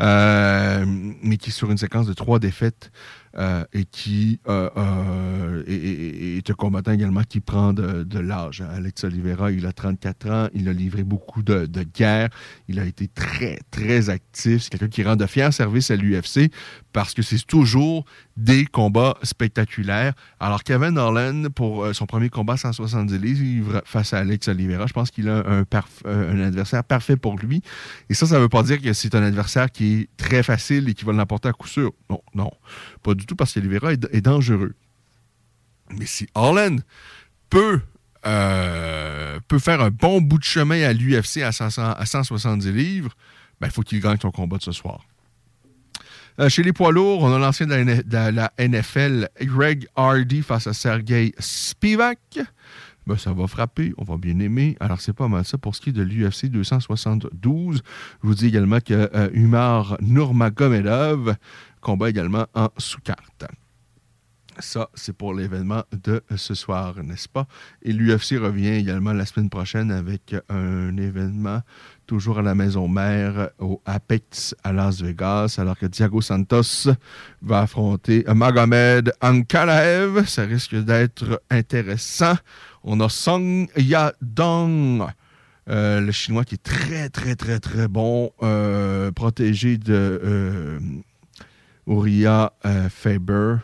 euh, 0.00 0.84
mais 0.86 1.36
qui 1.36 1.50
sur 1.50 1.70
une 1.70 1.76
séquence 1.76 2.06
de 2.06 2.12
trois 2.12 2.38
défaites 2.38 2.90
euh, 3.36 3.64
et 3.72 3.84
qui 3.84 4.40
euh, 4.48 4.70
euh, 4.76 5.62
est, 5.66 5.72
est- 5.74 6.36
est 6.38 6.50
un 6.50 6.54
combattant 6.54 6.92
également 6.92 7.22
qui 7.22 7.40
prend 7.40 7.72
de, 7.72 8.18
l'âge. 8.18 8.60
hein. 8.62 8.68
Alex 8.74 9.04
Oliveira, 9.04 9.50
il 9.50 9.66
a 9.66 9.72
34 9.72 10.30
ans, 10.30 10.48
il 10.54 10.68
a 10.68 10.72
livré 10.72 11.02
beaucoup 11.04 11.42
de, 11.42 11.66
guerres, 11.96 12.30
il 12.68 12.78
a 12.78 12.84
été 12.84 13.08
très, 13.08 13.58
très 13.70 14.10
actif. 14.10 14.62
C'est 14.62 14.70
quelqu'un 14.70 14.88
qui 14.88 15.02
rend 15.02 15.16
de 15.16 15.26
fiers 15.26 15.52
services 15.52 15.90
à 15.90 15.96
l'UFC 15.96 16.50
parce 16.92 17.12
que 17.14 17.22
c'est 17.22 17.44
toujours 17.46 18.04
des 18.36 18.64
combats 18.66 19.16
spectaculaires. 19.22 20.14
Alors, 20.40 20.62
Kevin 20.64 20.96
Orland, 20.98 21.48
pour 21.50 21.84
euh, 21.84 21.92
son 21.92 22.06
premier 22.06 22.28
combat 22.28 22.56
170 22.56 23.18
livres 23.18 23.82
face 23.84 24.12
à 24.12 24.18
Alex 24.18 24.48
Oliveira, 24.48 24.86
je 24.86 24.92
pense 24.92 25.10
qu'il 25.10 25.28
a 25.28 25.44
euh, 25.46 25.64
un 26.06 26.40
adversaire 26.40 26.84
parfait 26.84 27.16
pour 27.16 27.36
lui. 27.38 27.62
Et 28.10 28.14
ça, 28.14 28.26
ça 28.26 28.36
ne 28.36 28.40
veut 28.42 28.48
pas 28.48 28.62
dire 28.62 28.80
que 28.80 28.92
c'est 28.92 29.14
un 29.14 29.22
adversaire 29.22 29.70
qui 29.70 29.94
est 29.94 30.08
très 30.16 30.42
facile 30.42 30.88
et 30.88 30.94
qui 30.94 31.04
va 31.04 31.12
l'emporter 31.12 31.48
à 31.48 31.52
coup 31.52 31.68
sûr. 31.68 31.92
Non, 32.10 32.20
non. 32.34 32.50
Pas 33.02 33.14
du 33.14 33.23
tout 33.26 33.36
parce 33.36 33.52
qu'Oliveira 33.52 33.92
est, 33.92 34.06
est 34.12 34.20
dangereux. 34.20 34.74
Mais 35.98 36.06
si 36.06 36.26
Holland 36.34 36.80
peut, 37.50 37.80
euh, 38.26 39.38
peut 39.48 39.58
faire 39.58 39.80
un 39.80 39.90
bon 39.90 40.20
bout 40.20 40.38
de 40.38 40.44
chemin 40.44 40.82
à 40.82 40.92
l'UFC 40.92 41.38
à, 41.42 41.52
500 41.52 41.92
à 41.92 42.06
170 42.06 42.72
livres, 42.72 43.14
ben, 43.60 43.68
il 43.68 43.72
faut 43.72 43.82
qu'il 43.82 44.00
gagne 44.00 44.18
son 44.20 44.30
combat 44.30 44.56
de 44.56 44.62
ce 44.62 44.72
soir. 44.72 45.04
Euh, 46.40 46.48
chez 46.48 46.62
les 46.64 46.72
poids 46.72 46.90
lourds, 46.90 47.22
on 47.22 47.32
a 47.32 47.38
l'ancien 47.38 47.66
de, 47.66 47.74
la 47.74 47.80
N- 47.80 48.02
de 48.04 48.34
la 48.34 48.52
NFL, 48.58 49.28
Greg 49.42 49.86
Hardy 49.94 50.42
face 50.42 50.66
à 50.66 50.72
Sergei 50.72 51.32
Spivak. 51.38 52.18
Ben, 53.06 53.16
ça 53.18 53.32
va 53.32 53.46
frapper, 53.46 53.92
on 53.98 54.04
va 54.04 54.16
bien 54.16 54.38
aimer. 54.40 54.76
Alors, 54.80 55.00
c'est 55.00 55.12
pas 55.12 55.28
mal 55.28 55.44
ça 55.44 55.58
pour 55.58 55.76
ce 55.76 55.80
qui 55.82 55.90
est 55.90 55.92
de 55.92 56.02
l'UFC 56.02 56.46
272. 56.46 57.82
Je 58.22 58.26
vous 58.26 58.34
dis 58.34 58.46
également 58.46 58.80
que 58.80 59.10
euh, 59.14 59.28
Umar 59.34 59.96
Nurmagomedov 60.00 61.36
combat 61.84 62.10
également 62.10 62.46
en 62.54 62.68
sous-carte. 62.78 63.44
Ça, 64.60 64.88
c'est 64.94 65.16
pour 65.16 65.34
l'événement 65.34 65.82
de 65.92 66.22
ce 66.36 66.54
soir, 66.54 66.94
n'est-ce 67.02 67.28
pas? 67.28 67.46
Et 67.82 67.92
l'UFC 67.92 68.38
revient 68.38 68.74
également 68.74 69.12
la 69.12 69.26
semaine 69.26 69.50
prochaine 69.50 69.90
avec 69.90 70.34
un 70.48 70.96
événement 70.96 71.60
toujours 72.06 72.38
à 72.38 72.42
la 72.42 72.54
maison 72.54 72.86
mère 72.86 73.50
au 73.58 73.80
Apex 73.84 74.54
à 74.62 74.72
Las 74.72 75.02
Vegas, 75.02 75.56
alors 75.58 75.76
que 75.76 75.86
Thiago 75.86 76.20
Santos 76.20 76.88
va 77.42 77.62
affronter 77.62 78.24
Magomed 78.32 79.12
Ankalaev. 79.20 80.24
Ça 80.26 80.42
risque 80.42 80.76
d'être 80.76 81.42
intéressant. 81.50 82.34
On 82.84 83.00
a 83.00 83.08
Song 83.08 83.66
Yadong, 83.76 85.04
euh, 85.68 86.00
le 86.00 86.12
chinois 86.12 86.44
qui 86.44 86.54
est 86.54 86.62
très, 86.62 87.08
très, 87.08 87.34
très, 87.34 87.58
très 87.58 87.88
bon, 87.88 88.30
euh, 88.42 89.10
protégé 89.10 89.78
de 89.78 90.20
euh, 90.22 90.78
Uriah 91.86 92.52
euh, 92.64 92.88
Faber. 92.88 93.56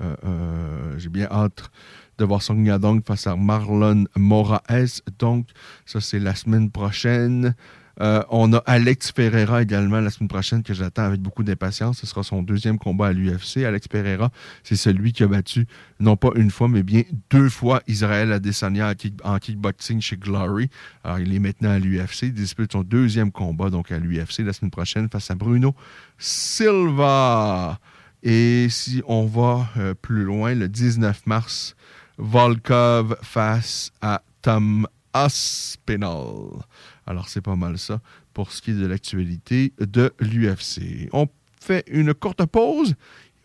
Euh, 0.00 0.16
euh, 0.24 0.98
J'ai 0.98 1.08
bien 1.08 1.28
hâte 1.30 1.70
de 2.18 2.24
voir 2.24 2.42
Song 2.42 2.64
Yadong 2.64 3.02
face 3.04 3.26
à 3.26 3.36
Marlon 3.36 4.04
Moraes. 4.16 5.02
Donc, 5.18 5.48
ça, 5.86 6.00
c'est 6.00 6.18
la 6.18 6.34
semaine 6.34 6.70
prochaine. 6.70 7.54
Euh, 8.02 8.22
on 8.30 8.52
a 8.52 8.58
Alex 8.66 9.12
Pereira 9.12 9.62
également 9.62 10.00
la 10.00 10.10
semaine 10.10 10.28
prochaine 10.28 10.64
que 10.64 10.74
j'attends 10.74 11.04
avec 11.04 11.20
beaucoup 11.20 11.44
d'impatience. 11.44 11.98
Ce 11.98 12.06
sera 12.06 12.24
son 12.24 12.42
deuxième 12.42 12.78
combat 12.78 13.08
à 13.08 13.12
l'UFC. 13.12 13.58
Alex 13.58 13.86
Pereira, 13.86 14.32
c'est 14.64 14.74
celui 14.74 15.12
qui 15.12 15.22
a 15.22 15.28
battu 15.28 15.66
non 16.00 16.16
pas 16.16 16.30
une 16.34 16.50
fois, 16.50 16.66
mais 16.66 16.82
bien 16.82 17.02
deux 17.30 17.48
fois 17.48 17.80
Israël 17.86 18.32
Adesanya 18.32 18.92
en, 19.24 19.34
en 19.34 19.38
kickboxing 19.38 20.00
chez 20.00 20.16
Glory. 20.16 20.68
Alors, 21.04 21.20
il 21.20 21.32
est 21.32 21.38
maintenant 21.38 21.70
à 21.70 21.78
l'UFC. 21.78 22.22
Il 22.22 22.34
dispute 22.34 22.72
son 22.72 22.82
deuxième 22.82 23.30
combat 23.30 23.70
donc 23.70 23.92
à 23.92 23.98
l'UFC 23.98 24.40
la 24.40 24.52
semaine 24.52 24.72
prochaine 24.72 25.08
face 25.08 25.30
à 25.30 25.36
Bruno 25.36 25.74
Silva. 26.18 27.78
Et 28.24 28.66
si 28.68 29.02
on 29.06 29.26
va 29.26 29.68
euh, 29.76 29.94
plus 29.94 30.24
loin, 30.24 30.54
le 30.54 30.68
19 30.68 31.26
mars, 31.26 31.76
Volkov 32.18 33.16
face 33.22 33.92
à 34.00 34.22
Tom 34.42 34.88
Aspinall. 35.12 36.62
Alors, 37.06 37.28
c'est 37.28 37.40
pas 37.40 37.56
mal 37.56 37.78
ça 37.78 38.00
pour 38.32 38.52
ce 38.52 38.62
qui 38.62 38.70
est 38.70 38.74
de 38.74 38.86
l'actualité 38.86 39.72
de 39.78 40.12
l'UFC. 40.20 41.08
On 41.12 41.28
fait 41.60 41.84
une 41.88 42.14
courte 42.14 42.44
pause 42.46 42.90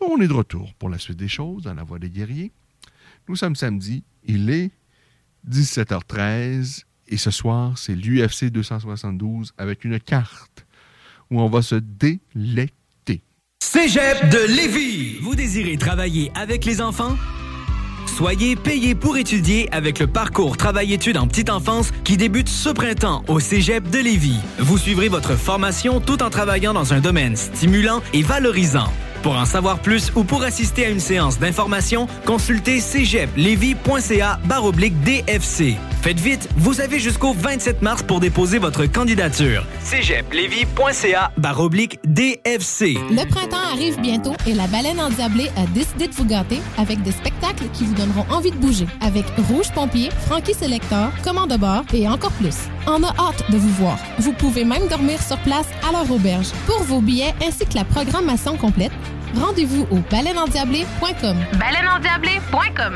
et 0.01 0.05
on 0.05 0.19
est 0.21 0.27
de 0.27 0.33
retour 0.33 0.73
pour 0.75 0.89
la 0.89 0.97
suite 0.97 1.17
des 1.17 1.27
choses 1.27 1.63
dans 1.63 1.73
la 1.73 1.83
Voix 1.83 1.99
des 1.99 2.09
guerriers. 2.09 2.51
Nous 3.27 3.35
sommes 3.35 3.55
samedi, 3.55 4.03
il 4.23 4.49
est 4.49 4.71
17h13 5.49 6.83
et 7.09 7.17
ce 7.17 7.31
soir, 7.31 7.77
c'est 7.77 7.95
l'UFC 7.95 8.45
272 8.45 9.53
avec 9.57 9.85
une 9.85 9.99
carte 9.99 10.65
où 11.29 11.41
on 11.41 11.49
va 11.49 11.61
se 11.61 11.75
délecter. 11.75 13.21
Cégep 13.61 14.29
de 14.29 14.55
Lévis. 14.55 15.19
Vous 15.21 15.35
désirez 15.35 15.77
travailler 15.77 16.31
avec 16.35 16.65
les 16.65 16.81
enfants? 16.81 17.17
Soyez 18.17 18.55
payé 18.55 18.95
pour 18.95 19.15
étudier 19.17 19.69
avec 19.71 19.99
le 19.99 20.07
parcours 20.07 20.57
Travail-études 20.57 21.17
en 21.17 21.27
petite 21.27 21.51
enfance 21.51 21.91
qui 22.03 22.17
débute 22.17 22.49
ce 22.49 22.69
printemps 22.69 23.23
au 23.27 23.39
Cégep 23.39 23.91
de 23.91 23.99
Lévis. 23.99 24.39
Vous 24.57 24.79
suivrez 24.79 25.07
votre 25.07 25.35
formation 25.35 25.99
tout 25.99 26.23
en 26.23 26.31
travaillant 26.31 26.73
dans 26.73 26.95
un 26.95 26.99
domaine 26.99 27.35
stimulant 27.35 28.01
et 28.13 28.23
valorisant. 28.23 28.91
Pour 29.21 29.37
en 29.37 29.45
savoir 29.45 29.77
plus 29.77 30.11
ou 30.15 30.23
pour 30.23 30.41
assister 30.41 30.87
à 30.87 30.89
une 30.89 30.99
séance 30.99 31.37
d'information, 31.37 32.07
consultez 32.25 32.79
cégeplevy.ca 32.79 34.39
baroblique 34.45 34.99
DFC. 35.03 35.75
Faites 36.01 36.19
vite, 36.19 36.47
vous 36.55 36.79
avez 36.79 36.99
jusqu'au 36.99 37.33
27 37.33 37.81
mars 37.81 38.03
pour 38.03 38.19
déposer 38.19 38.59
votre 38.59 38.85
candidature. 38.85 39.65
cégeplevy.ca 39.81 41.31
baroblique 41.37 41.99
DFC. 42.05 42.93
Le 43.09 43.27
printemps 43.27 43.57
arrive 43.73 43.99
bientôt 43.99 44.33
et 44.45 44.53
la 44.53 44.67
baleine 44.67 44.99
endiablée 45.01 45.49
a 45.57 45.65
décidé 45.73 46.07
de 46.07 46.13
vous 46.13 46.25
gâter 46.25 46.59
avec 46.77 47.01
des 47.01 47.11
spectacles 47.11 47.65
qui 47.73 47.83
vous 47.83 47.95
donneront 47.95 48.25
envie 48.29 48.51
de 48.51 48.57
bouger. 48.57 48.87
Avec 49.01 49.25
Rouge 49.49 49.71
Pompier, 49.73 50.09
Frankie 50.27 50.53
Selector, 50.53 51.09
Commande 51.23 51.49
de 51.51 51.57
bord 51.57 51.83
et 51.93 52.07
encore 52.07 52.31
plus. 52.33 52.55
On 52.85 53.03
a 53.03 53.09
hâte 53.19 53.43
de 53.51 53.57
vous 53.57 53.73
voir. 53.73 53.97
Vous 54.19 54.33
pouvez 54.33 54.63
même 54.63 54.87
dormir 54.87 55.21
sur 55.21 55.37
place 55.39 55.67
à 55.87 55.91
leur 55.91 56.09
auberge. 56.09 56.47
Pour 56.67 56.83
vos 56.83 57.01
billets 57.01 57.33
ainsi 57.45 57.65
que 57.65 57.75
la 57.75 57.83
programmation 57.83 58.55
complète, 58.55 58.91
rendez-vous 59.35 59.85
au 59.91 59.97
baleineendiablée.com. 60.09 61.37
Baleineendiablée.com. 61.59 62.95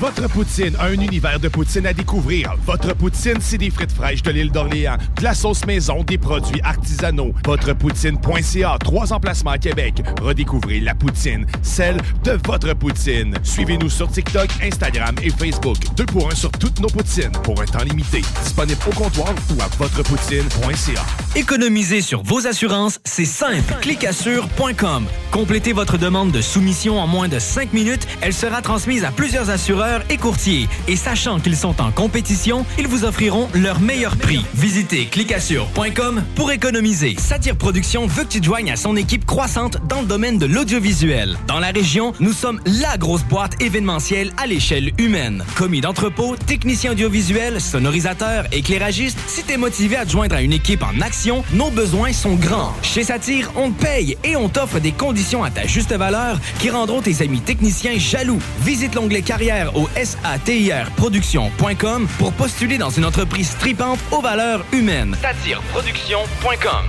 Votre 0.00 0.28
poutine, 0.28 0.76
un 0.78 0.92
univers 0.92 1.40
de 1.40 1.48
poutine 1.48 1.86
à 1.86 1.94
découvrir. 1.94 2.54
Votre 2.66 2.94
poutine, 2.94 3.38
c'est 3.40 3.56
des 3.56 3.70
frites 3.70 3.92
fraîches 3.92 4.22
de 4.22 4.30
l'île 4.30 4.52
d'Orléans, 4.52 4.98
de 5.16 5.24
la 5.24 5.32
sauce 5.32 5.64
maison, 5.64 6.02
des 6.04 6.18
produits 6.18 6.60
artisanaux. 6.62 7.32
Votrepoutine.ca, 7.46 8.76
trois 8.84 9.14
emplacements 9.14 9.52
à 9.52 9.58
Québec. 9.58 10.02
Redécouvrez 10.20 10.80
la 10.80 10.94
poutine, 10.94 11.46
celle 11.62 11.96
de 12.24 12.38
votre 12.44 12.74
poutine. 12.74 13.34
Suivez-nous 13.42 13.88
sur 13.88 14.10
TikTok, 14.10 14.50
Instagram 14.62 15.14
et 15.22 15.30
Facebook. 15.30 15.78
Deux 15.96 16.04
pour 16.04 16.30
un 16.30 16.34
sur 16.34 16.50
toutes 16.50 16.78
nos 16.80 16.88
poutines, 16.88 17.32
pour 17.42 17.58
un 17.62 17.64
temps 17.64 17.84
limité. 17.84 18.20
Disponible 18.42 18.80
au 18.86 18.94
comptoir 18.94 19.32
ou 19.56 19.62
à 19.62 19.68
votrepoutine.ca. 19.78 21.06
Économiser 21.36 22.02
sur 22.02 22.22
vos 22.22 22.46
assurances, 22.46 23.00
c'est 23.04 23.24
simple. 23.24 23.74
Clicassure.com. 23.80 25.06
Complétez 25.30 25.72
votre 25.72 25.96
demande 25.96 26.32
de 26.32 26.42
soumission 26.42 27.00
en 27.00 27.06
moins 27.06 27.28
de 27.28 27.38
5 27.38 27.72
minutes. 27.72 28.06
Elle 28.20 28.34
sera 28.34 28.60
transmise 28.60 29.02
à 29.04 29.10
plusieurs 29.10 29.48
assureurs 29.48 29.85
et 30.08 30.16
courtiers. 30.16 30.68
Et 30.88 30.96
sachant 30.96 31.40
qu'ils 31.40 31.56
sont 31.56 31.80
en 31.80 31.90
compétition, 31.90 32.64
ils 32.78 32.86
vous 32.86 33.04
offriront 33.04 33.48
leur 33.54 33.80
meilleur 33.80 34.16
prix. 34.16 34.44
Visitez 34.54 35.06
clicassure.com 35.06 36.22
pour 36.34 36.52
économiser. 36.52 37.16
Satire 37.18 37.56
Productions 37.56 38.06
veut 38.06 38.24
que 38.24 38.30
tu 38.30 38.42
joignes 38.42 38.70
à 38.70 38.76
son 38.76 38.96
équipe 38.96 39.24
croissante 39.24 39.78
dans 39.88 40.00
le 40.00 40.06
domaine 40.06 40.38
de 40.38 40.46
l'audiovisuel. 40.46 41.36
Dans 41.46 41.60
la 41.60 41.70
région, 41.70 42.12
nous 42.20 42.32
sommes 42.32 42.60
la 42.66 42.96
grosse 42.96 43.24
boîte 43.24 43.60
événementielle 43.62 44.32
à 44.36 44.46
l'échelle 44.46 44.92
humaine. 44.98 45.44
Commis 45.56 45.80
d'entrepôt, 45.80 46.36
technicien 46.36 46.92
audiovisuel, 46.92 47.60
sonorisateur, 47.60 48.46
éclairagiste, 48.52 49.18
si 49.26 49.42
t'es 49.42 49.56
motivé 49.56 49.96
à 49.96 50.04
te 50.04 50.10
joindre 50.10 50.36
à 50.36 50.42
une 50.42 50.52
équipe 50.52 50.82
en 50.82 51.00
action, 51.00 51.44
nos 51.52 51.70
besoins 51.70 52.12
sont 52.12 52.34
grands. 52.34 52.74
Chez 52.82 53.04
Satire, 53.04 53.50
on 53.56 53.70
te 53.70 53.82
paye 53.82 54.16
et 54.24 54.36
on 54.36 54.48
t'offre 54.48 54.80
des 54.80 54.92
conditions 54.92 55.44
à 55.44 55.50
ta 55.50 55.66
juste 55.66 55.92
valeur 55.94 56.38
qui 56.58 56.70
rendront 56.70 57.02
tes 57.02 57.22
amis 57.22 57.40
techniciens 57.40 57.98
jaloux. 57.98 58.40
Visite 58.62 58.94
l'onglet 58.94 59.22
carrière 59.22 59.75
au 59.76 59.88
satirproduction.com 60.02 62.08
pour 62.18 62.32
postuler 62.32 62.78
dans 62.78 62.90
une 62.90 63.04
entreprise 63.04 63.54
tripante 63.58 64.00
aux 64.10 64.22
valeurs 64.22 64.64
humaines. 64.72 65.14
Satireproduction.com 65.20 66.86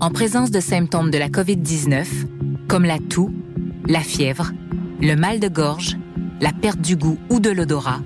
En 0.00 0.10
présence 0.10 0.50
de 0.50 0.60
symptômes 0.60 1.10
de 1.10 1.18
la 1.18 1.28
COVID-19, 1.28 2.06
comme 2.66 2.84
la 2.84 2.98
toux, 2.98 3.32
la 3.86 4.00
fièvre, 4.00 4.52
le 5.00 5.14
mal 5.14 5.40
de 5.40 5.48
gorge, 5.48 5.96
la 6.40 6.52
perte 6.52 6.80
du 6.80 6.96
goût 6.96 7.18
ou 7.30 7.40
de 7.40 7.50
l'odorat, 7.50 8.00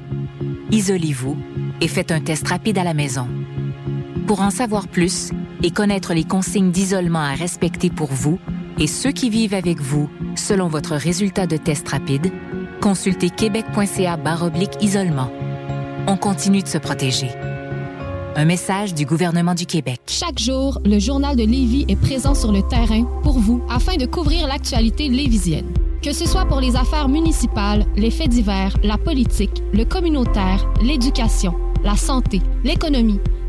isolez-vous 0.70 1.36
et 1.80 1.88
faites 1.88 2.12
un 2.12 2.20
test 2.20 2.46
rapide 2.46 2.78
à 2.78 2.84
la 2.84 2.94
maison. 2.94 3.26
Pour 4.26 4.42
en 4.42 4.50
savoir 4.50 4.88
plus 4.88 5.30
et 5.62 5.70
connaître 5.70 6.12
les 6.12 6.24
consignes 6.24 6.70
d'isolement 6.70 7.22
à 7.22 7.34
respecter 7.34 7.88
pour 7.88 8.12
vous 8.12 8.38
et 8.78 8.86
ceux 8.86 9.12
qui 9.12 9.30
vivent 9.30 9.54
avec 9.54 9.80
vous 9.80 10.08
selon 10.36 10.68
votre 10.68 10.94
résultat 10.94 11.46
de 11.46 11.56
test 11.56 11.88
rapide, 11.88 12.32
consultez 12.80 13.30
québec.ca 13.30 14.16
baroblique 14.16 14.82
isolement. 14.82 15.30
On 16.06 16.16
continue 16.16 16.62
de 16.62 16.68
se 16.68 16.78
protéger. 16.78 17.30
Un 18.34 18.46
message 18.46 18.94
du 18.94 19.04
gouvernement 19.04 19.54
du 19.54 19.66
Québec. 19.66 20.00
Chaque 20.06 20.38
jour, 20.38 20.80
le 20.84 20.98
journal 20.98 21.36
de 21.36 21.44
Lévis 21.44 21.84
est 21.88 22.00
présent 22.00 22.34
sur 22.34 22.50
le 22.50 22.62
terrain 22.62 23.04
pour 23.22 23.38
vous 23.38 23.62
afin 23.68 23.96
de 23.96 24.06
couvrir 24.06 24.46
l'actualité 24.46 25.08
lévisienne. 25.08 25.72
Que 26.02 26.12
ce 26.12 26.26
soit 26.26 26.46
pour 26.46 26.60
les 26.60 26.74
affaires 26.74 27.08
municipales, 27.08 27.84
les 27.94 28.10
faits 28.10 28.30
divers, 28.30 28.74
la 28.82 28.96
politique, 28.96 29.62
le 29.72 29.84
communautaire, 29.84 30.66
l'éducation, 30.82 31.54
la 31.84 31.94
santé, 31.94 32.40
l'économie, 32.64 33.20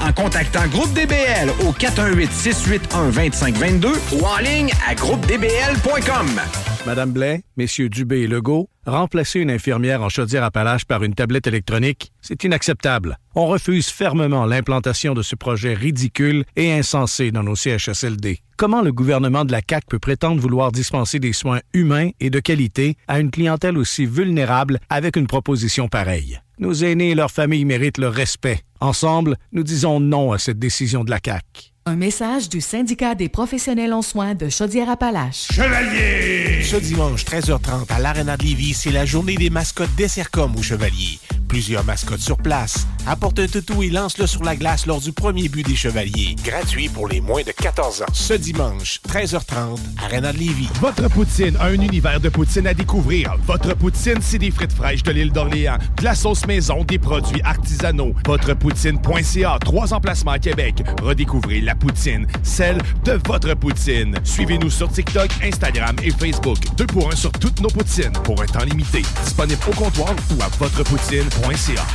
en 0.00 0.12
contactant 0.12 0.68
Groupe 0.68 0.92
DBL 0.92 1.50
au 1.66 1.72
418-681-2522 1.72 3.88
ou 4.12 4.24
en 4.24 4.38
ligne 4.38 4.70
à 4.88 4.94
groupedbl.com. 4.94 6.40
Madame 6.86 7.10
Blais, 7.10 7.42
messieurs 7.56 7.88
Dubé 7.88 8.20
et 8.20 8.28
Legault, 8.28 8.70
remplacer 8.86 9.40
une 9.40 9.50
infirmière 9.50 10.02
en 10.02 10.08
chaudière-appalaches 10.08 10.84
par 10.84 11.02
une 11.02 11.14
tablette 11.14 11.48
électronique, 11.48 12.12
c'est 12.26 12.42
inacceptable. 12.42 13.18
On 13.34 13.46
refuse 13.46 13.88
fermement 13.88 14.46
l'implantation 14.46 15.14
de 15.14 15.22
ce 15.22 15.36
projet 15.36 15.74
ridicule 15.74 16.44
et 16.56 16.72
insensé 16.72 17.30
dans 17.30 17.44
nos 17.44 17.54
CHSLD. 17.54 18.40
Comment 18.56 18.82
le 18.82 18.92
gouvernement 18.92 19.44
de 19.44 19.52
la 19.52 19.60
CAQ 19.68 19.86
peut 19.88 19.98
prétendre 19.98 20.40
vouloir 20.40 20.72
dispenser 20.72 21.20
des 21.20 21.32
soins 21.32 21.60
humains 21.72 22.10
et 22.18 22.30
de 22.30 22.40
qualité 22.40 22.96
à 23.06 23.20
une 23.20 23.30
clientèle 23.30 23.78
aussi 23.78 24.06
vulnérable 24.06 24.80
avec 24.88 25.16
une 25.16 25.26
proposition 25.26 25.88
pareille? 25.88 26.40
Nos 26.58 26.72
aînés 26.72 27.10
et 27.10 27.14
leurs 27.14 27.30
familles 27.30 27.64
méritent 27.64 27.98
le 27.98 28.08
respect. 28.08 28.62
Ensemble, 28.80 29.36
nous 29.52 29.62
disons 29.62 30.00
non 30.00 30.32
à 30.32 30.38
cette 30.38 30.58
décision 30.58 31.04
de 31.04 31.10
la 31.10 31.20
CAQ. 31.24 31.75
Un 31.88 31.94
message 31.94 32.48
du 32.48 32.60
syndicat 32.60 33.14
des 33.14 33.28
professionnels 33.28 33.92
en 33.92 34.02
soins 34.02 34.34
de 34.34 34.48
Chaudière-Appalaches. 34.48 35.46
Chevalier! 35.52 36.60
Ce 36.64 36.74
dimanche, 36.74 37.24
13h30, 37.24 37.92
à 37.92 38.00
l'Arena 38.00 38.36
de 38.36 38.42
Lévis, 38.42 38.74
c'est 38.74 38.90
la 38.90 39.04
journée 39.04 39.36
des 39.36 39.50
mascottes 39.50 39.94
des 39.96 40.08
Sercom 40.08 40.52
au 40.56 40.62
Chevalier. 40.62 41.20
Plusieurs 41.46 41.84
mascottes 41.84 42.20
sur 42.20 42.38
place. 42.38 42.88
Apporte 43.06 43.38
un 43.38 43.46
toutou 43.46 43.84
et 43.84 43.88
lance-le 43.88 44.26
sur 44.26 44.42
la 44.42 44.56
glace 44.56 44.84
lors 44.86 45.00
du 45.00 45.12
premier 45.12 45.48
but 45.48 45.64
des 45.64 45.76
Chevaliers. 45.76 46.34
Gratuit 46.42 46.88
pour 46.88 47.06
les 47.06 47.20
moins 47.20 47.42
de 47.42 47.52
14 47.52 48.02
ans. 48.02 48.06
Ce 48.12 48.34
dimanche, 48.34 49.00
13h30, 49.08 49.78
Arena 50.04 50.32
de 50.32 50.38
Lévis. 50.38 50.68
Votre 50.80 51.08
poutine, 51.08 51.56
un 51.60 51.74
univers 51.74 52.18
de 52.18 52.30
poutine 52.30 52.66
à 52.66 52.74
découvrir. 52.74 53.36
Votre 53.46 53.76
poutine, 53.76 54.18
c'est 54.20 54.38
des 54.38 54.50
frites 54.50 54.72
fraîches 54.72 55.04
de 55.04 55.12
l'île 55.12 55.30
d'Orléans, 55.30 55.78
de 55.98 56.02
la 56.02 56.16
sauce 56.16 56.44
maison, 56.48 56.82
des 56.82 56.98
produits 56.98 57.40
artisanaux. 57.42 58.12
Votrepoutine.ca, 58.26 59.58
trois 59.60 59.94
emplacements 59.94 60.32
à 60.32 60.40
Québec. 60.40 60.82
Redécouvrez 61.00 61.60
la 61.60 61.75
poutine, 61.76 62.26
celle 62.42 62.78
de 63.04 63.18
votre 63.26 63.54
poutine. 63.54 64.16
Suivez-nous 64.24 64.70
sur 64.70 64.88
TikTok, 64.90 65.28
Instagram 65.42 65.96
et 66.02 66.10
Facebook. 66.10 66.58
Deux 66.76 66.86
pour 66.86 67.12
un 67.12 67.16
sur 67.16 67.30
toutes 67.32 67.60
nos 67.60 67.68
poutines, 67.68 68.12
pour 68.24 68.40
un 68.42 68.46
temps 68.46 68.64
limité. 68.64 69.02
Disponible 69.24 69.60
au 69.68 69.72
comptoir 69.74 70.14
ou 70.36 70.42
à 70.42 70.48
votrepoutine.ca. 70.58 71.86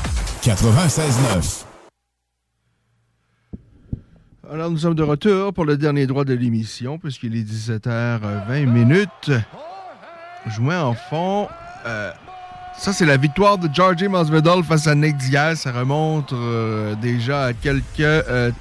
96.9. 0.43 1.65
Alors, 4.51 4.69
nous 4.69 4.77
sommes 4.79 4.95
de 4.95 5.03
retour 5.03 5.53
pour 5.53 5.63
le 5.65 5.77
dernier 5.77 6.07
droit 6.07 6.25
de 6.25 6.33
l'émission, 6.33 6.97
puisqu'il 6.99 7.35
est 7.37 7.43
17h20 7.43 8.65
minutes. 8.65 9.31
Jouant 10.47 10.81
en 10.89 10.93
fond. 10.93 11.47
euh, 11.85 12.11
ça, 12.77 12.91
c'est 12.93 13.05
la 13.05 13.15
victoire 13.17 13.57
de 13.57 13.69
Georgie 13.73 14.07
Masvidal 14.07 14.63
face 14.63 14.87
à 14.87 14.95
Nick 14.95 15.15
Diaz. 15.17 15.59
Ça 15.61 15.71
remonte 15.71 16.33
euh, 16.33 16.95
déjà 16.95 17.45
à 17.45 17.53
quelques 17.53 17.99
euh, 17.99 18.51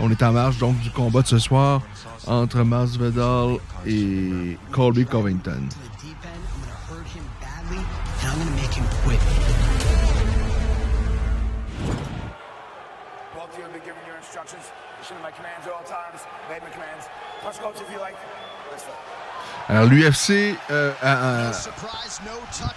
On 0.00 0.10
est 0.10 0.22
en 0.22 0.32
marche 0.32 0.58
donc 0.58 0.78
du 0.80 0.90
combat 0.90 1.22
de 1.22 1.26
ce 1.28 1.38
soir 1.38 1.80
entre 2.26 2.62
Masvidal 2.62 3.56
et 3.86 4.58
Colby 4.72 5.06
Covington. 5.06 5.68
Alors, 19.68 19.86
l'UFC 19.86 20.56
euh, 20.70 20.92
à, 21.02 21.48
à- 21.48 21.52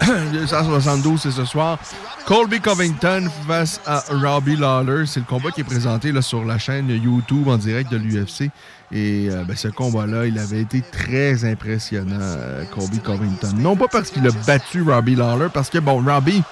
272, 0.32 1.20
c'est 1.20 1.30
ce 1.30 1.44
soir. 1.44 1.78
Colby 2.26 2.60
Covington 2.60 3.28
face 3.46 3.80
à 3.86 4.02
Robbie 4.10 4.56
Lawler. 4.56 5.04
C'est 5.06 5.20
le 5.20 5.26
combat 5.26 5.50
qui 5.50 5.60
est 5.60 5.64
présenté 5.64 6.12
là, 6.12 6.22
sur 6.22 6.44
la 6.44 6.58
chaîne 6.58 6.88
YouTube 6.88 7.48
en 7.48 7.56
direct 7.58 7.90
de 7.90 7.98
l'UFC. 7.98 8.50
Et 8.90 9.28
euh, 9.30 9.44
ben, 9.44 9.54
ce 9.54 9.68
combat-là, 9.68 10.24
il 10.26 10.38
avait 10.38 10.62
été 10.62 10.80
très 10.80 11.44
impressionnant, 11.44 12.16
euh, 12.20 12.64
Colby 12.74 13.00
Covington. 13.00 13.52
Non 13.56 13.76
pas 13.76 13.88
parce 13.88 14.10
qu'il 14.10 14.26
a 14.26 14.30
battu 14.46 14.80
Robbie 14.82 15.14
Lawler, 15.14 15.48
parce 15.52 15.68
que, 15.68 15.78
bon, 15.78 16.02
Robbie, 16.02 16.42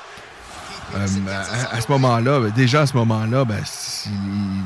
euh, 0.94 1.06
à, 1.72 1.80
ce 1.80 1.90
moment-là, 1.92 2.40
ben, 2.40 2.50
déjà 2.54 2.82
à 2.82 2.86
ce 2.86 2.94
moment-là, 2.98 3.46
ben, 3.46 3.62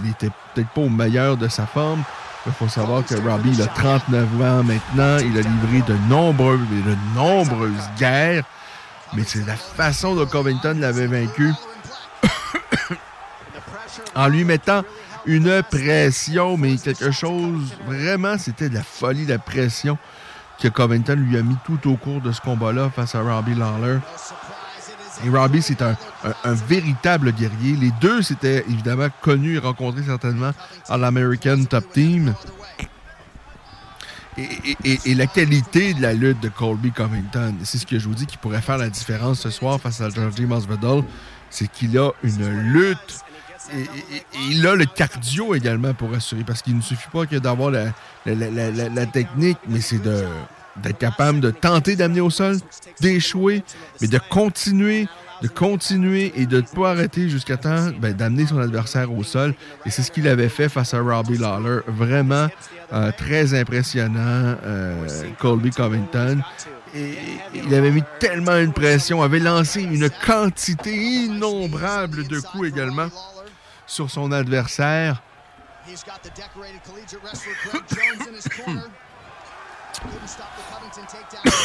il 0.04 0.10
était 0.10 0.30
peut-être 0.52 0.70
pas 0.70 0.80
au 0.80 0.88
meilleur 0.88 1.36
de 1.36 1.46
sa 1.46 1.64
forme. 1.64 2.02
Il 2.46 2.52
faut 2.52 2.68
savoir 2.68 3.04
que 3.04 3.14
Robbie 3.16 3.50
il 3.52 3.62
a 3.62 3.66
39 3.66 4.42
ans 4.42 4.62
maintenant. 4.62 5.18
Il 5.18 5.36
a 5.36 5.42
livré 5.42 5.82
de 5.86 5.96
nombreuses, 6.08 6.60
de 6.60 6.96
nombreuses 7.14 7.90
guerres. 7.98 8.44
Mais 9.14 9.24
c'est 9.26 9.46
la 9.46 9.56
façon 9.56 10.14
dont 10.14 10.26
Covington 10.26 10.76
l'avait 10.78 11.06
vaincu. 11.06 11.52
en 14.14 14.28
lui 14.28 14.44
mettant 14.44 14.82
une 15.26 15.62
pression, 15.62 16.56
mais 16.56 16.76
quelque 16.76 17.10
chose, 17.10 17.74
vraiment, 17.86 18.38
c'était 18.38 18.68
de 18.68 18.74
la 18.74 18.82
folie, 18.82 19.26
la 19.26 19.38
pression 19.38 19.98
que 20.60 20.68
Covington 20.68 21.16
lui 21.16 21.38
a 21.38 21.42
mis 21.42 21.56
tout 21.64 21.90
au 21.90 21.96
cours 21.96 22.20
de 22.20 22.32
ce 22.32 22.40
combat-là 22.40 22.90
face 22.94 23.14
à 23.14 23.20
Robbie 23.22 23.54
Lawler. 23.54 23.98
Et 25.24 25.28
Robbie, 25.28 25.62
c'est 25.62 25.82
un, 25.82 25.96
véritable 26.66 27.32
guerrier. 27.32 27.76
Les 27.76 27.90
deux 28.00 28.22
s'étaient 28.22 28.64
évidemment 28.68 29.08
connus 29.20 29.56
et 29.56 29.58
rencontrés 29.58 30.02
certainement 30.02 30.52
à 30.88 30.96
l'American 30.96 31.64
Top 31.64 31.84
Team. 31.92 32.34
Et, 34.38 35.14
la 35.14 35.26
qualité 35.26 35.92
de 35.92 36.00
la 36.00 36.14
lutte 36.14 36.40
de 36.40 36.48
Colby 36.48 36.92
Covington, 36.92 37.54
c'est 37.64 37.78
ce 37.78 37.86
que 37.86 37.98
je 37.98 38.08
vous 38.08 38.14
dis 38.14 38.26
qui 38.26 38.38
pourrait 38.38 38.62
faire 38.62 38.78
la 38.78 38.88
différence 38.88 39.40
ce 39.40 39.50
soir 39.50 39.78
face 39.80 40.00
à 40.00 40.08
Georgie 40.08 40.46
Masvidal, 40.46 41.02
c'est 41.50 41.70
qu'il 41.70 41.98
a 41.98 42.10
une 42.22 42.72
lutte 42.72 43.24
et, 43.74 43.86
il 44.50 44.66
a 44.66 44.74
le 44.74 44.86
cardio 44.86 45.54
également 45.54 45.94
pour 45.94 46.12
assurer, 46.14 46.44
parce 46.44 46.62
qu'il 46.62 46.76
ne 46.76 46.80
suffit 46.80 47.08
pas 47.12 47.26
que 47.26 47.36
d'avoir 47.36 47.70
la 47.70 49.06
technique, 49.06 49.58
mais 49.68 49.80
c'est 49.80 50.02
de 50.02 50.24
d'être 50.76 50.98
capable 50.98 51.40
de 51.40 51.50
tenter 51.50 51.96
d'amener 51.96 52.20
au 52.20 52.30
sol, 52.30 52.56
d'échouer, 53.00 53.62
mais 54.00 54.08
de 54.08 54.18
continuer, 54.18 55.08
de 55.42 55.48
continuer 55.48 56.32
et 56.36 56.46
de 56.46 56.58
ne 56.58 56.62
pas 56.62 56.90
arrêter 56.90 57.28
jusqu'à 57.28 57.56
temps 57.56 57.88
ben, 57.98 58.14
d'amener 58.14 58.46
son 58.46 58.58
adversaire 58.58 59.12
au 59.12 59.22
sol. 59.22 59.54
Et 59.86 59.90
c'est 59.90 60.02
ce 60.02 60.10
qu'il 60.10 60.28
avait 60.28 60.48
fait 60.48 60.68
face 60.68 60.94
à 60.94 61.00
Robbie 61.00 61.38
Lawler. 61.38 61.80
Vraiment 61.86 62.48
euh, 62.92 63.12
très 63.16 63.58
impressionnant, 63.58 64.56
euh, 64.64 65.06
Colby 65.38 65.70
Covington. 65.70 66.40
Et 66.94 67.14
il 67.54 67.74
avait 67.74 67.92
mis 67.92 68.02
tellement 68.18 68.56
une 68.56 68.72
pression, 68.72 69.22
avait 69.22 69.38
lancé 69.38 69.82
une 69.82 70.10
quantité 70.26 70.92
innombrable 70.92 72.26
de 72.26 72.40
coups 72.40 72.68
également 72.68 73.08
sur 73.86 74.10
son 74.10 74.32
adversaire. 74.32 75.22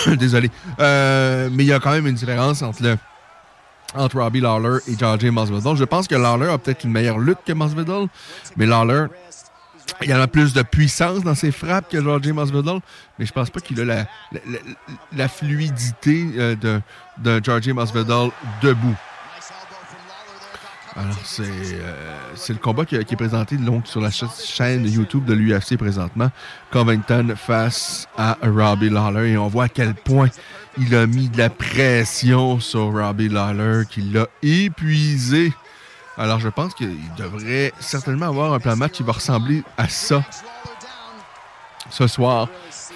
Désolé. 0.17 0.51
Euh, 0.79 1.49
mais 1.51 1.63
il 1.63 1.67
y 1.67 1.73
a 1.73 1.79
quand 1.79 1.91
même 1.91 2.07
une 2.07 2.15
différence 2.15 2.61
entre 2.61 2.83
le 2.83 2.97
entre 3.93 4.19
Robbie 4.19 4.41
Lawler 4.41 4.79
et 4.87 4.97
Georgie 4.97 5.31
Masvidal. 5.31 5.77
Je 5.77 5.83
pense 5.85 6.07
que 6.07 6.15
Lawler 6.15 6.49
a 6.49 6.57
peut-être 6.57 6.83
une 6.83 6.91
meilleure 6.91 7.17
lutte 7.17 7.39
que 7.45 7.53
Masvidal, 7.53 8.07
mais 8.57 8.65
Lawler 8.65 9.05
Il 10.01 10.13
en 10.13 10.19
a 10.19 10.27
plus 10.27 10.53
de 10.53 10.63
puissance 10.63 11.23
dans 11.23 11.35
ses 11.35 11.51
frappes 11.51 11.89
que 11.89 12.01
Georgie 12.01 12.33
Masvidal, 12.33 12.79
mais 13.17 13.25
je 13.25 13.31
pense 13.31 13.49
pas 13.49 13.61
qu'il 13.61 13.79
a 13.89 14.05
la, 15.15 15.27
fluidité 15.29 16.27
euh, 16.37 16.55
de, 16.55 16.81
de 17.19 17.41
Georgie 17.43 17.71
Masvidal 17.71 18.31
debout. 18.61 18.95
Alors, 20.97 21.17
c'est 21.25 21.43
euh, 21.43 22.35
le 22.47 22.55
combat 22.55 22.85
qui, 22.85 22.95
est 22.95 23.15
présenté 23.17 23.57
donc, 23.57 23.85
sur 23.85 23.99
la 23.99 24.11
cha- 24.11 24.29
chaîne 24.45 24.85
YouTube 24.89 25.25
de 25.25 25.33
l'UFC 25.33 25.75
présentement. 25.77 26.31
Covington 26.71 27.33
face 27.35 28.07
à 28.17 28.37
Robbie 28.41 28.89
Lawler. 28.89 29.31
Et 29.31 29.37
on 29.37 29.47
voit 29.49 29.65
à 29.65 29.69
quel 29.69 29.93
point 29.93 30.29
il 30.77 30.95
a 30.95 31.05
mis 31.05 31.27
de 31.27 31.37
la 31.37 31.49
pression 31.49 32.61
sur 32.61 32.93
Robbie 32.93 33.27
Lawler, 33.27 33.83
qu'il 33.89 34.13
l'a 34.13 34.27
épuisé. 34.41 35.51
Alors, 36.17 36.39
je 36.39 36.47
pense 36.47 36.73
qu'il 36.73 36.95
devrait 37.17 37.73
certainement 37.81 38.27
avoir 38.27 38.53
un 38.53 38.59
plan 38.59 38.77
match 38.77 38.93
qui 38.93 39.03
va 39.03 39.11
ressembler 39.11 39.63
à 39.77 39.89
ça 39.89 40.23
ce 41.89 42.07
soir 42.07 42.47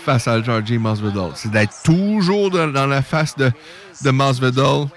face 0.06 0.26
à 0.28 0.42
Georgie 0.42 0.78
Masvidal. 0.78 1.32
C'est 1.36 1.52
d'être 1.52 1.84
toujours 1.84 2.50
dans, 2.50 2.68
dans 2.72 2.88
la 2.88 3.02
face 3.02 3.36
de, 3.36 3.52
de 4.04 4.10
Masvidal 4.12 4.88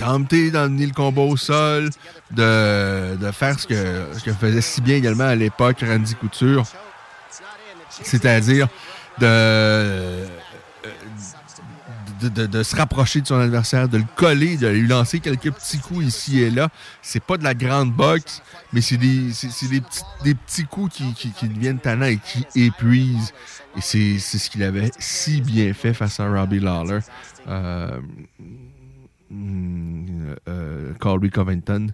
tenter 0.00 0.50
d'emmener 0.50 0.86
le 0.86 0.92
combat 0.92 1.22
au 1.22 1.36
sol, 1.36 1.90
de, 2.30 3.16
de 3.16 3.30
faire 3.30 3.58
ce 3.60 3.66
que, 3.66 4.20
que 4.24 4.32
faisait 4.32 4.60
si 4.60 4.80
bien 4.80 4.96
également 4.96 5.24
à 5.24 5.34
l'époque 5.34 5.84
Randy 5.86 6.14
Couture, 6.14 6.64
c'est-à-dire 8.02 8.68
de, 9.18 10.24
de, 12.28 12.62
se 12.62 12.76
rapprocher 12.76 13.20
de 13.20 13.26
son 13.26 13.38
adversaire, 13.38 13.88
de 13.88 13.98
le 13.98 14.04
coller, 14.16 14.56
de 14.56 14.68
lui 14.68 14.86
lancer 14.86 15.20
quelques 15.20 15.52
petits 15.52 15.78
coups 15.78 16.04
ici 16.04 16.40
et 16.40 16.50
là. 16.50 16.68
C'est 17.02 17.22
pas 17.22 17.36
de 17.36 17.44
la 17.44 17.54
grande 17.54 17.92
boxe, 17.92 18.42
mais 18.72 18.80
c'est 18.80 18.96
des, 18.96 19.32
c'est 19.32 19.68
des, 19.68 19.80
petits, 19.80 20.02
des 20.24 20.34
petits 20.34 20.64
coups 20.64 20.96
qui, 20.96 21.12
qui, 21.14 21.30
qui 21.30 21.48
deviennent 21.48 21.78
tannants 21.78 22.06
et 22.06 22.18
qui 22.18 22.46
épuisent. 22.54 23.32
Et 23.76 23.80
c'est 23.80 24.18
ce 24.18 24.50
qu'il 24.50 24.62
avait 24.62 24.90
si 24.98 25.40
bien 25.40 25.72
fait 25.74 25.94
face 25.94 26.20
à 26.20 26.28
Robbie 26.28 26.60
Lawler. 26.60 27.00
Euh, 27.48 28.00
euh, 29.32 30.92
Colby 30.98 31.30
Covington. 31.30 31.88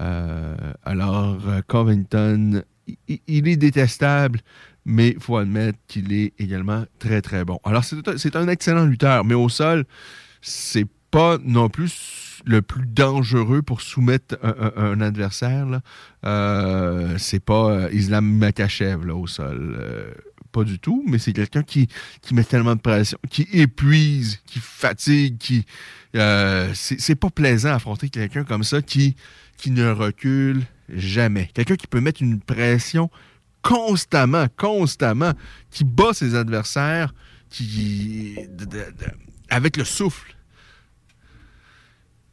Euh, 0.00 0.56
alors, 0.84 1.38
euh, 1.46 1.60
Covington, 1.66 2.62
il, 3.08 3.48
est 3.48 3.56
détestable, 3.56 4.40
mais 4.84 5.10
il 5.10 5.20
faut 5.20 5.36
admettre 5.36 5.78
qu'il 5.86 6.12
est 6.12 6.32
également 6.38 6.84
très, 6.98 7.22
très 7.22 7.44
bon. 7.44 7.60
Alors, 7.64 7.84
c'est 7.84 8.36
un- 8.36 8.48
excellent 8.48 8.84
lutteur, 8.84 9.24
mais 9.24 9.34
au 9.34 9.48
sol, 9.48 9.84
c'est 10.40 10.86
pas 11.10 11.38
non 11.44 11.68
plus 11.68 12.42
le 12.44 12.62
plus 12.62 12.86
dangereux 12.86 13.62
pour 13.62 13.80
soumettre 13.82 14.36
un, 14.42 15.00
adversaire. 15.00 15.80
Euh, 16.24 17.16
c'est 17.18 17.44
pas 17.44 17.70
euh, 17.70 17.88
Islam 17.92 18.24
Makachev 18.38 19.06
là, 19.06 19.14
au 19.14 19.26
sol. 19.26 19.76
Euh, 19.78 20.10
pas 20.50 20.64
du 20.64 20.78
tout, 20.78 21.04
mais 21.06 21.18
c'est 21.18 21.32
quelqu'un 21.32 21.62
qui, 21.62 21.88
qui 22.20 22.34
met 22.34 22.44
tellement 22.44 22.74
de 22.74 22.80
pression, 22.80 23.18
qui 23.30 23.46
épuise, 23.52 24.40
qui 24.46 24.58
fatigue, 24.58 25.38
qui. 25.38 25.64
Euh, 26.14 26.72
c'est 26.74 27.14
pas 27.14 27.30
plaisant 27.30 27.72
affronter 27.72 28.08
quelqu'un 28.08 28.44
comme 28.44 28.64
ça 28.64 28.82
qui, 28.82 29.16
ne 29.66 29.90
recule 29.90 30.62
jamais. 30.88 31.48
Quelqu'un 31.54 31.76
qui 31.76 31.86
peut 31.86 32.00
mettre 32.00 32.22
une 32.22 32.40
pression 32.40 33.10
constamment, 33.62 34.46
constamment, 34.56 35.32
qui 35.70 35.84
bat 35.84 36.12
ses 36.12 36.34
adversaires, 36.34 37.14
qui. 37.48 38.36
avec 39.48 39.76
le 39.76 39.84
souffle. 39.84 40.36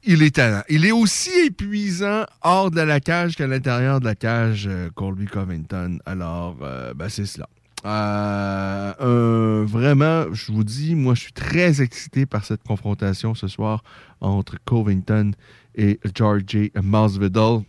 Il 0.03 0.23
est 0.23 0.35
talent. 0.35 0.63
Il 0.69 0.85
est 0.85 0.93
aussi 0.93 1.29
épuisant 1.45 2.25
hors 2.41 2.71
de 2.71 2.81
la 2.81 2.99
cage 2.99 3.35
qu'à 3.35 3.47
l'intérieur 3.47 3.99
de 3.99 4.05
la 4.05 4.15
cage, 4.15 4.65
euh, 4.67 4.89
Colby 4.95 5.25
Covington. 5.25 5.99
Alors, 6.05 6.57
euh, 6.61 6.93
ben, 6.93 7.09
c'est 7.09 7.25
cela. 7.25 7.49
Euh, 7.85 8.93
euh, 8.99 9.65
vraiment, 9.65 10.33
je 10.33 10.51
vous 10.51 10.63
dis, 10.63 10.95
moi, 10.95 11.15
je 11.15 11.21
suis 11.21 11.33
très 11.33 11.81
excité 11.81 12.25
par 12.25 12.43
cette 12.45 12.63
confrontation 12.63 13.35
ce 13.35 13.47
soir 13.47 13.83
entre 14.21 14.57
Covington 14.65 15.31
et 15.75 15.99
Georgie 16.15 16.71
Masvidal. 16.81 17.61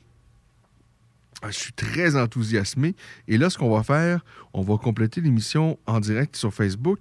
Je 1.46 1.52
suis 1.52 1.72
très 1.72 2.16
enthousiasmé. 2.16 2.94
Et 3.26 3.38
là, 3.38 3.48
ce 3.48 3.56
qu'on 3.56 3.70
va 3.70 3.82
faire, 3.82 4.22
on 4.52 4.60
va 4.60 4.76
compléter 4.76 5.22
l'émission 5.22 5.78
en 5.86 5.98
direct 6.00 6.36
sur 6.36 6.52
Facebook. 6.52 7.00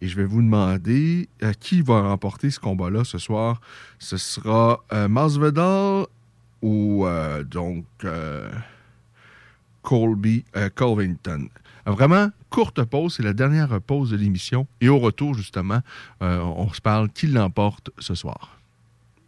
Et 0.00 0.08
je 0.08 0.16
vais 0.16 0.24
vous 0.24 0.42
demander 0.42 1.28
euh, 1.44 1.52
qui 1.52 1.82
va 1.82 2.02
remporter 2.02 2.50
ce 2.50 2.58
combat-là 2.58 3.04
ce 3.04 3.18
soir. 3.18 3.60
Ce 4.00 4.16
sera 4.16 4.84
euh, 4.92 5.06
Masvidal 5.06 6.06
ou 6.60 7.06
euh, 7.06 7.44
donc 7.44 7.84
euh, 8.04 8.50
Colby 9.82 10.44
euh, 10.56 10.70
Covington. 10.74 11.48
Vraiment, 11.88 12.28
courte 12.50 12.82
pause, 12.84 13.14
c'est 13.16 13.22
la 13.22 13.32
dernière 13.32 13.80
pause 13.80 14.10
de 14.10 14.16
l'émission. 14.16 14.66
Et 14.80 14.88
au 14.88 14.98
retour, 14.98 15.34
justement, 15.34 15.80
euh, 16.22 16.38
on 16.40 16.72
se 16.72 16.80
parle 16.80 17.08
qui 17.08 17.26
l'emporte 17.26 17.90
ce 17.98 18.14
soir? 18.14 18.58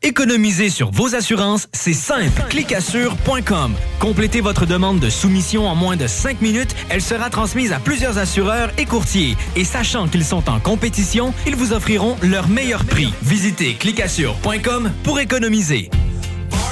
Économiser 0.03 0.71
sur 0.71 0.91
vos 0.91 1.15
assurances, 1.15 1.69
c'est 1.75 1.93
simple. 1.93 2.43
Clicassure.com. 2.49 3.75
Complétez 3.99 4.41
votre 4.41 4.65
demande 4.65 4.99
de 4.99 5.11
soumission 5.11 5.69
en 5.69 5.75
moins 5.75 5.97
de 5.97 6.07
5 6.07 6.41
minutes. 6.41 6.75
Elle 6.89 7.03
sera 7.03 7.29
transmise 7.29 7.73
à 7.73 7.81
plusieurs 7.81 8.17
assureurs 8.17 8.71
et 8.79 8.87
courtiers. 8.87 9.37
Et 9.57 9.65
sachant 9.65 10.09
qu'ils 10.09 10.25
sont 10.25 10.49
en 10.49 10.59
compétition, 10.59 11.35
ils 11.47 11.55
vous 11.55 11.75
offriront 11.75 12.17
leur 12.23 12.49
meilleur 12.49 12.87
prix. 12.87 13.13
Visitez 13.23 13.75
clicassure.com 13.75 14.91
pour 15.03 15.21
économiser. 15.21 15.91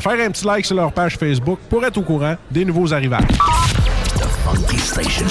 faire 0.00 0.26
un 0.26 0.30
petit 0.30 0.44
like 0.44 0.64
sur 0.64 0.76
leur 0.76 0.92
page 0.92 1.16
Facebook 1.16 1.58
pour 1.68 1.84
être 1.84 1.98
au 1.98 2.02
courant 2.02 2.36
des 2.50 2.64
nouveaux 2.64 2.92
arrivages. 2.92 3.22
Funky 4.44 4.78
Station. 4.78 5.26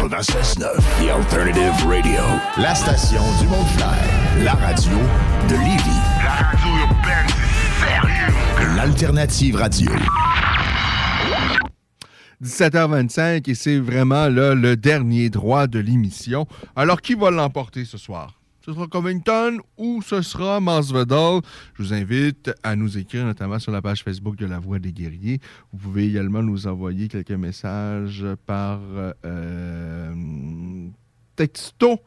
96.9 0.00 0.60
The 0.98 1.10
Alternative 1.10 1.86
Radio. 1.86 2.20
La 2.58 2.74
station 2.74 3.20
du 3.40 3.46
Mont-Clair. 3.48 4.44
La 4.44 4.52
radio 4.52 4.96
de 5.48 5.54
Lévis. 5.54 6.00
La 6.22 6.30
radio 6.46 6.68
urbaine, 6.82 7.28
sérieux. 7.78 8.76
L'Alternative 8.76 9.56
Radio. 9.56 9.90
17h25 12.42 13.50
et 13.50 13.54
c'est 13.54 13.78
vraiment 13.78 14.28
là, 14.28 14.54
le 14.54 14.76
dernier 14.76 15.28
droit 15.28 15.66
de 15.66 15.78
l'émission. 15.78 16.46
Alors, 16.74 17.00
qui 17.00 17.14
va 17.14 17.30
l'emporter 17.30 17.84
ce 17.84 17.98
soir? 17.98 18.39
Ce 18.64 18.74
sera 18.74 18.86
Covington 18.88 19.58
ou 19.78 20.02
ce 20.02 20.20
sera 20.20 20.60
Masvidal? 20.60 21.40
Je 21.74 21.82
vous 21.82 21.94
invite 21.94 22.50
à 22.62 22.76
nous 22.76 22.98
écrire 22.98 23.24
notamment 23.24 23.58
sur 23.58 23.72
la 23.72 23.80
page 23.80 24.02
Facebook 24.04 24.36
de 24.36 24.44
La 24.44 24.58
Voix 24.58 24.78
des 24.78 24.92
Guerriers. 24.92 25.40
Vous 25.72 25.78
pouvez 25.78 26.06
également 26.06 26.42
nous 26.42 26.66
envoyer 26.66 27.08
quelques 27.08 27.30
messages 27.30 28.26
par 28.44 28.80
euh, 29.24 30.12
texto, 31.36 32.00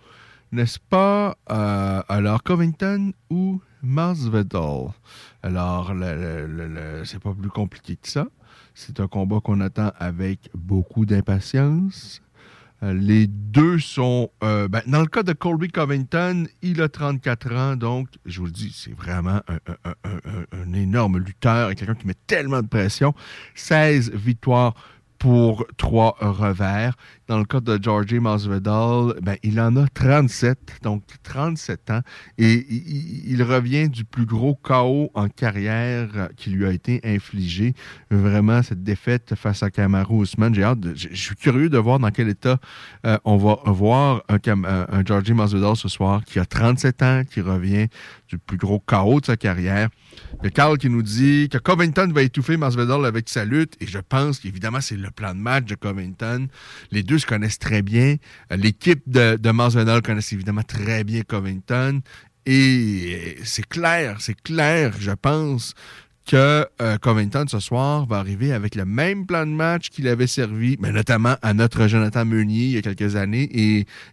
n'est-ce 0.51 0.77
pas? 0.77 1.35
Euh, 1.49 2.03
alors, 2.07 2.43
Covington 2.43 3.13
ou 3.31 3.59
Masvidal? 3.81 4.93
Alors, 5.41 5.91
c'est 7.03 7.19
pas 7.19 7.33
plus 7.33 7.49
compliqué 7.49 7.95
que 7.95 8.07
ça. 8.07 8.27
C'est 8.75 8.99
un 8.99 9.07
combat 9.07 9.39
qu'on 9.39 9.59
attend 9.59 9.91
avec 9.97 10.51
beaucoup 10.53 11.07
d'impatience. 11.07 12.22
Euh, 12.83 12.93
Les 12.93 13.27
deux 13.27 13.79
sont... 13.79 14.29
euh, 14.43 14.67
ben, 14.67 14.81
dans 14.87 14.99
le 15.01 15.07
cas 15.07 15.23
de 15.23 15.33
Colby 15.33 15.69
Covington, 15.69 16.45
il 16.61 16.81
a 16.81 16.89
34 16.89 17.55
ans, 17.55 17.75
donc, 17.75 18.09
je 18.25 18.39
vous 18.39 18.45
le 18.47 18.51
dis, 18.51 18.71
c'est 18.75 18.93
vraiment 18.93 19.41
un, 19.47 19.91
un- 20.03 20.73
énorme 20.73 21.17
lutteur 21.19 21.69
et 21.71 21.75
quelqu'un 21.75 21.95
qui 21.95 22.05
met 22.07 22.15
tellement 22.27 22.61
de 22.61 22.67
pression. 22.67 23.13
16 23.55 24.11
victoires 24.13 24.73
pour 25.17 25.65
3 25.77 26.17
revers. 26.19 26.95
Dans 27.27 27.37
le 27.37 27.45
cas 27.45 27.61
de 27.61 27.79
Georgie 27.81 28.19
Masvidal, 28.19 29.15
ben, 29.21 29.37
il 29.43 29.59
en 29.61 29.77
a 29.77 29.87
37, 29.87 30.79
donc 30.81 31.03
37 31.23 31.89
ans. 31.91 32.01
Et 32.37 32.65
il, 33.27 33.41
revient 33.43 33.87
du 33.87 34.03
plus 34.03 34.25
gros 34.25 34.55
chaos 34.55 35.09
en 35.13 35.29
carrière 35.29 36.29
qui 36.35 36.49
lui 36.49 36.65
a 36.65 36.71
été 36.71 36.99
infligé. 37.03 37.73
Vraiment, 38.11 38.61
cette 38.61 38.83
défaite 38.83 39.35
face 39.35 39.63
à 39.63 39.69
Kamaru 39.69 40.23
Usman. 40.23 40.53
J'ai 40.53 40.63
hâte, 40.63 40.79
je 40.95 41.15
suis 41.15 41.35
curieux 41.35 41.69
de 41.69 41.77
voir 41.77 41.99
dans 41.99 42.11
quel 42.11 42.27
état 42.27 42.57
euh, 43.05 43.17
on 43.23 43.37
va 43.37 43.59
voir 43.65 44.23
un, 44.27 44.63
un 44.63 45.05
Georgie 45.05 45.33
Masvidal 45.33 45.75
ce 45.75 45.87
soir 45.87 46.25
qui 46.25 46.39
a 46.39 46.45
37 46.45 47.01
ans, 47.03 47.23
qui 47.29 47.41
revient 47.41 47.87
du 48.27 48.37
plus 48.37 48.57
gros 48.57 48.79
chaos 48.79 49.21
de 49.21 49.25
sa 49.27 49.37
carrière. 49.37 49.89
Il 50.41 50.45
y 50.45 50.47
a 50.47 50.51
Carl 50.51 50.77
qui 50.77 50.89
nous 50.89 51.01
dit 51.01 51.49
que 51.49 51.57
Covington 51.57 52.11
va 52.13 52.23
étouffer 52.23 52.57
Masvidal 52.57 53.05
avec 53.05 53.29
sa 53.29 53.45
lutte, 53.45 53.75
et 53.79 53.87
je 53.87 53.99
pense 53.99 54.39
qu'évidemment, 54.39 54.81
c'est 54.81 54.97
le 54.97 55.11
plan 55.11 55.33
de 55.33 55.39
match 55.39 55.65
de 55.65 55.75
Covington. 55.75 56.47
Les 56.91 57.03
deux 57.03 57.17
se 57.23 57.27
connaissent 57.27 57.59
très 57.59 57.81
bien. 57.81 58.15
L'équipe 58.51 59.03
de, 59.07 59.35
de 59.35 59.51
Masvidal 59.51 60.01
connaît 60.01 60.21
évidemment 60.31 60.63
très 60.63 61.03
bien 61.03 61.21
Covington. 61.23 62.01
Et 62.45 63.37
c'est 63.43 63.65
clair, 63.67 64.17
c'est 64.19 64.39
clair, 64.41 64.93
je 64.99 65.11
pense, 65.11 65.73
que 66.25 66.65
euh, 66.81 66.97
Covington 66.97 67.45
ce 67.47 67.59
soir 67.59 68.05
va 68.05 68.17
arriver 68.17 68.53
avec 68.53 68.75
le 68.75 68.85
même 68.85 69.25
plan 69.25 69.45
de 69.45 69.51
match 69.51 69.89
qu'il 69.89 70.07
avait 70.07 70.27
servi, 70.27 70.77
mais 70.79 70.91
notamment 70.91 71.35
à 71.41 71.53
notre 71.53 71.87
Jonathan 71.87 72.25
Meunier 72.25 72.65
il 72.65 72.71
y 72.71 72.77
a 72.77 72.81
quelques 72.81 73.15
années 73.15 73.49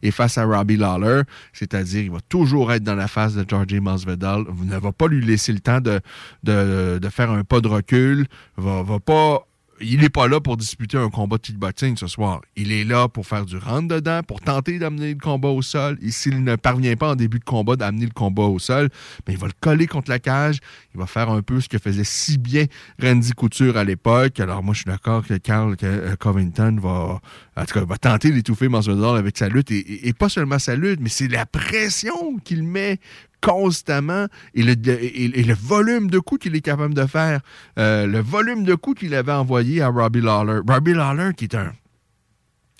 et, 0.02 0.10
face 0.10 0.36
à 0.38 0.44
Robbie 0.44 0.76
Lawler, 0.76 1.22
c'est-à-dire 1.52 2.02
il 2.02 2.10
va 2.10 2.20
toujours 2.28 2.72
être 2.72 2.82
dans 2.82 2.96
la 2.96 3.08
face 3.08 3.34
de 3.34 3.44
Georgie 3.48 3.80
Masvidal, 3.80 4.44
vous 4.48 4.64
ne 4.64 4.76
va 4.76 4.92
pas 4.92 5.06
lui 5.06 5.24
laisser 5.24 5.52
le 5.52 5.60
temps 5.60 5.80
de, 5.80 6.00
de, 6.42 6.98
de 6.98 7.08
faire 7.08 7.30
un 7.30 7.44
pas 7.44 7.60
de 7.60 7.68
recul, 7.68 8.26
va, 8.56 8.82
va 8.82 8.98
pas 8.98 9.46
il 9.80 10.00
n'est 10.00 10.10
pas 10.10 10.28
là 10.28 10.40
pour 10.40 10.56
disputer 10.56 10.98
un 10.98 11.10
combat 11.10 11.36
de 11.36 11.42
kickboxing 11.42 11.96
ce 11.96 12.06
soir. 12.06 12.40
Il 12.56 12.72
est 12.72 12.84
là 12.84 13.08
pour 13.08 13.26
faire 13.26 13.46
du 13.46 13.56
rentre-dedans, 13.56 14.22
pour 14.22 14.40
tenter 14.40 14.78
d'amener 14.78 15.14
le 15.14 15.20
combat 15.20 15.48
au 15.48 15.62
sol. 15.62 15.98
Et 16.02 16.10
s'il 16.10 16.44
ne 16.44 16.56
parvient 16.56 16.96
pas 16.96 17.10
en 17.10 17.16
début 17.16 17.38
de 17.38 17.44
combat 17.44 17.76
d'amener 17.76 18.06
le 18.06 18.12
combat 18.12 18.44
au 18.44 18.58
sol, 18.58 18.88
mais 18.90 19.24
ben, 19.26 19.32
il 19.34 19.38
va 19.38 19.46
le 19.46 19.52
coller 19.60 19.86
contre 19.86 20.10
la 20.10 20.18
cage. 20.18 20.58
Il 20.94 21.00
va 21.00 21.06
faire 21.06 21.30
un 21.30 21.42
peu 21.42 21.60
ce 21.60 21.68
que 21.68 21.78
faisait 21.78 22.04
si 22.04 22.38
bien 22.38 22.66
Randy 23.02 23.32
Couture 23.32 23.76
à 23.76 23.84
l'époque. 23.84 24.40
Alors 24.40 24.62
moi, 24.62 24.74
je 24.74 24.80
suis 24.80 24.90
d'accord 24.90 25.26
que 25.26 25.34
Carl 25.34 25.76
euh, 25.82 26.16
Covington 26.16 26.76
va, 26.80 27.20
en 27.56 27.64
tout 27.64 27.74
cas, 27.74 27.84
va 27.84 27.96
tenter 27.96 28.30
d'étouffer 28.30 28.68
Masvidal 28.68 29.16
avec 29.16 29.38
sa 29.38 29.48
lutte. 29.48 29.70
et, 29.70 30.12
pas 30.18 30.28
seulement 30.28 30.58
sa 30.58 30.76
lutte, 30.76 31.00
mais 31.00 31.08
c'est 31.08 31.28
la 31.28 31.46
pression 31.46 32.36
qu'il 32.44 32.62
met 32.62 32.98
constamment 33.40 34.26
et 34.54 34.62
le, 34.62 34.74
le 34.74 35.54
volume 35.54 36.10
de 36.10 36.18
coups 36.18 36.42
qu'il 36.42 36.56
est 36.56 36.60
capable 36.60 36.94
de 36.94 37.06
faire, 37.06 37.40
euh, 37.78 38.06
le 38.06 38.20
volume 38.20 38.64
de 38.64 38.74
coups 38.74 39.00
qu'il 39.00 39.14
avait 39.14 39.32
envoyé 39.32 39.82
à 39.82 39.88
Robbie 39.88 40.20
Lawler. 40.20 40.60
Robbie 40.66 40.94
Lawler 40.94 41.30
qui 41.36 41.44
est 41.44 41.54
un 41.54 41.72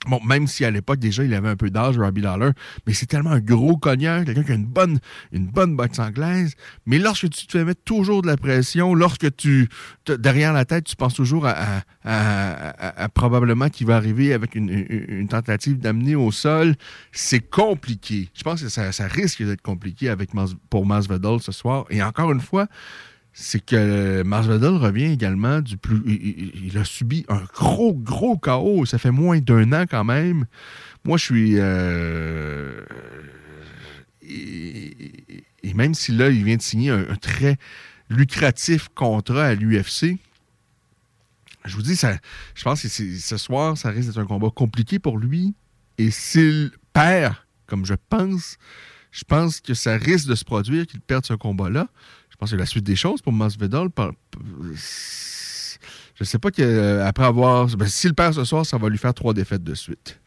Bon, 0.07 0.19
même 0.25 0.47
si 0.47 0.65
à 0.65 0.71
l'époque, 0.71 0.99
déjà, 0.99 1.25
il 1.25 1.35
avait 1.35 1.51
un 1.51 1.57
peu 1.57 1.69
d'âge, 1.69 1.99
Robbie 1.99 2.23
Lawler, 2.23 2.51
mais 2.87 2.95
c'est 2.95 3.05
tellement 3.05 3.33
un 3.33 3.41
gros 3.41 3.77
cogneur, 3.77 4.25
quelqu'un 4.25 4.43
qui 4.43 4.53
a 4.53 4.55
une 4.55 4.65
bonne, 4.65 4.99
une 5.31 5.47
bonne 5.47 5.77
boxe 5.77 5.99
anglaise. 5.99 6.55
Mais 6.87 6.99
lorsque 6.99 7.29
tu 7.29 7.47
te 7.47 7.59
fais 7.59 7.65
mettre 7.65 7.83
toujours 7.85 8.23
de 8.23 8.27
la 8.27 8.39
pression, 8.39 8.95
lorsque 8.95 9.37
tu, 9.37 9.69
derrière 10.07 10.55
la 10.55 10.65
tête, 10.65 10.85
tu 10.85 10.97
penses 10.97 11.15
toujours 11.15 11.47
à, 11.47 13.09
probablement 13.13 13.69
qu'il 13.69 13.87
va 13.87 13.97
arriver 13.97 14.33
avec 14.33 14.55
une, 14.55 15.29
tentative 15.29 15.79
d'amener 15.79 16.15
au 16.15 16.33
sol, 16.33 16.77
c'est 17.13 17.41
compliqué. 17.41 18.31
Je 18.35 18.43
pense 18.43 18.63
que 18.63 18.69
ça, 18.71 18.91
risque 19.07 19.43
d'être 19.43 19.63
compliqué 19.63 20.09
avec, 20.09 20.31
pour 20.71 20.87
Masvidal 20.87 21.41
ce 21.41 21.53
soir. 21.53 21.85
Et 21.91 22.03
encore 22.03 22.33
une 22.33 22.41
fois, 22.41 22.69
c'est 23.33 23.65
que 23.65 24.23
Masvidal 24.23 24.77
revient 24.77 25.13
également 25.13 25.61
du 25.61 25.77
plus. 25.77 26.03
Il, 26.07 26.77
a 26.79 26.85
subi 26.85 27.25
un 27.29 27.43
gros, 27.55 27.95
gros 27.95 28.37
chaos. 28.37 28.85
Ça 28.87 28.99
fait 28.99 29.13
moins 29.13 29.39
d'un 29.39 29.73
an 29.73 29.85
quand 29.89 30.05
même. 30.05 30.47
Moi, 31.05 31.17
je 31.17 31.25
suis. 31.25 31.55
Euh, 31.57 32.85
et, 34.23 35.75
même 35.75 35.95
si 35.95 36.13
là, 36.13 36.29
il 36.29 36.45
vient 36.45 36.57
de 36.57 36.63
signer 36.63 36.91
un, 36.91 37.17
très 37.17 37.57
lucratif 38.09 38.89
contrat 38.95 39.47
à 39.47 39.55
l'UFC, 39.55 40.19
je 41.65 41.77
vous 41.77 41.83
dis, 41.83 41.97
ça, 41.97 42.19
je 42.55 42.65
pense 42.65 42.83
que 42.83 42.89
ce 42.89 43.37
soir, 43.37 43.79
ça 43.79 43.91
risque 43.91 44.09
d'être 44.09 44.19
un 44.19 44.27
combat 44.27 44.51
compliqué 44.51 44.99
pour 44.99 45.19
lui. 45.19 45.55
Et 45.99 46.11
s'il 46.11 46.73
perd, 46.93 47.35
comme 47.67 47.87
je 47.87 47.95
pense, 48.09 48.59
je 49.11 49.25
pense 49.25 49.61
que 49.61 49.75
ça 49.75 49.97
risque 49.97 50.29
de 50.29 50.35
se 50.35 50.45
produire 50.45 50.87
qu'il 50.87 51.01
perde 51.01 51.27
ce 51.27 51.35
combat-là 51.35 51.89
pense 52.41 52.51
que 52.51 52.57
la 52.57 52.67
suite 52.67 52.85
des 52.85 52.97
choses 52.97 53.21
pour 53.21 53.33
Masvidal. 53.33 53.89
Je 56.15 56.25
sais 56.25 56.39
pas 56.39 56.51
qu'après 56.51 57.25
avoir. 57.25 57.67
Ben, 57.77 57.87
S'il 57.87 58.15
perd 58.15 58.35
ce 58.35 58.45
soir, 58.45 58.67
ça 58.67 58.79
va 58.79 58.89
lui 58.89 58.99
faire 58.99 59.15
trois 59.15 59.35
défaites 59.35 59.63
de 59.63 59.75
suite. 59.75 60.19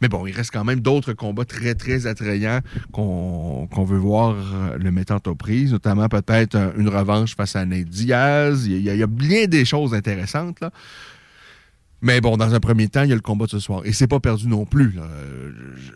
Mais 0.00 0.08
bon, 0.08 0.26
il 0.26 0.32
reste 0.34 0.50
quand 0.52 0.64
même 0.64 0.80
d'autres 0.80 1.12
combats 1.12 1.44
très, 1.44 1.74
très 1.74 2.06
attrayants 2.06 2.60
qu'on 2.92 3.84
veut 3.84 3.98
voir 3.98 4.36
le 4.76 4.90
mettant 4.90 5.18
aux 5.26 5.34
prises, 5.34 5.72
notamment 5.72 6.08
peut-être 6.08 6.56
une 6.76 6.88
revanche 6.88 7.36
face 7.36 7.56
à 7.56 7.64
Nate 7.64 7.88
Diaz. 7.88 8.66
Il 8.66 8.80
y, 8.80 9.02
a, 9.02 9.06
bien 9.06 9.46
des 9.46 9.64
choses 9.64 9.94
intéressantes, 9.94 10.60
là. 10.60 10.70
Mais 12.04 12.20
bon, 12.20 12.36
dans 12.36 12.52
un 12.52 12.58
premier 12.58 12.88
temps, 12.88 13.04
il 13.04 13.10
y 13.10 13.12
a 13.12 13.14
le 13.14 13.20
combat 13.20 13.44
de 13.44 13.50
ce 13.50 13.60
soir. 13.60 13.82
Et 13.84 13.92
c'est 13.92 14.08
pas 14.08 14.18
perdu 14.18 14.48
non 14.48 14.66
plus 14.66 14.98
je 15.76 15.92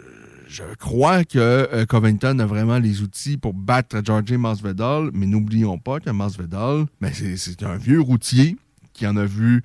crois 0.78 1.24
que 1.24 1.38
euh, 1.38 1.86
Covington 1.86 2.38
a 2.38 2.46
vraiment 2.46 2.78
les 2.78 3.02
outils 3.02 3.36
pour 3.36 3.54
battre 3.54 4.00
Georgie 4.04 4.36
Masvidal, 4.36 5.10
mais 5.12 5.26
n'oublions 5.26 5.78
pas 5.78 6.00
que 6.00 6.10
Masvidal, 6.10 6.86
ben 7.00 7.12
c'est 7.12 7.62
un 7.62 7.76
vieux 7.76 8.00
routier 8.00 8.56
qui 8.92 9.06
en 9.06 9.16
a 9.16 9.24
vu 9.24 9.62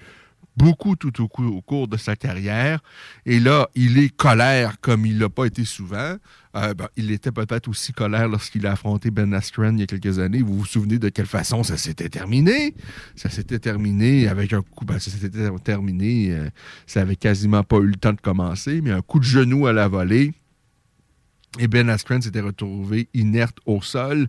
beaucoup 0.57 0.95
tout 0.95 1.21
au, 1.21 1.27
cours 1.27 1.87
de 1.87 1.97
sa 1.97 2.15
carrière. 2.15 2.79
Et 3.25 3.39
là, 3.39 3.67
il 3.75 3.97
est 3.97 4.09
colère 4.09 4.79
comme 4.81 5.05
il 5.05 5.17
l'a 5.17 5.29
pas 5.29 5.45
été 5.45 5.65
souvent. 5.65 6.17
Euh, 6.55 6.73
ben, 6.73 6.87
il 6.97 7.11
était 7.11 7.31
peut-être 7.31 7.69
aussi 7.69 7.93
colère 7.93 8.27
lorsqu'il 8.27 8.67
a 8.67 8.73
affronté 8.73 9.09
Ben 9.09 9.33
Askren 9.33 9.77
il 9.77 9.81
y 9.81 9.83
a 9.83 9.87
quelques 9.87 10.19
années. 10.19 10.41
Vous 10.41 10.57
vous 10.57 10.65
souvenez 10.65 10.99
de 10.99 11.09
quelle 11.09 11.25
façon 11.25 11.63
ça 11.63 11.77
s'était 11.77 12.09
terminé? 12.09 12.75
Ça 13.15 13.29
s'était 13.29 13.59
terminé 13.59 14.27
avec 14.27 14.51
un 14.53 14.61
coup... 14.61 14.85
Ben, 14.85 14.99
ça 14.99 15.11
s'était 15.11 15.49
terminé... 15.63 16.31
Euh, 16.31 16.49
ça 16.85 17.01
avait 17.01 17.15
quasiment 17.15 17.63
pas 17.63 17.77
eu 17.77 17.87
le 17.87 17.95
temps 17.95 18.13
de 18.13 18.21
commencer, 18.21 18.81
mais 18.81 18.91
un 18.91 19.01
coup 19.01 19.19
de 19.19 19.25
genou 19.25 19.67
à 19.67 19.73
la 19.73 19.87
volée 19.87 20.33
et 21.59 21.67
Ben 21.67 21.89
Askren 21.89 22.21
s'était 22.21 22.41
retrouvé 22.41 23.09
inerte 23.13 23.57
au 23.65 23.81
sol. 23.81 24.27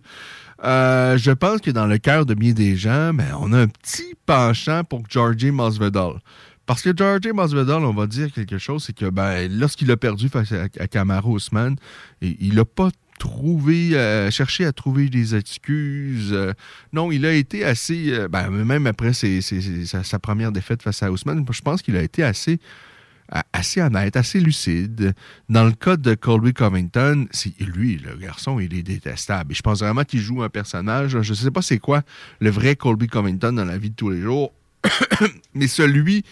Euh, 0.63 1.17
je 1.17 1.31
pense 1.31 1.61
que 1.61 1.71
dans 1.71 1.85
le 1.85 1.97
cœur 1.97 2.25
de 2.25 2.33
bien 2.33 2.53
des 2.53 2.75
gens, 2.75 3.13
ben, 3.13 3.35
on 3.39 3.53
a 3.53 3.59
un 3.59 3.67
petit 3.67 4.15
penchant 4.25 4.83
pour 4.83 5.03
Georgie 5.09 5.51
Masvidal. 5.51 6.19
Parce 6.65 6.81
que 6.81 6.95
Georgie 6.95 7.31
Masvidal, 7.33 7.83
on 7.83 7.93
va 7.93 8.07
dire 8.07 8.31
quelque 8.31 8.57
chose, 8.57 8.83
c'est 8.85 8.93
que 8.93 9.09
ben, 9.09 9.49
lorsqu'il 9.51 9.89
a 9.91 9.97
perdu 9.97 10.29
face 10.29 10.51
à, 10.51 10.63
à 10.79 10.87
Kamaru 10.87 11.37
Usman, 11.37 11.75
il 12.21 12.55
n'a 12.55 12.65
pas 12.65 12.89
trouvé, 13.19 13.95
euh, 13.95 14.29
cherché 14.31 14.65
à 14.65 14.73
trouver 14.73 15.07
des 15.07 15.35
excuses. 15.35 16.31
Euh, 16.33 16.53
non, 16.91 17.11
il 17.11 17.25
a 17.25 17.33
été 17.33 17.63
assez, 17.63 18.27
ben, 18.29 18.49
même 18.49 18.85
après 18.85 19.13
sa, 19.13 20.03
sa, 20.03 20.19
première 20.19 20.51
défaite 20.51 20.81
face 20.81 21.03
à 21.03 21.09
Usman, 21.09 21.45
je 21.49 21.61
pense 21.61 21.81
qu'il 21.81 21.95
a 21.95 22.01
été 22.01 22.23
assez 22.23 22.59
assez 23.51 23.81
honnête, 23.81 24.15
assez 24.15 24.39
lucide. 24.39 25.13
Dans 25.49 25.63
le 25.63 25.71
cas 25.71 25.97
de 25.97 26.13
Colby 26.13 26.53
Covington, 26.53 27.27
c'est 27.31 27.59
lui, 27.59 27.97
le 27.97 28.15
garçon, 28.15 28.59
il 28.59 28.73
est 28.73 28.83
détestable. 28.83 29.51
Et 29.51 29.55
je 29.55 29.61
pense 29.61 29.79
vraiment 29.79 30.03
qu'il 30.03 30.19
joue 30.19 30.43
un 30.43 30.49
personnage. 30.49 31.21
Je 31.21 31.31
ne 31.31 31.35
sais 31.35 31.51
pas 31.51 31.61
c'est 31.61 31.79
quoi 31.79 32.03
le 32.39 32.49
vrai 32.49 32.75
Colby 32.75 33.07
Covington 33.07 33.53
dans 33.53 33.65
la 33.65 33.77
vie 33.77 33.89
de 33.89 33.95
tous 33.95 34.09
les 34.09 34.21
jours, 34.21 34.53
mais 35.53 35.67
celui 35.67 36.23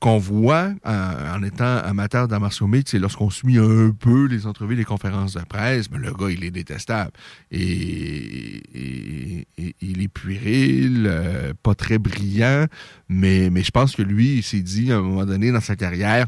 qu'on 0.00 0.16
voit 0.16 0.72
en, 0.84 1.42
étant 1.42 1.76
amateur 1.76 2.26
d'arts 2.26 2.52
c'est 2.86 2.98
lorsqu'on 2.98 3.28
suit 3.28 3.58
un 3.58 3.90
peu 3.90 4.26
les 4.26 4.46
entrevues, 4.46 4.74
les 4.74 4.84
conférences 4.84 5.34
de 5.34 5.42
presse, 5.42 5.90
mais 5.90 5.98
le 5.98 6.12
gars, 6.14 6.30
il 6.30 6.42
est 6.42 6.50
détestable. 6.50 7.12
Et, 7.50 8.62
il 9.82 10.02
est 10.02 10.08
puéril, 10.08 11.06
euh, 11.06 11.52
pas 11.62 11.74
très 11.74 11.98
brillant, 11.98 12.66
mais, 13.08 13.50
mais 13.50 13.62
je 13.62 13.70
pense 13.70 13.94
que 13.94 14.02
lui, 14.02 14.36
il 14.36 14.42
s'est 14.42 14.60
dit 14.60 14.90
à 14.90 14.96
un 14.96 15.02
moment 15.02 15.26
donné 15.26 15.52
dans 15.52 15.60
sa 15.60 15.76
carrière, 15.76 16.26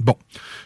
Bon, 0.00 0.16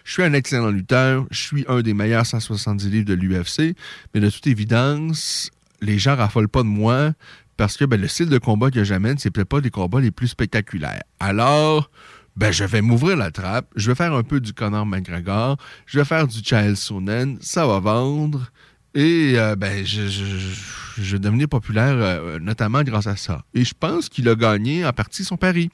je 0.05 0.12
suis 0.12 0.23
un 0.23 0.35
excellent 0.35 0.69
lutteur, 0.69 1.24
je 1.31 1.40
suis 1.40 1.65
un 1.66 1.81
des 1.81 1.94
meilleurs 1.94 2.27
170 2.27 2.90
livres 2.90 3.07
de 3.07 3.15
l'UFC, 3.15 3.74
mais 4.12 4.20
de 4.20 4.28
toute 4.28 4.47
évidence, 4.47 5.51
les 5.81 5.99
gens 5.99 6.16
raffolent 6.16 6.49
pas 6.49 6.62
de 6.62 6.69
moi 6.69 7.12
parce 7.57 7.77
que 7.77 7.85
ben, 7.85 8.01
le 8.01 8.09
style 8.09 8.29
de 8.29 8.39
combat 8.39 8.70
que 8.70 8.85
j'amène, 8.85 9.19
c'est 9.19 9.31
peut-être 9.31 9.49
pas 9.49 9.61
des 9.61 9.70
combats 9.70 10.01
les 10.01 10.11
plus 10.11 10.29
spectaculaires. 10.29 11.03
Alors, 11.20 11.91
ben, 12.37 12.51
je 12.51 12.65
vais 12.65 12.81
m'ouvrir 12.81 13.16
la 13.16 13.31
trappe, 13.31 13.66
je 13.77 13.91
vais 13.91 13.95
faire 13.95 14.15
un 14.15 14.23
peu 14.23 14.41
du 14.41 14.53
Conor 14.53 14.87
McGregor, 14.87 15.57
je 15.87 15.99
vais 15.99 16.05
faire 16.05 16.27
du 16.27 16.39
Chael 16.43 16.77
Sonnen, 16.77 17.37
ça 17.41 17.66
va 17.66 17.79
vendre, 17.79 18.51
et 18.95 19.35
euh, 19.37 19.57
ben, 19.57 19.85
je, 19.85 20.09
je, 20.09 21.12
vais 21.12 21.19
devenir 21.19 21.49
populaire, 21.49 21.95
euh, 21.95 22.39
notamment 22.39 22.83
grâce 22.83 23.07
à 23.07 23.16
ça. 23.16 23.43
Et 23.55 23.65
je 23.65 23.74
pense 23.79 24.09
qu'il 24.09 24.29
a 24.29 24.35
gagné 24.35 24.85
en 24.85 24.93
partie 24.93 25.24
son 25.24 25.37
pari. 25.37 25.70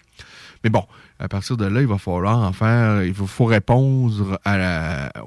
Mais 0.65 0.71
bon, 0.71 0.85
à 1.19 1.29
partir 1.29 1.57
de 1.57 1.65
là, 1.65 1.81
il 1.81 1.87
va 1.87 1.99
falloir 1.99 2.39
en 2.39 2.53
faire, 2.53 3.03
il 3.03 3.15
faut 3.15 3.45
répondre 3.45 4.39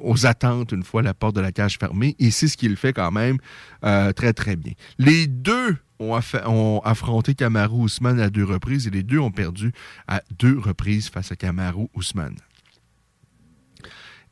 aux 0.02 0.26
attentes 0.26 0.72
une 0.72 0.84
fois 0.84 1.02
la 1.02 1.14
porte 1.14 1.36
de 1.36 1.42
la 1.42 1.52
cage 1.52 1.78
fermée. 1.78 2.16
Et 2.20 2.32
c'est 2.32 2.48
ce 2.48 2.56
qu'il 2.56 2.78
fait 2.78 2.94
quand 2.94 3.12
même 3.12 3.38
euh, 3.84 4.14
très, 4.14 4.34
très 4.34 4.56
bien. 4.56 4.74
Les 4.98 5.28
deux 5.28 5.78
ont, 6.00 6.80
affronté 6.84 7.36
Kamaru 7.36 7.84
Ousmane 7.84 8.20
à 8.20 8.30
deux 8.30 8.46
reprises 8.46 8.88
et 8.88 8.90
les 8.90 9.04
deux 9.04 9.20
ont 9.20 9.32
perdu 9.32 9.74
à 10.08 10.22
deux 10.40 10.58
reprises 10.58 11.10
face 11.10 11.32
à 11.32 11.36
Kamaru 11.36 11.88
Ousmane. 11.94 12.38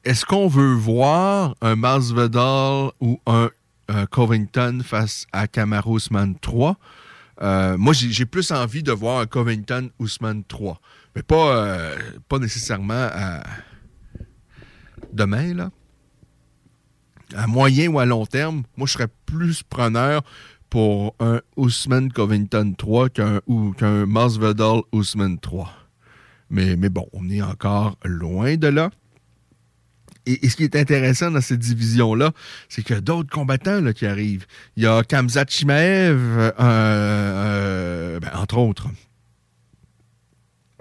est-ce 0.03 0.25
qu'on 0.25 0.47
veut 0.47 0.73
voir 0.73 1.55
un 1.61 1.75
Masvidal 1.75 2.91
ou 3.01 3.19
un, 3.27 3.49
Covington 4.11 4.81
face 4.83 5.25
à 5.31 5.47
Kamaru 5.47 5.97
Usman 5.97 6.35
3? 6.39 6.77
Euh, 7.41 7.77
moi, 7.77 7.93
j'ai 7.93 8.25
plus 8.25 8.51
envie 8.51 8.83
de 8.83 8.91
voir 8.91 9.19
un 9.19 9.25
Covington 9.25 9.89
Usman 9.99 10.43
3. 10.43 10.79
Mais 11.15 11.23
pas, 11.23 11.55
euh, 11.55 11.97
pas 12.27 12.39
nécessairement 12.39 13.09
à 13.11 13.43
demain, 15.11 15.53
là. 15.53 15.71
À 17.35 17.45
moyen 17.45 17.89
ou 17.89 17.99
à 17.99 18.05
long 18.05 18.25
terme, 18.25 18.63
moi, 18.75 18.87
je 18.87 18.93
serais 18.93 19.07
plus 19.25 19.61
preneur 19.61 20.23
pour 20.69 21.15
un 21.19 21.41
Usman 21.57 22.11
Covington 22.11 22.73
3 22.77 23.09
qu'un 23.09 23.39
qu'un 23.77 24.05
Masvidal 24.05 24.81
Usman 24.93 25.39
3. 25.39 25.71
Mais, 26.49 26.75
mais 26.75 26.89
bon, 26.89 27.07
on 27.13 27.29
est 27.29 27.41
encore 27.41 27.97
loin 28.03 28.55
de 28.55 28.67
là. 28.67 28.89
Et, 30.25 30.45
et 30.45 30.49
ce 30.49 30.55
qui 30.55 30.63
est 30.63 30.75
intéressant 30.75 31.31
dans 31.31 31.41
cette 31.41 31.59
division-là, 31.59 32.31
c'est 32.67 32.83
qu'il 32.83 32.95
y 32.95 32.97
a 32.97 33.01
d'autres 33.01 33.29
combattants 33.29 33.81
là, 33.81 33.93
qui 33.93 34.05
arrivent. 34.05 34.45
Il 34.75 34.83
y 34.83 34.87
a 34.87 35.03
Kamzat 35.03 35.45
Chimaev, 35.47 36.17
euh, 36.17 36.51
euh, 36.59 38.19
ben, 38.19 38.31
entre 38.35 38.57
autres. 38.57 38.87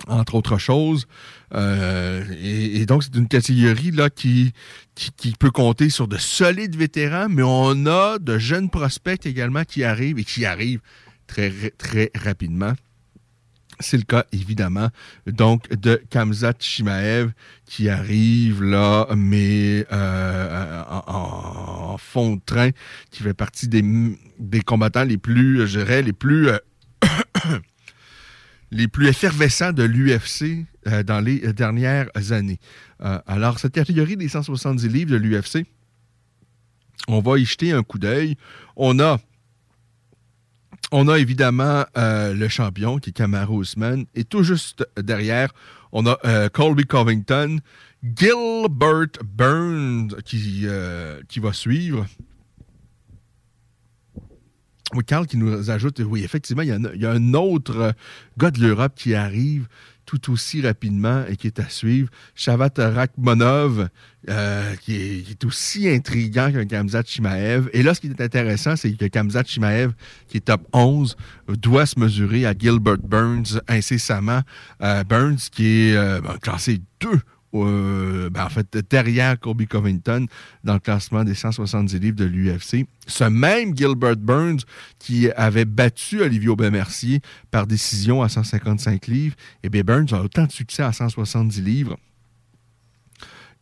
Entre 0.08 0.34
autres 0.34 0.58
choses. 0.58 1.06
Euh, 1.54 2.24
et, 2.42 2.86
donc, 2.86 3.04
c'est 3.04 3.14
une 3.14 3.28
catégorie 3.28 3.90
là, 3.90 4.10
qui, 4.10 4.52
qui, 4.94 5.32
peut 5.38 5.50
compter 5.50 5.90
sur 5.90 6.08
de 6.08 6.16
solides 6.16 6.76
vétérans, 6.76 7.28
mais 7.28 7.42
on 7.42 7.86
a 7.86 8.18
de 8.18 8.38
jeunes 8.38 8.70
prospects 8.70 9.26
également 9.26 9.64
qui 9.64 9.84
arrivent 9.84 10.18
et 10.18 10.24
qui 10.24 10.44
arrivent 10.44 10.80
très, 11.26 11.52
très 11.78 12.10
rapidement. 12.14 12.72
C'est 13.80 13.96
le 13.96 14.02
cas, 14.02 14.24
évidemment, 14.32 14.88
donc 15.26 15.68
de 15.68 16.02
Kamzat 16.10 16.54
Chimaev 16.58 17.30
qui 17.64 17.88
arrive 17.88 18.64
là, 18.64 19.06
mais 19.16 19.86
euh, 19.92 20.82
en, 20.88 21.92
en 21.92 21.98
fond 21.98 22.36
de 22.36 22.40
train, 22.44 22.70
qui 23.12 23.22
fait 23.22 23.34
partie 23.34 23.68
des, 23.68 23.84
des 24.40 24.62
combattants 24.62 25.04
les 25.04 25.18
plus, 25.18 25.66
je 25.68 25.78
dirais, 25.78 26.02
les 26.02 26.12
plus, 26.12 26.48
euh, 26.48 26.58
les 28.70 28.88
plus 28.88 29.08
effervescents 29.08 29.72
de 29.72 29.82
l'UFC 29.82 30.66
euh, 30.86 31.02
dans 31.02 31.20
les 31.20 31.52
dernières 31.52 32.08
années. 32.30 32.58
Euh, 33.00 33.18
alors, 33.26 33.58
cette 33.58 33.72
catégorie 33.72 34.16
des 34.16 34.28
170 34.28 34.88
livres 34.88 35.12
de 35.12 35.16
l'UFC, 35.16 35.66
on 37.06 37.20
va 37.20 37.38
y 37.38 37.44
jeter 37.44 37.72
un 37.72 37.82
coup 37.82 37.98
d'œil. 37.98 38.36
On 38.76 38.98
a 38.98 39.18
on 40.90 41.08
a 41.08 41.18
évidemment 41.18 41.84
euh, 41.96 42.32
le 42.32 42.48
champion 42.48 42.98
qui 42.98 43.10
est 43.10 43.12
Kamaru 43.12 43.62
Usman. 43.62 44.06
Et 44.14 44.24
tout 44.24 44.42
juste 44.42 44.86
derrière, 44.96 45.52
on 45.92 46.06
a 46.06 46.18
euh, 46.24 46.48
Colby 46.48 46.84
Covington, 46.84 47.58
Gilbert 48.02 49.22
Burns 49.24 50.14
euh, 50.64 51.20
qui 51.28 51.40
va 51.40 51.52
suivre. 51.52 52.06
Oui, 54.94 55.04
Carl 55.04 55.26
qui 55.26 55.36
nous 55.36 55.70
ajoute, 55.70 56.00
oui, 56.00 56.24
effectivement, 56.24 56.62
il 56.62 56.68
y, 56.68 57.06
a 57.06 57.10
un, 57.10 57.34
autre 57.34 57.92
gars 58.38 58.50
de 58.50 58.60
l'Europe 58.60 58.92
qui 58.96 59.14
arrive 59.14 59.68
tout 60.06 60.32
aussi 60.32 60.62
rapidement 60.62 61.24
et 61.28 61.36
qui 61.36 61.46
est 61.46 61.60
à 61.60 61.68
suivre. 61.68 62.08
Shavat 62.34 62.70
Rakhmonov, 62.78 63.90
euh, 64.30 64.74
qui, 64.76 64.94
est, 65.28 65.44
aussi 65.44 65.86
intriguant 65.90 66.50
qu'un 66.50 66.64
Kamzat 66.64 67.02
Chimaev. 67.04 67.68
Et 67.74 67.82
là, 67.82 67.92
ce 67.92 68.00
qui 68.00 68.06
est 68.06 68.20
intéressant, 68.22 68.76
c'est 68.76 68.90
que 68.92 69.04
Kamzat 69.04 69.44
Chimaev, 69.44 69.92
qui 70.28 70.38
est 70.38 70.46
top 70.46 70.66
11, 70.72 71.14
doit 71.48 71.84
se 71.84 72.00
mesurer 72.00 72.46
à 72.46 72.54
Gilbert 72.58 72.96
Burns 72.96 73.60
incessamment. 73.68 74.40
Euh, 74.80 75.04
Burns, 75.04 75.50
qui 75.52 75.90
est 75.90 75.96
euh, 75.96 76.22
classé 76.40 76.80
2 77.00 77.10
euh, 77.54 78.30
ben 78.30 78.48
derrière 78.90 79.38
Kobe 79.40 79.64
Covington 79.66 80.26
dans 80.64 80.74
le 80.74 80.80
classement 80.80 81.24
des 81.24 81.34
170 81.34 81.98
livres 81.98 82.16
de 82.16 82.24
l'UFC. 82.24 82.86
Ce 83.06 83.24
même 83.24 83.76
Gilbert 83.76 84.16
Burns 84.16 84.60
qui 84.98 85.30
avait 85.30 85.64
battu 85.64 86.20
Olivier 86.20 86.48
Aubin-Mercier 86.48 87.20
par 87.50 87.66
décision 87.66 88.22
à 88.22 88.28
155 88.28 89.06
livres, 89.06 89.36
et 89.62 89.68
bien 89.68 89.82
Burns 89.82 90.12
a 90.12 90.20
autant 90.20 90.44
de 90.44 90.52
succès 90.52 90.82
à 90.82 90.92
170 90.92 91.62
livres. 91.62 91.96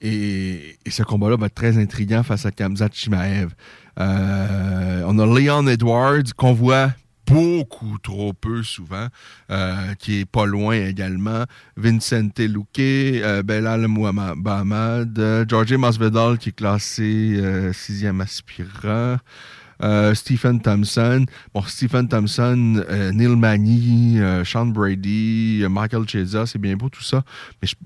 Et, 0.00 0.76
et 0.84 0.90
ce 0.90 1.02
combat-là 1.02 1.36
va 1.36 1.46
être 1.46 1.54
très 1.54 1.78
intriguant 1.78 2.22
face 2.22 2.44
à 2.44 2.50
Kamzat 2.50 2.90
Chimaev. 2.92 3.54
Euh, 3.98 5.02
on 5.06 5.18
a 5.18 5.26
Leon 5.26 5.66
Edwards 5.68 6.34
qu'on 6.36 6.52
voit 6.52 6.92
beaucoup 7.27 7.98
trop 7.98 8.32
peu 8.32 8.62
souvent, 8.62 9.09
euh, 9.51 9.94
qui 9.98 10.20
est 10.20 10.24
pas 10.24 10.47
loin 10.47 10.74
également. 10.74 11.44
Vincente 11.77 12.39
Luque, 12.39 12.78
euh, 12.78 13.43
Belal 13.43 13.86
Mohamed, 13.89 15.19
euh, 15.19 15.44
George 15.48 15.74
Masvidal 15.74 16.39
qui 16.39 16.51
est 16.51 16.53
classé 16.53 17.35
euh, 17.36 17.73
sixième 17.73 18.20
aspirant. 18.20 19.16
Euh, 19.82 20.15
Stephen 20.15 20.61
Thompson. 20.61 21.27
Bon, 21.55 21.62
Stephen 21.62 22.09
Thompson, 22.09 22.82
euh, 22.89 23.12
Neil 23.12 23.36
Magny, 23.36 24.19
euh, 24.20 24.44
Sean 24.44 24.66
Brady, 24.66 25.65
Michael 25.69 26.09
Chiesa, 26.09 26.47
c'est 26.47 26.59
bien 26.59 26.77
beau 26.77 26.89
tout 26.89 27.03
ça, 27.03 27.23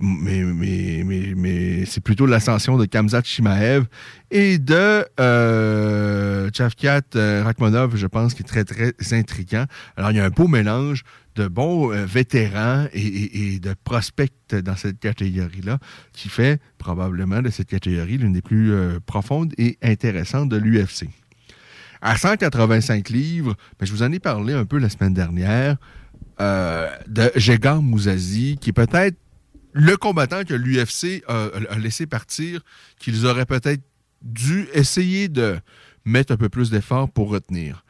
mais, 0.00 0.44
mais, 0.44 1.34
mais, 1.36 1.84
c'est 1.86 2.00
plutôt 2.00 2.26
l'ascension 2.26 2.76
de 2.76 2.84
Kamzat 2.84 3.22
Chimaev 3.24 3.86
et 4.30 4.58
de 4.58 5.04
euh, 5.18 6.48
Chavkat 6.54 7.02
Rakhmonov, 7.14 7.96
je 7.96 8.06
pense, 8.06 8.34
qui 8.34 8.42
est 8.42 8.46
très, 8.46 8.64
très 8.64 8.94
intriguant. 9.12 9.64
Alors, 9.96 10.12
il 10.12 10.16
y 10.16 10.20
a 10.20 10.24
un 10.24 10.30
beau 10.30 10.46
mélange 10.46 11.02
de 11.36 11.46
bons 11.46 11.88
vétérans 11.88 12.86
et, 12.92 13.60
de 13.60 13.74
prospects 13.84 14.32
dans 14.52 14.76
cette 14.76 14.98
catégorie-là, 14.98 15.78
qui 16.12 16.28
fait 16.28 16.60
probablement 16.78 17.40
de 17.40 17.50
cette 17.50 17.68
catégorie 17.68 18.18
l'une 18.18 18.32
des 18.32 18.42
plus 18.42 18.72
profondes 19.06 19.54
et 19.56 19.78
intéressantes 19.82 20.48
de 20.48 20.56
l'UFC. 20.56 21.08
À 22.02 22.16
185 22.16 23.10
livres, 23.10 23.54
ben, 23.78 23.86
je 23.86 23.92
vous 23.92 24.02
en 24.02 24.10
ai 24.10 24.18
parlé 24.18 24.54
un 24.54 24.64
peu 24.64 24.78
la 24.78 24.88
semaine 24.88 25.12
dernière, 25.12 25.76
euh, 26.40 26.88
de 27.06 27.30
Jegar 27.36 27.82
Mouzazi, 27.82 28.56
qui 28.58 28.70
est 28.70 28.74
peut-être 28.74 29.16
le 29.72 29.96
combattant 29.96 30.44
que 30.44 30.54
l'UFC 30.54 31.22
a, 31.28 31.50
laissé 31.78 32.06
partir, 32.06 32.62
qu'ils 32.98 33.26
auraient 33.26 33.46
peut-être 33.46 33.82
dû 34.22 34.66
essayer 34.72 35.28
de 35.28 35.58
mettre 36.06 36.32
un 36.32 36.36
peu 36.36 36.48
plus 36.48 36.70
d'efforts 36.70 37.10
pour 37.10 37.28
retenir. 37.28 37.84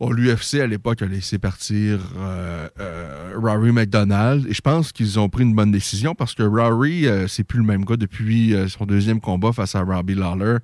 L'UFC 0.00 0.56
à 0.60 0.66
l'époque 0.66 1.00
a 1.00 1.06
laissé 1.06 1.38
partir 1.38 2.00
euh, 2.18 2.68
euh, 2.80 3.32
Rory 3.36 3.72
McDonald 3.72 4.46
et 4.46 4.52
je 4.52 4.60
pense 4.60 4.92
qu'ils 4.92 5.18
ont 5.18 5.30
pris 5.30 5.44
une 5.44 5.54
bonne 5.54 5.70
décision 5.70 6.14
parce 6.14 6.34
que 6.34 6.42
Rory, 6.42 7.06
c'est 7.28 7.44
plus 7.44 7.60
le 7.60 7.64
même 7.64 7.84
gars 7.84 7.96
depuis 7.96 8.54
son 8.68 8.84
deuxième 8.84 9.20
combat 9.20 9.52
face 9.52 9.74
à 9.74 9.80
Robbie 9.82 10.14
Lawler. 10.16 10.58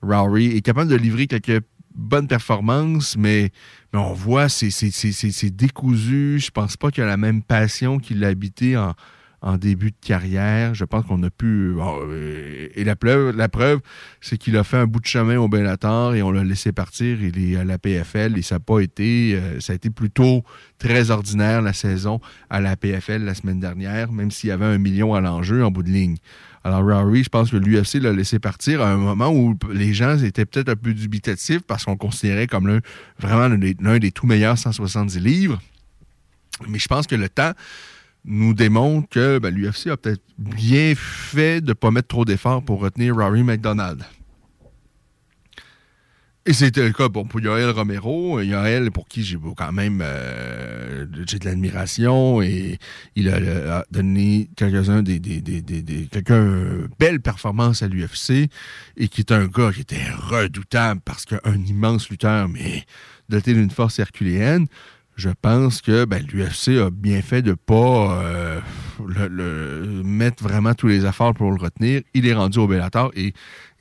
Rory 0.00 0.56
est 0.56 0.62
capable 0.62 0.90
de 0.90 0.96
livrer 0.96 1.26
quelques 1.26 1.62
bonne 1.94 2.28
performance, 2.28 3.16
mais, 3.16 3.50
on 3.92 4.12
voit 4.12 4.48
c'est 4.48 5.50
décousu. 5.50 6.38
Je 6.38 6.50
pense 6.50 6.76
pas 6.76 6.90
qu'il 6.90 7.02
a 7.02 7.06
la 7.06 7.16
même 7.16 7.42
passion 7.42 7.98
qu'il 7.98 8.24
a 8.24 8.28
habité 8.28 8.76
en, 8.76 8.94
en 9.42 9.56
début 9.56 9.90
de 9.90 9.96
carrière. 10.00 10.74
Je 10.74 10.84
pense 10.84 11.04
qu'on 11.06 11.22
a 11.22 11.30
pu. 11.30 11.72
Bon, 11.74 11.98
et 12.12 12.84
la 12.84 12.96
preuve, 12.96 13.36
la 13.36 13.48
preuve 13.48 13.80
c'est 14.20 14.38
qu'il 14.38 14.56
a 14.56 14.64
fait 14.64 14.76
un 14.76 14.86
bout 14.86 15.00
de 15.00 15.06
chemin 15.06 15.36
au 15.38 15.48
Bellator 15.48 16.14
et 16.14 16.22
on 16.22 16.30
l'a 16.30 16.44
laissé 16.44 16.72
partir. 16.72 17.22
Il 17.22 17.52
est 17.52 17.56
à 17.56 17.64
la 17.64 17.78
PFL 17.78 18.38
et 18.38 18.42
ça 18.42 18.56
n'a 18.56 18.60
pas 18.60 18.80
été. 18.80 19.34
Euh, 19.34 19.60
ça 19.60 19.72
a 19.72 19.76
été 19.76 19.90
plutôt 19.90 20.44
très 20.78 21.10
ordinaire 21.10 21.62
la 21.62 21.72
saison 21.72 22.20
à 22.48 22.60
la 22.60 22.76
PFL 22.76 23.24
la 23.24 23.34
semaine 23.34 23.60
dernière, 23.60 24.12
même 24.12 24.30
s'il 24.30 24.48
y 24.48 24.52
avait 24.52 24.66
un 24.66 24.78
million 24.78 25.14
à 25.14 25.20
l'enjeu 25.20 25.64
en 25.64 25.70
bout 25.70 25.82
de 25.82 25.90
ligne. 25.90 26.16
Alors, 26.62 26.84
Rory, 26.84 27.24
je 27.24 27.30
pense 27.30 27.50
que 27.50 27.56
l'UFC 27.56 27.94
l'a 28.02 28.12
laissé 28.12 28.38
partir 28.38 28.82
à 28.82 28.90
un 28.90 28.96
moment 28.96 29.30
où 29.30 29.56
les 29.72 29.94
gens 29.94 30.18
étaient 30.18 30.44
peut-être 30.44 30.68
un 30.68 30.76
peu 30.76 30.92
dubitatifs 30.92 31.62
parce 31.62 31.84
qu'on 31.84 31.96
considérait 31.96 32.46
comme 32.46 32.66
l'un, 32.66 32.80
vraiment 33.18 33.48
l'un 33.48 33.98
des, 33.98 34.12
tout 34.12 34.26
meilleurs 34.26 34.58
170 34.58 35.18
livres. 35.20 35.60
Mais 36.68 36.78
je 36.78 36.86
pense 36.86 37.06
que 37.06 37.14
le 37.14 37.30
temps 37.30 37.52
nous 38.26 38.52
démontre 38.52 39.08
que 39.08 39.38
ben, 39.38 39.54
l'UFC 39.54 39.86
a 39.86 39.96
peut-être 39.96 40.22
bien 40.36 40.92
fait 40.94 41.62
de 41.62 41.68
ne 41.68 41.72
pas 41.72 41.90
mettre 41.90 42.08
trop 42.08 42.26
d'efforts 42.26 42.62
pour 42.62 42.80
retenir 42.80 43.16
Rory 43.16 43.42
McDonald. 43.42 44.04
Et 46.50 46.52
c'était 46.52 46.82
le 46.82 46.92
cas 46.92 47.08
bon, 47.08 47.26
pour 47.26 47.38
Yoel 47.38 47.70
Romero. 47.70 48.40
Yoel, 48.40 48.90
pour 48.90 49.06
qui 49.06 49.22
j'ai 49.22 49.38
quand 49.56 49.70
même 49.70 50.00
euh, 50.02 51.06
j'ai 51.24 51.38
de 51.38 51.44
l'admiration 51.44 52.42
et 52.42 52.80
il 53.14 53.28
a, 53.28 53.84
donné 53.92 54.50
quelques-uns 54.56 55.04
des, 55.04 55.20
des, 55.20 55.40
des, 55.40 55.62
des, 55.62 56.08
quelques 56.10 56.90
belles 56.98 57.20
performances 57.20 57.84
à 57.84 57.86
l'UFC 57.86 58.50
et 58.96 59.06
qui 59.06 59.20
est 59.20 59.30
un 59.30 59.46
gars 59.46 59.70
qui 59.72 59.82
était 59.82 60.10
redoutable 60.12 61.00
parce 61.04 61.24
qu'un 61.24 61.38
immense 61.68 62.10
lutteur, 62.10 62.48
mais 62.48 62.84
doté 63.28 63.54
d'une 63.54 63.70
force 63.70 64.00
herculéenne. 64.00 64.66
Je 65.14 65.30
pense 65.40 65.80
que 65.80 66.04
ben, 66.04 66.26
l'UFC 66.32 66.80
a 66.80 66.90
bien 66.90 67.22
fait 67.22 67.42
de 67.42 67.52
pas 67.52 68.24
euh, 68.24 68.60
le, 69.06 70.02
mettre 70.04 70.42
vraiment 70.42 70.74
tous 70.74 70.86
les 70.86 71.06
efforts 71.06 71.34
pour 71.34 71.50
le 71.50 71.60
retenir. 71.60 72.02
Il 72.14 72.26
est 72.26 72.34
rendu 72.34 72.58
au 72.58 72.66
Bellator 72.66 73.10
et, 73.14 73.32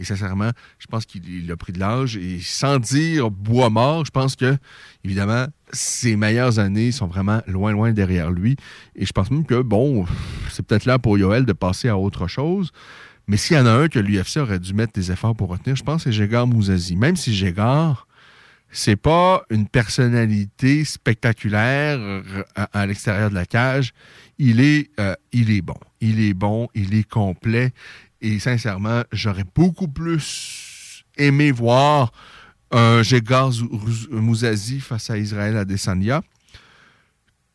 sincèrement, 0.01 0.51
je 0.77 0.87
pense 0.87 1.05
qu'il 1.05 1.51
a 1.51 1.57
pris 1.57 1.73
de 1.73 1.79
l'âge. 1.79 2.17
Et 2.17 2.39
sans 2.41 2.79
dire 2.79 3.31
bois 3.31 3.69
mort, 3.69 4.05
je 4.05 4.11
pense 4.11 4.35
que, 4.35 4.57
évidemment, 5.03 5.45
ses 5.71 6.15
meilleures 6.15 6.59
années 6.59 6.91
sont 6.91 7.07
vraiment 7.07 7.41
loin, 7.47 7.71
loin 7.71 7.91
derrière 7.91 8.31
lui. 8.31 8.55
Et 8.95 9.05
je 9.05 9.11
pense 9.11 9.31
même 9.31 9.45
que, 9.45 9.61
bon, 9.61 10.05
c'est 10.49 10.65
peut-être 10.65 10.85
là 10.85 10.99
pour 10.99 11.17
Yoel 11.17 11.45
de 11.45 11.53
passer 11.53 11.89
à 11.89 11.97
autre 11.97 12.27
chose. 12.27 12.71
Mais 13.27 13.37
s'il 13.37 13.57
y 13.57 13.59
en 13.59 13.67
a 13.67 13.71
un 13.71 13.87
que 13.87 13.99
l'UFC 13.99 14.37
aurait 14.37 14.59
dû 14.59 14.73
mettre 14.73 14.93
des 14.93 15.11
efforts 15.11 15.35
pour 15.35 15.49
retenir, 15.49 15.75
je 15.75 15.83
pense 15.83 16.03
que 16.03 16.09
c'est 16.09 16.17
Jégar 16.17 16.47
Mouzazi. 16.47 16.95
Même 16.95 17.15
si 17.15 17.33
Jégar, 17.33 18.07
c'est 18.71 18.95
pas 18.95 19.43
une 19.49 19.67
personnalité 19.67 20.85
spectaculaire 20.85 21.97
euh, 21.99 22.43
à, 22.55 22.85
l'extérieur 22.85 23.29
de 23.29 23.35
la 23.35 23.45
cage, 23.45 23.93
il 24.37 24.61
est, 24.61 24.89
euh, 24.99 25.15
il 25.31 25.51
est 25.51 25.61
bon. 25.61 25.77
Il 26.01 26.21
est 26.21 26.33
bon, 26.33 26.69
il 26.75 26.93
est 26.93 27.07
complet. 27.07 27.71
Et 28.21 28.39
sincèrement, 28.39 29.03
j'aurais 29.11 29.45
beaucoup 29.55 29.87
plus 29.87 31.03
aimé 31.17 31.51
voir 31.51 32.11
un 32.71 33.01
Jégar 33.01 33.51
Mouzazi 34.11 34.79
face 34.79 35.09
à 35.09 35.17
Israël 35.17 35.57
Adesanya 35.57 36.21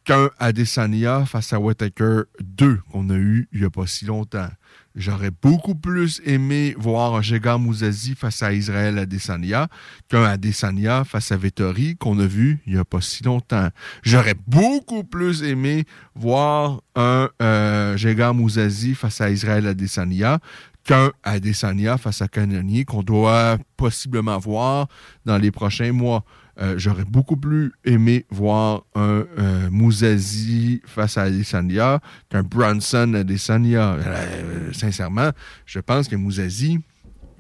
qu'un 0.04 0.30
Adesanya 0.38 1.24
face 1.24 1.52
à 1.52 1.60
Whittaker 1.60 2.22
2 2.40 2.80
qu'on 2.90 3.08
a 3.10 3.14
eu 3.14 3.48
il 3.52 3.60
n'y 3.60 3.66
a 3.66 3.70
pas 3.70 3.86
si 3.86 4.04
longtemps. 4.04 4.50
J'aurais 4.94 5.32
beaucoup 5.42 5.74
plus 5.74 6.22
aimé 6.24 6.76
voir 6.78 7.16
un 7.16 7.22
Jégar 7.22 7.58
Mouzazi 7.58 8.14
face 8.14 8.44
à 8.44 8.52
Israël 8.52 8.96
Adesanya 8.96 9.66
qu'un 10.08 10.22
Adesanya 10.22 11.02
face 11.04 11.32
à 11.32 11.36
Vettori 11.36 11.96
qu'on 11.96 12.16
a 12.20 12.26
vu 12.26 12.60
il 12.66 12.74
n'y 12.74 12.78
a 12.78 12.84
pas 12.84 13.00
si 13.00 13.24
longtemps. 13.24 13.70
J'aurais 14.04 14.36
beaucoup 14.46 15.02
plus 15.02 15.42
aimé 15.42 15.84
voir 16.14 16.80
un 16.94 17.28
euh, 17.42 18.32
Mouzazi 18.34 18.94
face 18.94 19.20
à 19.20 19.30
Israël 19.30 19.66
Adesanya 19.66 20.38
qu'un 20.84 21.10
Adesanya 21.24 21.98
face 21.98 22.22
à 22.22 22.28
Cannonier 22.28 22.84
qu'on 22.84 23.02
doit 23.02 23.58
possiblement 23.76 24.38
voir 24.38 24.86
dans 25.24 25.38
les 25.38 25.50
prochains 25.50 25.92
mois. 25.92 26.24
Euh, 26.60 26.74
j'aurais 26.78 27.04
beaucoup 27.04 27.36
plus 27.36 27.72
aimé 27.84 28.26
voir 28.30 28.84
un 28.94 29.24
euh, 29.38 29.70
Mouzazi 29.70 30.80
face 30.86 31.18
à 31.18 31.22
Adesanya 31.22 32.00
qu'un 32.30 32.42
Bronson 32.42 33.14
Adesanya. 33.14 33.94
Euh, 33.94 34.72
sincèrement, 34.72 35.30
je 35.66 35.80
pense 35.80 36.06
que 36.06 36.14
Mouzazi, 36.14 36.78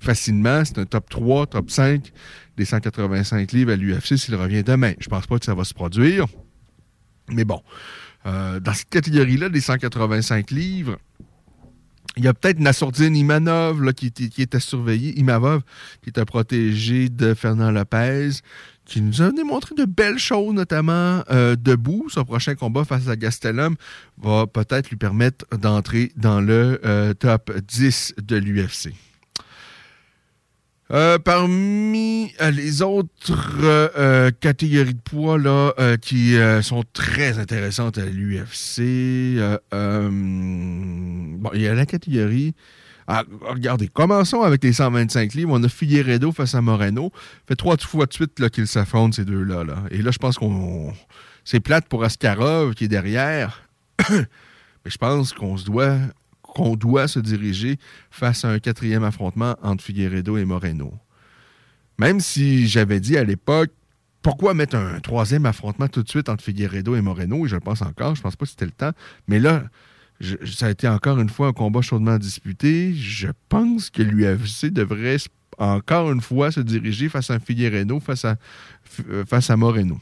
facilement, 0.00 0.64
c'est 0.64 0.78
un 0.78 0.84
top 0.84 1.08
3, 1.08 1.46
top 1.46 1.70
5 1.70 2.12
des 2.56 2.64
185 2.64 3.52
livres 3.52 3.72
à 3.72 3.76
l'UFC 3.76 4.16
s'il 4.16 4.34
revient 4.34 4.64
demain. 4.64 4.94
Je 4.98 5.08
pense 5.08 5.26
pas 5.26 5.38
que 5.38 5.44
ça 5.44 5.54
va 5.54 5.64
se 5.64 5.74
produire. 5.74 6.26
Mais 7.30 7.44
bon, 7.44 7.62
dans 8.24 8.74
cette 8.74 8.90
catégorie-là, 8.90 9.48
des 9.48 9.60
185 9.60 10.50
livres, 10.50 10.98
il 12.16 12.24
y 12.24 12.28
a 12.28 12.34
peut-être 12.34 12.60
Nassourdine 12.60 13.16
Imanov 13.16 13.92
qui, 13.94 14.12
qui, 14.12 14.42
était 14.42 14.60
surveillé, 14.60 15.18
Imavov, 15.18 15.62
qui 16.02 16.10
était 16.10 16.24
protégé 16.24 17.08
de 17.08 17.34
Fernand 17.34 17.70
Lopez, 17.70 18.30
qui 18.84 19.00
nous 19.00 19.22
a 19.22 19.30
démontré 19.30 19.74
de 19.74 19.84
belles 19.84 20.18
choses, 20.18 20.52
notamment 20.54 21.22
euh, 21.30 21.56
debout. 21.56 22.08
Son 22.08 22.24
prochain 22.24 22.54
combat 22.54 22.84
face 22.84 23.08
à 23.08 23.16
Gastelum 23.16 23.76
va 24.18 24.46
peut-être 24.46 24.90
lui 24.90 24.96
permettre 24.96 25.46
d'entrer 25.56 26.12
dans 26.16 26.40
le 26.40 26.80
euh, 26.84 27.14
top 27.14 27.50
10 27.56 28.14
de 28.22 28.36
l'UFC. 28.36 28.92
Euh, 30.90 31.18
parmi 31.18 32.34
les 32.52 32.82
autres 32.82 34.30
catégories 34.40 34.94
de 34.94 35.00
poids 35.00 35.38
là, 35.38 35.72
qui 35.96 36.36
sont 36.62 36.84
très 36.92 37.38
intéressantes 37.38 37.96
à 37.96 38.04
l'UFC, 38.04 38.80
bon, 39.72 41.50
il 41.54 41.62
y 41.62 41.68
a 41.68 41.74
la 41.74 41.86
catégorie. 41.86 42.54
Ah, 43.06 43.24
regardez, 43.42 43.88
commençons 43.88 44.42
avec 44.42 44.64
les 44.64 44.72
125 44.72 45.34
livres. 45.34 45.50
On 45.52 45.62
a 45.62 45.68
Figueredo 45.68 46.32
face 46.32 46.54
à 46.54 46.60
Moreno. 46.60 47.12
fait 47.46 47.56
trois 47.56 47.76
fois 47.76 48.06
de 48.06 48.12
suite 48.12 48.48
qu'ils 48.50 48.66
s'affrontent, 48.66 49.12
ces 49.12 49.24
deux-là. 49.24 49.64
Là. 49.64 49.76
Et 49.90 50.02
là, 50.02 50.10
je 50.10 50.18
pense 50.18 50.38
qu'on. 50.38 50.92
C'est 51.44 51.60
plate 51.60 51.86
pour 51.88 52.04
Askarov 52.04 52.74
qui 52.74 52.84
est 52.84 52.88
derrière. 52.88 53.68
Mais 54.10 54.90
je 54.90 54.98
pense 54.98 55.32
qu'on 55.32 55.56
se 55.56 55.64
doit 55.64 55.98
qu'on 56.54 56.76
doit 56.76 57.08
se 57.08 57.18
diriger 57.18 57.78
face 58.10 58.44
à 58.44 58.50
un 58.50 58.60
quatrième 58.60 59.02
affrontement 59.02 59.56
entre 59.62 59.82
Figueredo 59.82 60.36
et 60.36 60.44
Moreno. 60.44 60.94
Même 61.98 62.20
si 62.20 62.68
j'avais 62.68 63.00
dit 63.00 63.16
à 63.16 63.24
l'époque, 63.24 63.70
pourquoi 64.22 64.54
mettre 64.54 64.76
un 64.76 65.00
troisième 65.00 65.46
affrontement 65.46 65.88
tout 65.88 66.02
de 66.02 66.08
suite 66.08 66.28
entre 66.28 66.42
Figueredo 66.42 66.94
et 66.94 67.02
Moreno, 67.02 67.44
et 67.44 67.48
je 67.48 67.56
le 67.56 67.60
pense 67.60 67.82
encore, 67.82 68.14
je 68.14 68.22
pense 68.22 68.36
pas 68.36 68.46
que 68.46 68.50
c'était 68.50 68.64
le 68.64 68.70
temps, 68.70 68.92
mais 69.28 69.38
là, 69.38 69.64
ça 70.20 70.66
a 70.66 70.70
été 70.70 70.88
encore 70.88 71.18
une 71.18 71.28
fois 71.28 71.48
un 71.48 71.52
combat 71.52 71.82
chaudement 71.82 72.18
disputé. 72.18 72.94
Je 72.94 73.28
pense 73.48 73.90
que 73.90 74.02
l'UFC 74.02 74.66
devrait 74.66 75.18
encore 75.58 76.12
une 76.12 76.20
fois 76.20 76.50
se 76.50 76.60
diriger 76.60 77.08
face 77.08 77.30
à 77.30 77.38
Figueredo, 77.38 78.00
face 78.00 78.24
à, 78.24 78.36
euh, 79.08 79.24
face 79.24 79.50
à 79.50 79.56
Moreno. 79.56 80.00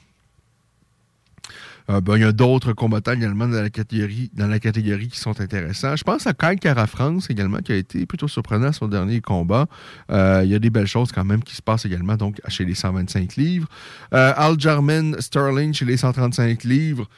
Euh, 1.90 2.00
ben, 2.00 2.16
il 2.16 2.20
y 2.22 2.24
a 2.24 2.32
d'autres 2.32 2.72
combattants 2.72 3.12
également 3.12 3.48
dans 3.48 3.60
la, 3.60 3.70
catégorie, 3.70 5.08
qui 5.08 5.18
sont 5.18 5.40
intéressants. 5.40 5.96
Je 5.96 6.04
pense 6.04 6.26
à 6.28 6.32
Kyle 6.32 6.60
Cara 6.60 6.86
France 6.86 7.28
également, 7.28 7.58
qui 7.58 7.72
a 7.72 7.76
été 7.76 8.06
plutôt 8.06 8.28
surprenant 8.28 8.68
à 8.68 8.72
son 8.72 8.86
dernier 8.86 9.20
combat. 9.20 9.66
Euh, 10.10 10.42
il 10.44 10.50
y 10.50 10.54
a 10.54 10.60
des 10.60 10.70
belles 10.70 10.86
choses 10.86 11.10
quand 11.10 11.24
même 11.24 11.42
qui 11.42 11.56
se 11.56 11.62
passent 11.62 11.84
également 11.84 12.16
donc 12.16 12.40
chez 12.46 12.64
les 12.64 12.76
125 12.76 13.34
livres. 13.34 13.68
Al 14.12 14.60
Jarman 14.60 15.20
Sterling 15.20 15.74
chez 15.74 15.84
les 15.84 15.96
135 15.96 16.62
livres. 16.64 17.08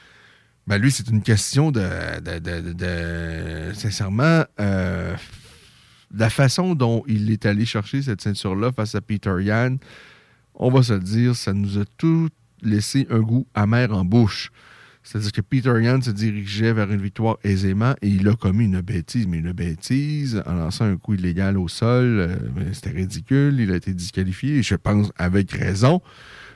Ben 0.67 0.79
lui, 0.79 0.91
c'est 0.91 1.09
une 1.09 1.23
question 1.23 1.71
de, 1.71 1.83
sincèrement, 3.75 4.45
la 4.59 6.31
façon 6.31 6.75
dont 6.75 7.05
il 7.07 7.31
est 7.31 7.45
allé 7.47 7.65
chercher 7.67 8.03
cette 8.03 8.21
ceinture-là 8.21 8.73
face 8.73 8.95
à 8.95 9.01
Peter 9.01 9.35
Yan, 9.41 9.77
on 10.55 10.71
va 10.71 10.83
se 10.83 10.93
le 10.93 11.01
dire, 11.01 11.35
ça 11.35 11.53
nous 11.53 11.79
a 11.79 11.85
tout 11.99 12.29
laissé 12.63 13.07
un 13.11 13.21
goût 13.21 13.47
amer 13.55 13.93
en 13.93 14.05
bouche. 14.05 14.51
C'est-à-dire 15.03 15.33
que 15.33 15.41
Peter 15.43 15.75
Yan 15.83 16.01
se 16.01 16.11
dirigeait 16.11 16.73
vers 16.73 16.91
une 16.91 17.03
victoire 17.03 17.37
aisément 17.45 17.95
et 18.01 18.09
il 18.09 18.27
a 18.27 18.35
commis 18.35 18.65
une 18.65 18.81
bêtise, 18.81 19.27
mais 19.27 19.37
une 19.37 19.53
bêtise 19.53 20.43
en 20.47 20.55
lançant 20.55 20.87
un 20.87 20.97
coup 20.97 21.13
illégal 21.13 21.59
au 21.59 21.69
sol. 21.69 22.21
Euh, 22.21 22.37
c'était 22.73 22.91
ridicule. 22.91 23.61
Il 23.61 23.71
a 23.71 23.77
été 23.77 23.93
disqualifié, 23.93 24.63
je 24.63 24.75
pense 24.77 25.11
avec 25.17 25.53
raison. 25.53 26.01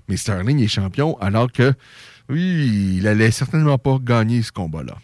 Mais 0.08 0.16
Sterling 0.16 0.60
est 0.60 0.68
champion 0.68 1.18
alors 1.18 1.52
que, 1.52 1.74
oui, 2.28 2.96
il 2.98 3.06
allait 3.06 3.30
certainement 3.30 3.78
pas 3.78 3.98
gagner 4.02 4.42
ce 4.42 4.52
combat-là. 4.52 4.96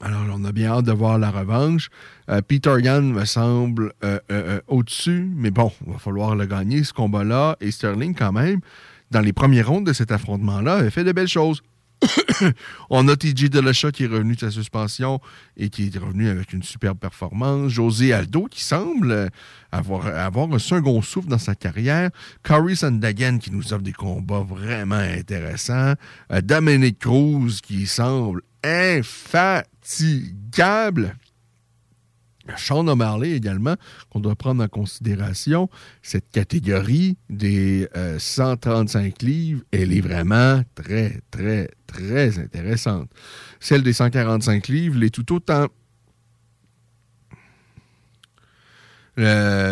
Alors, 0.00 0.22
on 0.34 0.44
a 0.44 0.52
bien 0.52 0.72
hâte 0.72 0.84
de 0.84 0.92
voir 0.92 1.18
la 1.18 1.30
revanche. 1.30 1.88
Euh, 2.28 2.42
Peter 2.46 2.74
Yan 2.82 3.02
me 3.02 3.24
semble 3.24 3.92
euh, 4.04 4.60
au-dessus, 4.68 5.30
mais 5.34 5.50
bon, 5.50 5.72
il 5.86 5.92
va 5.92 5.98
falloir 5.98 6.34
le 6.34 6.44
gagner, 6.44 6.84
ce 6.84 6.92
combat-là. 6.92 7.56
Et 7.60 7.70
Sterling, 7.70 8.14
quand 8.14 8.32
même, 8.32 8.60
dans 9.10 9.20
les 9.20 9.32
premiers 9.32 9.62
rondes 9.62 9.86
de 9.86 9.92
cet 9.92 10.12
affrontement-là, 10.12 10.74
avait 10.74 10.90
fait 10.90 11.04
de 11.04 11.12
belles 11.12 11.28
choses. 11.28 11.62
On 12.90 13.08
a 13.08 13.16
TJ 13.16 13.48
Delachat 13.48 13.92
qui 13.92 14.04
est 14.04 14.08
revenu 14.08 14.34
de 14.34 14.40
sa 14.40 14.50
suspension 14.50 15.18
et 15.56 15.70
qui 15.70 15.86
est 15.86 15.96
revenu 15.98 16.28
avec 16.28 16.52
une 16.52 16.62
superbe 16.62 16.98
performance. 16.98 17.70
José 17.70 18.12
Aldo 18.12 18.48
qui 18.50 18.62
semble 18.62 19.30
avoir, 19.72 20.06
avoir 20.06 20.52
un 20.52 20.58
second 20.58 21.00
souffle 21.02 21.28
dans 21.28 21.38
sa 21.38 21.54
carrière. 21.54 22.10
Corey 22.42 22.74
Sandagan 22.74 23.38
qui 23.38 23.50
nous 23.50 23.72
offre 23.72 23.82
des 23.82 23.92
combats 23.92 24.44
vraiment 24.46 24.96
intéressants. 24.96 25.94
Euh, 26.32 26.42
Dominic 26.42 26.98
Cruz 26.98 27.60
qui 27.62 27.86
semble 27.86 28.42
infatigable. 28.62 31.16
Sean 32.56 32.86
O'Malley 32.86 33.32
également, 33.32 33.76
qu'on 34.10 34.20
doit 34.20 34.36
prendre 34.36 34.62
en 34.62 34.68
considération. 34.68 35.68
Cette 36.02 36.30
catégorie 36.30 37.16
des 37.28 37.88
135 38.18 39.04
euh, 39.04 39.26
livres, 39.26 39.62
elle 39.72 39.92
est 39.92 40.00
vraiment 40.00 40.62
très, 40.74 41.20
très, 41.30 41.70
très 41.86 42.38
intéressante. 42.38 43.10
Celle 43.60 43.82
des 43.82 43.92
145 43.92 44.68
livres 44.68 44.98
l'est 44.98 45.10
tout 45.10 45.34
autant. 45.34 45.66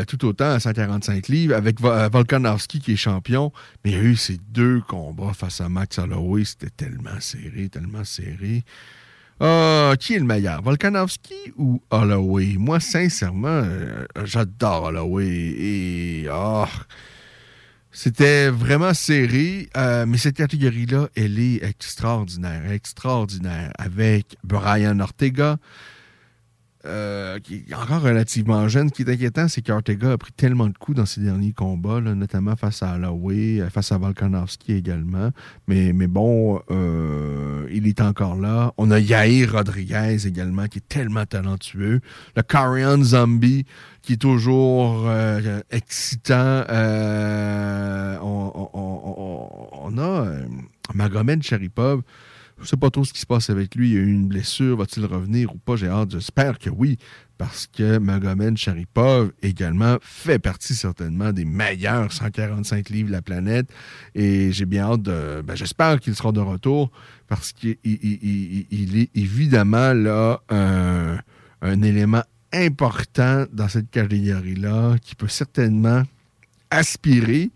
tout 0.07 0.25
autant 0.25 0.53
à 0.53 0.59
145 0.59 1.29
livres, 1.29 1.55
avec 1.55 1.79
Volkanovski 1.81 2.81
qui 2.81 2.93
est 2.93 2.97
champion. 2.97 3.53
Mais 3.85 3.91
il 3.91 3.97
y 3.97 4.01
a 4.01 4.03
eu 4.03 4.17
ces 4.17 4.39
deux 4.49 4.81
combats 4.81 5.35
face 5.35 5.61
à 5.61 5.69
Max 5.69 5.99
Holloway. 5.99 6.45
C'était 6.45 6.71
tellement 6.71 7.21
serré, 7.21 7.69
tellement 7.69 8.05
serré. 8.05 8.65
Ah, 9.41 9.95
qui 9.99 10.15
est 10.15 10.19
le 10.19 10.25
meilleur, 10.25 10.63
Volkanovski 10.63 11.53
ou 11.57 11.83
Holloway? 11.91 12.55
Moi, 12.57 12.79
sincèrement, 12.79 13.49
euh, 13.49 14.07
j'adore 14.25 14.85
Holloway. 14.85 15.27
Et 15.27 16.29
oh, 16.33 16.67
c'était 17.91 18.49
vraiment 18.49 18.95
serré, 18.95 19.69
euh, 19.77 20.07
mais 20.07 20.19
cette 20.19 20.37
catégorie-là, 20.37 21.09
elle 21.17 21.39
est 21.41 21.65
extraordinaire, 21.65 22.71
extraordinaire. 22.71 23.73
Avec 23.77 24.37
Brian 24.45 25.01
Ortega, 25.01 25.59
euh, 26.87 27.39
qui 27.39 27.65
est 27.69 27.75
encore 27.75 28.03
relativement 28.03 28.69
jeune. 28.69 28.91
Ce 28.91 28.95
qui 28.95 29.03
est 29.03 29.11
inquiétant, 29.11 29.49
c'est 29.49 29.63
qu'Ortega 29.63 30.13
a 30.13 30.19
pris 30.19 30.33
tellement 30.33 30.67
de 30.67 30.77
coups 30.77 30.99
dans 30.99 31.07
ses 31.07 31.23
derniers 31.23 31.53
combats, 31.53 32.01
notamment 32.01 32.57
face 32.57 32.83
à 32.83 32.97
Holloway, 32.97 33.61
euh, 33.61 33.71
face 33.71 33.91
à 33.91 33.97
Volkanovski 33.97 34.73
également. 34.73 35.31
Mais, 35.67 35.95
mais 35.95 36.09
bon, 36.09 36.61
euh, 36.71 37.67
il 37.73 37.89
est 37.89 38.03
encore 38.03 38.37
là. 38.37 38.75
On 38.77 38.91
a 38.91 38.99
Yair 38.99 39.53
Rodriguez 39.53 40.27
également, 40.27 40.67
qui 40.67 40.79
est 40.79 40.89
tellement 40.89 41.25
talentueux. 41.25 42.01
Le 42.37 42.43
Korean 42.43 43.03
Zombie, 43.03 43.65
qui 44.03 44.15
est 44.15 44.21
toujours 44.21 45.11
excitant. 45.71 46.65
on, 48.21 48.69
on, 48.75 49.99
a 49.99 50.27
Magomed 50.95 51.43
Sharipov 51.43 52.03
Je 52.65 52.71
sais 52.71 52.77
pas 52.79 52.89
trop 52.89 53.05
ce 53.05 53.13
qui 53.13 53.21
se 53.21 53.27
passe 53.27 53.51
avec 53.51 53.75
lui. 53.75 53.91
Il 53.91 53.97
a 53.99 54.01
eu 54.01 54.11
une 54.11 54.27
blessure. 54.27 54.79
Va-t-il 54.79 55.05
revenir 55.05 55.55
ou 55.55 55.59
pas? 55.59 55.77
J'ai 55.77 55.89
hâte. 55.89 56.13
J'espère 56.13 56.59
que 56.59 56.71
oui. 56.71 56.99
Parce 57.37 57.67
que 57.67 57.99
Magomed 57.99 58.57
Sharipov 58.57 59.33
également 59.43 59.99
fait 60.01 60.39
partie 60.39 60.75
certainement 60.75 61.33
des 61.33 61.45
meilleurs 61.45 62.11
145 62.11 62.89
livres 62.89 63.09
de 63.09 63.13
la 63.13 63.21
planète. 63.21 63.69
Et 64.15 64.51
j'ai 64.51 64.65
bien 64.65 64.93
hâte 64.93 65.03
de. 65.03 65.43
Ben, 65.43 65.55
J'espère 65.55 66.01
qu'il 66.01 66.15
sera 66.15 66.33
de 66.33 66.41
retour 66.41 66.91
parce 67.29 67.53
qu'il 67.53 67.77
est 67.83 69.11
évidemment 69.15 69.93
là 69.93 70.41
un, 70.49 71.19
un 71.61 71.83
élément 71.83 72.23
important 72.55 73.45
dans 73.53 73.69
cette 73.69 73.91
catégorie-là 73.91 74.97
qui 75.03 75.15
peut 75.15 75.29
certainement 75.29 76.03
aspirer 76.71 77.51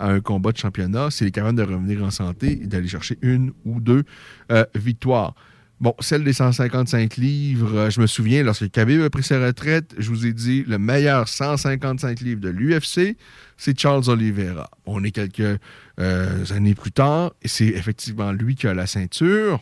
à 0.00 0.08
un 0.08 0.20
combat 0.20 0.52
de 0.52 0.56
championnat 0.56 1.10
s'il 1.10 1.28
est 1.28 1.30
capable 1.30 1.58
de 1.58 1.62
revenir 1.62 2.02
en 2.02 2.10
santé 2.10 2.60
et 2.62 2.66
d'aller 2.66 2.88
chercher 2.88 3.18
une 3.22 3.52
ou 3.64 3.80
deux 3.80 4.04
euh, 4.50 4.64
victoires. 4.74 5.34
Bon, 5.80 5.94
celle 6.00 6.24
des 6.24 6.34
155 6.34 7.16
livres, 7.16 7.74
euh, 7.74 7.90
je 7.90 8.02
me 8.02 8.06
souviens, 8.06 8.42
lorsque 8.42 8.70
Khabib 8.70 9.00
a 9.00 9.08
pris 9.08 9.22
sa 9.22 9.38
retraite, 9.38 9.94
je 9.96 10.10
vous 10.10 10.26
ai 10.26 10.34
dit, 10.34 10.62
le 10.66 10.78
meilleur 10.78 11.26
155 11.26 12.20
livres 12.20 12.40
de 12.40 12.50
l'UFC, 12.50 13.16
c'est 13.56 13.78
Charles 13.78 14.10
Oliveira. 14.10 14.70
On 14.84 15.02
est 15.04 15.10
quelques 15.10 15.58
euh, 15.98 16.44
années 16.50 16.74
plus 16.74 16.92
tard, 16.92 17.32
et 17.40 17.48
c'est 17.48 17.68
effectivement 17.68 18.30
lui 18.32 18.56
qui 18.56 18.66
a 18.66 18.74
la 18.74 18.86
ceinture. 18.86 19.60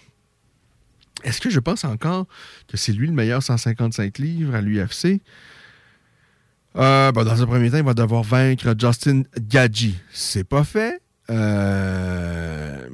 Est-ce 1.23 1.41
que 1.41 1.51
je 1.51 1.61
pense 1.61 1.85
encore 1.85 2.27
que 2.67 2.77
c'est 2.77 2.93
lui 2.93 3.07
le 3.07 3.13
meilleur 3.13 3.41
155 3.41 4.19
livres 4.19 4.57
à 4.57 4.61
l'UFC? 4.61 5.21
Euh, 6.79 7.11
ben, 7.11 7.25
dans 7.25 7.43
un 7.43 7.47
premier 7.47 7.71
temps, 7.71 7.79
il 7.79 7.85
va 7.85 7.95
devoir 7.95 8.23
vaincre 8.23 8.75
Justin 8.79 9.23
Gadji. 9.37 9.97
C'est 10.13 10.45
pas 10.45 10.63
fait. 10.63 11.01
Euh, 11.29 12.89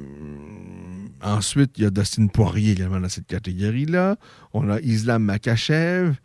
ensuite, 1.21 1.71
il 1.77 1.83
y 1.83 1.85
a 1.85 1.91
Dustin 1.91 2.27
Poirier 2.27 2.71
également 2.71 2.99
dans 2.99 3.09
cette 3.09 3.27
catégorie-là. 3.27 4.15
On 4.53 4.69
a 4.69 4.79
Islam 4.81 5.23
Makachev. 5.23 6.15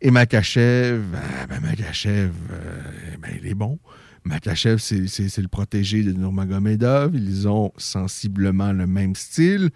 Et 0.00 0.12
Makachev, 0.12 1.02
ah, 1.16 1.46
ben 1.48 1.60
Makachev, 1.60 2.30
euh, 2.52 2.82
ben, 3.20 3.32
il 3.42 3.48
est 3.48 3.54
bon. 3.54 3.80
Makachev, 4.24 4.78
c'est 4.78 5.38
le 5.38 5.48
protégé 5.48 6.04
de 6.04 6.12
Nurmagomedov. 6.12 7.16
Ils 7.16 7.48
ont 7.48 7.72
sensiblement 7.78 8.72
le 8.72 8.86
même 8.86 9.16
style. 9.16 9.70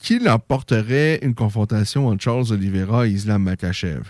Qui 0.00 0.18
l'emporterait 0.18 1.20
une 1.22 1.34
confrontation 1.34 2.08
entre 2.08 2.22
Charles 2.22 2.52
Oliveira 2.52 3.06
et 3.06 3.10
Islam 3.10 3.44
Makachev? 3.44 4.02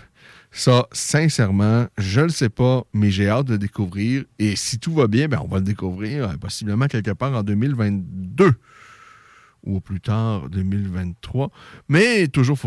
Ça, 0.51 0.87
sincèrement, 0.91 1.87
je 1.97 2.21
ne 2.21 2.25
le 2.25 2.31
sais 2.31 2.49
pas, 2.49 2.83
mais 2.93 3.11
j'ai 3.11 3.29
hâte 3.29 3.45
de 3.45 3.57
découvrir. 3.57 4.23
Et 4.39 4.55
si 4.55 4.79
tout 4.79 4.93
va 4.93 5.07
bien, 5.07 5.27
ben, 5.27 5.39
on 5.43 5.47
va 5.47 5.57
le 5.57 5.63
découvrir 5.63 6.29
euh, 6.29 6.37
possiblement 6.37 6.87
quelque 6.87 7.11
part 7.11 7.33
en 7.33 7.43
2022 7.43 8.53
ou 9.63 9.79
plus 9.79 10.01
tard 10.01 10.49
2023. 10.49 11.51
Mais 11.87 12.27
toujours, 12.27 12.57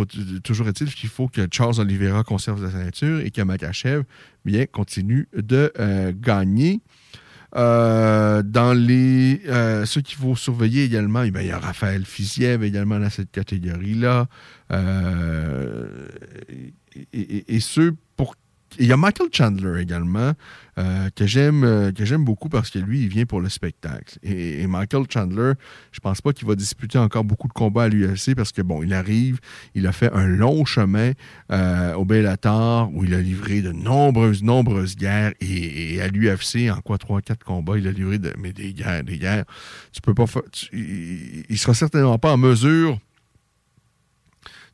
toujours 0.44 0.68
est-il 0.68 0.94
qu'il 0.94 1.08
faut 1.08 1.26
que 1.26 1.48
Charles 1.50 1.80
Oliveira 1.80 2.22
conserve 2.22 2.64
sa 2.64 2.70
ceinture 2.70 3.20
et 3.20 3.30
que 3.30 3.42
Makachev 3.42 4.04
bien, 4.44 4.66
continue 4.66 5.28
de 5.34 5.72
euh, 5.78 6.12
gagner. 6.14 6.82
Euh, 7.54 8.42
dans 8.42 8.72
les 8.72 9.42
ceux 9.84 10.00
qu'il 10.00 10.16
faut 10.18 10.36
surveiller 10.36 10.84
également, 10.84 11.22
eh 11.22 11.32
il 11.34 11.46
y 11.46 11.50
a 11.50 11.58
Raphaël 11.58 12.04
Fiziev 12.04 12.62
également 12.62 12.98
dans 12.98 13.10
cette 13.10 13.30
catégorie-là. 13.30 14.28
Euh, 16.96 17.40
et, 17.48 17.60
ceux 17.60 17.94
pour. 18.16 18.34
Il 18.78 18.86
y 18.86 18.92
a 18.92 18.96
Michael 18.96 19.28
Chandler 19.30 19.82
également, 19.82 20.32
euh, 20.78 21.10
que 21.14 21.26
j'aime 21.26 21.62
euh, 21.64 21.92
que 21.92 22.06
j'aime 22.06 22.24
beaucoup 22.24 22.48
parce 22.48 22.70
que 22.70 22.78
lui, 22.78 23.02
il 23.02 23.08
vient 23.08 23.26
pour 23.26 23.42
le 23.42 23.50
spectacle. 23.50 24.18
Et, 24.22 24.66
Michael 24.66 25.04
Chandler, 25.10 25.52
je 25.90 26.00
pense 26.00 26.22
pas 26.22 26.32
qu'il 26.32 26.48
va 26.48 26.54
disputer 26.54 26.96
encore 26.96 27.24
beaucoup 27.24 27.48
de 27.48 27.52
combats 27.52 27.84
à 27.84 27.88
l'UFC 27.88 28.34
parce 28.34 28.52
que, 28.52 28.62
bon, 28.62 28.82
il 28.82 28.94
arrive, 28.94 29.38
il 29.74 29.86
a 29.86 29.92
fait 29.92 30.10
un 30.14 30.26
long 30.26 30.64
chemin 30.64 31.12
euh, 31.50 31.92
au 31.94 32.06
Bellator 32.06 32.90
où 32.94 33.04
il 33.04 33.12
a 33.12 33.20
livré 33.20 33.60
de 33.60 33.72
nombreuses, 33.72 34.42
nombreuses 34.42 34.96
guerres. 34.96 35.34
Et, 35.42 36.00
à 36.00 36.08
l'UFC, 36.08 36.70
en 36.70 36.80
quoi, 36.80 36.96
trois, 36.96 37.20
quatre 37.20 37.44
combats, 37.44 37.76
il 37.76 37.86
a 37.86 37.92
livré 37.92 38.18
de, 38.18 38.32
mais 38.38 38.54
des 38.54 38.72
guerres, 38.72 39.04
des 39.04 39.18
guerres. 39.18 39.44
Tu 39.92 40.00
peux 40.00 40.14
pas 40.14 40.24
il, 40.72 41.44
il 41.50 41.58
sera 41.58 41.74
certainement 41.74 42.18
pas 42.18 42.32
en 42.32 42.38
mesure 42.38 42.98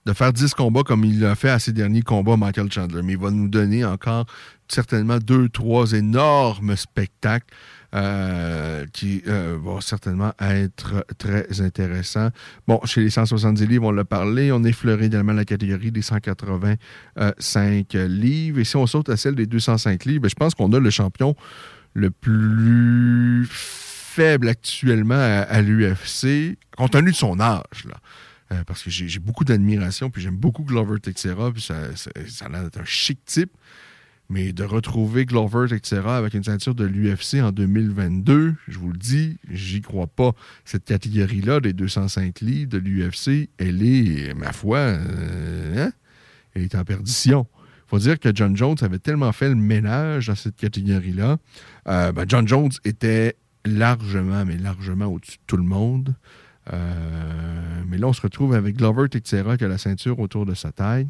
de 0.07 0.13
faire 0.13 0.33
10 0.33 0.55
combats 0.55 0.83
comme 0.83 1.05
il 1.05 1.21
l'a 1.21 1.35
fait 1.35 1.51
à 1.51 1.59
ses 1.59 1.73
derniers 1.73 2.03
combats, 2.03 2.37
Michael 2.37 2.71
Chandler. 2.73 3.03
Mais 3.03 3.13
il 3.13 3.19
va 3.19 3.31
nous 3.31 3.49
donner 3.49 3.85
encore 3.85 4.27
certainement 4.69 5.19
deux, 5.19 5.49
trois 5.49 5.93
énormes 5.93 6.77
spectacles 6.77 7.55
euh, 7.95 8.85
qui 8.93 9.23
euh, 9.27 9.57
vont 9.59 9.81
certainement 9.81 10.33
être 10.41 11.07
très 11.17 11.61
intéressants. 11.63 12.29
Bon, 12.67 12.81
chez 12.85 13.01
les 13.01 13.11
170 13.11 13.67
livres, 13.67 13.87
on 13.87 13.93
l'a 13.93 14.05
parlé. 14.05 14.53
On 14.53 14.63
effleurait 14.65 15.07
également 15.07 15.33
la 15.33 15.47
catégorie 15.47 15.91
des 15.91 16.03
185 16.03 17.93
livres. 17.95 18.59
Et 18.59 18.65
si 18.65 18.77
on 18.77 18.87
saute 18.87 19.09
à 19.09 19.17
celle 19.17 19.37
des 19.37 19.47
205 19.47 20.05
livres, 20.05 20.23
ben, 20.23 20.29
je 20.29 20.35
pense 20.35 20.55
qu'on 20.55 20.73
a 20.73 20.79
le 20.79 20.91
champion 20.91 21.35
le 21.95 22.11
plus 22.11 23.49
faible 23.51 24.49
actuellement 24.49 25.15
à, 25.15 25.43
à 25.43 25.63
l'UFC, 25.63 26.59
compte 26.77 26.93
tenu 26.93 27.13
de 27.13 27.17
son 27.17 27.41
âge. 27.41 27.85
Là. 27.87 27.95
Euh, 28.51 28.65
parce 28.67 28.83
que 28.83 28.89
j'ai 28.91 29.19
beaucoup 29.19 29.45
d'admiration, 29.45 30.09
puis 30.09 30.23
j'aime 30.23 30.37
beaucoup 30.37 30.65
Glover 30.65 31.01
Texera, 31.01 31.53
puis 31.53 31.61
ça, 31.61 31.95
ça, 31.97 32.47
a 32.47 32.49
l'air 32.49 32.65
d'être 32.65 32.81
un 32.81 32.85
chic 32.85 33.23
type. 33.25 33.53
Mais 34.31 34.53
de 34.53 34.63
retrouver 34.63 35.25
Glover 35.25 35.69
Texera 35.69 36.19
avec 36.19 36.35
une 36.35 36.45
ceinture 36.45 36.75
de 36.75 36.85
l'UFC 36.85 37.43
en 37.43 37.51
2022, 37.51 38.55
je 38.69 38.79
vous 38.79 38.91
le 38.91 38.99
dis, 38.99 39.39
j'y 39.51 39.81
crois 39.81 40.07
pas. 40.07 40.33
Cette 40.67 40.85
catégorie-là 40.85 41.61
des 41.61 41.73
205 41.73 42.41
livres 42.41 42.71
de 42.71 42.77
l'UFC, 42.77 43.49
elle 43.57 43.83
est, 43.83 44.35
ma 44.35 44.53
foi, 44.53 44.79
euh, 44.79 45.87
hein, 45.87 45.93
elle 46.55 46.63
est 46.63 46.75
en 46.75 46.85
perdition. 46.85 47.47
Il 47.57 47.91
faut 47.91 47.99
dire 47.99 48.19
que 48.19 48.31
John 48.35 48.55
Jones 48.55 48.77
avait 48.83 48.99
tellement 48.99 49.33
fait 49.33 49.49
le 49.49 49.55
ménage 49.55 50.27
dans 50.27 50.35
cette 50.35 50.57
catégorie-là. 50.57 51.39
Euh, 51.89 52.13
ben 52.13 52.27
John 52.29 52.47
Jones 52.47 52.73
était 52.85 53.35
largement, 53.65 54.45
mais 54.45 54.59
largement 54.59 55.07
au-dessus 55.07 55.39
de 55.39 55.43
tout 55.47 55.57
le 55.57 55.63
monde. 55.63 56.15
Euh, 56.73 57.83
mais 57.87 57.99
là, 57.99 58.09
on 58.09 58.13
se 58.13 58.21
retrouve 58.21 58.55
avec 58.55 58.77
Glover 58.77 59.09
Teixeira 59.09 59.57
qui 59.57 59.65
a 59.65 59.69
la 59.69 59.79
ceinture 59.79 60.19
autour 60.19 60.47
de 60.47 60.55
sa 60.55 60.73
taille. 60.73 61.09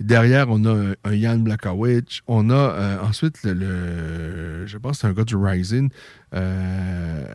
derrière, 0.00 0.46
on 0.48 0.64
a 0.64 0.94
un, 1.04 1.16
Jan 1.16 1.38
Blakowicz. 1.38 2.20
On 2.26 2.50
a 2.50 2.54
euh, 2.54 3.00
ensuite 3.02 3.42
le, 3.44 4.66
Je 4.66 4.78
pense 4.78 4.98
c'est 5.00 5.06
un 5.06 5.12
gars 5.12 5.24
du 5.24 5.36
Rising. 5.36 5.90
Euh, 6.34 7.26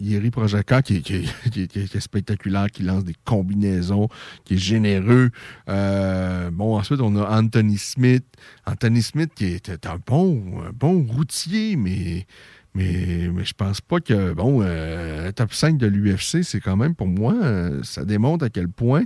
Yeri 0.00 0.30
Projaka, 0.30 0.80
qui, 0.80 0.94
est 0.96 1.98
spectaculaire, 1.98 2.70
qui 2.70 2.84
lance 2.84 3.02
des 3.02 3.16
combinaisons, 3.24 4.08
qui 4.44 4.54
est 4.54 4.58
généreux. 4.58 5.30
bon, 5.66 6.76
ensuite, 6.76 7.00
on 7.00 7.16
a 7.16 7.36
Anthony 7.36 7.78
Smith. 7.78 8.24
Anthony 8.64 9.02
Smith, 9.02 9.32
qui 9.34 9.46
est 9.46 9.86
un 9.86 9.98
bon, 10.06 10.62
un 10.64 10.70
bon 10.70 11.02
routier, 11.02 11.74
mais 11.74 12.26
mais, 12.74 13.28
mais 13.32 13.44
je 13.44 13.54
pense 13.54 13.80
pas 13.80 14.00
que, 14.00 14.32
bon, 14.32 14.60
euh, 14.62 15.32
top 15.32 15.52
5 15.52 15.78
de 15.78 15.86
l'UFC, 15.86 16.42
c'est 16.42 16.60
quand 16.60 16.76
même, 16.76 16.94
pour 16.94 17.08
moi, 17.08 17.34
euh, 17.42 17.82
ça 17.82 18.04
démontre 18.04 18.44
à 18.44 18.50
quel 18.50 18.68
point 18.68 19.04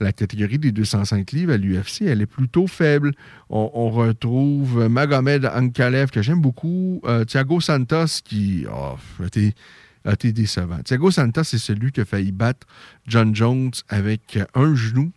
la 0.00 0.12
catégorie 0.12 0.58
des 0.58 0.72
205 0.72 1.32
livres 1.32 1.52
à 1.52 1.56
l'UFC, 1.56 2.02
elle 2.02 2.22
est 2.22 2.26
plutôt 2.26 2.66
faible. 2.66 3.12
On, 3.50 3.90
retrouve 3.90 4.88
Magomed 4.88 5.44
Ankalev, 5.46 6.10
que 6.10 6.22
j'aime 6.22 6.40
beaucoup, 6.40 7.00
euh, 7.04 7.24
Thiago 7.24 7.60
Santos, 7.60 8.22
qui 8.24 8.64
oh, 8.70 8.96
a, 9.20 10.12
été, 10.12 10.32
décevant. 10.32 10.78
Thiago 10.84 11.10
Santos, 11.10 11.44
c'est 11.44 11.58
celui 11.58 11.90
qui 11.90 12.00
a 12.00 12.04
failli 12.04 12.30
battre 12.30 12.66
John 13.06 13.34
Jones 13.34 13.72
avec 13.88 14.38
un 14.54 14.74
genou 14.74 15.10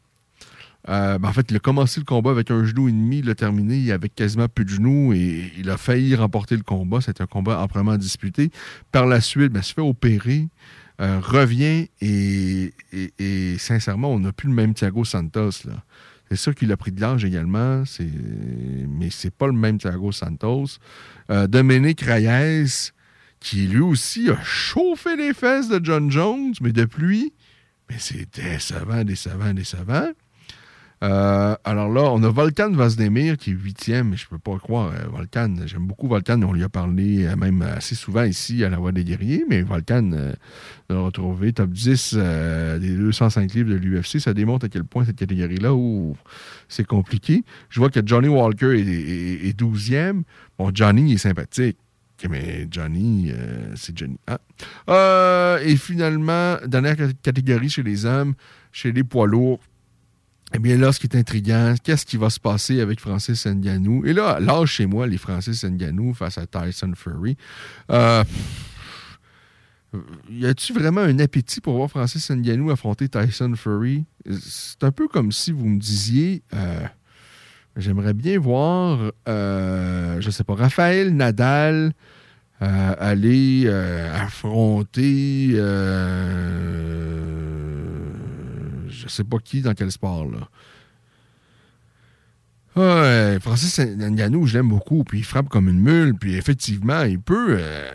euh, 0.89 1.19
ben, 1.19 1.29
en 1.29 1.33
fait, 1.33 1.45
il 1.51 1.55
a 1.57 1.59
commencé 1.59 1.99
le 1.99 2.05
combat 2.05 2.31
avec 2.31 2.49
un 2.49 2.65
genou 2.65 2.89
et 2.89 2.91
il 2.91 3.25
l'a 3.25 3.35
terminé 3.35 3.91
avec 3.91 4.15
quasiment 4.15 4.47
plus 4.47 4.65
de 4.65 4.69
genoux 4.69 5.13
et 5.13 5.51
il 5.57 5.69
a 5.69 5.77
failli 5.77 6.15
remporter 6.15 6.55
le 6.55 6.63
combat. 6.63 7.01
C'était 7.01 7.21
un 7.21 7.27
combat 7.27 7.59
amplement 7.59 7.97
disputé. 7.97 8.51
Par 8.91 9.05
la 9.05 9.21
suite, 9.21 9.51
ben, 9.51 9.59
il 9.59 9.63
se 9.63 9.73
fait 9.73 9.81
opérer, 9.81 10.47
euh, 10.99 11.19
revient 11.19 11.87
et, 12.01 12.73
sincèrement, 13.59 14.11
on 14.11 14.19
n'a 14.19 14.31
plus 14.31 14.47
le 14.47 14.55
même 14.55 14.73
Thiago 14.73 15.05
Santos. 15.05 15.67
C'est 16.29 16.37
sûr 16.37 16.55
qu'il 16.55 16.71
a 16.71 16.77
pris 16.77 16.91
de 16.91 17.01
l'âge 17.01 17.25
également, 17.25 17.83
mais 18.87 19.09
c'est 19.09 19.33
pas 19.33 19.47
le 19.47 19.53
même 19.53 19.77
Thiago 19.77 20.11
Santos. 20.11 20.77
Euh, 21.29 21.45
Dominique 21.45 22.01
Reyes, 22.01 22.91
qui 23.39 23.67
lui 23.67 23.81
aussi 23.81 24.29
a 24.29 24.41
chauffé 24.41 25.15
les 25.15 25.33
fesses 25.33 25.67
de 25.67 25.83
John 25.83 26.09
Jones, 26.09 26.53
mais 26.61 26.71
depuis, 26.71 27.33
mais 27.89 27.97
c'est 27.99 28.33
décevant, 28.33 29.03
décevant, 29.03 29.53
décevant. 29.53 30.09
Euh, 31.03 31.55
alors 31.63 31.89
là, 31.89 32.03
on 32.03 32.21
a 32.21 32.29
Volkan 32.29 32.71
Vazdemir 32.71 33.37
qui 33.37 33.49
est 33.49 33.53
huitième, 33.53 34.15
je 34.15 34.27
peux 34.27 34.37
pas 34.37 34.57
croire. 34.59 34.91
Euh, 34.93 35.07
Volkan, 35.11 35.55
j'aime 35.65 35.87
beaucoup 35.87 36.07
Volkan. 36.07 36.41
On 36.43 36.53
lui 36.53 36.63
a 36.63 36.69
parlé 36.69 37.25
euh, 37.25 37.35
même 37.35 37.63
assez 37.63 37.95
souvent 37.95 38.23
ici 38.23 38.63
à 38.63 38.69
la 38.69 38.77
Voix 38.77 38.91
des 38.91 39.03
Guerriers, 39.03 39.43
mais 39.49 39.63
Volkan, 39.63 40.03
de 40.03 40.35
le 40.89 40.99
retrouver 40.99 41.53
top 41.53 41.71
10 41.71 42.13
des 42.79 42.95
205 42.95 43.53
livres 43.53 43.71
de 43.71 43.75
l'UFC, 43.75 44.19
ça 44.19 44.33
démontre 44.33 44.65
à 44.65 44.69
quel 44.69 44.83
point 44.83 45.05
cette 45.05 45.15
catégorie-là, 45.15 45.73
où 45.73 46.15
c'est 46.67 46.85
compliqué. 46.85 47.43
Je 47.69 47.79
vois 47.79 47.89
que 47.89 47.99
Johnny 48.05 48.27
Walker 48.27 48.79
est, 48.79 49.59
12e. 49.59 50.23
Bon, 50.57 50.71
Johnny 50.73 51.13
est 51.13 51.17
sympathique. 51.17 51.77
mais 52.29 52.67
Johnny, 52.69 53.31
euh, 53.31 53.73
c'est 53.75 53.97
Johnny. 53.97 54.17
Ah. 54.27 54.39
Euh, 54.89 55.59
et 55.63 55.75
finalement, 55.75 56.57
dernière 56.65 56.95
catégorie 57.21 57.69
chez 57.69 57.83
les 57.83 58.05
hommes, 58.05 58.33
chez 58.71 58.91
les 58.91 59.03
poids 59.03 59.27
lourds. 59.27 59.59
Eh 60.53 60.59
bien, 60.59 60.77
là, 60.77 60.91
ce 60.91 60.99
qui 60.99 61.07
est 61.07 61.15
intriguant, 61.15 61.75
qu'est-ce 61.81 62.05
qui 62.05 62.17
va 62.17 62.29
se 62.29 62.39
passer 62.39 62.81
avec 62.81 62.99
Francis 62.99 63.45
Ngannou? 63.45 64.05
Et 64.05 64.11
là, 64.11 64.39
là, 64.39 64.65
chez 64.65 64.85
moi, 64.85 65.07
les 65.07 65.17
Francis 65.17 65.63
Ngannou 65.63 66.13
face 66.13 66.37
à 66.37 66.45
Tyson 66.45 66.91
Fury. 66.95 67.37
Euh, 67.89 68.23
y 70.29 70.45
a-tu 70.45 70.73
vraiment 70.73 71.01
un 71.01 71.19
appétit 71.19 71.61
pour 71.61 71.75
voir 71.75 71.89
Francis 71.89 72.29
Ngannou 72.29 72.69
affronter 72.69 73.07
Tyson 73.07 73.53
Fury? 73.55 74.03
C'est 74.29 74.83
un 74.83 74.91
peu 74.91 75.07
comme 75.07 75.31
si 75.31 75.53
vous 75.53 75.65
me 75.67 75.79
disiez, 75.79 76.43
euh, 76.53 76.85
j'aimerais 77.77 78.13
bien 78.13 78.37
voir, 78.37 79.11
euh, 79.29 80.19
je 80.19 80.29
sais 80.29 80.43
pas, 80.43 80.55
Raphaël 80.55 81.15
Nadal 81.15 81.93
euh, 82.61 82.95
aller 82.99 83.69
affronter 84.13 85.55
je 89.01 89.07
sais 89.07 89.23
pas 89.23 89.37
qui, 89.39 89.61
dans 89.61 89.73
quel 89.73 89.91
sport, 89.91 90.25
là. 90.25 90.47
Francis 93.39 93.79
Ngannou, 93.79 94.47
je 94.47 94.57
l'aime 94.57 94.69
beaucoup, 94.69 95.03
puis 95.03 95.19
il 95.19 95.25
frappe 95.25 95.49
comme 95.49 95.67
une 95.67 95.79
mule, 95.79 96.15
puis 96.15 96.35
effectivement, 96.35 97.03
il 97.03 97.19
peut, 97.19 97.57
euh, 97.59 97.91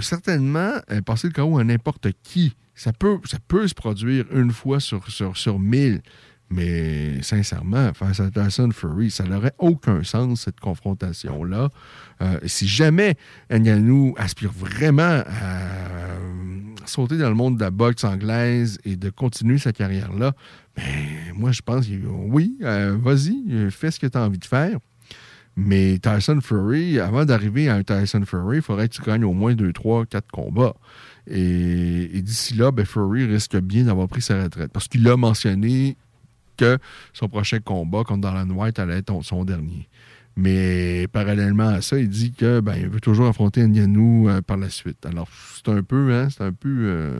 certainement 0.00 0.72
euh, 0.90 1.02
passer 1.02 1.28
le 1.28 1.32
KO 1.32 1.58
à 1.58 1.64
n'importe 1.64 2.08
qui. 2.22 2.54
Ça 2.74 2.92
peut, 2.92 3.20
se 3.24 3.74
produire 3.74 4.24
une 4.32 4.50
fois 4.50 4.80
sur 4.80 5.58
mille. 5.58 6.02
Mais 6.50 7.22
sincèrement, 7.22 7.92
face 7.94 8.20
à 8.20 8.30
Tyson 8.30 8.70
Fury, 8.70 9.10
ça 9.10 9.24
n'aurait 9.24 9.54
aucun 9.58 10.02
sens, 10.02 10.42
cette 10.42 10.60
confrontation-là. 10.60 11.70
Euh, 12.22 12.38
si 12.44 12.68
jamais 12.68 13.16
Ngannou 13.50 14.14
aspire 14.18 14.52
vraiment 14.52 15.22
à 15.26 16.86
sauter 16.86 17.16
dans 17.16 17.28
le 17.28 17.34
monde 17.34 17.56
de 17.56 17.62
la 17.62 17.70
boxe 17.70 18.04
anglaise 18.04 18.78
et 18.84 18.96
de 18.96 19.10
continuer 19.10 19.58
sa 19.58 19.72
carrière-là, 19.72 20.32
ben, 20.76 20.84
moi, 21.34 21.50
je 21.50 21.62
pense, 21.62 21.86
oui, 21.88 22.58
euh, 22.62 22.96
vas-y, 23.00 23.70
fais 23.70 23.90
ce 23.90 23.98
que 23.98 24.06
tu 24.06 24.18
as 24.18 24.22
envie 24.22 24.38
de 24.38 24.44
faire. 24.44 24.78
Mais 25.56 25.98
Tyson 25.98 26.40
Fury, 26.40 26.98
avant 26.98 27.24
d'arriver 27.24 27.68
à 27.68 27.76
un 27.76 27.82
Tyson 27.84 28.24
Fury, 28.26 28.56
il 28.56 28.62
faudrait 28.62 28.88
que 28.88 28.94
tu 28.94 29.02
gagnes 29.02 29.24
au 29.24 29.32
moins 29.32 29.54
2, 29.54 29.72
3, 29.72 30.06
4 30.06 30.28
combats. 30.30 30.74
Et, 31.28 32.20
d'ici 32.22 32.54
là, 32.54 32.72
ben, 32.72 32.84
Fury 32.84 33.24
risque 33.24 33.56
bien 33.56 33.84
d'avoir 33.84 34.08
pris 34.08 34.20
sa 34.20 34.42
retraite. 34.42 34.72
Parce 34.72 34.88
qu'il 34.88 35.06
a 35.08 35.16
mentionné 35.16 35.96
que 36.56 36.78
son 37.12 37.28
prochain 37.28 37.60
combat 37.60 38.04
contre 38.04 38.22
Darren 38.22 38.50
White 38.50 38.78
allait 38.78 38.98
être 38.98 39.22
son 39.22 39.44
dernier. 39.44 39.88
Mais 40.36 41.06
parallèlement 41.12 41.68
à 41.68 41.80
ça, 41.80 41.98
il 41.98 42.08
dit 42.08 42.32
que 42.32 42.60
ben, 42.60 42.74
il 42.76 42.88
veut 42.88 43.00
toujours 43.00 43.26
affronter 43.26 43.62
Ngannou 43.62 44.28
euh, 44.28 44.40
par 44.42 44.56
la 44.56 44.68
suite. 44.68 45.06
Alors, 45.06 45.28
c'est 45.54 45.70
un 45.70 45.82
peu, 45.82 46.12
hein, 46.12 46.28
c'est 46.30 46.42
un 46.42 46.52
peu. 46.52 46.68
Euh, 46.68 47.18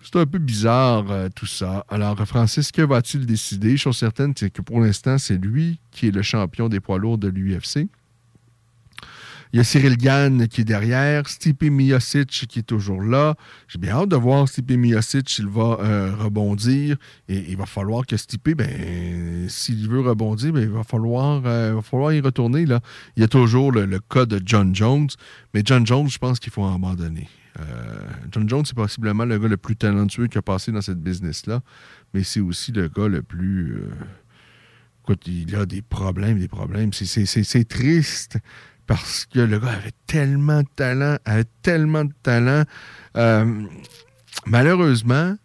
c'est 0.00 0.16
un 0.16 0.26
peu 0.26 0.38
bizarre 0.38 1.10
euh, 1.10 1.28
tout 1.34 1.46
ça. 1.46 1.84
Alors, 1.88 2.16
Francis, 2.26 2.70
que 2.70 2.82
va-t-il 2.82 3.26
décider? 3.26 3.76
Chose 3.76 3.96
certaine, 3.96 4.32
c'est 4.36 4.50
que 4.50 4.62
pour 4.62 4.80
l'instant, 4.80 5.18
c'est 5.18 5.38
lui 5.38 5.80
qui 5.90 6.08
est 6.08 6.10
le 6.10 6.22
champion 6.22 6.68
des 6.68 6.78
poids 6.78 6.98
lourds 6.98 7.18
de 7.18 7.28
l'UFC. 7.28 7.88
Il 9.54 9.58
y 9.58 9.60
a 9.60 9.64
Cyril 9.64 9.96
Gann 9.96 10.48
qui 10.48 10.62
est 10.62 10.64
derrière, 10.64 11.28
Stipe 11.28 11.62
Miocic 11.62 12.48
qui 12.48 12.58
est 12.58 12.64
toujours 12.64 13.00
là. 13.00 13.36
J'ai 13.68 13.78
bien 13.78 13.92
hâte 13.92 14.08
de 14.08 14.16
voir 14.16 14.48
Stipe 14.48 14.72
Miocic, 14.72 15.30
s'il 15.30 15.46
va 15.46 15.78
euh, 15.78 16.12
rebondir. 16.18 16.96
Et 17.28 17.38
il 17.50 17.56
va 17.56 17.64
falloir 17.64 18.04
que 18.04 18.16
Stipe, 18.16 18.56
ben, 18.56 19.48
s'il 19.48 19.88
veut 19.88 20.00
rebondir, 20.00 20.52
ben, 20.52 20.62
il 20.62 20.70
va 20.70 20.82
falloir, 20.82 21.40
euh, 21.46 21.74
va 21.76 21.82
falloir 21.82 22.12
y 22.12 22.20
retourner. 22.20 22.66
Là. 22.66 22.80
Il 23.16 23.20
y 23.20 23.24
a 23.24 23.28
toujours 23.28 23.70
le, 23.70 23.86
cas 24.00 24.26
de 24.26 24.42
John 24.44 24.74
Jones. 24.74 25.10
Mais 25.54 25.62
John 25.64 25.86
Jones, 25.86 26.10
je 26.10 26.18
pense 26.18 26.40
qu'il 26.40 26.52
faut 26.52 26.66
abandonner. 26.66 27.28
Euh, 27.60 27.98
John 28.32 28.48
Jones, 28.48 28.64
c'est 28.64 28.74
possiblement 28.74 29.24
le 29.24 29.38
gars 29.38 29.46
le 29.46 29.56
plus 29.56 29.76
talentueux 29.76 30.26
qui 30.26 30.36
a 30.36 30.42
passé 30.42 30.72
dans 30.72 30.82
cette 30.82 31.00
business-là. 31.00 31.60
Mais 32.12 32.24
c'est 32.24 32.40
aussi 32.40 32.72
le 32.72 32.88
gars 32.88 33.06
le 33.06 33.22
plus. 33.22 33.76
écoute, 35.04 35.28
il 35.28 35.54
a 35.54 35.64
des 35.64 35.80
problèmes, 35.80 36.40
des 36.40 36.48
problèmes. 36.48 36.92
C'est 36.92 37.68
triste 37.68 38.40
parce 38.86 39.26
que 39.26 39.40
le 39.40 39.58
gars 39.58 39.72
avait 39.72 39.92
tellement 40.06 40.62
de 40.62 40.68
talent, 40.76 41.16
avait 41.24 41.46
tellement 41.62 42.04
de 42.04 42.12
talent. 42.22 42.64
Euh, 43.16 43.64
malheureusement, 44.46 45.36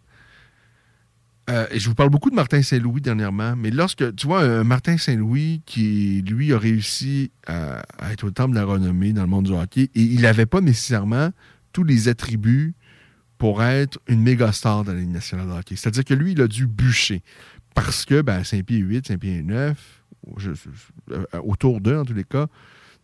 euh, 1.50 1.66
et 1.72 1.80
je 1.80 1.90
vous 1.90 1.96
parle 1.96 2.10
beaucoup 2.10 2.30
de 2.30 2.36
Martin 2.36 2.62
Saint-Louis 2.62 3.02
dernièrement, 3.02 3.56
mais 3.56 3.72
lorsque, 3.72 4.16
tu 4.16 4.28
vois, 4.28 4.42
un 4.42 4.64
Martin 4.64 4.98
Saint-Louis 4.98 5.64
qui, 5.66 6.24
lui, 6.28 6.54
a 6.54 6.60
réussi 6.60 7.32
à, 7.48 7.82
être 8.12 8.26
au 8.26 8.32
temple 8.32 8.52
de 8.52 8.60
la 8.60 8.66
renommée 8.66 9.14
dans 9.14 9.24
le 9.24 9.28
monde 9.28 9.46
du 9.46 9.54
hockey, 9.54 9.90
et 9.96 10.02
il 10.02 10.22
n'avait 10.22 10.46
pas 10.46 10.62
nécessairement 10.62 11.32
tous 11.74 11.84
les 11.84 12.08
attributs 12.08 12.76
pour 13.40 13.64
être 13.64 14.00
une 14.08 14.22
méga 14.22 14.52
star 14.52 14.84
dans 14.84 14.94
la 14.94 15.00
Ligue 15.00 15.12
nationale 15.12 15.48
de 15.48 15.54
hockey. 15.54 15.76
C'est-à-dire 15.76 16.04
que 16.04 16.14
lui, 16.14 16.34
il 16.34 16.42
a 16.42 16.48
dû 16.48 16.68
bûcher. 16.68 17.24
Parce 17.74 18.06
que, 18.06 18.22
ben, 18.22 18.44
5 18.44 18.66
pieds 18.66 18.78
8, 18.78 19.08
5 19.08 19.20
pieds 19.20 19.42
9, 19.42 20.04
euh, 21.12 21.24
autour 21.44 21.82
d'eux, 21.82 21.98
en 21.98 22.06
tous 22.06 22.14
les 22.14 22.26
cas, 22.26 22.48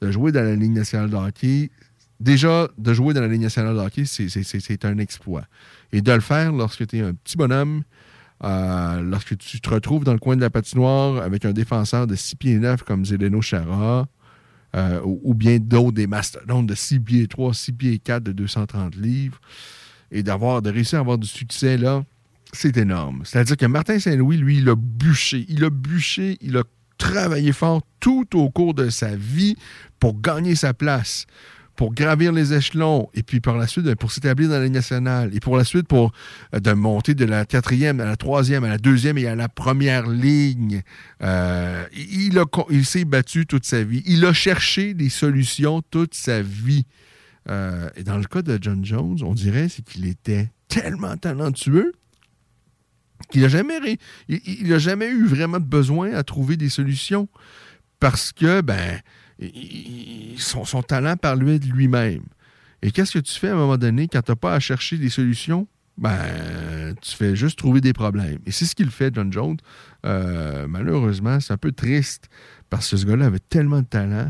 de 0.02 0.12
jouer 0.12 0.32
dans 0.32 0.44
la 0.44 0.56
Ligue 0.56 0.74
nationale 0.74 1.10
de 1.10 1.16
hockey, 1.16 1.72
déjà, 2.20 2.68
de 2.78 2.94
jouer 2.94 3.14
dans 3.14 3.22
la 3.22 3.28
Ligue 3.28 3.42
nationale 3.42 3.76
de 3.76 3.80
hockey, 3.80 4.06
c'est 4.06 4.86
un 4.86 4.98
exploit. 4.98 5.46
Et 5.92 6.02
de 6.02 6.12
le 6.12 6.22
faire 6.22 6.52
lorsque 6.52 6.86
tu 6.88 6.98
es 6.98 7.02
un 7.02 7.14
petit 7.14 7.38
bonhomme, 7.38 7.84
euh, 8.44 9.02
lorsque 9.02 9.38
tu 9.38 9.62
te 9.62 9.70
retrouves 9.70 10.04
dans 10.04 10.14
le 10.14 10.20
coin 10.20 10.36
de 10.36 10.42
la 10.42 10.50
patinoire 10.50 11.22
avec 11.22 11.46
un 11.46 11.54
défenseur 11.54 12.06
de 12.06 12.16
6 12.16 12.36
pieds 12.36 12.60
9 12.60 12.84
comme 12.84 13.06
Zeleno 13.06 13.42
Chara, 13.42 14.08
euh, 14.76 15.00
ou, 15.06 15.34
bien 15.34 15.58
d'autres 15.58 15.94
des 15.94 16.08
mastodontes 16.08 16.68
de 16.68 16.76
6 16.76 17.00
pieds 17.00 17.28
3, 17.28 17.54
6 17.54 17.72
pieds 17.72 18.00
4 18.00 18.24
de 18.24 18.32
230 18.34 18.96
livres, 18.98 19.40
et 20.12 20.22
d'avoir 20.22 20.62
de 20.62 20.70
réussir 20.70 21.00
à 21.00 21.02
avoir 21.02 21.18
du 21.18 21.28
succès 21.28 21.78
là, 21.78 22.04
c'est 22.52 22.76
énorme. 22.78 23.22
C'est-à-dire 23.24 23.58
que 23.58 23.66
Martin 23.66 24.00
Saint-Louis, 24.00 24.38
lui, 24.38 24.58
il 24.58 24.70
a 24.70 24.76
bûché. 24.76 25.46
Il 25.50 25.64
a 25.64 25.70
bûché, 25.70 26.38
il 26.42 26.58
a 26.58 26.64
travaillé 27.10 27.52
fort 27.52 27.82
tout 28.00 28.28
au 28.36 28.50
cours 28.50 28.74
de 28.74 28.90
sa 28.90 29.16
vie 29.16 29.56
pour 30.00 30.20
gagner 30.20 30.56
sa 30.56 30.74
place, 30.74 31.26
pour 31.76 31.94
gravir 31.94 32.32
les 32.32 32.54
échelons, 32.54 33.10
et 33.14 33.22
puis 33.22 33.42
par 33.42 33.58
la 33.58 33.68
suite 33.68 33.86
ben, 33.86 33.96
pour 33.96 34.12
s'établir 34.12 34.50
dans 34.50 34.56
la 34.56 34.64
Ligue 34.64 34.74
nationale, 34.74 35.30
et 35.34 35.40
pour 35.40 35.58
la 35.58 35.64
suite 35.64 35.88
pour 35.88 36.12
euh, 36.54 36.60
de 36.60 36.72
monter 36.74 37.14
de 37.14 37.26
la 37.26 37.46
quatrième 37.46 38.00
à 38.00 38.06
la 38.06 38.16
troisième, 38.16 38.64
à 38.64 38.70
la 38.70 38.78
deuxième 38.78 39.18
et 39.18 39.28
à 39.28 39.36
la 39.36 39.50
première 39.50 40.08
ligne. 40.08 40.82
Euh, 41.22 41.86
il, 41.94 42.42
il 42.70 42.86
s'est 42.86 43.06
battu 43.06 43.46
toute 43.46 43.66
sa 43.66 43.84
vie. 43.84 44.04
Il 44.06 44.26
a 44.26 44.34
cherché 44.34 44.94
des 44.94 45.10
solutions 45.10 45.82
toute 45.92 46.16
sa 46.16 46.42
vie. 46.42 46.86
Euh, 47.50 47.90
et 47.96 48.04
dans 48.04 48.18
le 48.18 48.26
cas 48.26 48.42
de 48.42 48.58
John 48.60 48.84
Jones, 48.84 49.20
on 49.22 49.34
dirait 49.34 49.68
qu'il 49.86 50.08
était 50.08 50.50
tellement 50.68 51.16
talentueux 51.18 51.94
qu'il 53.30 53.42
n'a 53.42 53.48
jamais, 53.48 55.10
eu 55.10 55.26
vraiment 55.26 55.60
de 55.60 55.66
besoin 55.66 56.14
à 56.14 56.24
trouver 56.24 56.58
des 56.58 56.70
solutions 56.70 57.28
parce 58.00 58.32
que, 58.32 58.62
ben, 58.62 59.00
son, 60.38 60.82
talent 60.84 61.18
par 61.18 61.36
lui 61.36 61.60
de 61.60 61.68
lui-même. 61.68 62.24
Et 62.82 62.92
qu'est-ce 62.92 63.14
que 63.14 63.20
tu 63.20 63.34
fais 63.34 63.50
à 63.50 63.54
un 63.54 63.58
moment 63.58 63.78
donné 63.78 64.08
quand 64.08 64.22
tu 64.22 64.32
n'as 64.32 64.36
pas 64.36 64.54
à 64.54 64.60
chercher 64.60 64.98
des 64.98 65.10
solutions? 65.10 65.68
Ben, 65.98 66.94
tu 67.02 67.16
fais 67.16 67.36
juste 67.36 67.58
trouver 67.58 67.80
des 67.82 67.94
problèmes. 67.94 68.40
Et 68.46 68.52
c'est 68.52 68.66
ce 68.66 68.76
qu'il 68.76 68.90
fait, 68.90 69.16
John 69.16 69.32
Jones. 69.32 69.58
Euh, 70.06 70.68
malheureusement, 70.68 71.40
c'est 71.40 71.54
un 71.54 71.58
peu 71.58 71.72
triste 71.72 72.30
parce 72.70 72.90
que 72.90 72.98
ce 72.98 73.06
gars-là 73.06 73.28
avait 73.28 73.40
tellement 73.40 73.82
de 73.82 73.88
talent 73.88 74.30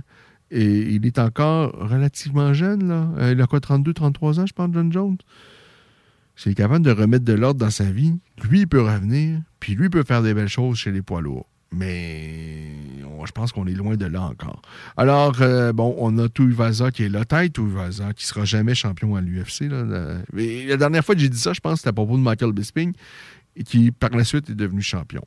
et 0.51 0.63
il 0.63 1.05
est 1.05 1.17
encore 1.17 1.71
relativement 1.71 2.53
jeune. 2.53 2.91
Euh, 3.17 3.33
il 3.33 3.41
a 3.41 3.47
quoi, 3.47 3.59
32, 3.59 3.93
33 3.93 4.39
ans, 4.39 4.45
je 4.45 4.53
pense, 4.53 4.69
John 4.73 4.91
Jones? 4.91 5.17
S'il 6.35 6.51
est 6.51 6.55
capable 6.55 6.85
de 6.85 6.91
remettre 6.91 7.25
de 7.25 7.33
l'ordre 7.33 7.59
dans 7.59 7.69
sa 7.69 7.85
vie, 7.85 8.13
lui, 8.43 8.61
il 8.61 8.67
peut 8.67 8.81
revenir, 8.81 9.39
puis 9.59 9.75
lui 9.75 9.89
peut 9.89 10.03
faire 10.03 10.21
des 10.21 10.33
belles 10.33 10.49
choses 10.49 10.77
chez 10.77 10.91
les 10.91 11.01
poids 11.01 11.21
lourds. 11.21 11.47
Mais 11.71 12.75
je 13.25 13.31
pense 13.31 13.51
qu'on 13.51 13.67
est 13.67 13.73
loin 13.73 13.95
de 13.95 14.05
là 14.05 14.21
encore. 14.21 14.61
Alors, 14.97 15.41
euh, 15.41 15.73
bon, 15.73 15.95
on 15.97 16.17
a 16.17 16.29
Tuivasa 16.29 16.91
qui 16.91 17.03
est 17.03 17.09
là, 17.09 17.25
tête 17.25 17.53
Tuivasa, 17.53 18.13
qui 18.13 18.25
sera 18.25 18.45
jamais 18.45 18.75
champion 18.75 19.15
à 19.15 19.21
l'UFC. 19.21 19.61
La, 19.69 19.83
la 20.33 20.77
dernière 20.77 21.03
fois 21.03 21.15
que 21.15 21.21
j'ai 21.21 21.29
dit 21.29 21.37
ça, 21.37 21.53
je 21.53 21.59
pense 21.59 21.73
que 21.73 21.77
c'était 21.79 21.89
à 21.89 21.93
propos 21.93 22.17
de 22.17 22.21
Michael 22.21 22.51
Bisping, 22.51 22.93
qui 23.65 23.91
par 23.91 24.11
la 24.11 24.23
suite 24.23 24.49
est 24.49 24.55
devenu 24.55 24.81
champion. 24.81 25.25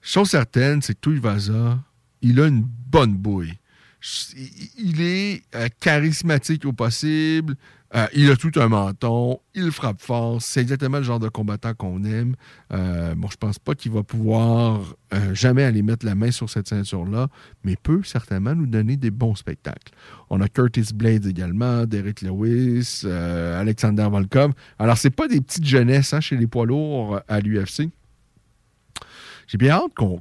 Chose 0.00 0.30
certaine, 0.30 0.80
c'est 0.82 0.94
que 0.94 1.00
Tuivasa, 1.00 1.78
il 2.22 2.40
a 2.40 2.46
une 2.46 2.62
bonne 2.62 3.14
bouille. 3.14 3.58
Il 4.78 5.00
est 5.00 5.42
euh, 5.54 5.68
charismatique 5.80 6.64
au 6.64 6.72
possible. 6.72 7.56
Euh, 7.94 8.06
il 8.14 8.30
a 8.30 8.36
tout 8.36 8.52
un 8.56 8.68
menton, 8.68 9.40
il 9.54 9.70
frappe 9.70 10.02
fort, 10.02 10.42
c'est 10.42 10.60
exactement 10.60 10.98
le 10.98 11.04
genre 11.04 11.20
de 11.20 11.28
combattant 11.28 11.72
qu'on 11.74 12.04
aime. 12.04 12.34
Euh, 12.72 13.14
bon, 13.14 13.28
je 13.28 13.36
pense 13.36 13.58
pas 13.58 13.74
qu'il 13.74 13.92
va 13.92 14.02
pouvoir 14.02 14.80
euh, 15.14 15.34
jamais 15.34 15.64
aller 15.64 15.82
mettre 15.82 16.04
la 16.04 16.14
main 16.14 16.30
sur 16.30 16.50
cette 16.50 16.68
ceinture-là, 16.68 17.28
mais 17.64 17.76
peut 17.82 18.02
certainement 18.04 18.54
nous 18.54 18.66
donner 18.66 18.96
des 18.96 19.10
bons 19.10 19.34
spectacles. 19.34 19.92
On 20.28 20.40
a 20.42 20.48
Curtis 20.48 20.90
Blades 20.94 21.26
également, 21.26 21.86
Derek 21.86 22.20
Lewis, 22.20 23.04
Alexander 23.06 24.06
Volkov. 24.10 24.52
Alors, 24.78 24.98
c'est 24.98 25.10
pas 25.10 25.26
des 25.26 25.40
petites 25.40 25.64
jeunesses 25.64 26.12
hein, 26.12 26.20
chez 26.20 26.36
les 26.36 26.46
poids 26.46 26.66
lourds 26.66 27.20
à 27.26 27.40
l'UFC. 27.40 27.88
J'ai 29.48 29.56
bien 29.58 29.72
hâte 29.72 29.94
qu'on. 29.94 30.20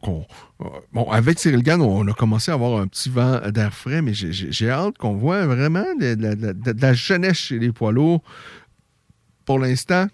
euh, 0.61 0.65
bon, 0.93 1.11
avec 1.11 1.37
Cyril 1.37 1.61
Gann, 1.61 1.81
on 1.81 2.07
a 2.07 2.13
commencé 2.13 2.49
à 2.49 2.53
avoir 2.53 2.79
un 2.81 2.87
petit 2.87 3.09
vent 3.09 3.41
d'air 3.51 3.73
frais, 3.73 4.01
mais 4.01 4.13
j'ai- 4.13 4.69
hâte 4.69 4.97
qu'on 4.97 5.15
voit 5.15 5.45
vraiment 5.45 5.85
de, 5.99 6.81
la 6.81 6.93
jeunesse 6.93 7.37
chez 7.37 7.59
les 7.59 7.71
poids 7.73 7.91
lourds. 7.91 8.23
Pour 9.45 9.59
l'instant, 9.59 10.07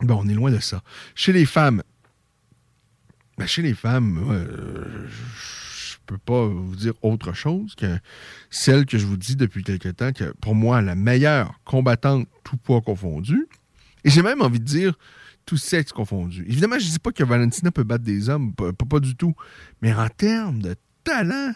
bon, 0.00 0.22
on 0.24 0.28
est 0.28 0.34
loin 0.34 0.50
de 0.50 0.58
ça. 0.58 0.82
Chez 1.14 1.32
les 1.32 1.44
femmes, 1.44 1.82
ben, 3.36 3.46
chez 3.46 3.62
les 3.62 3.74
femmes, 3.74 4.18
je 5.08 5.96
peux 6.06 6.18
pas 6.18 6.46
vous 6.46 6.76
dire 6.76 6.94
autre 7.02 7.34
chose 7.34 7.74
que 7.74 7.98
celle 8.48 8.86
que 8.86 8.96
je 8.96 9.06
vous 9.06 9.18
dis 9.18 9.36
depuis 9.36 9.62
quelque 9.62 9.90
temps, 9.90 10.12
que 10.12 10.32
pour 10.40 10.54
moi, 10.54 10.80
la 10.80 10.94
meilleure 10.94 11.52
combattante, 11.66 12.26
tout 12.44 12.56
poids 12.56 12.80
confondu, 12.80 13.46
et 14.04 14.10
j'ai 14.10 14.22
même 14.22 14.40
envie 14.40 14.58
de 14.58 14.64
dire 14.64 14.94
tout 15.46 15.56
sexe 15.56 15.92
confondu. 15.92 16.44
Évidemment, 16.48 16.78
je 16.78 16.86
ne 16.86 16.90
dis 16.90 16.98
pas 16.98 17.12
que 17.12 17.24
Valentina 17.24 17.70
peut 17.70 17.84
battre 17.84 18.04
des 18.04 18.28
hommes, 18.28 18.52
pas, 18.54 18.72
pas- 18.72 19.00
du 19.00 19.16
tout, 19.16 19.34
mais 19.82 19.92
en 19.92 20.08
termes 20.08 20.60
de 20.60 20.74
talent, 21.04 21.52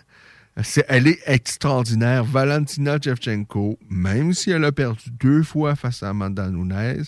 elle 0.88 1.08
est 1.08 1.20
extraordinaire. 1.26 2.24
Valentina 2.24 2.98
Shevchenko, 3.00 3.78
même 3.90 4.32
si 4.32 4.50
elle 4.50 4.64
a 4.64 4.72
perdu 4.72 5.10
deux 5.20 5.42
fois 5.42 5.74
face 5.76 6.02
à 6.02 6.10
Amanda 6.10 6.48
Nunes, 6.48 7.04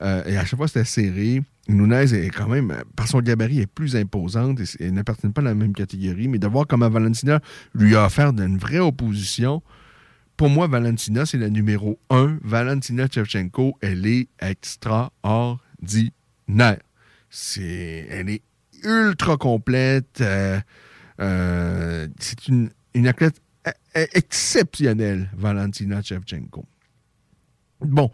euh, 0.00 0.24
et 0.24 0.36
à 0.36 0.44
chaque 0.44 0.56
fois 0.58 0.68
c'était 0.68 0.84
serré, 0.84 1.42
Nunes 1.68 1.92
est 1.92 2.30
quand 2.30 2.48
même, 2.48 2.74
par 2.96 3.06
son 3.08 3.20
gabarit, 3.20 3.60
est 3.60 3.66
plus 3.66 3.94
imposante 3.96 4.60
et, 4.80 4.90
n'appartient 4.90 5.28
pas 5.28 5.42
à 5.42 5.44
la 5.44 5.54
même 5.54 5.74
catégorie, 5.74 6.28
mais 6.28 6.38
de 6.38 6.46
voir 6.46 6.66
comment 6.66 6.88
Valentina 6.88 7.40
lui 7.74 7.94
a 7.94 8.06
offert 8.06 8.30
une 8.30 8.58
vraie 8.58 8.80
opposition, 8.80 9.62
pour 10.36 10.48
moi, 10.48 10.66
Valentina, 10.66 11.24
c'est 11.24 11.38
la 11.38 11.50
numéro 11.50 12.00
un. 12.10 12.38
Valentina 12.42 13.06
Shevchenko, 13.08 13.76
elle 13.80 14.06
est 14.06 14.28
extraordinaire. 14.40 15.58
C'est, 17.30 18.06
elle 18.10 18.28
est 18.30 18.42
ultra 18.84 19.36
complète. 19.36 20.20
euh, 20.20 20.60
euh, 21.20 22.08
c'est 22.18 22.48
une, 22.48 22.70
athlète 23.06 23.40
e- 23.66 23.70
e- 23.96 24.06
exceptionnelle, 24.14 25.30
Valentina 25.36 26.02
Shevchenko. 26.02 26.64
Bon, 27.80 28.10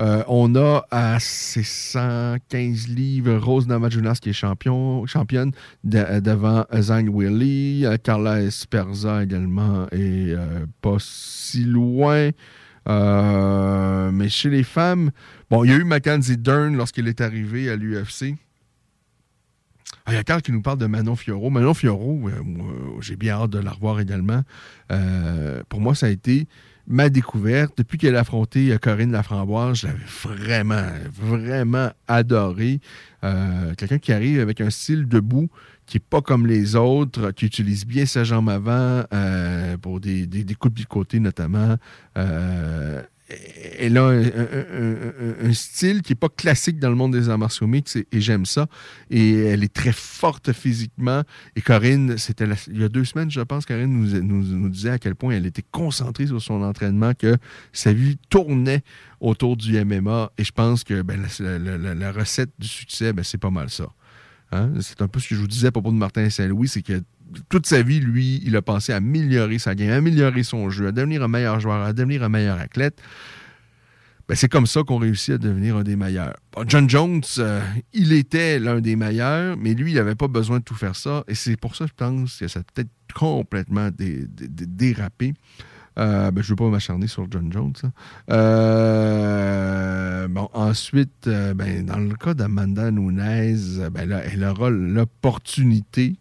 euh, 0.00 0.24
on 0.28 0.54
a 0.56 0.84
à 0.90 1.18
ses 1.20 1.62
115 1.62 2.88
livres 2.88 3.36
Rose 3.36 3.66
Namajunas 3.68 4.18
qui 4.20 4.30
est 4.30 4.34
champion, 4.34 5.06
championne 5.06 5.52
de- 5.84 6.20
devant 6.20 6.64
Zhang 6.74 7.08
Weili. 7.14 7.84
Euh, 7.86 7.96
Carla 8.02 8.42
Esperza 8.42 9.22
également 9.22 9.86
euh, 9.92 10.66
pas 10.80 10.96
si 10.98 11.64
loin. 11.64 12.30
Euh, 12.88 14.10
mais 14.12 14.28
chez 14.28 14.50
les 14.50 14.62
femmes, 14.62 15.10
bon, 15.50 15.64
il 15.64 15.70
y 15.70 15.74
a 15.74 15.76
eu 15.76 15.84
Mackenzie 15.84 16.36
Dern 16.36 16.76
lorsqu'il 16.76 17.08
est 17.08 17.20
arrivé 17.20 17.70
à 17.70 17.76
l'UFC. 17.76 18.34
Ah, 20.06 20.12
il 20.12 20.14
y 20.16 20.18
a 20.18 20.24
Carl 20.24 20.42
qui 20.42 20.52
nous 20.52 20.60
parle 20.60 20.78
de 20.78 20.86
Manon 20.86 21.16
Fiorot. 21.16 21.50
Manon 21.50 21.72
Fiorot, 21.72 22.28
euh, 22.28 23.00
j'ai 23.00 23.16
bien 23.16 23.34
hâte 23.34 23.50
de 23.50 23.58
la 23.58 23.70
revoir 23.70 24.00
également. 24.00 24.42
Euh, 24.92 25.62
pour 25.68 25.80
moi, 25.80 25.94
ça 25.94 26.06
a 26.06 26.10
été 26.10 26.46
ma 26.86 27.08
découverte. 27.08 27.78
Depuis 27.78 27.96
qu'elle 27.96 28.16
a 28.16 28.20
affronté 28.20 28.76
Corinne 28.82 29.12
Laframboise, 29.12 29.78
je 29.78 29.86
l'avais 29.86 30.04
vraiment, 30.22 30.84
vraiment 31.10 31.90
adoré. 32.06 32.80
Quelqu'un 33.78 33.98
qui 33.98 34.12
arrive 34.12 34.40
avec 34.40 34.60
un 34.60 34.68
style 34.68 35.08
debout 35.08 35.48
qui 35.86 35.96
n'est 35.96 36.04
pas 36.08 36.22
comme 36.22 36.46
les 36.46 36.76
autres, 36.76 37.30
qui 37.32 37.46
utilise 37.46 37.86
bien 37.86 38.06
sa 38.06 38.24
jambe 38.24 38.48
avant 38.48 39.04
euh, 39.12 39.76
pour 39.78 40.00
des, 40.00 40.26
des, 40.26 40.44
des 40.44 40.54
coups 40.54 40.80
de 40.80 40.86
côté 40.86 41.20
notamment. 41.20 41.76
Euh, 42.16 43.02
elle 43.78 43.96
a 43.96 44.08
un, 44.08 45.52
style 45.54 46.02
qui 46.02 46.12
n'est 46.12 46.16
pas 46.16 46.28
classique 46.28 46.78
dans 46.78 46.90
le 46.90 46.94
monde 46.94 47.12
des 47.12 47.28
arts 47.28 47.38
martiaux 47.38 47.66
mixtes 47.66 47.96
et, 47.96 48.20
j'aime 48.20 48.44
ça. 48.44 48.66
Et 49.10 49.32
elle 49.32 49.64
est 49.64 49.72
très 49.72 49.92
forte 49.92 50.52
physiquement. 50.52 51.22
Et 51.56 51.62
Corinne, 51.62 52.18
c'était 52.18 52.44
il 52.68 52.80
y 52.80 52.84
a 52.84 52.88
deux 52.88 53.04
semaines, 53.04 53.30
je 53.30 53.40
pense, 53.40 53.64
Corinne 53.64 53.92
nous, 53.92 54.20
nous- 54.22 54.68
disait 54.68 54.90
à 54.90 54.98
quel 54.98 55.14
point 55.14 55.34
elle 55.34 55.46
était 55.46 55.64
concentrée 55.70 56.26
sur 56.26 56.40
son 56.40 56.62
entraînement, 56.62 57.14
que 57.14 57.36
sa 57.72 57.92
vie 57.92 58.18
tournait 58.28 58.82
autour 59.20 59.56
du 59.56 59.76
MMA. 59.82 60.32
Et 60.36 60.44
je 60.44 60.52
pense 60.52 60.84
que 60.84 61.00
ben, 61.02 61.24
la- 61.40 61.94
la 61.94 62.12
recette 62.12 62.50
du 62.58 62.68
succès, 62.68 63.12
ben, 63.12 63.22
c'est 63.22 63.38
pas 63.38 63.50
mal 63.50 63.70
ça. 63.70 63.86
Hein? 64.54 64.72
C'est 64.80 65.02
un 65.02 65.08
peu 65.08 65.20
ce 65.20 65.28
que 65.28 65.34
je 65.34 65.40
vous 65.40 65.46
disais 65.48 65.68
à 65.68 65.72
propos 65.72 65.90
de 65.90 65.96
Martin 65.96 66.28
Saint-Louis, 66.30 66.68
c'est 66.68 66.82
que 66.82 67.02
toute 67.48 67.66
sa 67.66 67.82
vie, 67.82 68.00
lui, 68.00 68.40
il 68.44 68.54
a 68.56 68.62
pensé 68.62 68.92
à 68.92 68.96
améliorer 68.96 69.58
sa 69.58 69.74
game, 69.74 69.90
à 69.90 69.96
améliorer 69.96 70.42
son 70.42 70.70
jeu, 70.70 70.86
à 70.88 70.92
devenir 70.92 71.22
un 71.22 71.28
meilleur 71.28 71.58
joueur, 71.60 71.82
à 71.82 71.92
devenir 71.92 72.22
un 72.22 72.28
meilleur 72.28 72.58
athlète. 72.58 73.00
Ben, 74.26 74.34
c'est 74.34 74.48
comme 74.48 74.66
ça 74.66 74.82
qu'on 74.82 74.96
réussit 74.98 75.34
à 75.34 75.38
devenir 75.38 75.76
un 75.76 75.82
des 75.82 75.96
meilleurs. 75.96 76.34
John 76.66 76.88
Jones, 76.88 77.20
euh, 77.38 77.60
il 77.92 78.12
était 78.14 78.58
l'un 78.58 78.80
des 78.80 78.96
meilleurs, 78.96 79.56
mais 79.58 79.74
lui, 79.74 79.90
il 79.92 79.96
n'avait 79.96 80.14
pas 80.14 80.28
besoin 80.28 80.60
de 80.60 80.64
tout 80.64 80.74
faire 80.74 80.96
ça. 80.96 81.24
Et 81.28 81.34
c'est 81.34 81.56
pour 81.56 81.76
ça, 81.76 81.84
je 81.86 81.92
pense, 81.94 82.38
que 82.38 82.48
ça 82.48 82.60
a 82.60 82.62
peut-être 82.62 82.88
complètement 83.14 83.90
dé- 83.90 84.26
dé- 84.26 84.48
dé- 84.48 84.66
dérapé. 84.66 85.34
Euh, 85.98 86.30
ben, 86.30 86.42
je 86.42 86.48
ne 86.48 86.50
veux 86.52 86.56
pas 86.56 86.68
m'acharner 86.68 87.06
sur 87.06 87.26
John 87.30 87.52
Jones. 87.52 87.72
là. 87.82 87.90
Euh, 90.24 90.28
bon, 90.28 90.48
ensuite, 90.52 91.26
euh, 91.26 91.54
ben, 91.54 91.84
dans 91.84 91.98
le 91.98 92.14
cas 92.14 92.34
d'Amanda 92.34 92.90
Nunes, 92.90 93.20
euh, 93.20 93.90
ben, 93.90 94.08
là, 94.08 94.22
elle 94.24 94.44
aura 94.44 94.70
l'opportunité 94.70 96.16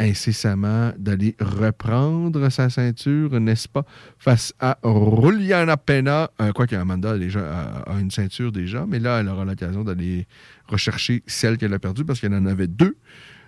incessamment 0.00 0.90
d'aller 0.98 1.36
reprendre 1.38 2.48
sa 2.48 2.68
ceinture, 2.68 3.38
n'est-ce 3.38 3.68
pas, 3.68 3.84
face 4.18 4.52
à 4.58 4.76
Juliana 4.82 5.76
Pena. 5.76 6.32
Quoique 6.52 6.74
Amanda 6.74 7.12
a, 7.12 7.16
déjà, 7.16 7.82
a, 7.86 8.00
une 8.00 8.10
ceinture 8.10 8.50
déjà, 8.50 8.86
mais 8.88 8.98
là, 8.98 9.20
elle 9.20 9.28
aura 9.28 9.44
l'occasion 9.44 9.84
d'aller 9.84 10.26
rechercher 10.66 11.22
celle 11.28 11.58
qu'elle 11.58 11.72
a 11.74 11.78
perdue 11.78 12.04
parce 12.04 12.18
qu'elle 12.18 12.34
en 12.34 12.44
avait 12.44 12.66
deux. 12.66 12.96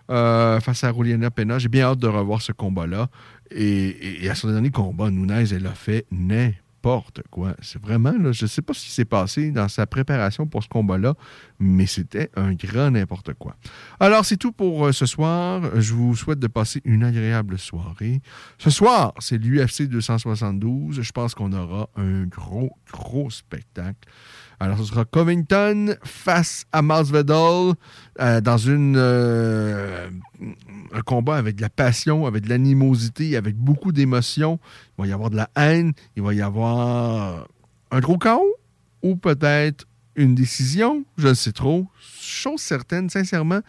face 0.06 0.84
à 0.84 0.92
Juliana 0.92 1.32
Pena. 1.32 1.58
J'ai 1.58 1.68
bien 1.68 1.86
hâte 1.86 1.98
de 1.98 2.06
revoir 2.06 2.42
ce 2.42 2.52
combat-là. 2.52 3.08
Et, 3.54 4.28
à 4.28 4.34
son 4.34 4.50
dernier 4.50 4.70
combat, 4.70 5.10
Nunez, 5.10 5.52
elle 5.52 5.66
a 5.66 5.74
fait 5.74 6.06
n'importe 6.10 7.22
quoi. 7.30 7.54
C'est 7.60 7.80
vraiment, 7.80 8.12
là, 8.12 8.32
je 8.32 8.44
ne 8.44 8.48
sais 8.48 8.62
pas 8.62 8.74
ce 8.74 8.84
qui 8.84 8.90
s'est 8.90 9.04
passé 9.04 9.50
dans 9.50 9.68
sa 9.68 9.86
préparation 9.86 10.46
pour 10.46 10.62
ce 10.62 10.68
combat-là, 10.68 11.14
mais 11.58 11.86
c'était 11.86 12.30
un 12.34 12.54
grand 12.54 12.90
n'importe 12.90 13.34
quoi. 13.34 13.56
Alors, 14.00 14.24
c'est 14.24 14.36
tout 14.36 14.52
pour 14.52 14.86
euh, 14.86 14.92
ce 14.92 15.06
soir. 15.06 15.62
Je 15.80 15.94
vous 15.94 16.16
souhaite 16.16 16.38
de 16.38 16.46
passer 16.46 16.80
une 16.84 17.04
agréable 17.04 17.58
soirée. 17.58 18.20
Ce 18.58 18.70
soir, 18.70 19.14
c'est 19.18 19.38
l'UFC 19.38 19.82
272. 19.88 21.00
Je 21.02 21.12
pense 21.12 21.34
qu'on 21.34 21.52
aura 21.52 21.88
un 21.96 22.24
gros, 22.24 22.76
gros 22.90 23.30
spectacle. 23.30 24.08
Alors, 24.62 24.78
ce 24.78 24.84
sera 24.84 25.04
Covington 25.04 25.96
face 26.04 26.66
à 26.70 26.82
Masvidal 26.82 27.72
euh, 28.20 28.40
dans 28.40 28.56
euh, 28.68 30.08
un 30.92 31.00
combat 31.00 31.34
avec 31.34 31.56
de 31.56 31.62
la 31.62 31.68
passion, 31.68 32.26
avec 32.26 32.44
de 32.44 32.48
l'animosité, 32.48 33.36
avec 33.36 33.56
beaucoup 33.56 33.90
d'émotions. 33.90 34.60
Il 34.98 35.02
va 35.02 35.08
y 35.08 35.12
avoir 35.12 35.30
de 35.30 35.36
la 35.36 35.50
haine, 35.56 35.94
il 36.14 36.22
va 36.22 36.32
y 36.32 36.40
avoir 36.40 37.48
un 37.90 37.98
gros 37.98 38.18
chaos 38.18 38.54
ou 39.02 39.16
peut-être 39.16 39.84
une 40.14 40.36
décision, 40.36 41.04
je 41.18 41.26
ne 41.26 41.34
sais 41.34 41.50
trop. 41.50 41.88
Chose 42.20 42.60
certaine, 42.60 43.10
sincèrement. 43.10 43.62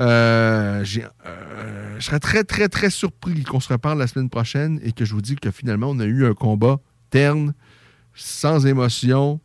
euh, 0.00 0.84
euh, 1.26 1.96
je 1.96 2.04
serais 2.04 2.18
très, 2.18 2.42
très, 2.42 2.68
très 2.68 2.90
surpris 2.90 3.44
qu'on 3.44 3.60
se 3.60 3.72
reparle 3.72 4.00
la 4.00 4.08
semaine 4.08 4.30
prochaine 4.30 4.80
et 4.82 4.90
que 4.90 5.04
je 5.04 5.14
vous 5.14 5.22
dis 5.22 5.36
que 5.36 5.52
finalement, 5.52 5.90
on 5.90 6.00
a 6.00 6.06
eu 6.06 6.26
un 6.26 6.34
combat 6.34 6.80
terne, 7.10 7.54
sans 8.14 8.66
émotion, 8.66 9.38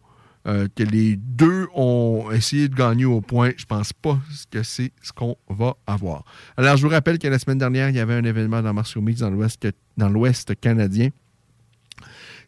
euh, 0.50 0.68
que 0.76 0.82
les 0.82 1.16
deux 1.16 1.68
ont 1.76 2.32
essayé 2.34 2.70
de 2.70 2.76
gagner 2.76 3.06
au 3.06 3.22
point. 3.22 3.52
Je 3.56 3.66
pense 3.66 3.94
pas 3.94 4.18
que 4.50 4.64
c'est 4.64 4.92
ce 5.02 5.14
qu'on 5.14 5.38
va 5.48 5.76
avoir. 5.86 6.24
Alors, 6.58 6.76
je 6.76 6.82
vous 6.82 6.90
rappelle 6.90 7.20
que 7.20 7.28
la 7.28 7.38
semaine 7.38 7.60
dernière, 7.60 7.90
il 7.90 7.96
y 7.96 8.00
avait 8.00 8.16
un 8.16 8.24
événement 8.24 8.64
dans 8.64 8.74
Martial 8.74 9.04
Mix 9.04 9.20
dans 9.20 10.10
l'Ouest 10.10 10.60
canadien. 10.60 11.10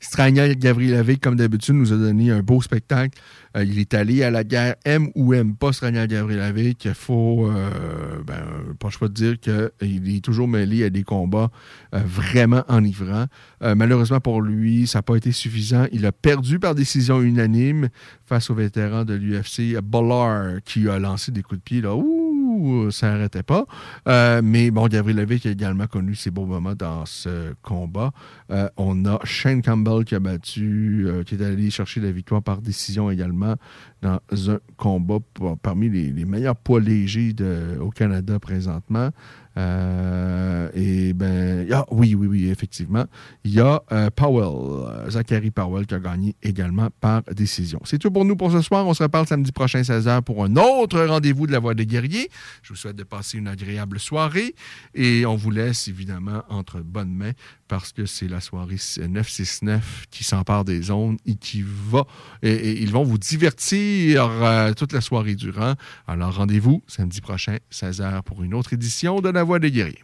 Strania 0.01 0.53
Gavrilovic, 0.55 1.21
comme 1.21 1.35
d'habitude, 1.35 1.75
nous 1.75 1.93
a 1.93 1.97
donné 1.97 2.31
un 2.31 2.41
beau 2.41 2.61
spectacle. 2.61 3.19
Euh, 3.55 3.63
il 3.63 3.79
est 3.79 3.93
allé 3.93 4.23
à 4.23 4.31
la 4.31 4.43
guerre, 4.43 4.75
aime 4.83 5.09
ou 5.13 5.33
aime 5.33 5.55
pas 5.55 5.71
Strania 5.71 6.07
Gavrilovic. 6.07 6.85
Il 6.85 6.93
faut, 6.95 7.47
euh, 7.47 8.21
ben, 8.25 8.43
pas 8.79 8.87
le 8.87 8.91
choix 8.91 9.07
de 9.07 9.13
dire 9.13 9.39
qu'il 9.39 10.15
est 10.15 10.23
toujours 10.23 10.47
mêlé 10.47 10.83
à 10.83 10.89
des 10.89 11.03
combats 11.03 11.51
euh, 11.93 11.99
vraiment 12.03 12.63
enivrants. 12.67 13.25
Euh, 13.61 13.75
malheureusement 13.75 14.19
pour 14.19 14.41
lui, 14.41 14.87
ça 14.87 14.99
n'a 14.99 15.03
pas 15.03 15.15
été 15.15 15.31
suffisant. 15.31 15.85
Il 15.91 16.05
a 16.07 16.11
perdu 16.11 16.57
par 16.57 16.73
décision 16.73 17.21
unanime 17.21 17.89
face 18.25 18.49
au 18.49 18.55
vétéran 18.55 19.05
de 19.05 19.13
l'UFC, 19.13 19.79
Bollard, 19.83 20.63
qui 20.65 20.89
a 20.89 20.97
lancé 20.97 21.31
des 21.31 21.43
coups 21.43 21.59
de 21.59 21.63
pied. 21.63 21.81
Là. 21.81 21.95
Ouh, 21.95 22.20
ça 22.91 23.11
n'arrêtait 23.11 23.43
pas. 23.43 23.65
Euh, 24.07 24.41
mais 24.43 24.71
bon, 24.71 24.87
Gavrilovic 24.87 25.45
a 25.45 25.51
également 25.51 25.87
connu 25.87 26.15
ses 26.15 26.31
beaux 26.31 26.45
moments 26.45 26.75
dans 26.75 27.05
ce 27.05 27.53
combat. 27.61 28.11
Euh, 28.51 28.69
on 28.77 29.05
a 29.05 29.19
Shane 29.23 29.61
Campbell 29.61 30.05
qui 30.05 30.15
a 30.15 30.19
battu, 30.19 31.05
euh, 31.05 31.23
qui 31.23 31.35
est 31.35 31.43
allé 31.43 31.69
chercher 31.69 32.01
la 32.01 32.11
victoire 32.11 32.41
par 32.41 32.61
décision 32.61 33.11
également 33.11 33.55
dans 34.01 34.19
un 34.49 34.59
combat 34.77 35.19
parmi 35.61 35.89
les, 35.89 36.25
meilleurs 36.25 36.55
poids 36.55 36.79
légers 36.79 37.35
au 37.79 37.89
Canada 37.89 38.39
présentement. 38.39 39.09
Euh, 39.57 40.69
et 40.73 41.13
ben, 41.13 41.67
oui, 41.91 42.15
oui, 42.15 42.27
oui, 42.27 42.49
effectivement. 42.49 43.05
Il 43.43 43.53
y 43.53 43.59
a 43.59 43.81
euh, 43.91 44.09
Powell, 44.09 44.45
euh, 44.45 45.09
Zachary 45.09 45.51
Powell, 45.51 45.85
qui 45.85 45.93
a 45.93 45.99
gagné 45.99 46.35
également 46.41 46.89
par 46.99 47.23
décision. 47.23 47.79
C'est 47.83 47.97
tout 47.97 48.11
pour 48.11 48.25
nous 48.25 48.35
pour 48.35 48.51
ce 48.51 48.61
soir. 48.61 48.87
On 48.87 48.93
se 48.93 49.03
reparle 49.03 49.27
samedi 49.27 49.51
prochain, 49.51 49.81
16h, 49.81 50.21
pour 50.21 50.43
un 50.43 50.55
autre 50.55 51.01
rendez-vous 51.01 51.47
de 51.47 51.51
la 51.51 51.59
Voix 51.59 51.73
des 51.73 51.85
guerriers. 51.85 52.29
Je 52.61 52.69
vous 52.69 52.75
souhaite 52.75 52.95
de 52.95 53.03
passer 53.03 53.37
une 53.37 53.47
agréable 53.47 53.99
soirée 53.99 54.55
et 54.93 55.25
on 55.25 55.35
vous 55.35 55.51
laisse 55.51 55.87
évidemment 55.87 56.43
entre 56.49 56.79
bonnes 56.79 57.13
mains 57.13 57.33
parce 57.71 57.93
que 57.93 58.05
c'est 58.05 58.27
la 58.27 58.41
soirée 58.41 58.75
969 58.75 60.07
qui 60.11 60.25
s'empare 60.25 60.65
des 60.65 60.81
zones 60.81 61.15
et 61.25 61.35
qui 61.35 61.63
va, 61.65 62.05
et, 62.43 62.81
ils 62.81 62.91
vont 62.91 63.05
vous 63.05 63.17
divertir 63.17 64.29
toute 64.75 64.91
la 64.91 64.99
soirée 64.99 65.35
durant. 65.35 65.75
Alors 66.05 66.35
rendez-vous 66.35 66.83
samedi 66.87 67.21
prochain, 67.21 67.59
16h, 67.71 68.23
pour 68.23 68.43
une 68.43 68.55
autre 68.55 68.73
édition 68.73 69.21
de 69.21 69.29
la 69.29 69.43
Voix 69.43 69.59
des 69.59 69.71
guerriers. 69.71 70.03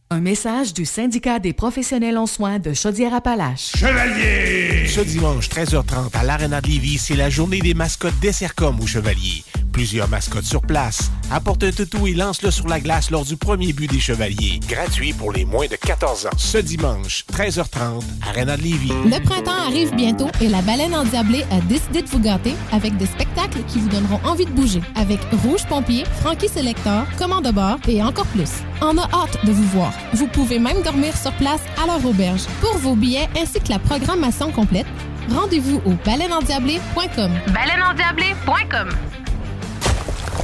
Un 0.13 0.19
message 0.19 0.73
du 0.73 0.83
syndicat 0.83 1.39
des 1.39 1.53
professionnels 1.53 2.17
en 2.17 2.25
soins 2.25 2.59
de 2.59 2.73
Chaudière-Appalaches. 2.73 3.71
Chevalier! 3.77 4.85
Ce 4.85 4.99
dimanche, 4.99 5.47
13h30, 5.47 6.13
à 6.13 6.23
l'Arena 6.25 6.59
de 6.59 6.67
Lévis, 6.67 6.97
c'est 6.97 7.15
la 7.15 7.29
journée 7.29 7.59
des 7.59 7.73
mascottes 7.73 8.19
des 8.19 8.33
Sercom 8.33 8.77
au 8.81 8.85
Chevalier. 8.85 9.45
Plusieurs 9.71 10.09
mascottes 10.09 10.45
sur 10.45 10.61
place. 10.61 11.11
Apporte 11.31 11.63
un 11.63 11.71
toutou 11.71 12.05
et 12.07 12.13
lance-le 12.13 12.51
sur 12.51 12.67
la 12.67 12.79
glace 12.79 13.09
lors 13.09 13.23
du 13.23 13.37
premier 13.37 13.71
but 13.71 13.89
des 13.89 13.99
Chevaliers. 13.99 14.59
Gratuit 14.67 15.13
pour 15.13 15.31
les 15.31 15.45
moins 15.45 15.67
de 15.67 15.75
14 15.75 16.25
ans. 16.27 16.37
Ce 16.37 16.57
dimanche, 16.57 17.23
13h30, 17.33 18.03
Arena 18.27 18.57
de 18.57 18.63
Lévis. 18.63 18.91
Le 19.05 19.23
printemps 19.23 19.65
arrive 19.67 19.95
bientôt 19.95 20.27
et 20.41 20.49
la 20.49 20.61
baleine 20.61 20.93
endiablée 20.93 21.45
a 21.51 21.61
décidé 21.61 22.01
de 22.01 22.07
vous 22.09 22.19
gâter 22.19 22.53
avec 22.71 22.97
des 22.97 23.05
spectacles 23.05 23.63
qui 23.67 23.79
vous 23.79 23.89
donneront 23.89 24.19
envie 24.25 24.45
de 24.45 24.51
bouger. 24.51 24.81
Avec 24.95 25.19
Rouge 25.43 25.65
Pompier, 25.69 26.03
Frankie 26.19 26.49
Selector, 26.49 27.05
Commande 27.17 27.45
de 27.45 27.51
bord 27.51 27.77
et 27.87 28.03
encore 28.03 28.27
plus. 28.27 28.51
On 28.81 28.97
a 28.97 29.03
hâte 29.03 29.45
de 29.45 29.51
vous 29.51 29.67
voir. 29.69 29.93
Vous 30.13 30.27
pouvez 30.27 30.59
même 30.59 30.81
dormir 30.83 31.15
sur 31.15 31.31
place 31.33 31.61
à 31.81 31.87
leur 31.87 32.05
auberge. 32.05 32.41
Pour 32.59 32.77
vos 32.77 32.95
billets 32.95 33.29
ainsi 33.39 33.59
que 33.61 33.69
la 33.69 33.79
programmation 33.79 34.51
complète, 34.51 34.87
rendez-vous 35.29 35.81
au 35.85 35.93
baleineendiablé.com. 36.05 37.31
Baleineendiablé.com 37.53 38.89